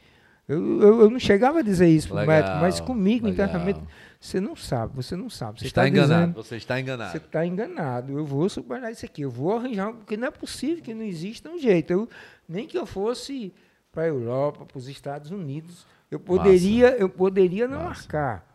Eu, 0.51 0.83
eu, 0.83 1.01
eu 1.03 1.11
não 1.11 1.19
chegava 1.19 1.61
a 1.61 1.63
dizer 1.63 1.89
isso 1.89 2.09
pro 2.09 2.17
Legal, 2.17 2.35
médico, 2.37 2.57
mas 2.61 2.81
comigo 2.81 3.27
legal. 3.27 3.47
internamente, 3.47 3.81
você 4.21 4.41
não 4.41 4.57
sabe, 4.57 4.95
você 4.97 5.15
não 5.17 5.31
sabe. 5.31 5.61
Você 5.61 5.67
está 5.67 5.83
tá 5.83 5.89
enganado. 5.89 6.21
dizendo- 6.33 6.43
Você 6.45 6.57
está 6.57 6.81
enganado. 6.81 7.11
você 7.13 7.17
está 7.19 7.47
enganado. 7.47 8.19
Eu 8.19 8.25
vou 8.27 8.49
superar 8.49 8.91
isso 8.91 9.05
aqui. 9.05 9.23
Eu 9.23 9.31
vou 9.31 9.57
arranjar, 9.57 9.93
porque 9.93 10.17
não 10.17 10.29
é 10.29 10.31
possível 10.31 10.83
que 10.83 10.93
não 10.93 11.05
exista 11.05 11.49
um 11.49 11.59
jeito. 11.59 11.93
Eu, 11.93 12.09
nem 12.49 12.67
que 12.67 12.77
eu 12.77 12.85
fosse 12.87 13.53
para 13.93 14.03
a 14.03 14.07
Europa, 14.09 14.65
para 14.67 14.77
os 14.79 14.89
Estados 14.89 15.31
Unidos, 15.31 15.87
eu 16.11 16.19
poderia, 16.21 16.89
eu 16.97 17.09
poderia 17.09 17.67
não 17.69 17.79
Massa. 17.85 18.01
marcar. 18.03 18.50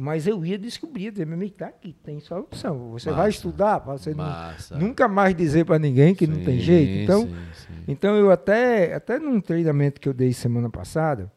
Mas 0.00 0.26
eu 0.26 0.42
ia 0.46 0.58
descobrir, 0.58 1.10
dizer, 1.10 1.26
meu 1.26 1.34
amigo, 1.34 1.54
tá 1.54 1.66
aqui, 1.66 1.92
tem 1.92 2.18
solução. 2.20 2.90
Você 2.92 3.10
vai 3.10 3.18
Massa. 3.26 3.28
estudar 3.28 3.80
para 3.80 3.92
você 3.98 4.14
não- 4.14 4.78
nunca 4.78 5.06
mais 5.06 5.36
dizer 5.36 5.66
para 5.66 5.78
ninguém 5.78 6.14
que 6.14 6.26
não 6.26 6.42
tem 6.42 6.58
Sim, 6.58 6.64
jeito. 6.64 7.02
Então, 7.02 7.22
sim, 7.26 7.34
sim. 7.66 7.84
então 7.86 8.16
eu 8.16 8.30
até, 8.30 8.94
até 8.94 9.18
num 9.18 9.40
treinamento 9.40 10.00
que 10.00 10.08
eu 10.08 10.14
dei 10.14 10.32
semana 10.32 10.70
passada, 10.70 11.30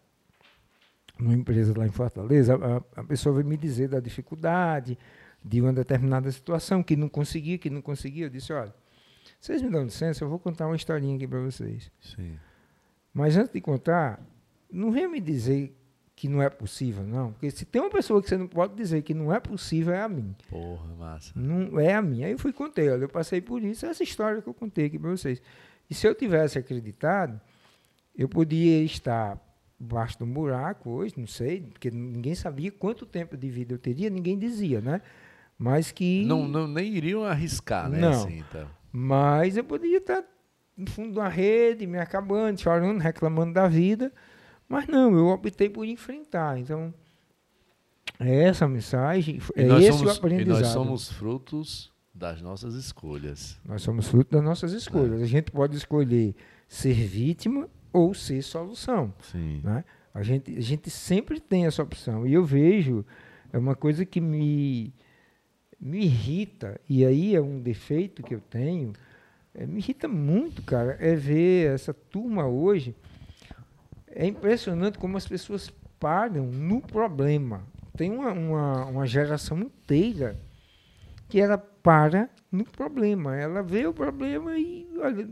numa 1.19 1.33
empresa 1.33 1.73
lá 1.77 1.85
em 1.85 1.91
Fortaleza, 1.91 2.55
a, 2.95 3.01
a 3.01 3.03
pessoa 3.03 3.35
veio 3.35 3.47
me 3.47 3.57
dizer 3.57 3.89
da 3.89 3.99
dificuldade 3.99 4.97
de 5.43 5.59
uma 5.61 5.73
determinada 5.73 6.31
situação, 6.31 6.81
que 6.81 6.95
não 6.95 7.09
conseguia, 7.09 7.57
que 7.57 7.69
não 7.69 7.81
conseguia. 7.81 8.27
Eu 8.27 8.29
disse, 8.29 8.53
olha, 8.53 8.73
vocês 9.41 9.61
me 9.61 9.69
dão 9.69 9.83
licença, 9.83 10.23
eu 10.23 10.29
vou 10.29 10.39
contar 10.39 10.67
uma 10.67 10.75
historinha 10.77 11.15
aqui 11.17 11.27
para 11.27 11.39
vocês. 11.39 11.91
Sim. 11.99 12.37
Mas 13.13 13.35
antes 13.35 13.51
de 13.51 13.59
contar, 13.59 14.21
não 14.71 14.89
venha 14.89 15.09
me 15.09 15.19
dizer 15.19 15.75
que 16.15 16.27
não 16.27 16.41
é 16.41 16.49
possível, 16.49 17.03
não. 17.03 17.31
Porque 17.31 17.49
se 17.51 17.65
tem 17.65 17.81
uma 17.81 17.89
pessoa 17.89 18.21
que 18.21 18.29
você 18.29 18.37
não 18.37 18.47
pode 18.47 18.75
dizer 18.75 19.01
que 19.01 19.13
não 19.13 19.33
é 19.33 19.39
possível, 19.39 19.93
é 19.93 20.01
a 20.01 20.09
mim. 20.09 20.35
Porra, 20.49 20.95
massa. 20.95 21.31
Não 21.35 21.79
é 21.79 21.93
a 21.93 22.01
minha. 22.01 22.27
Aí 22.27 22.33
eu 22.33 22.37
fui 22.37 22.53
contei, 22.53 22.89
olha, 22.89 23.03
eu 23.03 23.09
passei 23.09 23.41
por 23.41 23.63
isso, 23.63 23.85
essa 23.85 24.03
história 24.03 24.41
que 24.41 24.47
eu 24.47 24.53
contei 24.53 24.85
aqui 24.85 24.99
para 24.99 25.09
vocês. 25.09 25.41
E 25.89 25.93
se 25.93 26.07
eu 26.07 26.15
tivesse 26.15 26.57
acreditado, 26.57 27.39
eu 28.15 28.29
podia 28.29 28.83
estar 28.83 29.37
embaixo 29.79 30.17
de 30.17 30.23
um 30.23 30.31
buraco 30.31 30.89
hoje, 30.89 31.15
não 31.17 31.27
sei, 31.27 31.61
porque 31.61 31.91
ninguém 31.91 32.35
sabia 32.35 32.71
quanto 32.71 33.05
tempo 33.05 33.35
de 33.35 33.49
vida 33.49 33.73
eu 33.73 33.79
teria, 33.79 34.09
ninguém 34.09 34.37
dizia, 34.37 34.79
né? 34.79 35.01
Mas 35.57 35.91
que. 35.91 36.25
Não, 36.25 36.47
não, 36.47 36.67
nem 36.67 36.93
iriam 36.93 37.23
arriscar, 37.23 37.89
né? 37.89 37.99
Não. 37.99 38.11
Assim, 38.11 38.39
então. 38.39 38.67
Mas 38.91 39.57
eu 39.57 39.63
poderia 39.63 39.97
estar 39.97 40.23
no 40.77 40.89
fundo 40.89 41.13
de 41.13 41.19
uma 41.19 41.29
rede, 41.29 41.85
me 41.85 41.99
acabando, 41.99 42.59
chorando, 42.59 42.99
reclamando 42.99 43.53
da 43.53 43.67
vida. 43.67 44.11
Mas 44.73 44.87
não, 44.87 45.15
eu 45.15 45.27
optei 45.27 45.69
por 45.69 45.85
enfrentar. 45.85 46.57
Então, 46.57 46.91
é 48.19 48.45
essa 48.45 48.65
a 48.65 48.67
mensagem, 48.67 49.39
é 49.55 49.67
esse 49.67 49.99
somos, 49.99 50.01
o 50.01 50.17
aprendizado. 50.17 50.57
E 50.57 50.63
nós 50.63 50.67
somos 50.73 51.11
frutos 51.11 51.91
das 52.11 52.41
nossas 52.41 52.73
escolhas. 52.73 53.59
Nós 53.63 53.83
somos 53.83 54.07
fruto 54.07 54.31
das 54.31 54.43
nossas 54.43 54.71
escolhas. 54.71 55.21
É. 55.21 55.25
A 55.25 55.27
gente 55.27 55.51
pode 55.51 55.77
escolher 55.77 56.35
ser 56.67 56.95
vítima 56.95 57.69
ou 57.91 58.15
ser 58.15 58.41
solução. 58.41 59.13
Sim. 59.21 59.61
Né? 59.63 59.85
A, 60.11 60.23
gente, 60.23 60.57
a 60.57 60.61
gente 60.61 60.89
sempre 60.89 61.39
tem 61.39 61.67
essa 61.67 61.83
opção. 61.83 62.25
E 62.25 62.33
eu 62.33 62.43
vejo, 62.43 63.05
é 63.51 63.59
uma 63.59 63.75
coisa 63.75 64.03
que 64.03 64.19
me, 64.19 64.91
me 65.79 66.05
irrita, 66.05 66.81
e 66.89 67.05
aí 67.05 67.35
é 67.35 67.41
um 67.41 67.59
defeito 67.59 68.23
que 68.23 68.33
eu 68.33 68.41
tenho, 68.41 68.91
é, 69.53 69.67
me 69.67 69.77
irrita 69.77 70.07
muito, 70.07 70.63
cara, 70.63 70.97
é 70.99 71.15
ver 71.15 71.75
essa 71.75 71.93
turma 71.93 72.47
hoje. 72.47 72.95
É 74.15 74.27
impressionante 74.27 74.97
como 74.97 75.17
as 75.17 75.27
pessoas 75.27 75.71
param 75.99 76.45
no 76.45 76.81
problema. 76.81 77.63
Tem 77.95 78.11
uma, 78.11 78.31
uma, 78.31 78.85
uma 78.85 79.07
geração 79.07 79.59
inteira 79.59 80.37
que 81.29 81.39
era 81.39 81.57
para 81.57 82.29
no 82.51 82.63
problema. 82.63 83.35
Ela 83.35 83.63
vê 83.63 83.87
o 83.87 83.93
problema 83.93 84.57
e, 84.57 84.87
olha, 84.99 85.29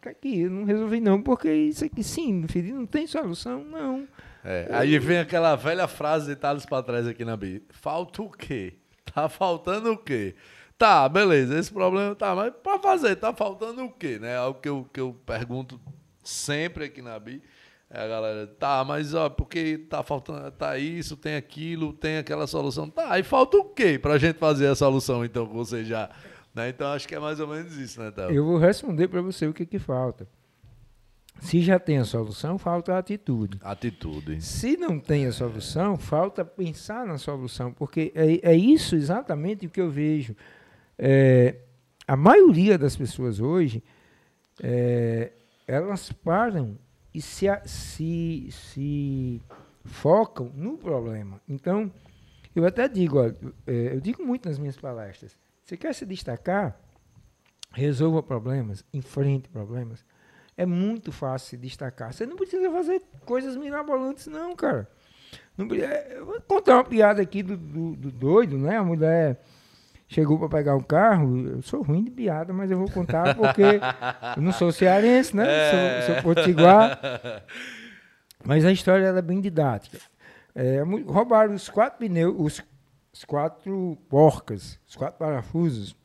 tá 0.00 0.10
aqui, 0.10 0.40
eu 0.40 0.50
não 0.50 0.64
resolvi 0.64 1.00
não, 1.00 1.22
porque 1.22 1.52
isso 1.52 1.84
aqui 1.84 2.02
sim, 2.02 2.46
filho, 2.48 2.74
não 2.74 2.86
tem 2.86 3.06
solução, 3.06 3.64
não. 3.64 4.06
É, 4.44 4.68
aí 4.70 4.98
vem 4.98 5.18
aquela 5.18 5.54
velha 5.54 5.86
frase 5.86 6.26
de 6.26 6.36
Thales 6.36 6.66
para 6.66 6.82
trás 6.82 7.06
aqui 7.06 7.24
na 7.24 7.36
Bíblia. 7.36 7.62
Falta 7.70 8.22
o 8.22 8.30
quê? 8.30 8.74
Tá 9.14 9.28
faltando 9.28 9.92
o 9.92 9.98
quê? 9.98 10.34
Tá, 10.78 11.06
beleza, 11.06 11.58
esse 11.58 11.70
problema 11.70 12.14
tá, 12.14 12.34
mas 12.34 12.52
para 12.62 12.78
fazer, 12.78 13.16
tá 13.16 13.32
faltando 13.34 13.84
o 13.84 13.92
quê? 13.92 14.18
Né? 14.18 14.36
Algo 14.36 14.58
que 14.58 14.68
eu, 14.68 14.88
que 14.90 15.00
eu 15.00 15.14
pergunto 15.26 15.78
sempre 16.24 16.84
aqui 16.84 17.02
na 17.02 17.18
Bíblia. 17.18 17.42
É 17.94 18.04
a 18.04 18.08
galera, 18.08 18.46
tá, 18.46 18.82
mas 18.82 19.12
ó, 19.12 19.28
porque 19.28 19.76
tá 19.76 20.02
faltando, 20.02 20.50
tá 20.52 20.78
isso, 20.78 21.14
tem 21.14 21.36
aquilo, 21.36 21.92
tem 21.92 22.16
aquela 22.16 22.46
solução. 22.46 22.88
Tá, 22.88 23.18
e 23.18 23.22
falta 23.22 23.58
o 23.58 23.64
quê 23.64 23.98
pra 23.98 24.16
gente 24.16 24.38
fazer 24.38 24.66
a 24.68 24.74
solução, 24.74 25.22
então, 25.22 25.46
que 25.46 25.52
você 25.52 25.84
já. 25.84 26.08
Né? 26.54 26.70
Então 26.70 26.90
acho 26.90 27.06
que 27.06 27.14
é 27.14 27.18
mais 27.18 27.38
ou 27.38 27.46
menos 27.46 27.76
isso, 27.76 28.00
né, 28.00 28.10
Théo? 28.10 28.30
Eu 28.30 28.46
vou 28.46 28.56
responder 28.56 29.08
para 29.08 29.20
você 29.20 29.46
o 29.46 29.52
que, 29.52 29.66
que 29.66 29.78
falta. 29.78 30.26
Se 31.38 31.60
já 31.60 31.78
tem 31.78 31.98
a 31.98 32.04
solução, 32.04 32.56
falta 32.56 32.94
a 32.94 32.98
atitude. 32.98 33.58
Atitude. 33.62 34.40
Se 34.40 34.74
não 34.78 34.98
tem 34.98 35.26
a 35.26 35.32
solução, 35.32 35.98
falta 35.98 36.46
pensar 36.46 37.06
na 37.06 37.18
solução, 37.18 37.74
porque 37.74 38.10
é, 38.14 38.52
é 38.52 38.56
isso 38.56 38.94
exatamente 38.94 39.66
o 39.66 39.70
que 39.70 39.80
eu 39.80 39.90
vejo. 39.90 40.34
É, 40.98 41.56
a 42.08 42.16
maioria 42.16 42.78
das 42.78 42.96
pessoas 42.96 43.38
hoje, 43.38 43.82
é, 44.62 45.32
elas 45.66 46.10
param 46.10 46.78
e 47.14 47.20
se, 47.20 47.46
se, 47.64 48.48
se 48.50 49.42
focam 49.84 50.50
no 50.54 50.78
problema. 50.78 51.40
Então, 51.48 51.92
eu 52.54 52.66
até 52.66 52.88
digo, 52.88 53.20
ó, 53.20 53.26
é, 53.66 53.94
eu 53.94 54.00
digo 54.00 54.24
muito 54.24 54.48
nas 54.48 54.58
minhas 54.58 54.76
palestras, 54.76 55.36
você 55.62 55.76
quer 55.76 55.94
se 55.94 56.04
destacar, 56.04 56.78
resolva 57.72 58.22
problemas, 58.22 58.84
enfrente 58.92 59.48
problemas. 59.48 60.04
É 60.56 60.66
muito 60.66 61.10
fácil 61.10 61.50
se 61.50 61.56
destacar. 61.56 62.12
Você 62.12 62.26
não 62.26 62.36
precisa 62.36 62.70
fazer 62.70 63.02
coisas 63.24 63.56
mirabolantes, 63.56 64.26
não, 64.26 64.54
cara. 64.54 64.88
Não, 65.56 65.66
é, 65.74 66.18
eu 66.18 66.26
vou 66.26 66.40
contar 66.42 66.74
uma 66.74 66.84
piada 66.84 67.22
aqui 67.22 67.42
do, 67.42 67.56
do, 67.56 67.96
do 67.96 68.10
doido, 68.10 68.58
né? 68.58 68.76
A 68.76 68.84
mulher 68.84 69.40
chegou 70.12 70.38
para 70.38 70.48
pegar 70.48 70.76
o 70.76 70.84
carro. 70.84 71.48
Eu 71.48 71.62
sou 71.62 71.82
ruim 71.82 72.04
de 72.04 72.10
piada, 72.10 72.52
mas 72.52 72.70
eu 72.70 72.78
vou 72.78 72.90
contar 72.90 73.34
porque 73.34 73.80
eu 74.36 74.42
não 74.42 74.52
sou 74.52 74.70
cearense, 74.70 75.34
né? 75.34 75.46
É. 75.48 76.02
Sou, 76.02 76.14
sou 76.14 76.22
potiguar. 76.22 77.00
Mas 78.44 78.64
a 78.64 78.72
história 78.72 79.06
é 79.06 79.22
bem 79.22 79.40
didática. 79.40 79.98
É, 80.54 80.82
roubaram 81.06 81.54
os 81.54 81.68
quatro 81.68 81.98
pneus, 81.98 82.34
os, 82.38 82.62
os, 83.12 83.24
quatro 83.24 83.96
porcas, 84.08 84.78
os 84.86 84.96
quatro 84.96 85.18
parafusos 85.18 85.96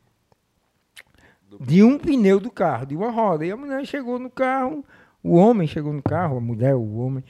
de 1.60 1.84
um 1.84 1.98
pneu 1.98 2.40
do 2.40 2.52
carro, 2.52 2.86
de 2.86 2.96
uma 2.96 3.12
roda. 3.12 3.46
E 3.46 3.52
a 3.52 3.58
mulher 3.58 3.86
chegou 3.86 4.20
no 4.20 4.30
carro, 4.30 4.86
o 5.22 5.36
homem 5.36 5.68
chegou 5.68 5.92
no 5.92 6.02
carro, 6.02 6.38
a 6.38 6.42
mulher, 6.42 6.76
o 6.76 6.98
homem, 6.98 7.24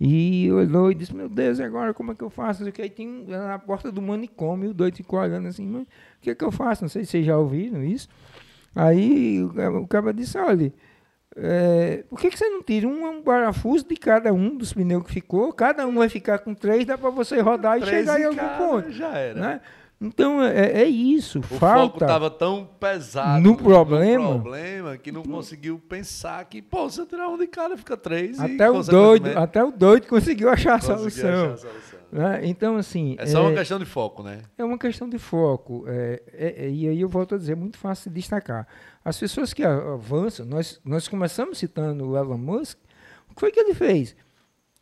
e 0.00 0.50
olhou 0.50 0.90
e 0.90 0.94
disse, 0.94 1.14
meu 1.14 1.28
Deus, 1.28 1.60
agora 1.60 1.92
como 1.92 2.12
é 2.12 2.14
que 2.14 2.24
eu 2.24 2.30
faço? 2.30 2.64
Aí 2.64 2.88
tem 2.88 3.26
na 3.26 3.58
porta 3.58 3.92
do 3.92 4.00
manicômio, 4.00 4.70
o 4.70 4.74
doido 4.74 4.96
ficou 4.96 5.20
olhando 5.20 5.46
assim, 5.46 5.66
mas 5.66 5.82
o 5.82 5.86
que 6.22 6.30
é 6.30 6.34
que 6.34 6.42
eu 6.42 6.50
faço? 6.50 6.82
Não 6.82 6.88
sei 6.88 7.04
se 7.04 7.10
vocês 7.10 7.26
já 7.26 7.36
ouviram 7.36 7.84
isso. 7.84 8.08
Aí 8.74 9.42
o 9.42 9.86
cara 9.86 10.14
disse, 10.14 10.38
olha, 10.38 10.72
é, 11.36 12.02
por 12.08 12.18
que, 12.18 12.30
que 12.30 12.38
você 12.38 12.48
não 12.48 12.62
tira 12.62 12.88
um, 12.88 13.06
um, 13.06 13.22
parafuso 13.22 13.86
de 13.86 13.96
cada 13.96 14.32
um 14.32 14.56
dos 14.56 14.72
pneus 14.72 15.04
que 15.04 15.12
ficou? 15.12 15.52
Cada 15.52 15.86
um 15.86 15.94
vai 15.94 16.08
ficar 16.08 16.38
com 16.38 16.54
três, 16.54 16.86
dá 16.86 16.96
para 16.96 17.10
você 17.10 17.38
rodar 17.40 17.78
e 17.78 17.84
chegar 17.84 18.18
em 18.18 18.24
algum 18.24 18.48
ponto. 18.56 18.90
Já 18.90 19.10
era. 19.16 19.38
Né? 19.38 19.60
Então 20.00 20.42
é, 20.42 20.82
é 20.82 20.84
isso. 20.84 21.40
O 21.40 21.42
falta 21.42 21.92
foco 21.92 22.04
estava 22.04 22.30
tão 22.30 22.66
pesado 22.80 23.42
no 23.42 23.54
problema, 23.54 24.34
no 24.34 24.40
problema 24.40 24.96
que 24.96 25.12
não 25.12 25.22
conseguiu 25.22 25.78
pensar 25.78 26.42
que, 26.46 26.62
pô, 26.62 26.88
se 26.88 27.02
eu 27.02 27.06
tirar 27.06 27.28
um 27.28 27.36
de 27.36 27.46
cada, 27.46 27.76
fica 27.76 27.98
três. 27.98 28.40
Até, 28.40 28.64
e, 28.64 28.68
o, 28.70 28.82
doido, 28.82 29.38
até 29.38 29.62
o 29.62 29.70
doido 29.70 30.06
conseguiu 30.06 30.48
achar 30.48 30.76
a 30.76 30.80
solução. 30.80 31.28
Achar 31.28 31.52
a 31.52 31.56
solução. 31.56 32.00
Né? 32.10 32.40
Então, 32.44 32.76
assim. 32.76 33.14
É 33.18 33.26
só 33.26 33.38
é, 33.38 33.42
uma 33.42 33.52
questão 33.52 33.78
de 33.78 33.84
foco, 33.84 34.22
né? 34.22 34.40
É 34.56 34.64
uma 34.64 34.78
questão 34.78 35.06
de 35.06 35.18
foco. 35.18 35.84
É, 35.86 36.22
é, 36.32 36.64
é, 36.64 36.70
e 36.70 36.88
aí 36.88 37.00
eu 37.00 37.08
volto 37.08 37.34
a 37.34 37.38
dizer, 37.38 37.52
é 37.52 37.56
muito 37.56 37.76
fácil 37.76 38.10
de 38.10 38.18
destacar. 38.18 38.66
As 39.04 39.18
pessoas 39.18 39.52
que 39.52 39.62
avançam, 39.62 40.46
nós, 40.46 40.80
nós 40.82 41.08
começamos 41.08 41.58
citando 41.58 42.08
o 42.08 42.16
Elon 42.16 42.38
Musk, 42.38 42.78
o 43.30 43.34
que 43.34 43.40
foi 43.40 43.52
que 43.52 43.60
ele 43.60 43.74
fez? 43.74 44.16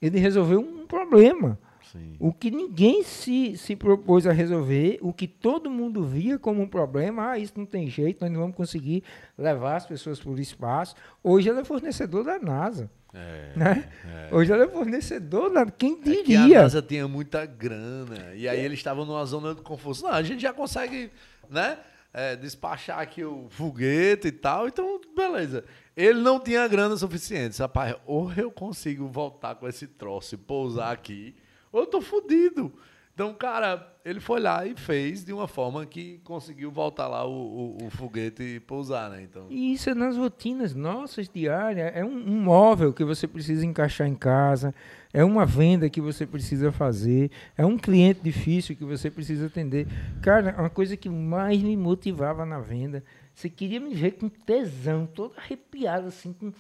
Ele 0.01 0.21
resolveu 0.21 0.61
um 0.61 0.87
problema. 0.87 1.59
Sim. 1.93 2.17
O 2.19 2.33
que 2.33 2.51
ninguém 2.51 3.03
se, 3.03 3.57
se 3.57 3.75
propôs 3.75 4.27
a 4.27 4.33
resolver, 4.33 4.99
o 5.01 5.13
que 5.13 5.27
todo 5.27 5.71
mundo 5.71 6.05
via 6.05 6.39
como 6.39 6.63
um 6.63 6.69
problema, 6.69 7.31
ah, 7.31 7.39
isso 7.39 7.55
não 7.57 7.65
tem 7.65 7.89
jeito, 7.89 8.21
nós 8.21 8.31
não 8.31 8.41
vamos 8.41 8.57
conseguir 8.57 9.03
levar 9.37 9.77
as 9.77 9.87
pessoas 9.87 10.21
para 10.21 10.31
o 10.31 10.39
espaço. 10.39 10.95
Hoje 11.23 11.49
ela 11.49 11.61
é 11.61 11.65
fornecedor 11.65 12.25
da 12.25 12.39
NASA. 12.39 12.91
É, 13.15 13.53
né? 13.57 13.89
é. 14.05 14.35
Hoje 14.35 14.53
ela 14.53 14.65
é 14.65 14.69
fornecedor 14.69 15.51
da. 15.51 15.65
Quem 15.67 15.99
diria? 15.99 16.21
É 16.21 16.25
que 16.25 16.55
a 16.55 16.63
NASA 16.63 16.83
tinha 16.83 17.09
muita 17.09 17.47
grana. 17.47 18.35
E 18.35 18.47
aí 18.47 18.61
eles 18.61 18.79
estavam 18.79 19.07
numa 19.07 19.25
zona 19.25 19.55
de 19.55 19.63
confuso. 19.63 20.05
Não, 20.05 20.13
a 20.13 20.23
gente 20.23 20.43
já 20.43 20.53
consegue, 20.53 21.11
né? 21.49 21.79
É, 22.13 22.37
despachar 22.37 22.99
aqui 23.01 23.25
o 23.25 23.47
foguete 23.49 24.29
e 24.29 24.33
tal. 24.33 24.69
Então, 24.69 25.01
beleza. 25.17 25.65
Ele 25.97 26.21
não 26.21 26.39
tinha 26.39 26.67
grana 26.69 26.97
suficiente. 26.97 27.59
Rapaz, 27.59 27.97
ou 28.07 28.33
eu 28.33 28.51
consigo 28.51 29.09
voltar 29.09 29.55
com 29.55 29.67
esse 29.67 29.87
troço 29.87 30.35
e 30.35 30.39
pousar 30.39 30.93
aqui 30.93 31.35
ou 31.73 31.81
eu 31.81 31.87
tô 31.87 32.01
fudido. 32.01 32.73
Então, 33.19 33.35
cara, 33.35 33.85
ele 34.05 34.21
foi 34.21 34.39
lá 34.39 34.65
e 34.65 34.77
fez 34.77 35.25
de 35.25 35.33
uma 35.33 35.49
forma 35.49 35.85
que 35.85 36.21
conseguiu 36.23 36.71
voltar 36.71 37.09
lá 37.09 37.27
o, 37.27 37.33
o, 37.33 37.87
o 37.87 37.91
foguete 37.91 38.45
e 38.45 38.61
pousar, 38.61 39.11
né? 39.11 39.23
Então... 39.25 39.49
E 39.51 39.73
isso 39.73 39.91
é 39.91 39.95
nas 39.95 40.17
rotinas 40.17 40.73
nossas 40.73 41.29
diárias. 41.29 41.91
É 41.97 42.05
um, 42.05 42.17
um, 42.17 42.41
móvel 42.41 42.93
que 42.93 43.03
você 43.03 43.27
precisa 43.27 43.67
encaixar 43.67 44.07
em 44.07 44.15
casa, 44.15 44.73
é 45.13 45.25
uma 45.25 45.45
venda 45.45 45.91
que 45.91 46.01
você 46.01 46.25
precisa 46.25 46.71
fazer, 46.71 47.33
é 47.57 47.67
um 47.67 47.77
cliente 47.77 48.21
difícil 48.23 48.77
que 48.77 48.85
você 48.85 49.11
precisa 49.11 49.47
atender. 49.47 49.89
Cara, 50.23 50.55
uma 50.57 50.71
coisa 50.71 50.97
que 50.97 51.09
mais 51.09 51.61
me 51.61 51.77
motivava 51.77 52.47
na 52.47 52.61
venda, 52.61 53.03
você 53.35 53.51
queria 53.51 53.81
me 53.81 53.95
ver 53.95 54.13
com 54.13 54.29
tesão, 54.29 55.07
todo 55.07 55.35
arrepiado, 55.37 56.07
assim, 56.07 56.33
com 56.33 56.53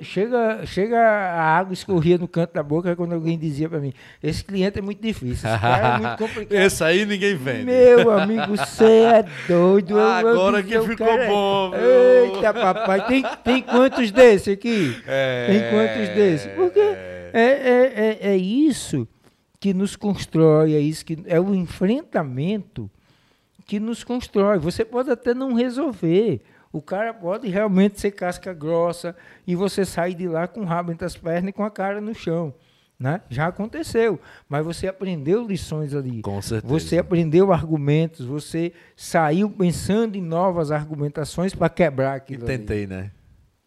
Chega, 0.00 0.64
chega 0.66 0.98
a 0.98 1.58
água 1.58 1.72
escorria 1.72 2.18
no 2.18 2.26
canto 2.26 2.54
da 2.54 2.62
boca 2.62 2.96
quando 2.96 3.12
alguém 3.12 3.38
dizia 3.38 3.68
para 3.68 3.78
mim: 3.78 3.92
Esse 4.22 4.44
cliente 4.44 4.78
é 4.78 4.82
muito 4.82 5.00
difícil, 5.00 5.48
esse 5.48 5.60
cara 5.60 5.86
é 5.86 5.98
muito 5.98 6.18
complicado. 6.18 6.58
Esse 6.62 6.84
aí 6.84 7.04
ninguém 7.04 7.36
vende. 7.36 7.64
Meu 7.64 8.10
amigo, 8.10 8.56
você 8.56 8.84
é 8.84 9.24
doido. 9.46 9.98
Ah, 9.98 10.20
eu, 10.22 10.28
agora 10.28 10.60
eu 10.60 10.64
que 10.64 10.90
ficou 10.90 11.06
cara, 11.06 11.26
bom. 11.26 11.72
Eita, 11.74 12.54
papai, 12.54 13.06
tem, 13.06 13.24
tem 13.44 13.62
quantos 13.62 14.10
desses 14.10 14.54
aqui? 14.54 14.96
É, 15.06 15.46
tem 15.46 15.70
quantos 15.70 16.14
desses? 16.14 16.52
Porque 16.52 16.80
é, 16.80 17.30
é, 17.32 17.92
é, 17.94 18.32
é 18.32 18.36
isso 18.36 19.06
que 19.58 19.72
nos 19.72 19.94
constrói, 19.96 20.74
é 20.74 20.80
isso 20.80 21.04
que 21.04 21.18
é 21.26 21.40
o 21.40 21.54
enfrentamento 21.54 22.90
que 23.66 23.78
nos 23.78 24.04
constrói. 24.04 24.58
Você 24.58 24.84
pode 24.84 25.10
até 25.10 25.32
não 25.32 25.54
resolver 25.54 26.42
o 26.72 26.80
cara 26.80 27.12
pode 27.12 27.48
realmente 27.48 28.00
ser 28.00 28.12
casca 28.12 28.54
grossa 28.54 29.14
e 29.46 29.54
você 29.54 29.84
sair 29.84 30.14
de 30.14 30.26
lá 30.26 30.48
com 30.48 30.60
o 30.60 30.64
rabo 30.64 30.90
entre 30.90 31.04
as 31.04 31.16
pernas 31.16 31.50
e 31.50 31.52
com 31.52 31.62
a 31.62 31.70
cara 31.70 32.00
no 32.00 32.14
chão. 32.14 32.54
Né? 32.98 33.20
Já 33.28 33.48
aconteceu, 33.48 34.20
mas 34.48 34.64
você 34.64 34.86
aprendeu 34.86 35.44
lições 35.44 35.92
ali. 35.92 36.22
Com 36.22 36.40
certeza. 36.40 36.72
Você 36.72 36.98
aprendeu 36.98 37.52
argumentos, 37.52 38.24
você 38.24 38.72
saiu 38.96 39.50
pensando 39.50 40.14
em 40.14 40.22
novas 40.22 40.70
argumentações 40.70 41.52
para 41.52 41.68
quebrar 41.68 42.14
aquilo. 42.14 42.44
E 42.44 42.46
tentei, 42.46 42.84
ali. 42.84 42.86
né? 42.86 43.10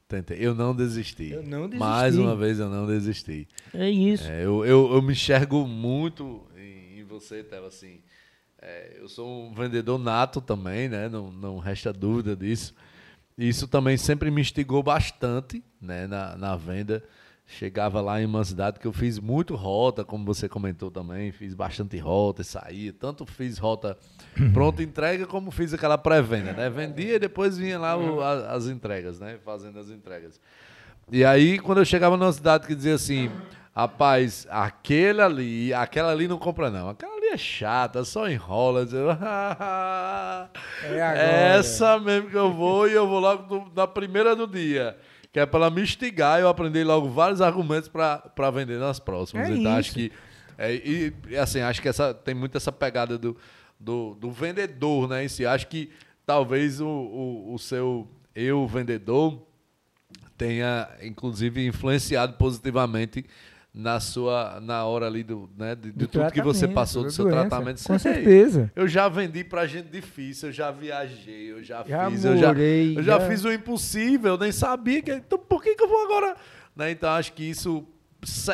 Tentei. 0.07 0.37
Eu 0.39 0.55
não 0.55 0.73
desisti. 0.73 1.31
Eu 1.31 1.43
não 1.43 1.63
desisti. 1.63 1.77
Mais 1.77 2.17
uma 2.17 2.33
vez 2.33 2.59
eu 2.59 2.69
não 2.69 2.87
desisti. 2.87 3.45
É 3.73 3.89
isso. 3.89 4.25
É, 4.25 4.45
eu, 4.45 4.65
eu, 4.65 4.93
eu, 4.93 5.01
me 5.01 5.11
enxergo 5.11 5.67
muito 5.67 6.47
em, 6.55 7.01
em 7.01 7.03
você, 7.03 7.43
Tela, 7.43 7.67
assim. 7.67 7.99
É, 8.61 8.99
eu 9.01 9.09
sou 9.09 9.47
um 9.47 9.53
vendedor 9.53 9.99
nato 9.99 10.39
também, 10.39 10.87
né? 10.87 11.09
Não, 11.09 11.29
não 11.29 11.59
resta 11.59 11.91
dúvida 11.91 12.37
disso. 12.37 12.73
Isso 13.37 13.67
também 13.67 13.97
sempre 13.97 14.31
me 14.31 14.41
instigou 14.41 14.81
bastante 14.81 15.63
né, 15.81 16.07
na, 16.07 16.37
na 16.37 16.55
venda. 16.55 17.03
Chegava 17.47 18.01
lá 18.01 18.19
em 18.19 18.25
uma 18.25 18.43
cidade 18.43 18.79
que 18.79 18.87
eu 18.87 18.93
fiz 18.93 19.19
muito 19.19 19.55
rota, 19.55 20.03
como 20.03 20.25
você 20.25 20.49
comentou 20.49 20.89
também, 20.89 21.31
fiz 21.31 21.53
bastante 21.53 21.97
rota 21.99 22.41
e 22.41 22.45
saía. 22.45 22.91
Tanto 22.91 23.25
fiz 23.25 23.59
rota 23.59 23.97
pronta 24.51 24.81
entrega, 24.81 25.27
como 25.27 25.51
fiz 25.51 25.73
aquela 25.73 25.97
pré-venda, 25.97 26.53
né? 26.53 26.69
Vendia 26.69 27.15
e 27.15 27.19
depois 27.19 27.57
vinha 27.57 27.77
lá 27.77 27.95
o, 27.95 28.21
a, 28.21 28.53
as 28.53 28.65
entregas, 28.65 29.19
né? 29.19 29.37
Fazendo 29.45 29.77
as 29.77 29.89
entregas. 29.89 30.39
E 31.11 31.23
aí, 31.23 31.59
quando 31.59 31.79
eu 31.79 31.85
chegava 31.85 32.17
numa 32.17 32.33
cidade 32.33 32.65
que 32.65 32.73
dizia 32.73 32.95
assim, 32.95 33.29
rapaz, 33.75 34.47
aquele 34.49 35.21
ali, 35.21 35.73
aquela 35.73 36.11
ali 36.11 36.27
não 36.27 36.37
compra 36.37 36.71
não, 36.71 36.87
aquela 36.89 37.13
ali 37.17 37.27
é 37.27 37.37
chata, 37.37 38.05
só 38.05 38.29
enrola. 38.29 38.87
Eu, 38.89 39.11
é 40.95 41.01
agora. 41.01 41.19
Essa 41.19 41.99
mesmo 41.99 42.29
que 42.29 42.37
eu 42.37 42.53
vou 42.53 42.87
e 42.87 42.93
eu 42.93 43.05
vou 43.07 43.19
logo 43.19 43.69
na 43.75 43.85
primeira 43.85 44.35
do 44.35 44.47
dia. 44.47 44.97
Que 45.33 45.41
é 45.41 45.45
para 45.45 45.69
me 45.69 45.81
instigar 45.81 46.39
eu 46.39 46.47
aprender 46.47 46.85
logo 46.85 47.09
vários 47.09 47.41
argumentos 47.41 47.89
para 47.89 48.51
vender 48.51 48.79
nas 48.79 48.99
próximas. 48.99 49.49
É 49.49 49.51
então 49.51 49.71
isso. 49.71 49.79
acho 49.79 49.93
que. 49.93 50.11
É, 50.57 50.73
e 50.73 51.13
assim, 51.37 51.59
acho 51.59 51.81
que 51.81 51.89
essa, 51.89 52.13
tem 52.13 52.33
muito 52.33 52.55
essa 52.55 52.71
pegada 52.71 53.17
do, 53.17 53.35
do, 53.77 54.15
do 54.15 54.31
vendedor, 54.31 55.09
né? 55.09 55.25
Em 55.25 55.27
si. 55.27 55.45
Acho 55.45 55.67
que 55.67 55.91
talvez 56.25 56.79
o, 56.79 56.87
o, 56.87 57.53
o 57.53 57.59
seu 57.59 58.07
eu 58.33 58.65
vendedor 58.65 59.45
tenha, 60.37 60.87
inclusive, 61.01 61.65
influenciado 61.65 62.33
positivamente 62.33 63.25
na 63.75 63.99
sua 63.99 64.61
na 64.61 64.85
hora 64.85 65.05
ali 65.05 65.21
do 65.21 65.49
né 65.57 65.75
de, 65.75 65.91
de 65.91 66.07
tudo 66.07 66.31
que 66.31 66.41
você 66.41 66.65
passou 66.65 67.03
do 67.03 67.11
seu 67.11 67.25
doença, 67.25 67.41
tratamento 67.41 67.83
com 67.83 67.99
certeza 67.99 68.71
eu 68.73 68.87
já 68.87 69.09
vendi 69.09 69.43
para 69.43 69.67
gente 69.67 69.89
difícil 69.89 70.47
eu 70.47 70.53
já 70.53 70.71
viajei 70.71 71.51
eu 71.51 71.61
já, 71.61 71.83
já 71.85 72.09
fiz 72.09 72.23
morei, 72.23 72.37
eu 72.37 72.39
já, 72.39 72.53
eu 72.53 73.03
já, 73.03 73.19
já 73.19 73.27
fiz 73.27 73.43
o 73.43 73.51
impossível 73.51 74.31
eu 74.31 74.37
nem 74.37 74.51
sabia 74.53 75.01
que 75.01 75.11
então 75.11 75.37
por 75.37 75.61
que, 75.61 75.75
que 75.75 75.83
eu 75.83 75.89
vou 75.89 76.05
agora 76.05 76.37
né 76.73 76.91
então 76.91 77.09
acho 77.09 77.33
que 77.33 77.43
isso 77.43 77.85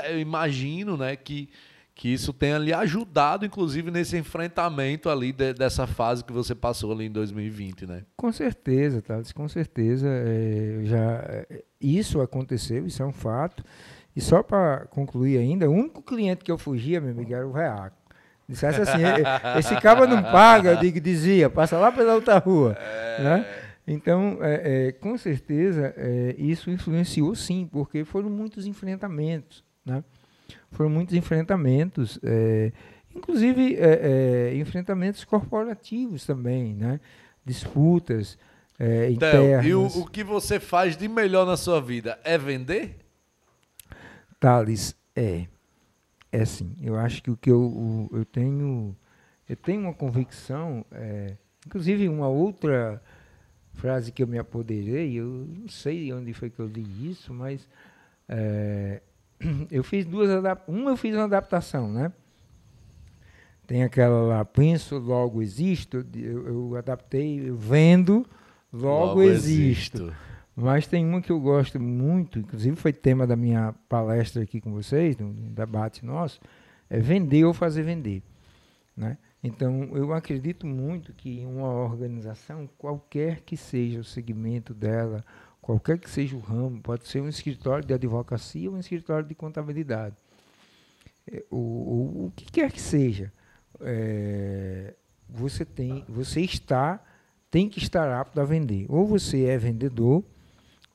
eu 0.10 0.19
imagino 0.19 0.98
né 0.98 1.15
que 1.15 1.49
que 1.93 2.10
isso 2.10 2.34
tenha 2.34 2.57
lhe 2.57 2.73
ajudado, 2.73 3.45
inclusive, 3.45 3.91
nesse 3.91 4.18
enfrentamento 4.18 5.07
ali 5.07 5.31
de, 5.31 5.53
dessa 5.53 5.85
fase 5.85 6.23
que 6.23 6.34
você 6.34 6.56
passou 6.56 6.91
ali 6.91 7.06
em 7.06 7.11
2020, 7.11 7.85
né? 7.85 8.03
Com 8.18 8.31
certeza, 8.31 9.03
Thales, 9.03 9.31
com 9.31 9.48
certeza. 9.48 10.07
É, 10.07 10.80
já, 10.84 11.11
é, 11.27 11.64
isso 11.80 12.19
aconteceu, 12.19 12.88
isso 12.88 13.03
é 13.03 13.06
um 13.06 13.11
fato. 13.11 13.64
E 14.15 14.21
só 14.21 14.43
para 14.43 14.85
concluir 14.88 15.38
ainda, 15.38 15.69
o 15.69 15.73
único 15.73 16.01
cliente 16.01 16.43
que 16.43 16.51
eu 16.51 16.57
fugia, 16.57 16.99
meu 16.99 17.11
amigo, 17.11 17.33
era 17.33 17.47
o 17.47 17.51
Reaco. 17.51 17.95
Dissesse 18.47 18.81
assim, 18.81 19.01
esse 19.57 19.79
cabo 19.79 20.05
não 20.05 20.21
paga, 20.21 20.71
eu 20.71 20.77
digo, 20.77 20.99
dizia, 20.99 21.49
passa 21.49 21.77
lá 21.77 21.91
pela 21.91 22.15
outra 22.15 22.38
rua. 22.38 22.77
É... 22.77 23.23
Né? 23.23 23.45
Então, 23.88 24.38
é, 24.41 24.88
é, 24.88 24.91
com 24.91 25.17
certeza, 25.17 25.93
é, 25.97 26.35
isso 26.38 26.69
influenciou 26.69 27.33
sim, 27.33 27.67
porque 27.71 28.03
foram 28.03 28.29
muitos 28.29 28.65
enfrentamentos, 28.67 29.63
né? 29.85 30.03
foram 30.71 30.89
muitos 30.89 31.15
enfrentamentos, 31.15 32.19
é, 32.23 32.71
inclusive 33.15 33.77
é, 33.79 34.53
enfrentamentos 34.55 35.23
corporativos 35.23 36.25
também, 36.25 36.75
né? 36.75 36.99
disputas 37.45 38.38
é, 38.79 39.11
internas. 39.11 39.65
e 39.65 39.73
o, 39.73 39.85
o, 39.85 40.05
que 40.07 40.23
você 40.23 40.59
faz 40.59 40.95
de 40.95 41.07
melhor 41.07 41.45
na 41.45 41.57
sua 41.57 41.81
vida 41.81 42.19
é 42.23 42.38
vender? 42.38 42.97
Thales, 44.41 44.95
é. 45.15 45.45
É 46.31 46.43
sim. 46.45 46.76
Eu 46.81 46.97
acho 46.97 47.22
que 47.22 47.30
o 47.30 47.38
que 47.38 47.51
eu, 47.51 48.09
eu 48.11 48.26
tenho. 48.26 48.95
Eu 49.47 49.55
tenho 49.55 49.81
uma 49.81 49.93
convicção, 49.93 50.85
é, 50.91 51.35
inclusive 51.65 52.07
uma 52.07 52.27
outra 52.27 53.01
frase 53.73 54.11
que 54.11 54.23
eu 54.23 54.27
me 54.27 54.39
apoderei, 54.39 55.13
eu 55.13 55.26
não 55.27 55.68
sei 55.68 56.11
onde 56.13 56.34
foi 56.34 56.49
que 56.49 56.59
eu 56.59 56.68
li 56.68 57.09
isso, 57.09 57.34
mas 57.34 57.68
é, 58.30 59.01
eu 59.69 59.84
fiz 59.84 60.05
duas 60.05 60.30
uma 60.68 60.91
eu 60.91 60.97
fiz 60.97 61.13
uma 61.13 61.26
adaptação, 61.26 61.91
né? 61.91 62.13
Tem 63.68 63.84
aquela 63.84 64.22
lá, 64.22 64.45
penso, 64.45 64.97
logo 64.97 65.41
existo, 65.41 66.05
eu, 66.15 66.47
eu 66.47 66.76
adaptei, 66.77 67.51
vendo, 67.51 68.26
logo, 68.72 69.05
logo 69.05 69.23
existo. 69.23 70.03
existo. 70.03 70.30
Mas 70.56 70.86
tem 70.86 71.06
uma 71.06 71.22
que 71.22 71.32
eu 71.32 71.40
gosto 71.40 71.80
muito, 71.80 72.40
inclusive 72.40 72.76
foi 72.76 72.91
tema 72.91 73.26
da 73.26 73.36
minha 73.36 73.73
palestra 73.88 74.44
aqui 74.44 74.60
com 74.60 74.72
vocês, 74.72 75.18
no 75.18 75.32
debate 75.32 76.06
nosso, 76.06 76.40
é 76.90 76.99
vender 76.99 77.45
ou 77.45 77.53
fazer 77.53 77.84
vender, 77.84 78.22
né? 78.95 79.18
Então, 79.44 79.90
eu 79.95 80.14
acredito 80.14 80.68
muito 80.68 81.14
que 81.14 81.44
uma 81.45 81.73
organização, 81.73 82.69
qualquer 82.78 83.41
que 83.41 83.57
seja 83.57 83.99
o 83.99 84.03
segmento 84.03 84.72
dela, 84.72 85.26
qualquer 85.60 85.98
que 85.98 86.10
seja 86.10 86.36
o 86.36 86.40
ramo, 86.40 86.80
pode 86.80 87.07
ser 87.07 87.22
um 87.22 87.28
escritório 87.28 87.84
de 87.84 87.94
advocacia 87.94 88.69
ou 88.69 88.76
um 88.76 88.80
escritório 88.80 89.28
de 89.28 89.34
contabilidade. 89.34 90.15
É, 91.32 91.44
o 91.49 92.32
que 92.36 92.45
quer 92.45 92.72
que 92.72 92.80
seja, 92.80 93.34
é, 93.80 94.94
você 95.28 95.65
tem, 95.65 96.06
você 96.07 96.41
está, 96.41 97.03
tem 97.49 97.68
que 97.68 97.80
estar 97.80 98.11
apto 98.19 98.40
a 98.40 98.44
vender. 98.44 98.86
Ou 98.90 99.07
você 99.07 99.45
é 99.45 99.57
vendedor, 99.57 100.23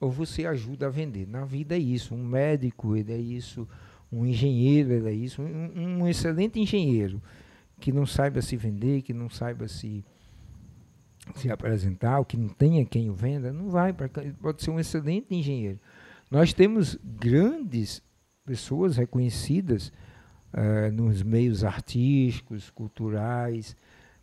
ou 0.00 0.10
você 0.10 0.46
ajuda 0.46 0.86
a 0.86 0.90
vender. 0.90 1.26
Na 1.26 1.44
vida 1.44 1.74
é 1.74 1.78
isso. 1.78 2.14
Um 2.14 2.24
médico, 2.24 2.96
ele 2.96 3.12
é 3.12 3.18
isso. 3.18 3.68
Um 4.10 4.26
engenheiro, 4.26 4.92
ele 4.92 5.08
é 5.08 5.12
isso. 5.12 5.42
Um, 5.42 6.00
um 6.00 6.08
excelente 6.08 6.60
engenheiro 6.60 7.20
que 7.80 7.92
não 7.92 8.06
saiba 8.06 8.40
se 8.40 8.56
vender, 8.56 9.02
que 9.02 9.12
não 9.12 9.28
saiba 9.28 9.68
se 9.68 10.04
se 11.34 11.50
apresentar, 11.50 12.20
o 12.20 12.24
que 12.24 12.36
não 12.36 12.48
tenha 12.48 12.84
quem 12.84 13.10
o 13.10 13.14
venda, 13.14 13.52
não 13.52 13.68
vai, 13.68 13.92
pode 13.92 14.62
ser 14.62 14.70
um 14.70 14.78
excelente 14.78 15.34
engenheiro. 15.34 15.80
Nós 16.30 16.52
temos 16.52 16.96
grandes 17.02 18.02
pessoas 18.44 18.96
reconhecidas 18.96 19.92
uh, 20.52 20.90
nos 20.92 21.22
meios 21.22 21.64
artísticos, 21.64 22.70
culturais, 22.70 23.76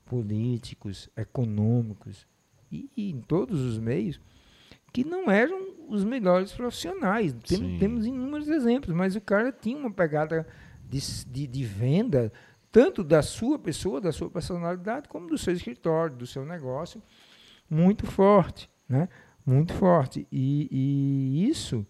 políticos, 0.06 1.10
econômicos 1.16 2.26
e, 2.72 2.90
e, 2.96 3.12
em 3.12 3.22
todos 3.22 3.60
os 3.60 3.78
meios 3.78 4.20
que 4.94 5.04
não 5.04 5.30
eram 5.30 5.74
os 5.90 6.04
melhores 6.06 6.54
profissionais. 6.54 7.34
Tem, 7.46 7.80
temos 7.80 8.06
inúmeros 8.06 8.48
exemplos, 8.48 8.96
mas 8.96 9.16
o 9.16 9.22
cara 9.22 9.52
tinha 9.52 9.76
uma 9.76 9.92
pegada 9.92 10.48
de, 10.88 11.00
de, 11.26 11.48
de 11.48 11.64
venda 11.66 12.32
tanto 12.72 13.04
da 13.04 13.22
sua 13.22 13.60
pessoa, 13.60 14.00
da 14.00 14.12
sua 14.12 14.30
personalidade, 14.30 15.08
como 15.08 15.28
do 15.28 15.38
seu 15.38 15.54
escritório, 15.54 16.16
do 16.16 16.26
seu 16.26 16.46
negócio, 16.46 17.02
muito 17.70 18.06
forte, 18.06 18.70
né? 18.88 19.10
Muito 19.46 19.74
forte. 19.74 20.28
E, 20.32 20.68
e 20.72 21.50
isso, 21.50 21.86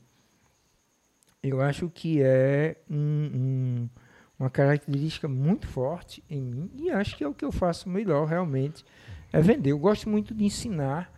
eu 1.42 1.62
acho 1.62 1.90
que 1.90 2.22
é 2.22 2.78
um, 2.90 2.98
um, 2.98 3.90
uma 4.38 4.50
característica 4.50 5.28
muito 5.28 5.68
forte 5.68 6.24
em 6.30 6.42
mim 6.42 6.70
e 6.76 6.90
acho 6.90 7.16
que 7.16 7.24
é 7.24 7.28
o 7.28 7.34
que 7.34 7.46
eu 7.46 7.52
faço 7.52 7.90
melhor 7.90 8.28
realmente, 8.28 8.84
é 9.32 9.40
vender. 9.42 9.72
Eu 9.72 9.80
gosto 9.80 10.10
muito 10.10 10.34
de 10.34 10.44
ensinar 10.44 11.12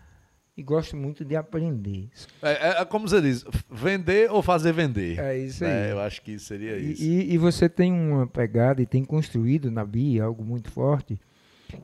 e 0.57 0.63
gosto 0.63 0.95
muito 0.95 1.25
de 1.25 1.35
aprender. 1.35 2.09
É, 2.41 2.51
é, 2.51 2.81
é, 2.81 2.85
como 2.85 3.07
você 3.07 3.21
diz, 3.21 3.43
vender 3.69 4.31
ou 4.31 4.41
fazer 4.41 4.71
vender. 4.71 5.19
É 5.19 5.37
isso 5.37 5.65
aí. 5.65 5.71
É, 5.71 5.91
eu 5.91 5.99
acho 5.99 6.21
que 6.21 6.39
seria 6.39 6.77
isso. 6.77 7.03
E, 7.03 7.33
e, 7.33 7.37
você 7.37 7.67
tem 7.67 7.91
uma 7.91 8.25
pegada 8.25 8.81
e 8.81 8.85
tem 8.85 9.03
construído 9.03 9.69
na 9.69 9.83
BIA 9.83 10.23
algo 10.23 10.43
muito 10.43 10.71
forte, 10.71 11.19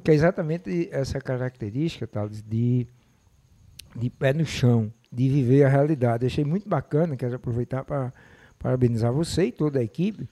que 0.03 0.11
é 0.11 0.13
exatamente 0.13 0.87
essa 0.91 1.19
característica, 1.19 2.07
Thales, 2.07 2.41
de, 2.41 2.87
de 3.95 4.09
pé 4.09 4.31
no 4.31 4.45
chão, 4.45 4.91
de 5.11 5.27
viver 5.27 5.65
a 5.65 5.69
realidade. 5.69 6.25
achei 6.25 6.45
muito 6.45 6.69
bacana, 6.69 7.17
quero 7.17 7.35
aproveitar 7.35 7.83
para 7.83 8.13
parabenizar 8.57 9.11
você 9.11 9.45
e 9.45 9.51
toda 9.51 9.79
a 9.79 9.83
equipe 9.83 10.29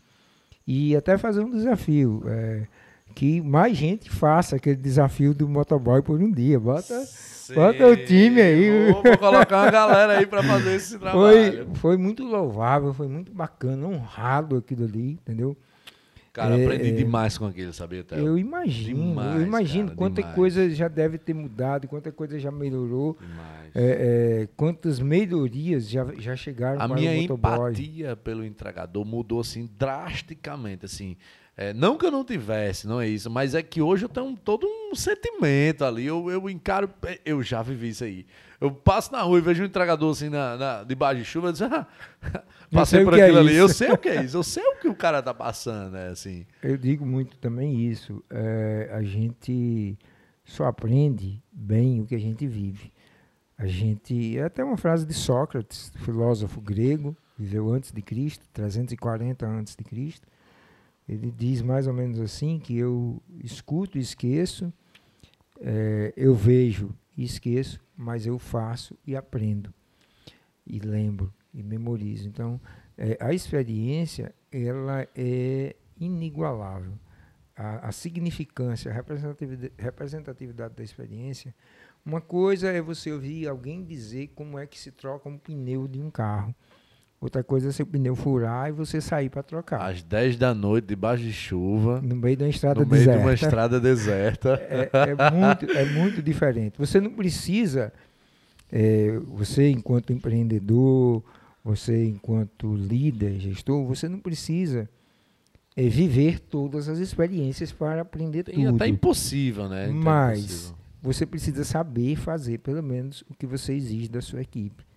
e 0.66 0.96
até 0.96 1.18
fazer 1.18 1.42
um 1.42 1.50
desafio. 1.50 2.24
É, 2.28 2.68
que 3.16 3.42
mais 3.42 3.76
gente 3.76 4.10
faça 4.10 4.56
aquele 4.56 4.76
desafio 4.76 5.34
do 5.34 5.48
motoboy 5.48 6.02
por 6.02 6.22
um 6.22 6.32
dia. 6.32 6.60
Bota 6.60 7.06
Bota 7.54 7.88
o 7.88 7.96
time 7.96 8.42
aí. 8.42 8.92
Vou, 8.92 9.04
vou 9.04 9.18
colocar 9.18 9.64
uma 9.64 9.72
galera 9.72 10.20
aí 10.20 10.26
para 10.26 10.44
fazer 10.44 10.76
esse 10.76 10.98
trabalho. 11.00 11.66
Foi, 11.66 11.76
foi 11.76 11.98
muito 11.98 12.24
louvável, 12.24 12.94
foi 12.94 13.08
muito 13.08 13.32
bacana, 13.32 13.88
honrado 13.88 14.58
aquilo 14.58 14.86
ali, 14.86 15.12
entendeu? 15.14 15.58
Cara, 16.32 16.58
é, 16.58 16.64
aprendi 16.64 16.92
demais 16.92 17.38
com 17.38 17.46
aquilo, 17.46 17.74
sabia, 17.74 18.04
Théo? 18.04 18.20
Eu 18.20 18.38
imagino, 18.38 19.10
demais, 19.10 19.36
eu 19.36 19.42
imagino 19.42 19.88
cara, 19.88 19.98
quanta 19.98 20.22
demais. 20.22 20.36
coisa 20.36 20.70
já 20.70 20.88
deve 20.88 21.18
ter 21.18 21.34
mudado, 21.34 21.88
quanta 21.88 22.12
coisa 22.12 22.38
já 22.38 22.52
melhorou, 22.52 23.18
é, 23.74 24.44
é, 24.44 24.50
quantas 24.56 25.00
melhorias 25.00 25.90
já, 25.90 26.06
já 26.20 26.36
chegaram 26.36 26.80
A 26.80 26.88
minha 26.88 27.18
empatia 27.18 28.16
pelo 28.16 28.46
entregador 28.46 29.04
mudou 29.04 29.42
assim 29.42 29.68
drasticamente, 29.78 30.86
assim. 30.86 31.18
É, 31.62 31.74
não 31.74 31.98
que 31.98 32.06
eu 32.06 32.12
não 32.12 32.24
tivesse, 32.24 32.88
não 32.88 33.02
é 33.02 33.08
isso, 33.10 33.30
mas 33.30 33.54
é 33.54 33.62
que 33.62 33.82
hoje 33.82 34.06
eu 34.06 34.10
tenho 34.10 34.34
todo 34.38 34.66
um 34.66 34.96
sentimento 34.96 35.84
ali. 35.84 36.06
Eu, 36.06 36.32
eu 36.32 36.50
encaro. 36.50 36.90
É, 37.06 37.20
eu 37.26 37.44
já 37.44 37.62
vivi 37.62 37.90
isso 37.90 38.06
aí. 38.06 38.26
Eu 38.62 38.72
passo 38.72 39.12
na 39.12 39.22
rua 39.24 39.40
e 39.40 39.42
vejo 39.42 39.62
um 39.62 39.66
entregador 39.66 40.10
assim 40.10 40.30
na, 40.30 40.56
na, 40.56 40.84
debaixo 40.86 41.20
de 41.20 41.26
chuva, 41.26 41.50
eu 41.50 41.52
digo, 41.52 41.66
ah, 41.76 41.86
passei 42.72 43.04
por 43.04 43.14
é 43.14 43.24
aquilo 43.24 43.40
é 43.40 43.42
ali. 43.42 43.56
Eu 43.58 43.68
sei 43.68 43.92
o 43.92 43.98
que 43.98 44.08
é 44.08 44.24
isso, 44.24 44.38
eu 44.38 44.44
sei 44.44 44.64
o 44.64 44.78
que 44.78 44.88
o 44.88 44.96
cara 44.96 45.22
tá 45.22 45.34
passando, 45.34 45.92
né? 45.92 46.08
Assim. 46.08 46.46
Eu 46.64 46.78
digo 46.78 47.06
muito 47.06 47.38
também 47.40 47.78
isso. 47.82 48.24
É, 48.30 48.92
a 48.94 49.02
gente 49.02 50.00
só 50.46 50.64
aprende 50.64 51.44
bem 51.52 52.00
o 52.00 52.06
que 52.06 52.16
a 52.16 52.20
gente 52.20 52.48
vive. 52.48 52.94
A 53.58 53.68
gente. 53.68 54.38
É 54.38 54.44
até 54.44 54.64
uma 54.64 54.78
frase 54.78 55.06
de 55.06 55.14
Sócrates, 55.14 55.92
filósofo 56.06 56.62
grego, 56.62 57.18
viveu 57.38 57.70
antes 57.70 57.92
de 57.92 58.02
Cristo, 58.02 58.46
340 58.54 59.46
antes 59.46 59.76
de 59.76 59.84
Cristo 59.84 60.26
ele 61.10 61.32
diz 61.32 61.62
mais 61.64 61.88
ou 61.88 61.94
menos 61.94 62.20
assim 62.20 62.60
que 62.60 62.78
eu 62.78 63.20
escuto 63.44 63.98
e 63.98 64.02
esqueço, 64.02 64.72
é, 65.60 66.14
eu 66.16 66.36
vejo 66.36 66.96
e 67.18 67.24
esqueço, 67.24 67.82
mas 67.98 68.28
eu 68.28 68.38
faço 68.38 68.96
e 69.06 69.16
aprendo 69.16 69.74
e 70.68 70.80
lembro 70.80 71.34
e 71.52 71.64
memorizo. 71.64 72.28
Então, 72.28 72.62
é, 72.96 73.18
a 73.20 73.34
experiência 73.34 74.34
ela 74.52 75.08
é 75.16 75.76
inigualável. 76.00 76.94
A, 77.56 77.90
a 77.90 77.92
significância, 77.92 78.92
a 78.92 78.94
representatividade, 78.94 79.74
representatividade 79.78 80.76
da 80.76 80.84
experiência. 80.84 81.54
Uma 82.06 82.22
coisa 82.22 82.70
é 82.70 82.82
você 82.82 83.12
ouvir 83.12 83.48
alguém 83.48 83.84
dizer 83.84 84.28
como 84.36 84.58
é 84.58 84.66
que 84.66 84.80
se 84.80 84.92
troca 84.92 85.28
um 85.28 85.38
pneu 85.38 85.88
de 85.88 86.00
um 86.00 86.10
carro. 86.10 86.56
Outra 87.22 87.44
coisa 87.44 87.68
é 87.68 87.72
seu 87.74 87.86
pneu 87.86 88.16
furar 88.16 88.70
e 88.70 88.72
você 88.72 89.02
sair 89.02 89.30
para 89.30 89.44
trocar. 89.44 89.82
Às 89.82 90.02
10 90.02 90.38
da 90.38 90.54
noite, 90.54 90.86
debaixo 90.88 91.22
de 91.24 91.34
chuva. 91.34 92.00
No 92.02 92.16
meio 92.16 92.38
da 92.38 92.48
estrada 92.48 92.80
no 92.80 92.86
meio 92.88 93.00
deserta. 93.02 93.20
de 93.20 93.26
uma 93.26 93.34
estrada 93.34 93.80
deserta. 93.80 94.60
É, 94.70 94.90
é 94.94 95.32
muito, 95.32 95.66
é 95.78 95.86
muito 95.86 96.22
diferente. 96.22 96.78
Você 96.78 97.02
não 97.02 97.12
precisa, 97.12 97.92
é, 98.72 99.20
você 99.28 99.70
enquanto 99.70 100.14
empreendedor, 100.14 101.22
você 101.64 102.06
enquanto 102.06 102.74
líder, 102.74 103.38
gestor, 103.40 103.86
você 103.86 104.08
não 104.08 104.20
precisa 104.20 104.90
é, 105.76 105.84
viver 105.90 106.40
todas 106.40 106.88
as 106.88 107.00
experiências 107.00 107.74
para 107.74 108.02
aprender 108.02 108.46
E 108.48 108.54
tudo. 108.54 108.76
até 108.76 108.88
impossível, 108.88 109.68
né? 109.68 109.84
Até 109.86 109.94
Mas 109.94 110.40
impossível. 110.40 110.76
você 111.02 111.26
precisa 111.26 111.66
saber 111.66 112.16
fazer 112.16 112.60
pelo 112.60 112.82
menos 112.82 113.26
o 113.30 113.34
que 113.34 113.46
você 113.46 113.74
exige 113.74 114.08
da 114.08 114.22
sua 114.22 114.42
equipe. 114.42 114.88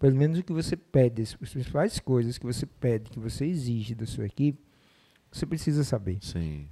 Pelo 0.00 0.16
menos 0.16 0.38
o 0.38 0.42
que 0.42 0.52
você 0.52 0.76
pede, 0.76 1.20
as 1.20 1.34
principais 1.34 2.00
coisas 2.00 2.38
que 2.38 2.46
você 2.46 2.64
pede, 2.64 3.10
que 3.10 3.20
você 3.20 3.44
exige 3.44 3.94
da 3.94 4.06
sua 4.06 4.24
equipe, 4.24 4.58
você 5.30 5.44
precisa 5.44 5.84
saber. 5.84 6.18
Sim. 6.22 6.66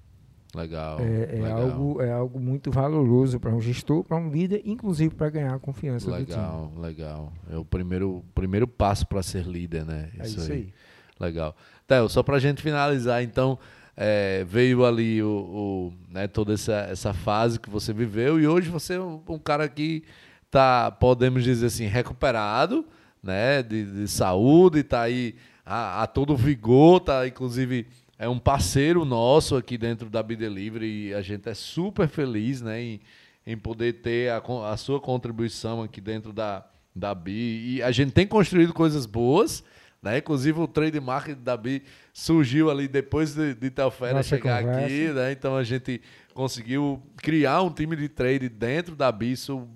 Legal. 0.54 0.98
É, 0.98 1.04
é 1.04 1.42
legal. 1.42 1.60
algo, 1.60 2.02
é 2.02 2.10
algo 2.10 2.40
muito 2.40 2.70
valoroso 2.70 3.38
para 3.38 3.54
um 3.54 3.60
gestor, 3.60 4.02
para 4.02 4.16
um 4.16 4.30
líder, 4.30 4.62
inclusive 4.64 5.14
para 5.14 5.28
ganhar 5.28 5.54
a 5.54 5.58
confiança 5.58 6.10
do 6.10 6.16
time. 6.24 6.26
Legal, 6.26 6.72
legal. 6.78 7.32
É 7.50 7.56
o 7.58 7.64
primeiro, 7.64 8.24
primeiro 8.34 8.66
passo 8.66 9.06
para 9.06 9.22
ser 9.22 9.44
líder, 9.44 9.84
né? 9.84 10.10
É 10.18 10.26
isso 10.26 10.50
aí. 10.50 10.72
Legal. 11.20 11.54
Theo, 11.86 12.08
só 12.08 12.22
para 12.22 12.36
a 12.36 12.40
gente 12.40 12.62
finalizar, 12.62 13.22
então, 13.22 13.58
é, 13.94 14.42
veio 14.48 14.86
ali 14.86 15.22
o, 15.22 15.28
o, 15.28 15.92
né, 16.10 16.26
toda 16.26 16.54
essa, 16.54 16.86
essa 16.90 17.12
fase 17.12 17.60
que 17.60 17.68
você 17.68 17.92
viveu 17.92 18.40
e 18.40 18.46
hoje 18.46 18.70
você 18.70 18.94
é 18.94 19.00
um, 19.00 19.20
um 19.28 19.38
cara 19.38 19.68
que 19.68 20.02
tá, 20.50 20.90
podemos 20.90 21.44
dizer 21.44 21.66
assim, 21.66 21.84
recuperado, 21.84 22.86
né, 23.22 23.62
de, 23.62 23.84
de 23.84 24.08
saúde, 24.08 24.82
tá 24.82 25.02
aí 25.02 25.34
a, 25.64 26.02
a 26.02 26.06
todo 26.06 26.36
vigor, 26.36 27.00
tá, 27.00 27.26
inclusive 27.26 27.86
é 28.18 28.28
um 28.28 28.38
parceiro 28.38 29.04
nosso 29.04 29.56
aqui 29.56 29.78
dentro 29.78 30.10
da 30.10 30.22
Be 30.22 30.34
Delivery 30.34 31.08
e 31.08 31.14
a 31.14 31.22
gente 31.22 31.48
é 31.48 31.54
super 31.54 32.08
feliz, 32.08 32.60
né, 32.60 32.80
em, 32.80 33.00
em 33.46 33.56
poder 33.56 33.94
ter 33.94 34.30
a, 34.30 34.42
a 34.70 34.76
sua 34.76 35.00
contribuição 35.00 35.82
aqui 35.82 36.00
dentro 36.00 36.32
da, 36.32 36.64
da 36.94 37.14
BI. 37.14 37.76
E 37.76 37.82
a 37.82 37.90
gente 37.90 38.12
tem 38.12 38.26
construído 38.26 38.72
coisas 38.72 39.06
boas, 39.06 39.62
né? 40.02 40.18
Inclusive 40.18 40.60
o 40.60 40.68
trademark 40.68 41.34
da 41.34 41.56
BI 41.56 41.82
surgiu 42.12 42.70
ali 42.70 42.86
depois 42.86 43.34
de, 43.34 43.54
de 43.54 43.70
Telfera 43.70 44.14
Nossa 44.14 44.28
chegar 44.28 44.62
conversa. 44.62 44.84
aqui, 44.84 45.08
né? 45.08 45.32
Então 45.32 45.56
a 45.56 45.64
gente 45.64 46.00
conseguiu 46.34 47.02
criar 47.16 47.62
um 47.62 47.70
time 47.70 47.96
de 47.96 48.08
trade 48.08 48.48
dentro 48.48 48.94
da 48.94 49.10
BI. 49.10 49.32
Isso 49.32 49.68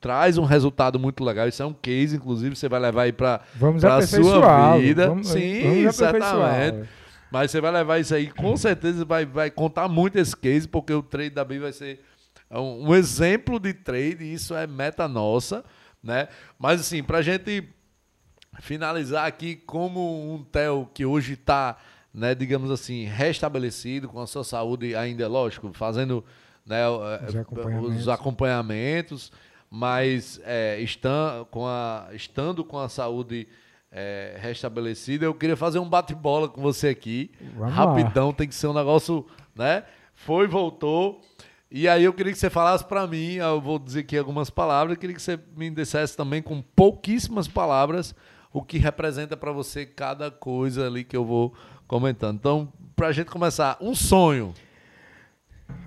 traz 0.00 0.38
um 0.38 0.44
resultado 0.44 0.98
muito 0.98 1.24
legal. 1.24 1.48
Isso 1.48 1.62
é 1.62 1.66
um 1.66 1.72
case, 1.72 2.16
inclusive, 2.16 2.54
você 2.56 2.68
vai 2.68 2.80
levar 2.80 3.02
aí 3.02 3.12
para 3.12 3.40
aperfeiçoá-lo. 3.96 4.42
sua 4.42 4.78
vida. 4.78 5.08
Vamos, 5.08 5.28
Sim, 5.28 5.62
vamos 5.62 5.96
certamente. 5.96 6.88
Mas 7.30 7.50
você 7.50 7.60
vai 7.60 7.72
levar 7.72 7.98
isso 7.98 8.14
aí, 8.14 8.28
com 8.30 8.56
certeza 8.56 9.04
vai, 9.04 9.26
vai 9.26 9.50
contar 9.50 9.88
muito 9.88 10.16
esse 10.16 10.36
case, 10.36 10.66
porque 10.68 10.92
o 10.92 11.02
trade 11.02 11.30
da 11.30 11.44
BI 11.44 11.58
vai 11.58 11.72
ser 11.72 12.00
um, 12.50 12.88
um 12.90 12.94
exemplo 12.94 13.58
de 13.58 13.74
trade, 13.74 14.22
isso 14.32 14.54
é 14.54 14.66
meta 14.66 15.08
nossa, 15.08 15.64
né? 16.02 16.28
Mas 16.58 16.80
assim, 16.80 17.02
pra 17.02 17.20
gente 17.22 17.68
finalizar 18.60 19.26
aqui 19.26 19.56
como 19.56 20.32
um 20.34 20.42
Theo 20.44 20.88
que 20.94 21.04
hoje 21.04 21.34
está, 21.34 21.76
né, 22.14 22.34
digamos 22.34 22.70
assim, 22.70 23.04
restabelecido 23.04 24.08
com 24.08 24.20
a 24.20 24.26
sua 24.26 24.44
saúde 24.44 24.94
ainda, 24.94 25.28
lógico, 25.28 25.70
fazendo 25.74 26.24
né, 26.64 26.88
o- 26.88 27.00
Os 27.26 27.36
acompanhamentos. 27.36 27.96
os 28.00 28.08
acompanhamentos, 28.08 29.32
mas 29.70 30.40
é, 30.44 30.80
estan- 30.80 31.44
com 31.50 31.66
a- 31.66 32.08
estando 32.12 32.64
com 32.64 32.78
a 32.78 32.88
saúde 32.88 33.46
é, 33.90 34.36
restabelecida, 34.40 35.24
eu 35.24 35.32
queria 35.34 35.56
fazer 35.56 35.78
um 35.78 35.88
bate-bola 35.88 36.48
com 36.48 36.60
você 36.60 36.88
aqui, 36.88 37.30
Vamos 37.40 37.60
lá. 37.60 37.68
rapidão, 37.68 38.32
tem 38.32 38.46
que 38.48 38.54
ser 38.54 38.66
um 38.66 38.74
negócio, 38.74 39.26
né? 39.54 39.84
Foi, 40.14 40.46
voltou. 40.46 41.20
E 41.70 41.88
aí 41.88 42.04
eu 42.04 42.12
queria 42.12 42.32
que 42.32 42.38
você 42.38 42.50
falasse 42.50 42.84
para 42.84 43.06
mim, 43.06 43.34
eu 43.34 43.60
vou 43.60 43.78
dizer 43.78 44.00
aqui 44.00 44.16
algumas 44.18 44.50
palavras, 44.50 44.94
eu 44.96 45.00
queria 45.00 45.14
que 45.16 45.22
você 45.22 45.38
me 45.56 45.68
dissesse 45.70 46.16
também 46.16 46.42
com 46.42 46.60
pouquíssimas 46.60 47.48
palavras 47.48 48.14
o 48.52 48.62
que 48.62 48.78
representa 48.78 49.36
para 49.36 49.52
você 49.52 49.84
cada 49.86 50.30
coisa 50.30 50.86
ali 50.86 51.02
que 51.04 51.16
eu 51.16 51.24
vou 51.24 51.54
comentando. 51.86 52.36
Então, 52.36 52.72
pra 52.94 53.12
gente 53.12 53.30
começar, 53.30 53.76
um 53.80 53.94
sonho. 53.94 54.52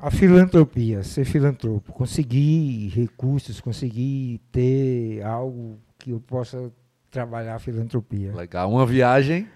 A 0.02 0.10
filantropia, 0.10 1.04
ser 1.04 1.26
filantropo, 1.26 1.92
conseguir 1.92 2.88
recursos, 2.90 3.60
conseguir 3.60 4.40
ter 4.52 5.22
algo 5.24 5.78
que 5.98 6.12
eu 6.12 6.20
possa 6.22 6.72
trabalhar 7.12 7.56
a 7.56 7.60
filantropia. 7.60 8.34
Legal, 8.34 8.72
uma 8.72 8.86
viagem. 8.86 9.48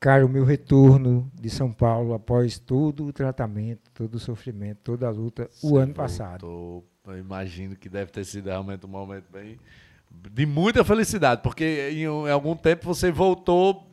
Cara, 0.00 0.26
o 0.26 0.28
meu 0.28 0.44
retorno 0.44 1.30
de 1.40 1.48
São 1.48 1.72
Paulo 1.72 2.12
após 2.12 2.58
todo 2.58 3.06
o 3.06 3.12
tratamento, 3.12 3.90
todo 3.94 4.16
o 4.16 4.18
sofrimento, 4.18 4.78
toda 4.82 5.06
a 5.06 5.10
luta, 5.10 5.48
o 5.62 5.70
Você 5.70 5.78
ano 5.78 5.94
passado. 5.94 6.46
voltou, 6.46 6.84
Eu 7.06 7.18
imagino 7.18 7.76
que 7.76 7.88
deve 7.88 8.10
ter 8.10 8.24
sido 8.24 8.46
realmente 8.46 8.84
um 8.84 8.88
momento 8.88 9.26
bem 9.32 9.58
de 10.32 10.44
muita 10.46 10.84
felicidade, 10.84 11.40
porque 11.42 11.88
em, 11.92 12.02
em 12.02 12.30
algum 12.30 12.54
tempo 12.56 12.84
você 12.86 13.10
voltou 13.10 13.90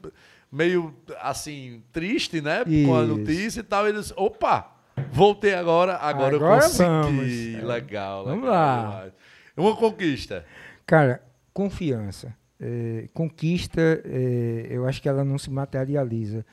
meio 0.52 0.94
assim 1.22 1.82
triste, 1.92 2.42
né, 2.42 2.64
com 2.66 2.96
a 2.96 3.04
Isso. 3.04 3.08
notícia 3.18 3.60
e 3.62 3.64
tal. 3.64 3.86
E 3.86 3.90
eles, 3.90 4.12
opa, 4.18 4.72
voltei 5.12 5.54
agora, 5.54 5.96
agora, 5.98 6.36
Agora 6.36 6.56
eu 6.58 6.62
consegui. 6.62 6.88
vamos. 6.90 7.64
Legal, 7.64 8.26
Vamos 8.26 8.44
legal 8.44 8.52
lá. 8.54 9.12
Uma 9.58 9.76
conquista. 9.76 10.46
Cara, 10.86 11.22
confiança. 11.54 12.36
É, 12.60 13.08
conquista, 13.14 13.82
é, 14.06 14.68
eu 14.70 14.86
acho 14.88 15.02
que 15.02 15.10
ela 15.10 15.24
não 15.24 15.38
se 15.38 15.50
materializa. 15.50 16.46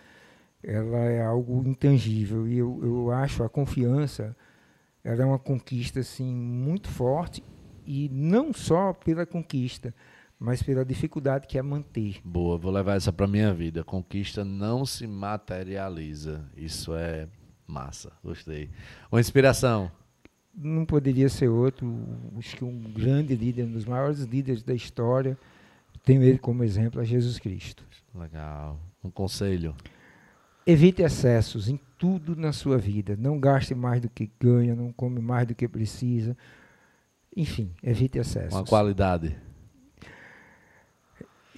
Ela 0.63 0.99
é 0.99 1.23
algo 1.23 1.63
intangível. 1.69 2.49
E 2.49 2.59
eu, 2.59 2.81
eu 2.83 3.11
acho 3.13 3.45
a 3.45 3.49
confiança, 3.49 4.37
ela 5.05 5.23
é 5.23 5.25
uma 5.27 5.39
conquista 5.39 6.01
assim, 6.01 6.25
muito 6.35 6.89
forte. 6.89 7.43
E 7.87 8.09
não 8.11 8.53
só 8.53 8.93
pela 8.93 9.25
conquista, 9.25 9.95
mas 10.39 10.63
pela 10.63 10.85
dificuldade 10.85 11.47
que 11.47 11.59
é 11.59 11.63
manter. 11.63 12.21
Boa, 12.25 12.59
vou 12.59 12.71
levar 12.71 12.97
essa 12.97 13.13
para 13.13 13.27
minha 13.27 13.53
vida. 13.53 13.83
Conquista 13.85 14.45
não 14.45 14.85
se 14.85 15.07
materializa. 15.07 16.45
Isso 16.57 16.95
é 16.95 17.29
massa. 17.69 18.13
Gostei. 18.25 18.71
Uma 19.13 19.21
inspiração. 19.21 19.91
Não 20.55 20.85
poderia 20.85 21.29
ser 21.29 21.49
outro. 21.49 21.95
Acho 22.37 22.57
que 22.57 22.65
um 22.65 22.81
grande 22.81 23.37
líder, 23.37 23.65
um 23.65 23.73
dos 23.73 23.85
maiores 23.85 24.21
líderes 24.23 24.63
da 24.63 24.75
história, 24.75 25.39
tenho 26.05 26.23
ele 26.23 26.39
como 26.39 26.65
exemplo, 26.65 27.01
é 27.01 27.05
Jesus 27.05 27.39
Cristo. 27.39 27.85
Legal. 28.15 28.81
Um 29.05 29.11
conselho. 29.11 29.77
Evite 30.67 31.03
excessos 31.03 31.69
em 31.69 31.79
tudo 31.97 32.35
na 32.35 32.53
sua 32.53 32.77
vida. 32.77 33.17
Não 33.17 33.39
gaste 33.39 33.75
mais 33.75 34.01
do 34.01 34.09
que 34.09 34.31
ganha, 34.41 34.75
não 34.75 34.93
come 34.93 35.21
mais 35.21 35.47
do 35.47 35.55
que 35.55 35.69
precisa. 35.69 36.37
Enfim, 37.37 37.73
evite 37.83 38.19
excessos. 38.19 38.55
Uma 38.55 38.65
qualidade. 38.65 39.37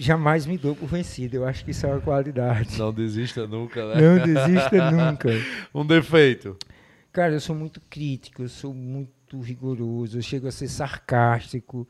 Jamais 0.00 0.46
me 0.46 0.56
dou 0.56 0.74
por 0.74 0.88
vencido. 0.88 1.36
Eu 1.36 1.44
acho 1.44 1.62
que 1.62 1.72
isso 1.72 1.84
é 1.84 1.90
uma 1.90 2.00
qualidade. 2.00 2.78
Não 2.78 2.90
desista 2.90 3.46
nunca, 3.46 3.86
né? 3.86 4.00
Não 4.00 4.24
desista 4.24 4.90
nunca. 4.90 5.28
Um 5.74 5.84
defeito. 5.84 6.56
Cara, 7.12 7.34
eu 7.34 7.40
sou 7.40 7.54
muito 7.54 7.82
crítico, 7.82 8.42
eu 8.42 8.48
sou 8.48 8.72
muito 8.72 9.38
rigoroso, 9.40 10.16
eu 10.16 10.22
chego 10.22 10.48
a 10.48 10.50
ser 10.50 10.68
sarcástico. 10.68 11.86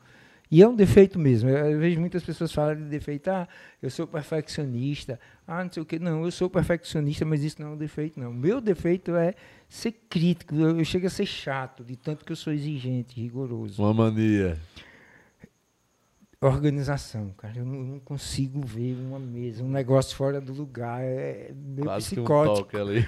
E 0.51 0.61
é 0.61 0.67
um 0.67 0.75
defeito 0.75 1.17
mesmo. 1.17 1.49
Eu, 1.49 1.79
vejo 1.79 2.01
muitas 2.01 2.21
pessoas 2.21 2.51
falarem 2.51 2.83
de 2.83 2.89
defeito. 2.89 3.29
Ah, 3.29 3.47
eu 3.81 3.89
sou 3.89 4.05
perfeccionista. 4.05 5.17
Ah, 5.47 5.63
não 5.63 5.71
sei 5.71 5.81
o 5.81 5.85
quê. 5.85 5.97
Não, 5.97 6.25
eu 6.25 6.31
sou 6.31 6.49
perfeccionista, 6.49 7.23
mas 7.23 7.41
isso 7.41 7.61
não 7.61 7.69
é 7.69 7.71
um 7.71 7.77
defeito, 7.77 8.19
não. 8.19 8.33
Meu 8.33 8.59
defeito 8.59 9.15
é 9.15 9.35
ser 9.69 9.93
crítico. 10.09 10.53
Eu, 10.53 10.77
eu 10.77 10.83
chego 10.83 11.07
a 11.07 11.09
ser 11.09 11.25
chato, 11.25 11.81
de 11.85 11.95
tanto 11.95 12.25
que 12.25 12.33
eu 12.33 12.35
sou 12.35 12.51
exigente, 12.51 13.21
rigoroso. 13.21 13.81
Uma 13.81 13.93
mania. 13.93 14.59
Organização, 16.43 17.29
cara. 17.37 17.59
Eu 17.59 17.65
não, 17.65 17.75
eu 17.75 17.83
não 17.83 17.99
consigo 17.99 18.65
ver 18.65 18.95
uma 18.95 19.19
mesa, 19.19 19.63
um 19.63 19.69
negócio 19.69 20.15
fora 20.15 20.41
do 20.41 20.51
lugar. 20.51 20.99
É 21.03 21.53
meio 21.53 21.85
Quase 21.85 22.15
que 22.15 22.19
um 22.19 22.23
psicótico. 22.23 22.57
toque 22.57 22.77
ali. 22.77 23.07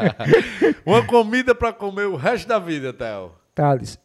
Uma 0.86 1.04
comida 1.06 1.54
para 1.54 1.70
comer 1.72 2.06
o 2.06 2.16
resto 2.16 2.48
da 2.48 2.58
vida, 2.58 2.94
Theo. 2.94 3.32
Thales, 3.54 3.98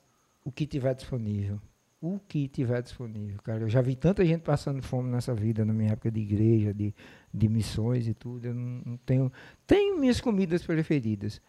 o 0.44 0.52
que 0.52 0.66
tiver 0.68 0.94
disponível. 0.94 1.62
O 2.02 2.20
que 2.20 2.48
tiver 2.50 2.82
disponível, 2.82 3.40
cara. 3.42 3.62
Eu 3.62 3.70
já 3.70 3.80
vi 3.82 3.96
tanta 3.96 4.26
gente 4.26 4.42
passando 4.42 4.82
fome 4.82 5.10
nessa 5.10 5.34
vida, 5.34 5.64
na 5.64 5.72
minha 5.72 5.92
época 5.94 6.12
de 6.12 6.20
igreja, 6.20 6.74
de, 6.74 6.94
de 7.34 7.48
missões 7.48 8.06
e 8.08 8.14
tudo. 8.14 8.48
Eu 8.48 8.54
não, 8.54 8.82
não 8.86 8.98
tenho. 8.98 9.32
Tenho 9.66 9.98
minhas 9.98 10.20
comidas 10.20 10.62
preferidas. 10.62 11.42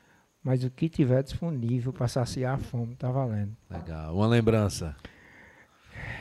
Mas 0.44 0.62
o 0.62 0.70
que 0.70 0.88
tiver 0.88 1.22
disponível 1.22 1.92
para 1.92 2.06
saciar 2.06 2.54
a 2.54 2.58
fome, 2.58 2.94
tá 2.94 3.10
valendo. 3.10 3.56
Legal. 3.70 4.14
Uma 4.14 4.26
lembrança. 4.26 4.94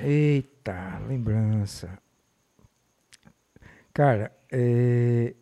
Eita, 0.02 0.51
lembrança. 1.08 1.98
Cara, 3.94 4.32
é, 4.52 5.34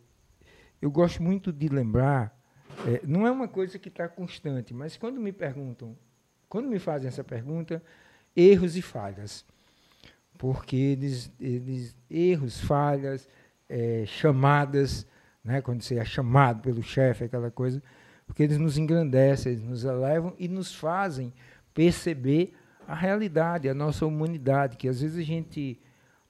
eu 0.81 0.89
gosto 0.89 1.21
muito 1.21 1.51
de 1.51 1.67
lembrar. 1.67 2.37
é, 2.87 3.01
não 3.05 3.27
é 3.27 3.31
uma 3.31 3.47
coisa 3.47 3.77
que 3.77 3.89
está 3.89 4.07
constante, 4.07 4.73
mas 4.73 4.97
quando 4.97 5.19
me 5.19 5.31
perguntam, 5.31 5.97
quando 6.47 6.67
me 6.67 6.79
fazem 6.79 7.07
essa 7.07 7.23
pergunta, 7.23 7.83
erros 8.35 8.75
e 8.75 8.81
falhas. 8.81 9.45
Porque 10.37 10.75
eles, 10.75 11.31
eles 11.39 11.95
erros, 12.09 12.59
falhas, 12.61 13.27
é, 13.67 14.05
chamadas, 14.07 15.05
né, 15.43 15.61
quando 15.61 15.81
você 15.81 15.97
é 15.97 16.05
chamado 16.05 16.61
pelo 16.61 16.81
chefe, 16.81 17.25
aquela 17.25 17.51
coisa, 17.51 17.83
porque 18.25 18.43
eles 18.43 18.57
nos 18.57 18.77
engrandecem, 18.77 19.53
eles 19.53 19.63
nos 19.63 19.83
elevam 19.83 20.33
e 20.39 20.47
nos 20.47 20.73
fazem 20.73 21.33
perceber 21.73 22.53
a 22.89 22.95
realidade, 22.95 23.69
a 23.69 23.73
nossa 23.75 24.03
humanidade, 24.03 24.75
que 24.75 24.89
às 24.89 24.99
vezes 25.01 25.19
a 25.19 25.21
gente. 25.21 25.79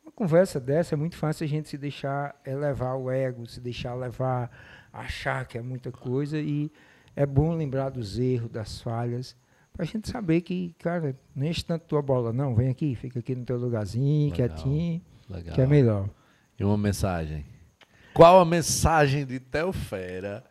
Uma 0.03 0.11
conversa 0.11 0.60
dessa 0.60 0.94
é 0.94 0.98
muito 0.98 1.15
fácil 1.15 1.45
a 1.45 1.48
gente 1.48 1.69
se 1.69 1.77
deixar 1.77 2.36
elevar 2.45 2.98
o 2.98 3.10
ego, 3.10 3.48
se 3.48 3.61
deixar 3.61 3.94
levar, 3.94 4.52
achar 4.91 5.45
que 5.45 5.57
é 5.57 5.61
muita 5.61 5.90
coisa, 5.90 6.38
e 6.38 6.69
é 7.15 7.26
bom 7.26 7.53
lembrar 7.53 7.90
dos 7.90 8.19
erros, 8.19 8.49
das 8.49 8.81
falhas, 8.81 9.38
para 9.72 9.84
a 9.84 9.86
gente 9.86 10.10
saber 10.10 10.41
que, 10.41 10.76
cara, 10.80 11.15
não 11.34 11.48
enche 11.48 11.64
tanto 11.64 11.86
tua 11.86 12.02
bola, 12.02 12.34
não. 12.34 12.53
Vem 12.53 12.68
aqui, 12.68 12.94
fica 12.94 13.19
aqui 13.19 13.36
no 13.36 13.45
teu 13.45 13.57
lugarzinho, 13.57 14.30
Legal. 14.30 14.49
quietinho, 14.49 15.02
Legal. 15.30 15.56
que 15.56 15.61
é 15.61 15.68
melhor. 15.68 16.10
E 16.60 16.65
uma 16.65 16.77
mensagem. 16.77 17.45
Qual 18.14 18.38
a 18.38 18.44
mensagem 18.44 19.26
de 19.26 19.40
Teofera 19.40 20.44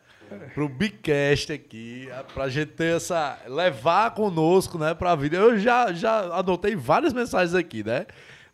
pro 0.53 0.69
Bicast 0.69 1.51
aqui, 1.51 2.07
pra 2.33 2.49
gente 2.49 2.71
ter 2.73 2.95
essa. 2.95 3.37
levar 3.47 4.11
conosco, 4.11 4.77
né, 4.77 4.93
pra 4.93 5.15
vida. 5.15 5.37
Eu 5.37 5.57
já, 5.59 5.91
já 5.93 6.19
anotei 6.37 6.75
várias 6.75 7.13
mensagens 7.13 7.55
aqui, 7.55 7.83
né? 7.83 8.05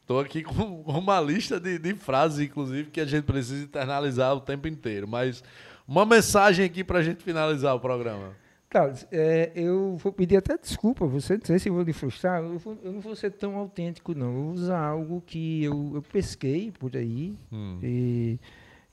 Tô 0.06 0.20
aqui 0.20 0.44
com 0.44 0.82
uma 0.86 1.20
lista 1.20 1.60
de, 1.60 1.80
de 1.80 1.96
frases, 1.96 2.40
inclusive, 2.40 2.92
que 2.92 3.02
a 3.02 3.06
gente 3.06 3.24
precisa 3.24 3.64
internalizar 3.64 4.36
o 4.36 4.40
tempo 4.40 4.68
inteiro. 4.68 5.08
Mas 5.08 5.44
uma 5.88 6.06
mensagem 6.06 6.66
aqui 6.66 6.84
pra 6.84 7.02
gente 7.02 7.24
finalizar 7.24 7.76
o 7.76 7.80
programa. 7.80 8.34
Carlos, 8.70 9.08
é, 9.12 9.52
eu 9.56 9.96
vou 9.98 10.12
pedir 10.12 10.36
até 10.38 10.58
desculpa, 10.58 11.06
você 11.06 11.38
não 11.38 11.46
sei 11.46 11.60
se 11.60 11.70
eu 11.70 11.74
vou 11.74 11.84
lhe 11.84 11.94
frustrar, 11.94 12.44
eu, 12.44 12.58
vou, 12.58 12.78
eu, 12.84 12.92
não 12.92 13.00
vou 13.00 13.16
ser 13.16 13.32
tão 13.32 13.56
autêntico, 13.56 14.14
não. 14.14 14.28
Eu 14.28 14.34
vou 14.34 14.52
usar 14.52 14.80
algo 14.80 15.24
que 15.26 15.64
eu, 15.64 15.92
eu 15.96 16.02
pesquei 16.02 16.72
por 16.78 16.96
aí. 16.96 17.34
Hum. 17.52 17.80
E 17.82 18.40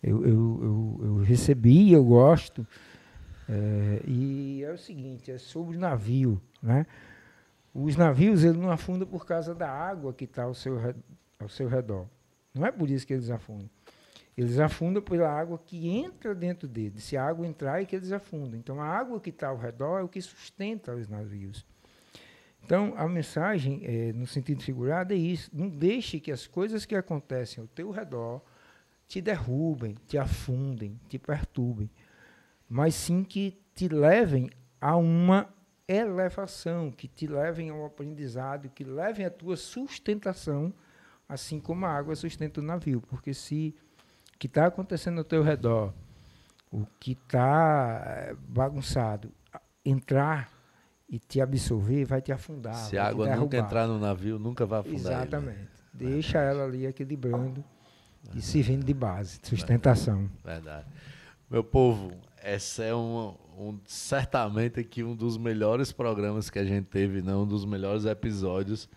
eu, 0.03 0.27
eu, 0.27 0.61
eu, 0.63 1.01
eu 1.05 1.17
recebi, 1.19 1.93
eu 1.93 2.05
gosto. 2.05 2.67
É, 3.49 4.03
e 4.07 4.65
é 4.65 4.73
o 4.73 4.79
seguinte, 4.79 5.31
é 5.31 5.39
sobre 5.39 5.77
navio, 5.77 6.41
né? 6.63 6.87
Os 7.75 7.97
navios 7.97 8.45
ele 8.45 8.59
não 8.59 8.71
afundam 8.71 9.07
por 9.07 9.25
causa 9.25 9.55
da 9.55 9.71
água 9.71 10.13
que 10.13 10.25
está 10.25 10.43
ao 10.43 10.55
seu, 10.55 10.79
ao 11.39 11.49
seu 11.49 11.69
redor. 11.69 12.07
Não 12.55 12.67
é 12.67 12.71
por 12.71 12.91
isso 12.91 13.07
que 13.07 13.15
eles 13.15 13.31
afundam. 13.31 13.71
Eles 14.37 14.59
afundam 14.59 15.03
pela 15.03 15.31
água 15.31 15.59
que 15.59 15.89
entra 15.89 16.35
dentro 16.35 16.69
deles. 16.69 17.05
Se 17.05 17.17
a 17.17 17.25
água 17.25 17.47
entrar, 17.47 17.81
é 17.81 17.85
que 17.85 17.97
eles 17.97 18.13
afundam. 18.13 18.59
Então, 18.59 18.81
a 18.81 18.87
água 18.87 19.21
que 19.21 19.31
está 19.31 19.49
ao 19.49 19.57
redor 19.57 19.99
é 19.99 20.03
o 20.03 20.09
que 20.09 20.21
sustenta 20.21 20.95
os 20.95 21.09
navios. 21.09 21.67
Então, 22.65 22.95
a 22.97 23.09
mensagem, 23.09 23.81
é, 23.85 24.13
no 24.13 24.27
sentido 24.27 24.63
figurado, 24.63 25.13
é 25.13 25.17
isso. 25.17 25.51
Não 25.53 25.69
deixe 25.69 26.21
que 26.21 26.33
as 26.33 26.47
coisas 26.47 26.85
que 26.85 26.95
acontecem 26.95 27.61
ao 27.61 27.69
teu 27.69 27.91
redor 27.91 28.43
te 29.13 29.21
derrubem, 29.21 29.95
te 30.09 30.17
afundem, 30.17 30.99
te 31.07 31.19
perturbem, 31.19 31.91
mas 32.67 32.95
sim 32.95 33.23
que 33.23 33.61
te 33.75 33.87
levem 33.87 34.49
a 34.81 34.97
uma 34.97 35.51
elevação, 35.87 36.91
que 36.91 37.07
te 37.07 37.27
levem 37.27 37.69
ao 37.69 37.85
aprendizado, 37.85 38.71
que 38.71 38.83
levem 38.83 39.27
a 39.27 39.31
tua 39.31 39.55
sustentação, 39.55 40.73
assim 41.29 41.61
como 41.61 41.85
a 41.85 41.91
água 41.91 42.17
sustenta 42.17 42.63
o 42.63 42.65
navio. 42.65 43.03
Porque 43.03 43.35
se 43.35 43.77
o 44.35 44.39
que 44.39 44.47
está 44.47 44.65
acontecendo 44.65 45.19
ao 45.19 45.25
teu 45.25 45.43
redor, 45.43 45.93
o 46.71 46.87
que 46.99 47.13
está 47.13 48.03
eh, 48.07 48.35
bagunçado, 48.49 49.31
entrar 49.85 50.51
e 51.07 51.19
te 51.19 51.39
absorver, 51.39 52.07
vai 52.07 52.23
te 52.23 52.33
afundar. 52.33 52.77
Se 52.77 52.97
a 52.97 53.09
água 53.09 53.37
nunca 53.37 53.59
entrar 53.59 53.87
no 53.87 53.99
navio, 53.99 54.39
nunca 54.39 54.65
vai 54.65 54.81
afundar. 54.81 55.27
Exatamente. 55.27 55.69
Ele. 56.01 56.13
Deixa 56.13 56.39
ela 56.39 56.65
ali 56.65 56.87
equilibrando 56.87 57.63
e 58.35 58.41
servindo 58.41 58.85
de 58.85 58.95
base, 58.95 59.41
de 59.41 59.49
sustentação. 59.49 60.31
Verdade. 60.45 60.87
Meu 61.51 61.63
povo, 61.63 62.13
esse 62.43 62.83
é 62.83 62.95
um, 62.95 63.35
um, 63.59 63.79
certamente 63.85 64.81
aqui 64.81 65.03
um 65.03 65.15
dos 65.15 65.37
melhores 65.37 65.93
programas 65.93 66.49
que 66.49 66.59
a 66.59 66.65
gente 66.65 66.87
teve, 66.87 67.21
não 67.21 67.43
um 67.43 67.47
dos 67.47 67.65
melhores 67.65 68.05
episódios. 68.05 68.89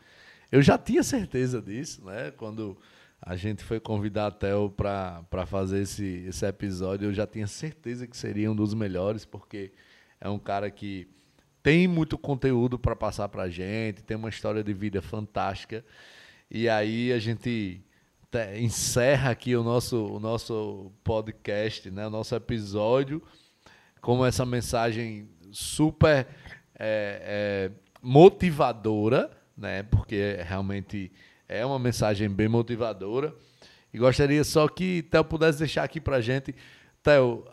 Eu 0.52 0.62
já 0.62 0.78
tinha 0.78 1.04
certeza 1.04 1.62
disso, 1.62 2.04
né? 2.06 2.32
Quando 2.32 2.78
a 3.22 3.36
gente 3.36 3.64
foi 3.64 3.80
convidar 3.80 4.28
a 4.28 4.32
Theo 4.32 4.70
para 4.70 5.46
fazer 5.46 5.82
esse, 5.82 6.26
esse 6.28 6.46
episódio, 6.46 7.10
eu 7.10 7.14
já 7.14 7.28
tinha 7.28 7.48
certeza 7.48 8.08
que 8.08 8.16
seria 8.16 8.52
um 8.52 8.56
dos 8.56 8.74
melhores, 8.74 9.26
porque 9.26 9.74
é 10.22 10.30
um 10.30 10.40
cara 10.40 10.70
que 10.72 11.08
tem 11.62 11.88
muito 11.88 12.18
conteúdo 12.18 12.78
para 12.78 12.96
passar 12.96 13.28
para 13.28 13.44
a 13.44 13.50
gente, 13.50 14.04
tem 14.04 14.16
uma 14.16 14.30
história 14.30 14.64
de 14.64 14.74
vida 14.74 15.02
fantástica. 15.02 15.84
E 16.50 16.70
aí 16.70 17.12
a 17.12 17.18
gente 17.18 17.84
encerra 18.58 19.32
aqui 19.32 19.56
o 19.56 19.64
nosso, 19.64 20.06
o 20.06 20.20
nosso 20.20 20.92
podcast, 21.04 21.90
né, 21.90 22.08
o 22.08 22.10
nosso 22.10 22.36
episódio, 22.36 23.22
com 24.02 24.26
essa 24.26 24.46
mensagem 24.46 25.30
super 25.52 26.28
é, 26.78 27.70
é, 27.70 27.72
motivadora, 28.02 29.32
né, 29.58 29.84
porque 29.84 30.38
realmente 30.44 31.12
é 31.48 31.66
uma 31.66 31.80
mensagem 31.80 32.30
bem 32.30 32.48
motivadora. 32.48 33.34
E 33.94 33.98
gostaria 33.98 34.44
só 34.44 34.68
que 34.68 35.04
Theo 35.04 35.24
pudesse 35.24 35.60
deixar 35.60 35.84
aqui 35.84 36.02
para 36.02 36.20
gente, 36.20 36.54
Theo, 37.02 37.46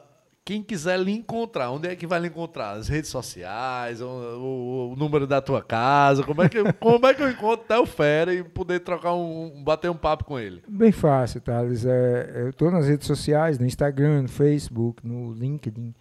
quem 0.44 0.62
quiser 0.62 0.98
lhe 0.98 1.12
encontrar, 1.12 1.70
onde 1.70 1.88
é 1.88 1.94
que 1.94 2.06
vai 2.06 2.18
lhe 2.18 2.26
encontrar? 2.26 2.72
As 2.72 2.88
redes 2.88 3.10
sociais, 3.10 4.00
o, 4.00 4.06
o, 4.06 4.92
o 4.92 4.96
número 4.96 5.26
da 5.26 5.40
tua 5.40 5.62
casa, 5.62 6.24
como 6.24 6.42
é 6.42 6.48
que, 6.48 6.60
como 6.80 7.06
é 7.06 7.14
que 7.14 7.22
eu 7.22 7.30
encontro 7.30 7.66
Theo 7.66 7.86
Fera 7.86 8.34
e 8.34 8.42
poder 8.42 8.80
trocar 8.80 9.14
um, 9.14 9.62
bater 9.62 9.90
um 9.90 9.96
papo 9.96 10.24
com 10.24 10.38
ele? 10.38 10.62
Bem 10.68 10.90
fácil, 10.90 11.40
Thales. 11.40 11.84
É, 11.84 12.32
eu 12.34 12.50
estou 12.50 12.70
nas 12.70 12.88
redes 12.88 13.06
sociais, 13.06 13.58
no 13.58 13.66
Instagram, 13.66 14.22
no 14.22 14.28
Facebook, 14.28 15.06
no 15.06 15.32
LinkedIn. 15.32 15.94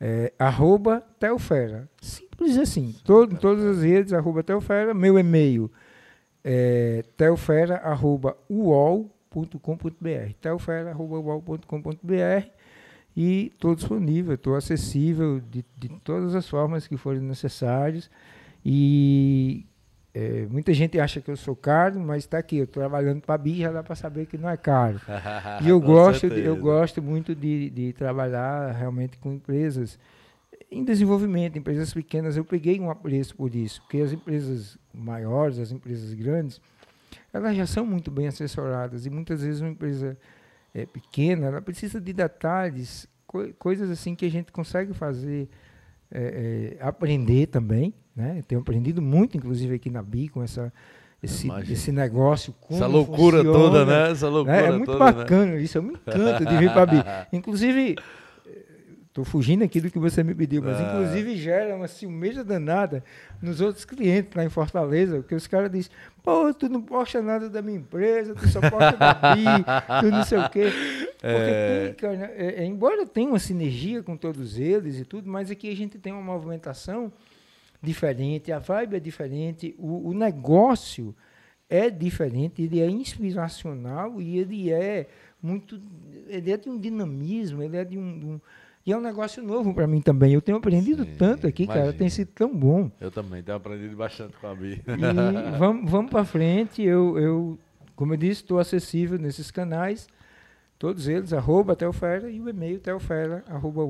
É, 0.00 0.32
arroba 0.38 1.02
Teofera. 1.18 1.88
Simples 2.00 2.56
assim. 2.56 2.94
Todo, 3.04 3.36
todas 3.36 3.64
as 3.64 3.82
redes, 3.82 4.12
arroba 4.12 4.42
Teofera. 4.42 4.94
Meu 4.94 5.18
e-mail 5.18 5.70
é 6.44 7.04
teofera, 7.16 7.76
arroba 7.76 8.36
e 13.20 13.50
estou 13.52 13.74
disponível, 13.74 14.34
estou 14.36 14.54
acessível 14.54 15.40
de, 15.40 15.64
de 15.76 15.88
todas 16.04 16.36
as 16.36 16.48
formas 16.48 16.86
que 16.86 16.96
forem 16.96 17.20
necessárias. 17.20 18.08
E 18.64 19.66
é, 20.14 20.46
muita 20.48 20.72
gente 20.72 21.00
acha 21.00 21.20
que 21.20 21.28
eu 21.28 21.36
sou 21.36 21.56
caro, 21.56 21.98
mas 21.98 22.18
está 22.18 22.38
aqui, 22.38 22.58
eu 22.58 22.64
estou 22.64 22.80
trabalhando 22.80 23.20
para 23.20 23.34
a 23.34 23.38
BI, 23.38 23.58
já 23.58 23.72
dá 23.72 23.82
para 23.82 23.96
saber 23.96 24.26
que 24.26 24.38
não 24.38 24.48
é 24.48 24.56
caro. 24.56 25.00
e 25.60 25.68
eu 25.68 25.80
gosto, 25.80 26.30
de, 26.30 26.42
eu 26.42 26.54
gosto 26.54 27.02
muito 27.02 27.34
de, 27.34 27.70
de 27.70 27.92
trabalhar 27.92 28.70
realmente 28.70 29.18
com 29.18 29.32
empresas 29.32 29.98
em 30.70 30.84
desenvolvimento, 30.84 31.58
empresas 31.58 31.92
pequenas. 31.92 32.36
Eu 32.36 32.44
peguei 32.44 32.78
um 32.78 32.88
apreço 32.88 33.34
por 33.34 33.52
isso, 33.52 33.82
porque 33.82 34.00
as 34.00 34.12
empresas 34.12 34.78
maiores, 34.94 35.58
as 35.58 35.72
empresas 35.72 36.14
grandes, 36.14 36.60
elas 37.32 37.56
já 37.56 37.66
são 37.66 37.84
muito 37.84 38.12
bem 38.12 38.28
assessoradas 38.28 39.06
e 39.06 39.10
muitas 39.10 39.42
vezes 39.42 39.60
uma 39.60 39.70
empresa 39.70 40.16
é, 40.78 40.86
pequena, 40.86 41.46
ela 41.46 41.60
precisa 41.60 42.00
de 42.00 42.12
detalhes, 42.12 43.08
co 43.26 43.52
coisas 43.58 43.90
assim 43.90 44.14
que 44.14 44.24
a 44.24 44.30
gente 44.30 44.52
consegue 44.52 44.94
fazer, 44.94 45.48
é, 46.10 46.76
é, 46.80 46.84
aprender 46.84 47.46
também. 47.46 47.92
Né? 48.14 48.42
tenho 48.48 48.60
aprendido 48.60 49.00
muito, 49.00 49.36
inclusive, 49.36 49.76
aqui 49.76 49.90
na 49.90 50.02
BI, 50.02 50.28
com 50.28 50.42
essa, 50.42 50.72
esse, 51.22 51.48
esse 51.70 51.92
negócio. 51.92 52.52
Essa 52.68 52.86
loucura 52.86 53.38
funciona, 53.38 53.58
toda, 53.58 53.86
né? 53.86 54.10
Essa 54.10 54.28
loucura 54.28 54.60
né? 54.60 54.66
É 54.66 54.72
muito 54.72 54.86
toda, 54.86 55.12
bacana 55.12 55.52
né? 55.52 55.60
isso, 55.60 55.78
eu 55.78 55.82
me 55.82 55.90
encanto 55.90 56.44
de 56.44 56.56
vir 56.56 56.72
para 56.72 56.82
a 56.82 56.86
BI. 56.86 57.04
Inclusive, 57.32 57.94
Estou 59.18 59.24
fugindo 59.24 59.64
aqui 59.64 59.80
do 59.80 59.90
que 59.90 59.98
você 59.98 60.22
me 60.22 60.32
pediu, 60.32 60.62
mas 60.62 60.78
ah. 60.78 60.82
inclusive 60.84 61.36
gera 61.36 61.74
uma 61.74 61.88
ciumeira 61.88 62.44
danada 62.44 63.02
nos 63.42 63.60
outros 63.60 63.84
clientes 63.84 64.32
lá 64.32 64.44
em 64.44 64.48
Fortaleza, 64.48 65.16
porque 65.16 65.34
os 65.34 65.48
caras 65.48 65.72
dizem, 65.72 65.90
pô, 66.22 66.54
tu 66.54 66.68
não 66.68 66.80
posta 66.80 67.20
nada 67.20 67.50
da 67.50 67.60
minha 67.60 67.78
empresa, 67.78 68.32
tu 68.32 68.46
só 68.46 68.60
posta 68.60 68.96
da 68.96 69.14
BI, 69.34 69.44
tu 70.00 70.10
não 70.12 70.22
sei 70.22 70.38
o 70.38 70.48
quê. 70.48 70.70
Porque 71.20 71.26
é... 71.26 71.86
tem, 71.86 71.94
cara, 71.94 72.32
é, 72.36 72.62
é, 72.62 72.64
embora 72.64 73.04
tenha 73.06 73.28
uma 73.28 73.40
sinergia 73.40 74.04
com 74.04 74.16
todos 74.16 74.56
eles 74.56 75.00
e 75.00 75.04
tudo, 75.04 75.28
mas 75.28 75.50
aqui 75.50 75.68
a 75.68 75.74
gente 75.74 75.98
tem 75.98 76.12
uma 76.12 76.22
movimentação 76.22 77.12
diferente, 77.82 78.52
a 78.52 78.60
vibe 78.60 78.98
é 78.98 79.00
diferente, 79.00 79.74
o, 79.80 80.10
o 80.10 80.14
negócio 80.14 81.12
é 81.68 81.90
diferente, 81.90 82.62
ele 82.62 82.80
é 82.80 82.88
inspiracional 82.88 84.22
e 84.22 84.38
ele 84.38 84.70
é 84.70 85.08
muito, 85.42 85.82
ele 86.28 86.52
é 86.52 86.56
de 86.56 86.68
um 86.68 86.78
dinamismo, 86.78 87.64
ele 87.64 87.76
é 87.76 87.84
de 87.84 87.98
um, 87.98 88.16
de 88.16 88.26
um 88.26 88.40
e 88.88 88.92
é 88.92 88.96
um 88.96 89.02
negócio 89.02 89.42
novo 89.42 89.74
para 89.74 89.86
mim 89.86 90.00
também. 90.00 90.32
Eu 90.32 90.40
tenho 90.40 90.56
aprendido 90.56 91.04
Sim, 91.04 91.14
tanto 91.18 91.46
aqui, 91.46 91.64
imagina. 91.64 91.84
cara. 91.84 91.98
Tem 91.98 92.08
sido 92.08 92.28
tão 92.28 92.56
bom. 92.56 92.90
Eu 92.98 93.10
também 93.10 93.42
tenho 93.42 93.58
aprendido 93.58 93.94
bastante 93.94 94.34
com 94.38 94.46
a 94.46 94.54
Bi. 94.54 94.82
E 94.86 95.58
vamos, 95.58 95.90
vamos 95.90 96.10
para 96.10 96.24
frente. 96.24 96.82
Eu, 96.82 97.18
eu, 97.18 97.58
como 97.94 98.14
eu 98.14 98.16
disse, 98.16 98.40
estou 98.40 98.58
acessível 98.58 99.18
nesses 99.18 99.50
canais. 99.50 100.08
Todos 100.78 101.06
eles, 101.06 101.34
arroba 101.34 101.76
Teofera 101.76 102.30
e 102.30 102.40
o 102.40 102.48
e-mail 102.48 102.78
teofera, 102.78 103.44
arroba 103.48 103.82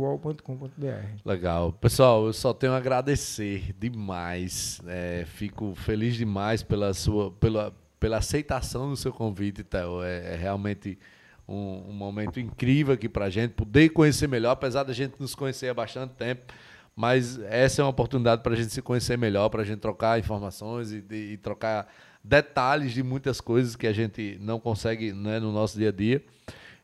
Legal. 1.25 1.73
Pessoal, 1.75 2.27
eu 2.27 2.33
só 2.33 2.53
tenho 2.53 2.73
a 2.73 2.79
agradecer 2.79 3.73
demais. 3.79 4.81
É, 4.85 5.25
fico 5.27 5.77
feliz 5.77 6.17
demais 6.17 6.65
pela 6.65 6.93
sua 6.93 7.31
pela, 7.31 7.73
pela 8.01 8.17
aceitação 8.17 8.91
do 8.91 8.97
seu 8.97 9.13
convite, 9.13 9.63
Theo. 9.63 10.03
É, 10.03 10.35
é 10.35 10.37
realmente 10.37 10.99
um, 11.49 11.85
um 11.89 11.93
momento 11.93 12.39
incrível 12.39 12.93
aqui 12.93 13.09
para 13.09 13.25
a 13.25 13.31
gente, 13.31 13.53
poder 13.53 13.89
conhecer 13.89 14.29
melhor, 14.29 14.51
apesar 14.51 14.83
da 14.83 14.93
gente 14.93 15.15
nos 15.19 15.35
conhecer 15.35 15.69
há 15.69 15.75
bastante 15.75 16.13
tempo. 16.13 16.53
Mas 16.95 17.39
essa 17.45 17.81
é 17.81 17.85
uma 17.85 17.91
oportunidade 17.91 18.43
para 18.43 18.53
a 18.53 18.57
gente 18.57 18.73
se 18.73 18.83
conhecer 18.83 19.17
melhor, 19.17 19.49
para 19.49 19.63
a 19.63 19.65
gente 19.65 19.79
trocar 19.79 20.19
informações 20.19 20.93
e, 20.93 21.05
e, 21.11 21.37
trocar 21.37 21.87
detalhes 22.23 22.93
de 22.93 23.05
muitas 23.05 23.41
coisas 23.41 23.77
que 23.77 23.87
a 23.87 23.93
gente 23.93 24.37
não 24.41 24.59
consegue 24.59 25.13
né, 25.13 25.39
no 25.39 25.53
nosso 25.53 25.79
dia 25.79 25.91
a 25.91 25.93
dia. 25.93 26.23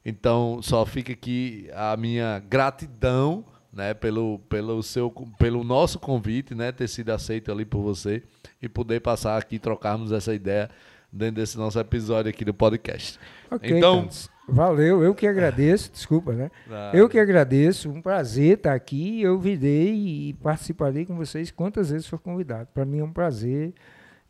Então, 0.07 0.61
só 0.63 0.87
fica 0.87 1.13
aqui 1.13 1.69
a 1.75 1.97
minha 1.97 2.39
gratidão 2.49 3.45
né, 3.73 3.93
pelo, 3.93 4.39
pelo, 4.49 4.83
seu, 4.83 5.11
pelo 5.37 5.65
nosso 5.65 5.99
convite, 5.99 6.55
né, 6.55 6.71
ter 6.71 6.87
sido 6.87 7.11
aceito 7.11 7.51
ali 7.51 7.65
por 7.65 7.83
você 7.83 8.23
e 8.63 8.69
poder 8.69 9.01
passar 9.01 9.37
aqui, 9.37 9.59
trocarmos 9.59 10.13
essa 10.13 10.33
ideia 10.33 10.71
dentro 11.13 11.37
desse 11.37 11.59
nosso 11.59 11.79
episódio 11.79 12.31
aqui 12.31 12.45
do 12.45 12.55
podcast. 12.55 13.19
Okay, 13.51 13.77
então, 13.77 14.09
valeu, 14.49 15.03
eu 15.03 15.15
que 15.15 15.27
agradeço, 15.27 15.91
desculpa, 15.93 16.33
né? 16.33 16.51
Eu 16.93 17.09
que 17.09 17.19
agradeço, 17.19 17.91
um 17.91 18.03
prazer 18.03 18.59
estar 18.59 18.75
aqui. 18.75 19.21
Eu 19.23 19.39
virei 19.39 19.95
e 19.95 20.35
participarei 20.35 21.05
com 21.05 21.17
vocês 21.17 21.51
quantas 21.51 21.91
vezes 21.91 22.07
for 22.07 22.19
convidado. 22.19 22.69
Para 22.73 22.85
mim 22.85 23.01
é 23.01 23.05
um 23.05 23.13
prazer 23.13 23.73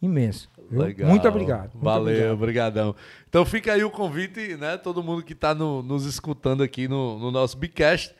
imenso. 0.00 0.50
Legal. 0.70 1.10
Muito 1.10 1.28
obrigado. 1.28 1.72
Muito 1.74 1.84
Valeu, 1.84 2.32
obrigadão. 2.32 2.94
Então 3.28 3.44
fica 3.44 3.72
aí 3.72 3.84
o 3.84 3.90
convite, 3.90 4.56
né? 4.56 4.76
Todo 4.76 5.02
mundo 5.02 5.22
que 5.22 5.32
está 5.32 5.54
no, 5.54 5.82
nos 5.82 6.06
escutando 6.06 6.62
aqui 6.62 6.88
no, 6.88 7.18
no 7.18 7.30
nosso 7.30 7.56
Bicast 7.56 8.14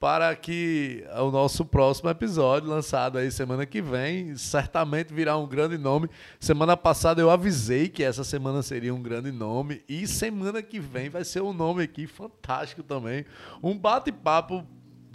para 0.00 0.34
que 0.36 1.04
o 1.16 1.30
nosso 1.30 1.64
próximo 1.64 2.08
episódio, 2.08 2.70
lançado 2.70 3.18
aí 3.18 3.30
semana 3.30 3.66
que 3.66 3.82
vem, 3.82 4.36
certamente 4.36 5.12
virá 5.12 5.36
um 5.36 5.46
grande 5.46 5.76
nome. 5.76 6.08
Semana 6.38 6.76
passada 6.76 7.20
eu 7.20 7.30
avisei 7.30 7.88
que 7.88 8.04
essa 8.04 8.22
semana 8.22 8.62
seria 8.62 8.94
um 8.94 9.02
grande 9.02 9.32
nome 9.32 9.82
e 9.88 10.06
semana 10.06 10.62
que 10.62 10.78
vem 10.78 11.08
vai 11.08 11.24
ser 11.24 11.42
um 11.42 11.52
nome 11.52 11.82
aqui 11.82 12.06
fantástico 12.06 12.82
também. 12.82 13.24
Um 13.62 13.76
bate-papo 13.76 14.64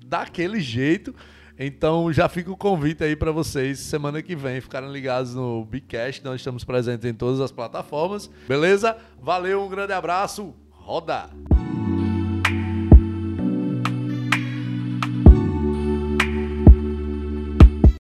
daquele 0.05 0.59
jeito. 0.59 1.15
Então 1.57 2.11
já 2.11 2.27
fica 2.27 2.51
o 2.51 2.57
convite 2.57 3.03
aí 3.03 3.15
para 3.15 3.31
vocês 3.31 3.79
semana 3.79 4.21
que 4.21 4.35
vem 4.35 4.59
ficarem 4.59 4.91
ligados 4.91 5.33
no 5.33 5.63
Bigcast. 5.63 6.23
Nós 6.25 6.41
estamos 6.41 6.63
presentes 6.65 7.09
em 7.09 7.13
todas 7.13 7.39
as 7.39 7.51
plataformas. 7.51 8.29
Beleza? 8.47 8.97
Valeu, 9.21 9.63
um 9.63 9.69
grande 9.69 9.93
abraço. 9.93 10.53
Roda! 10.71 11.29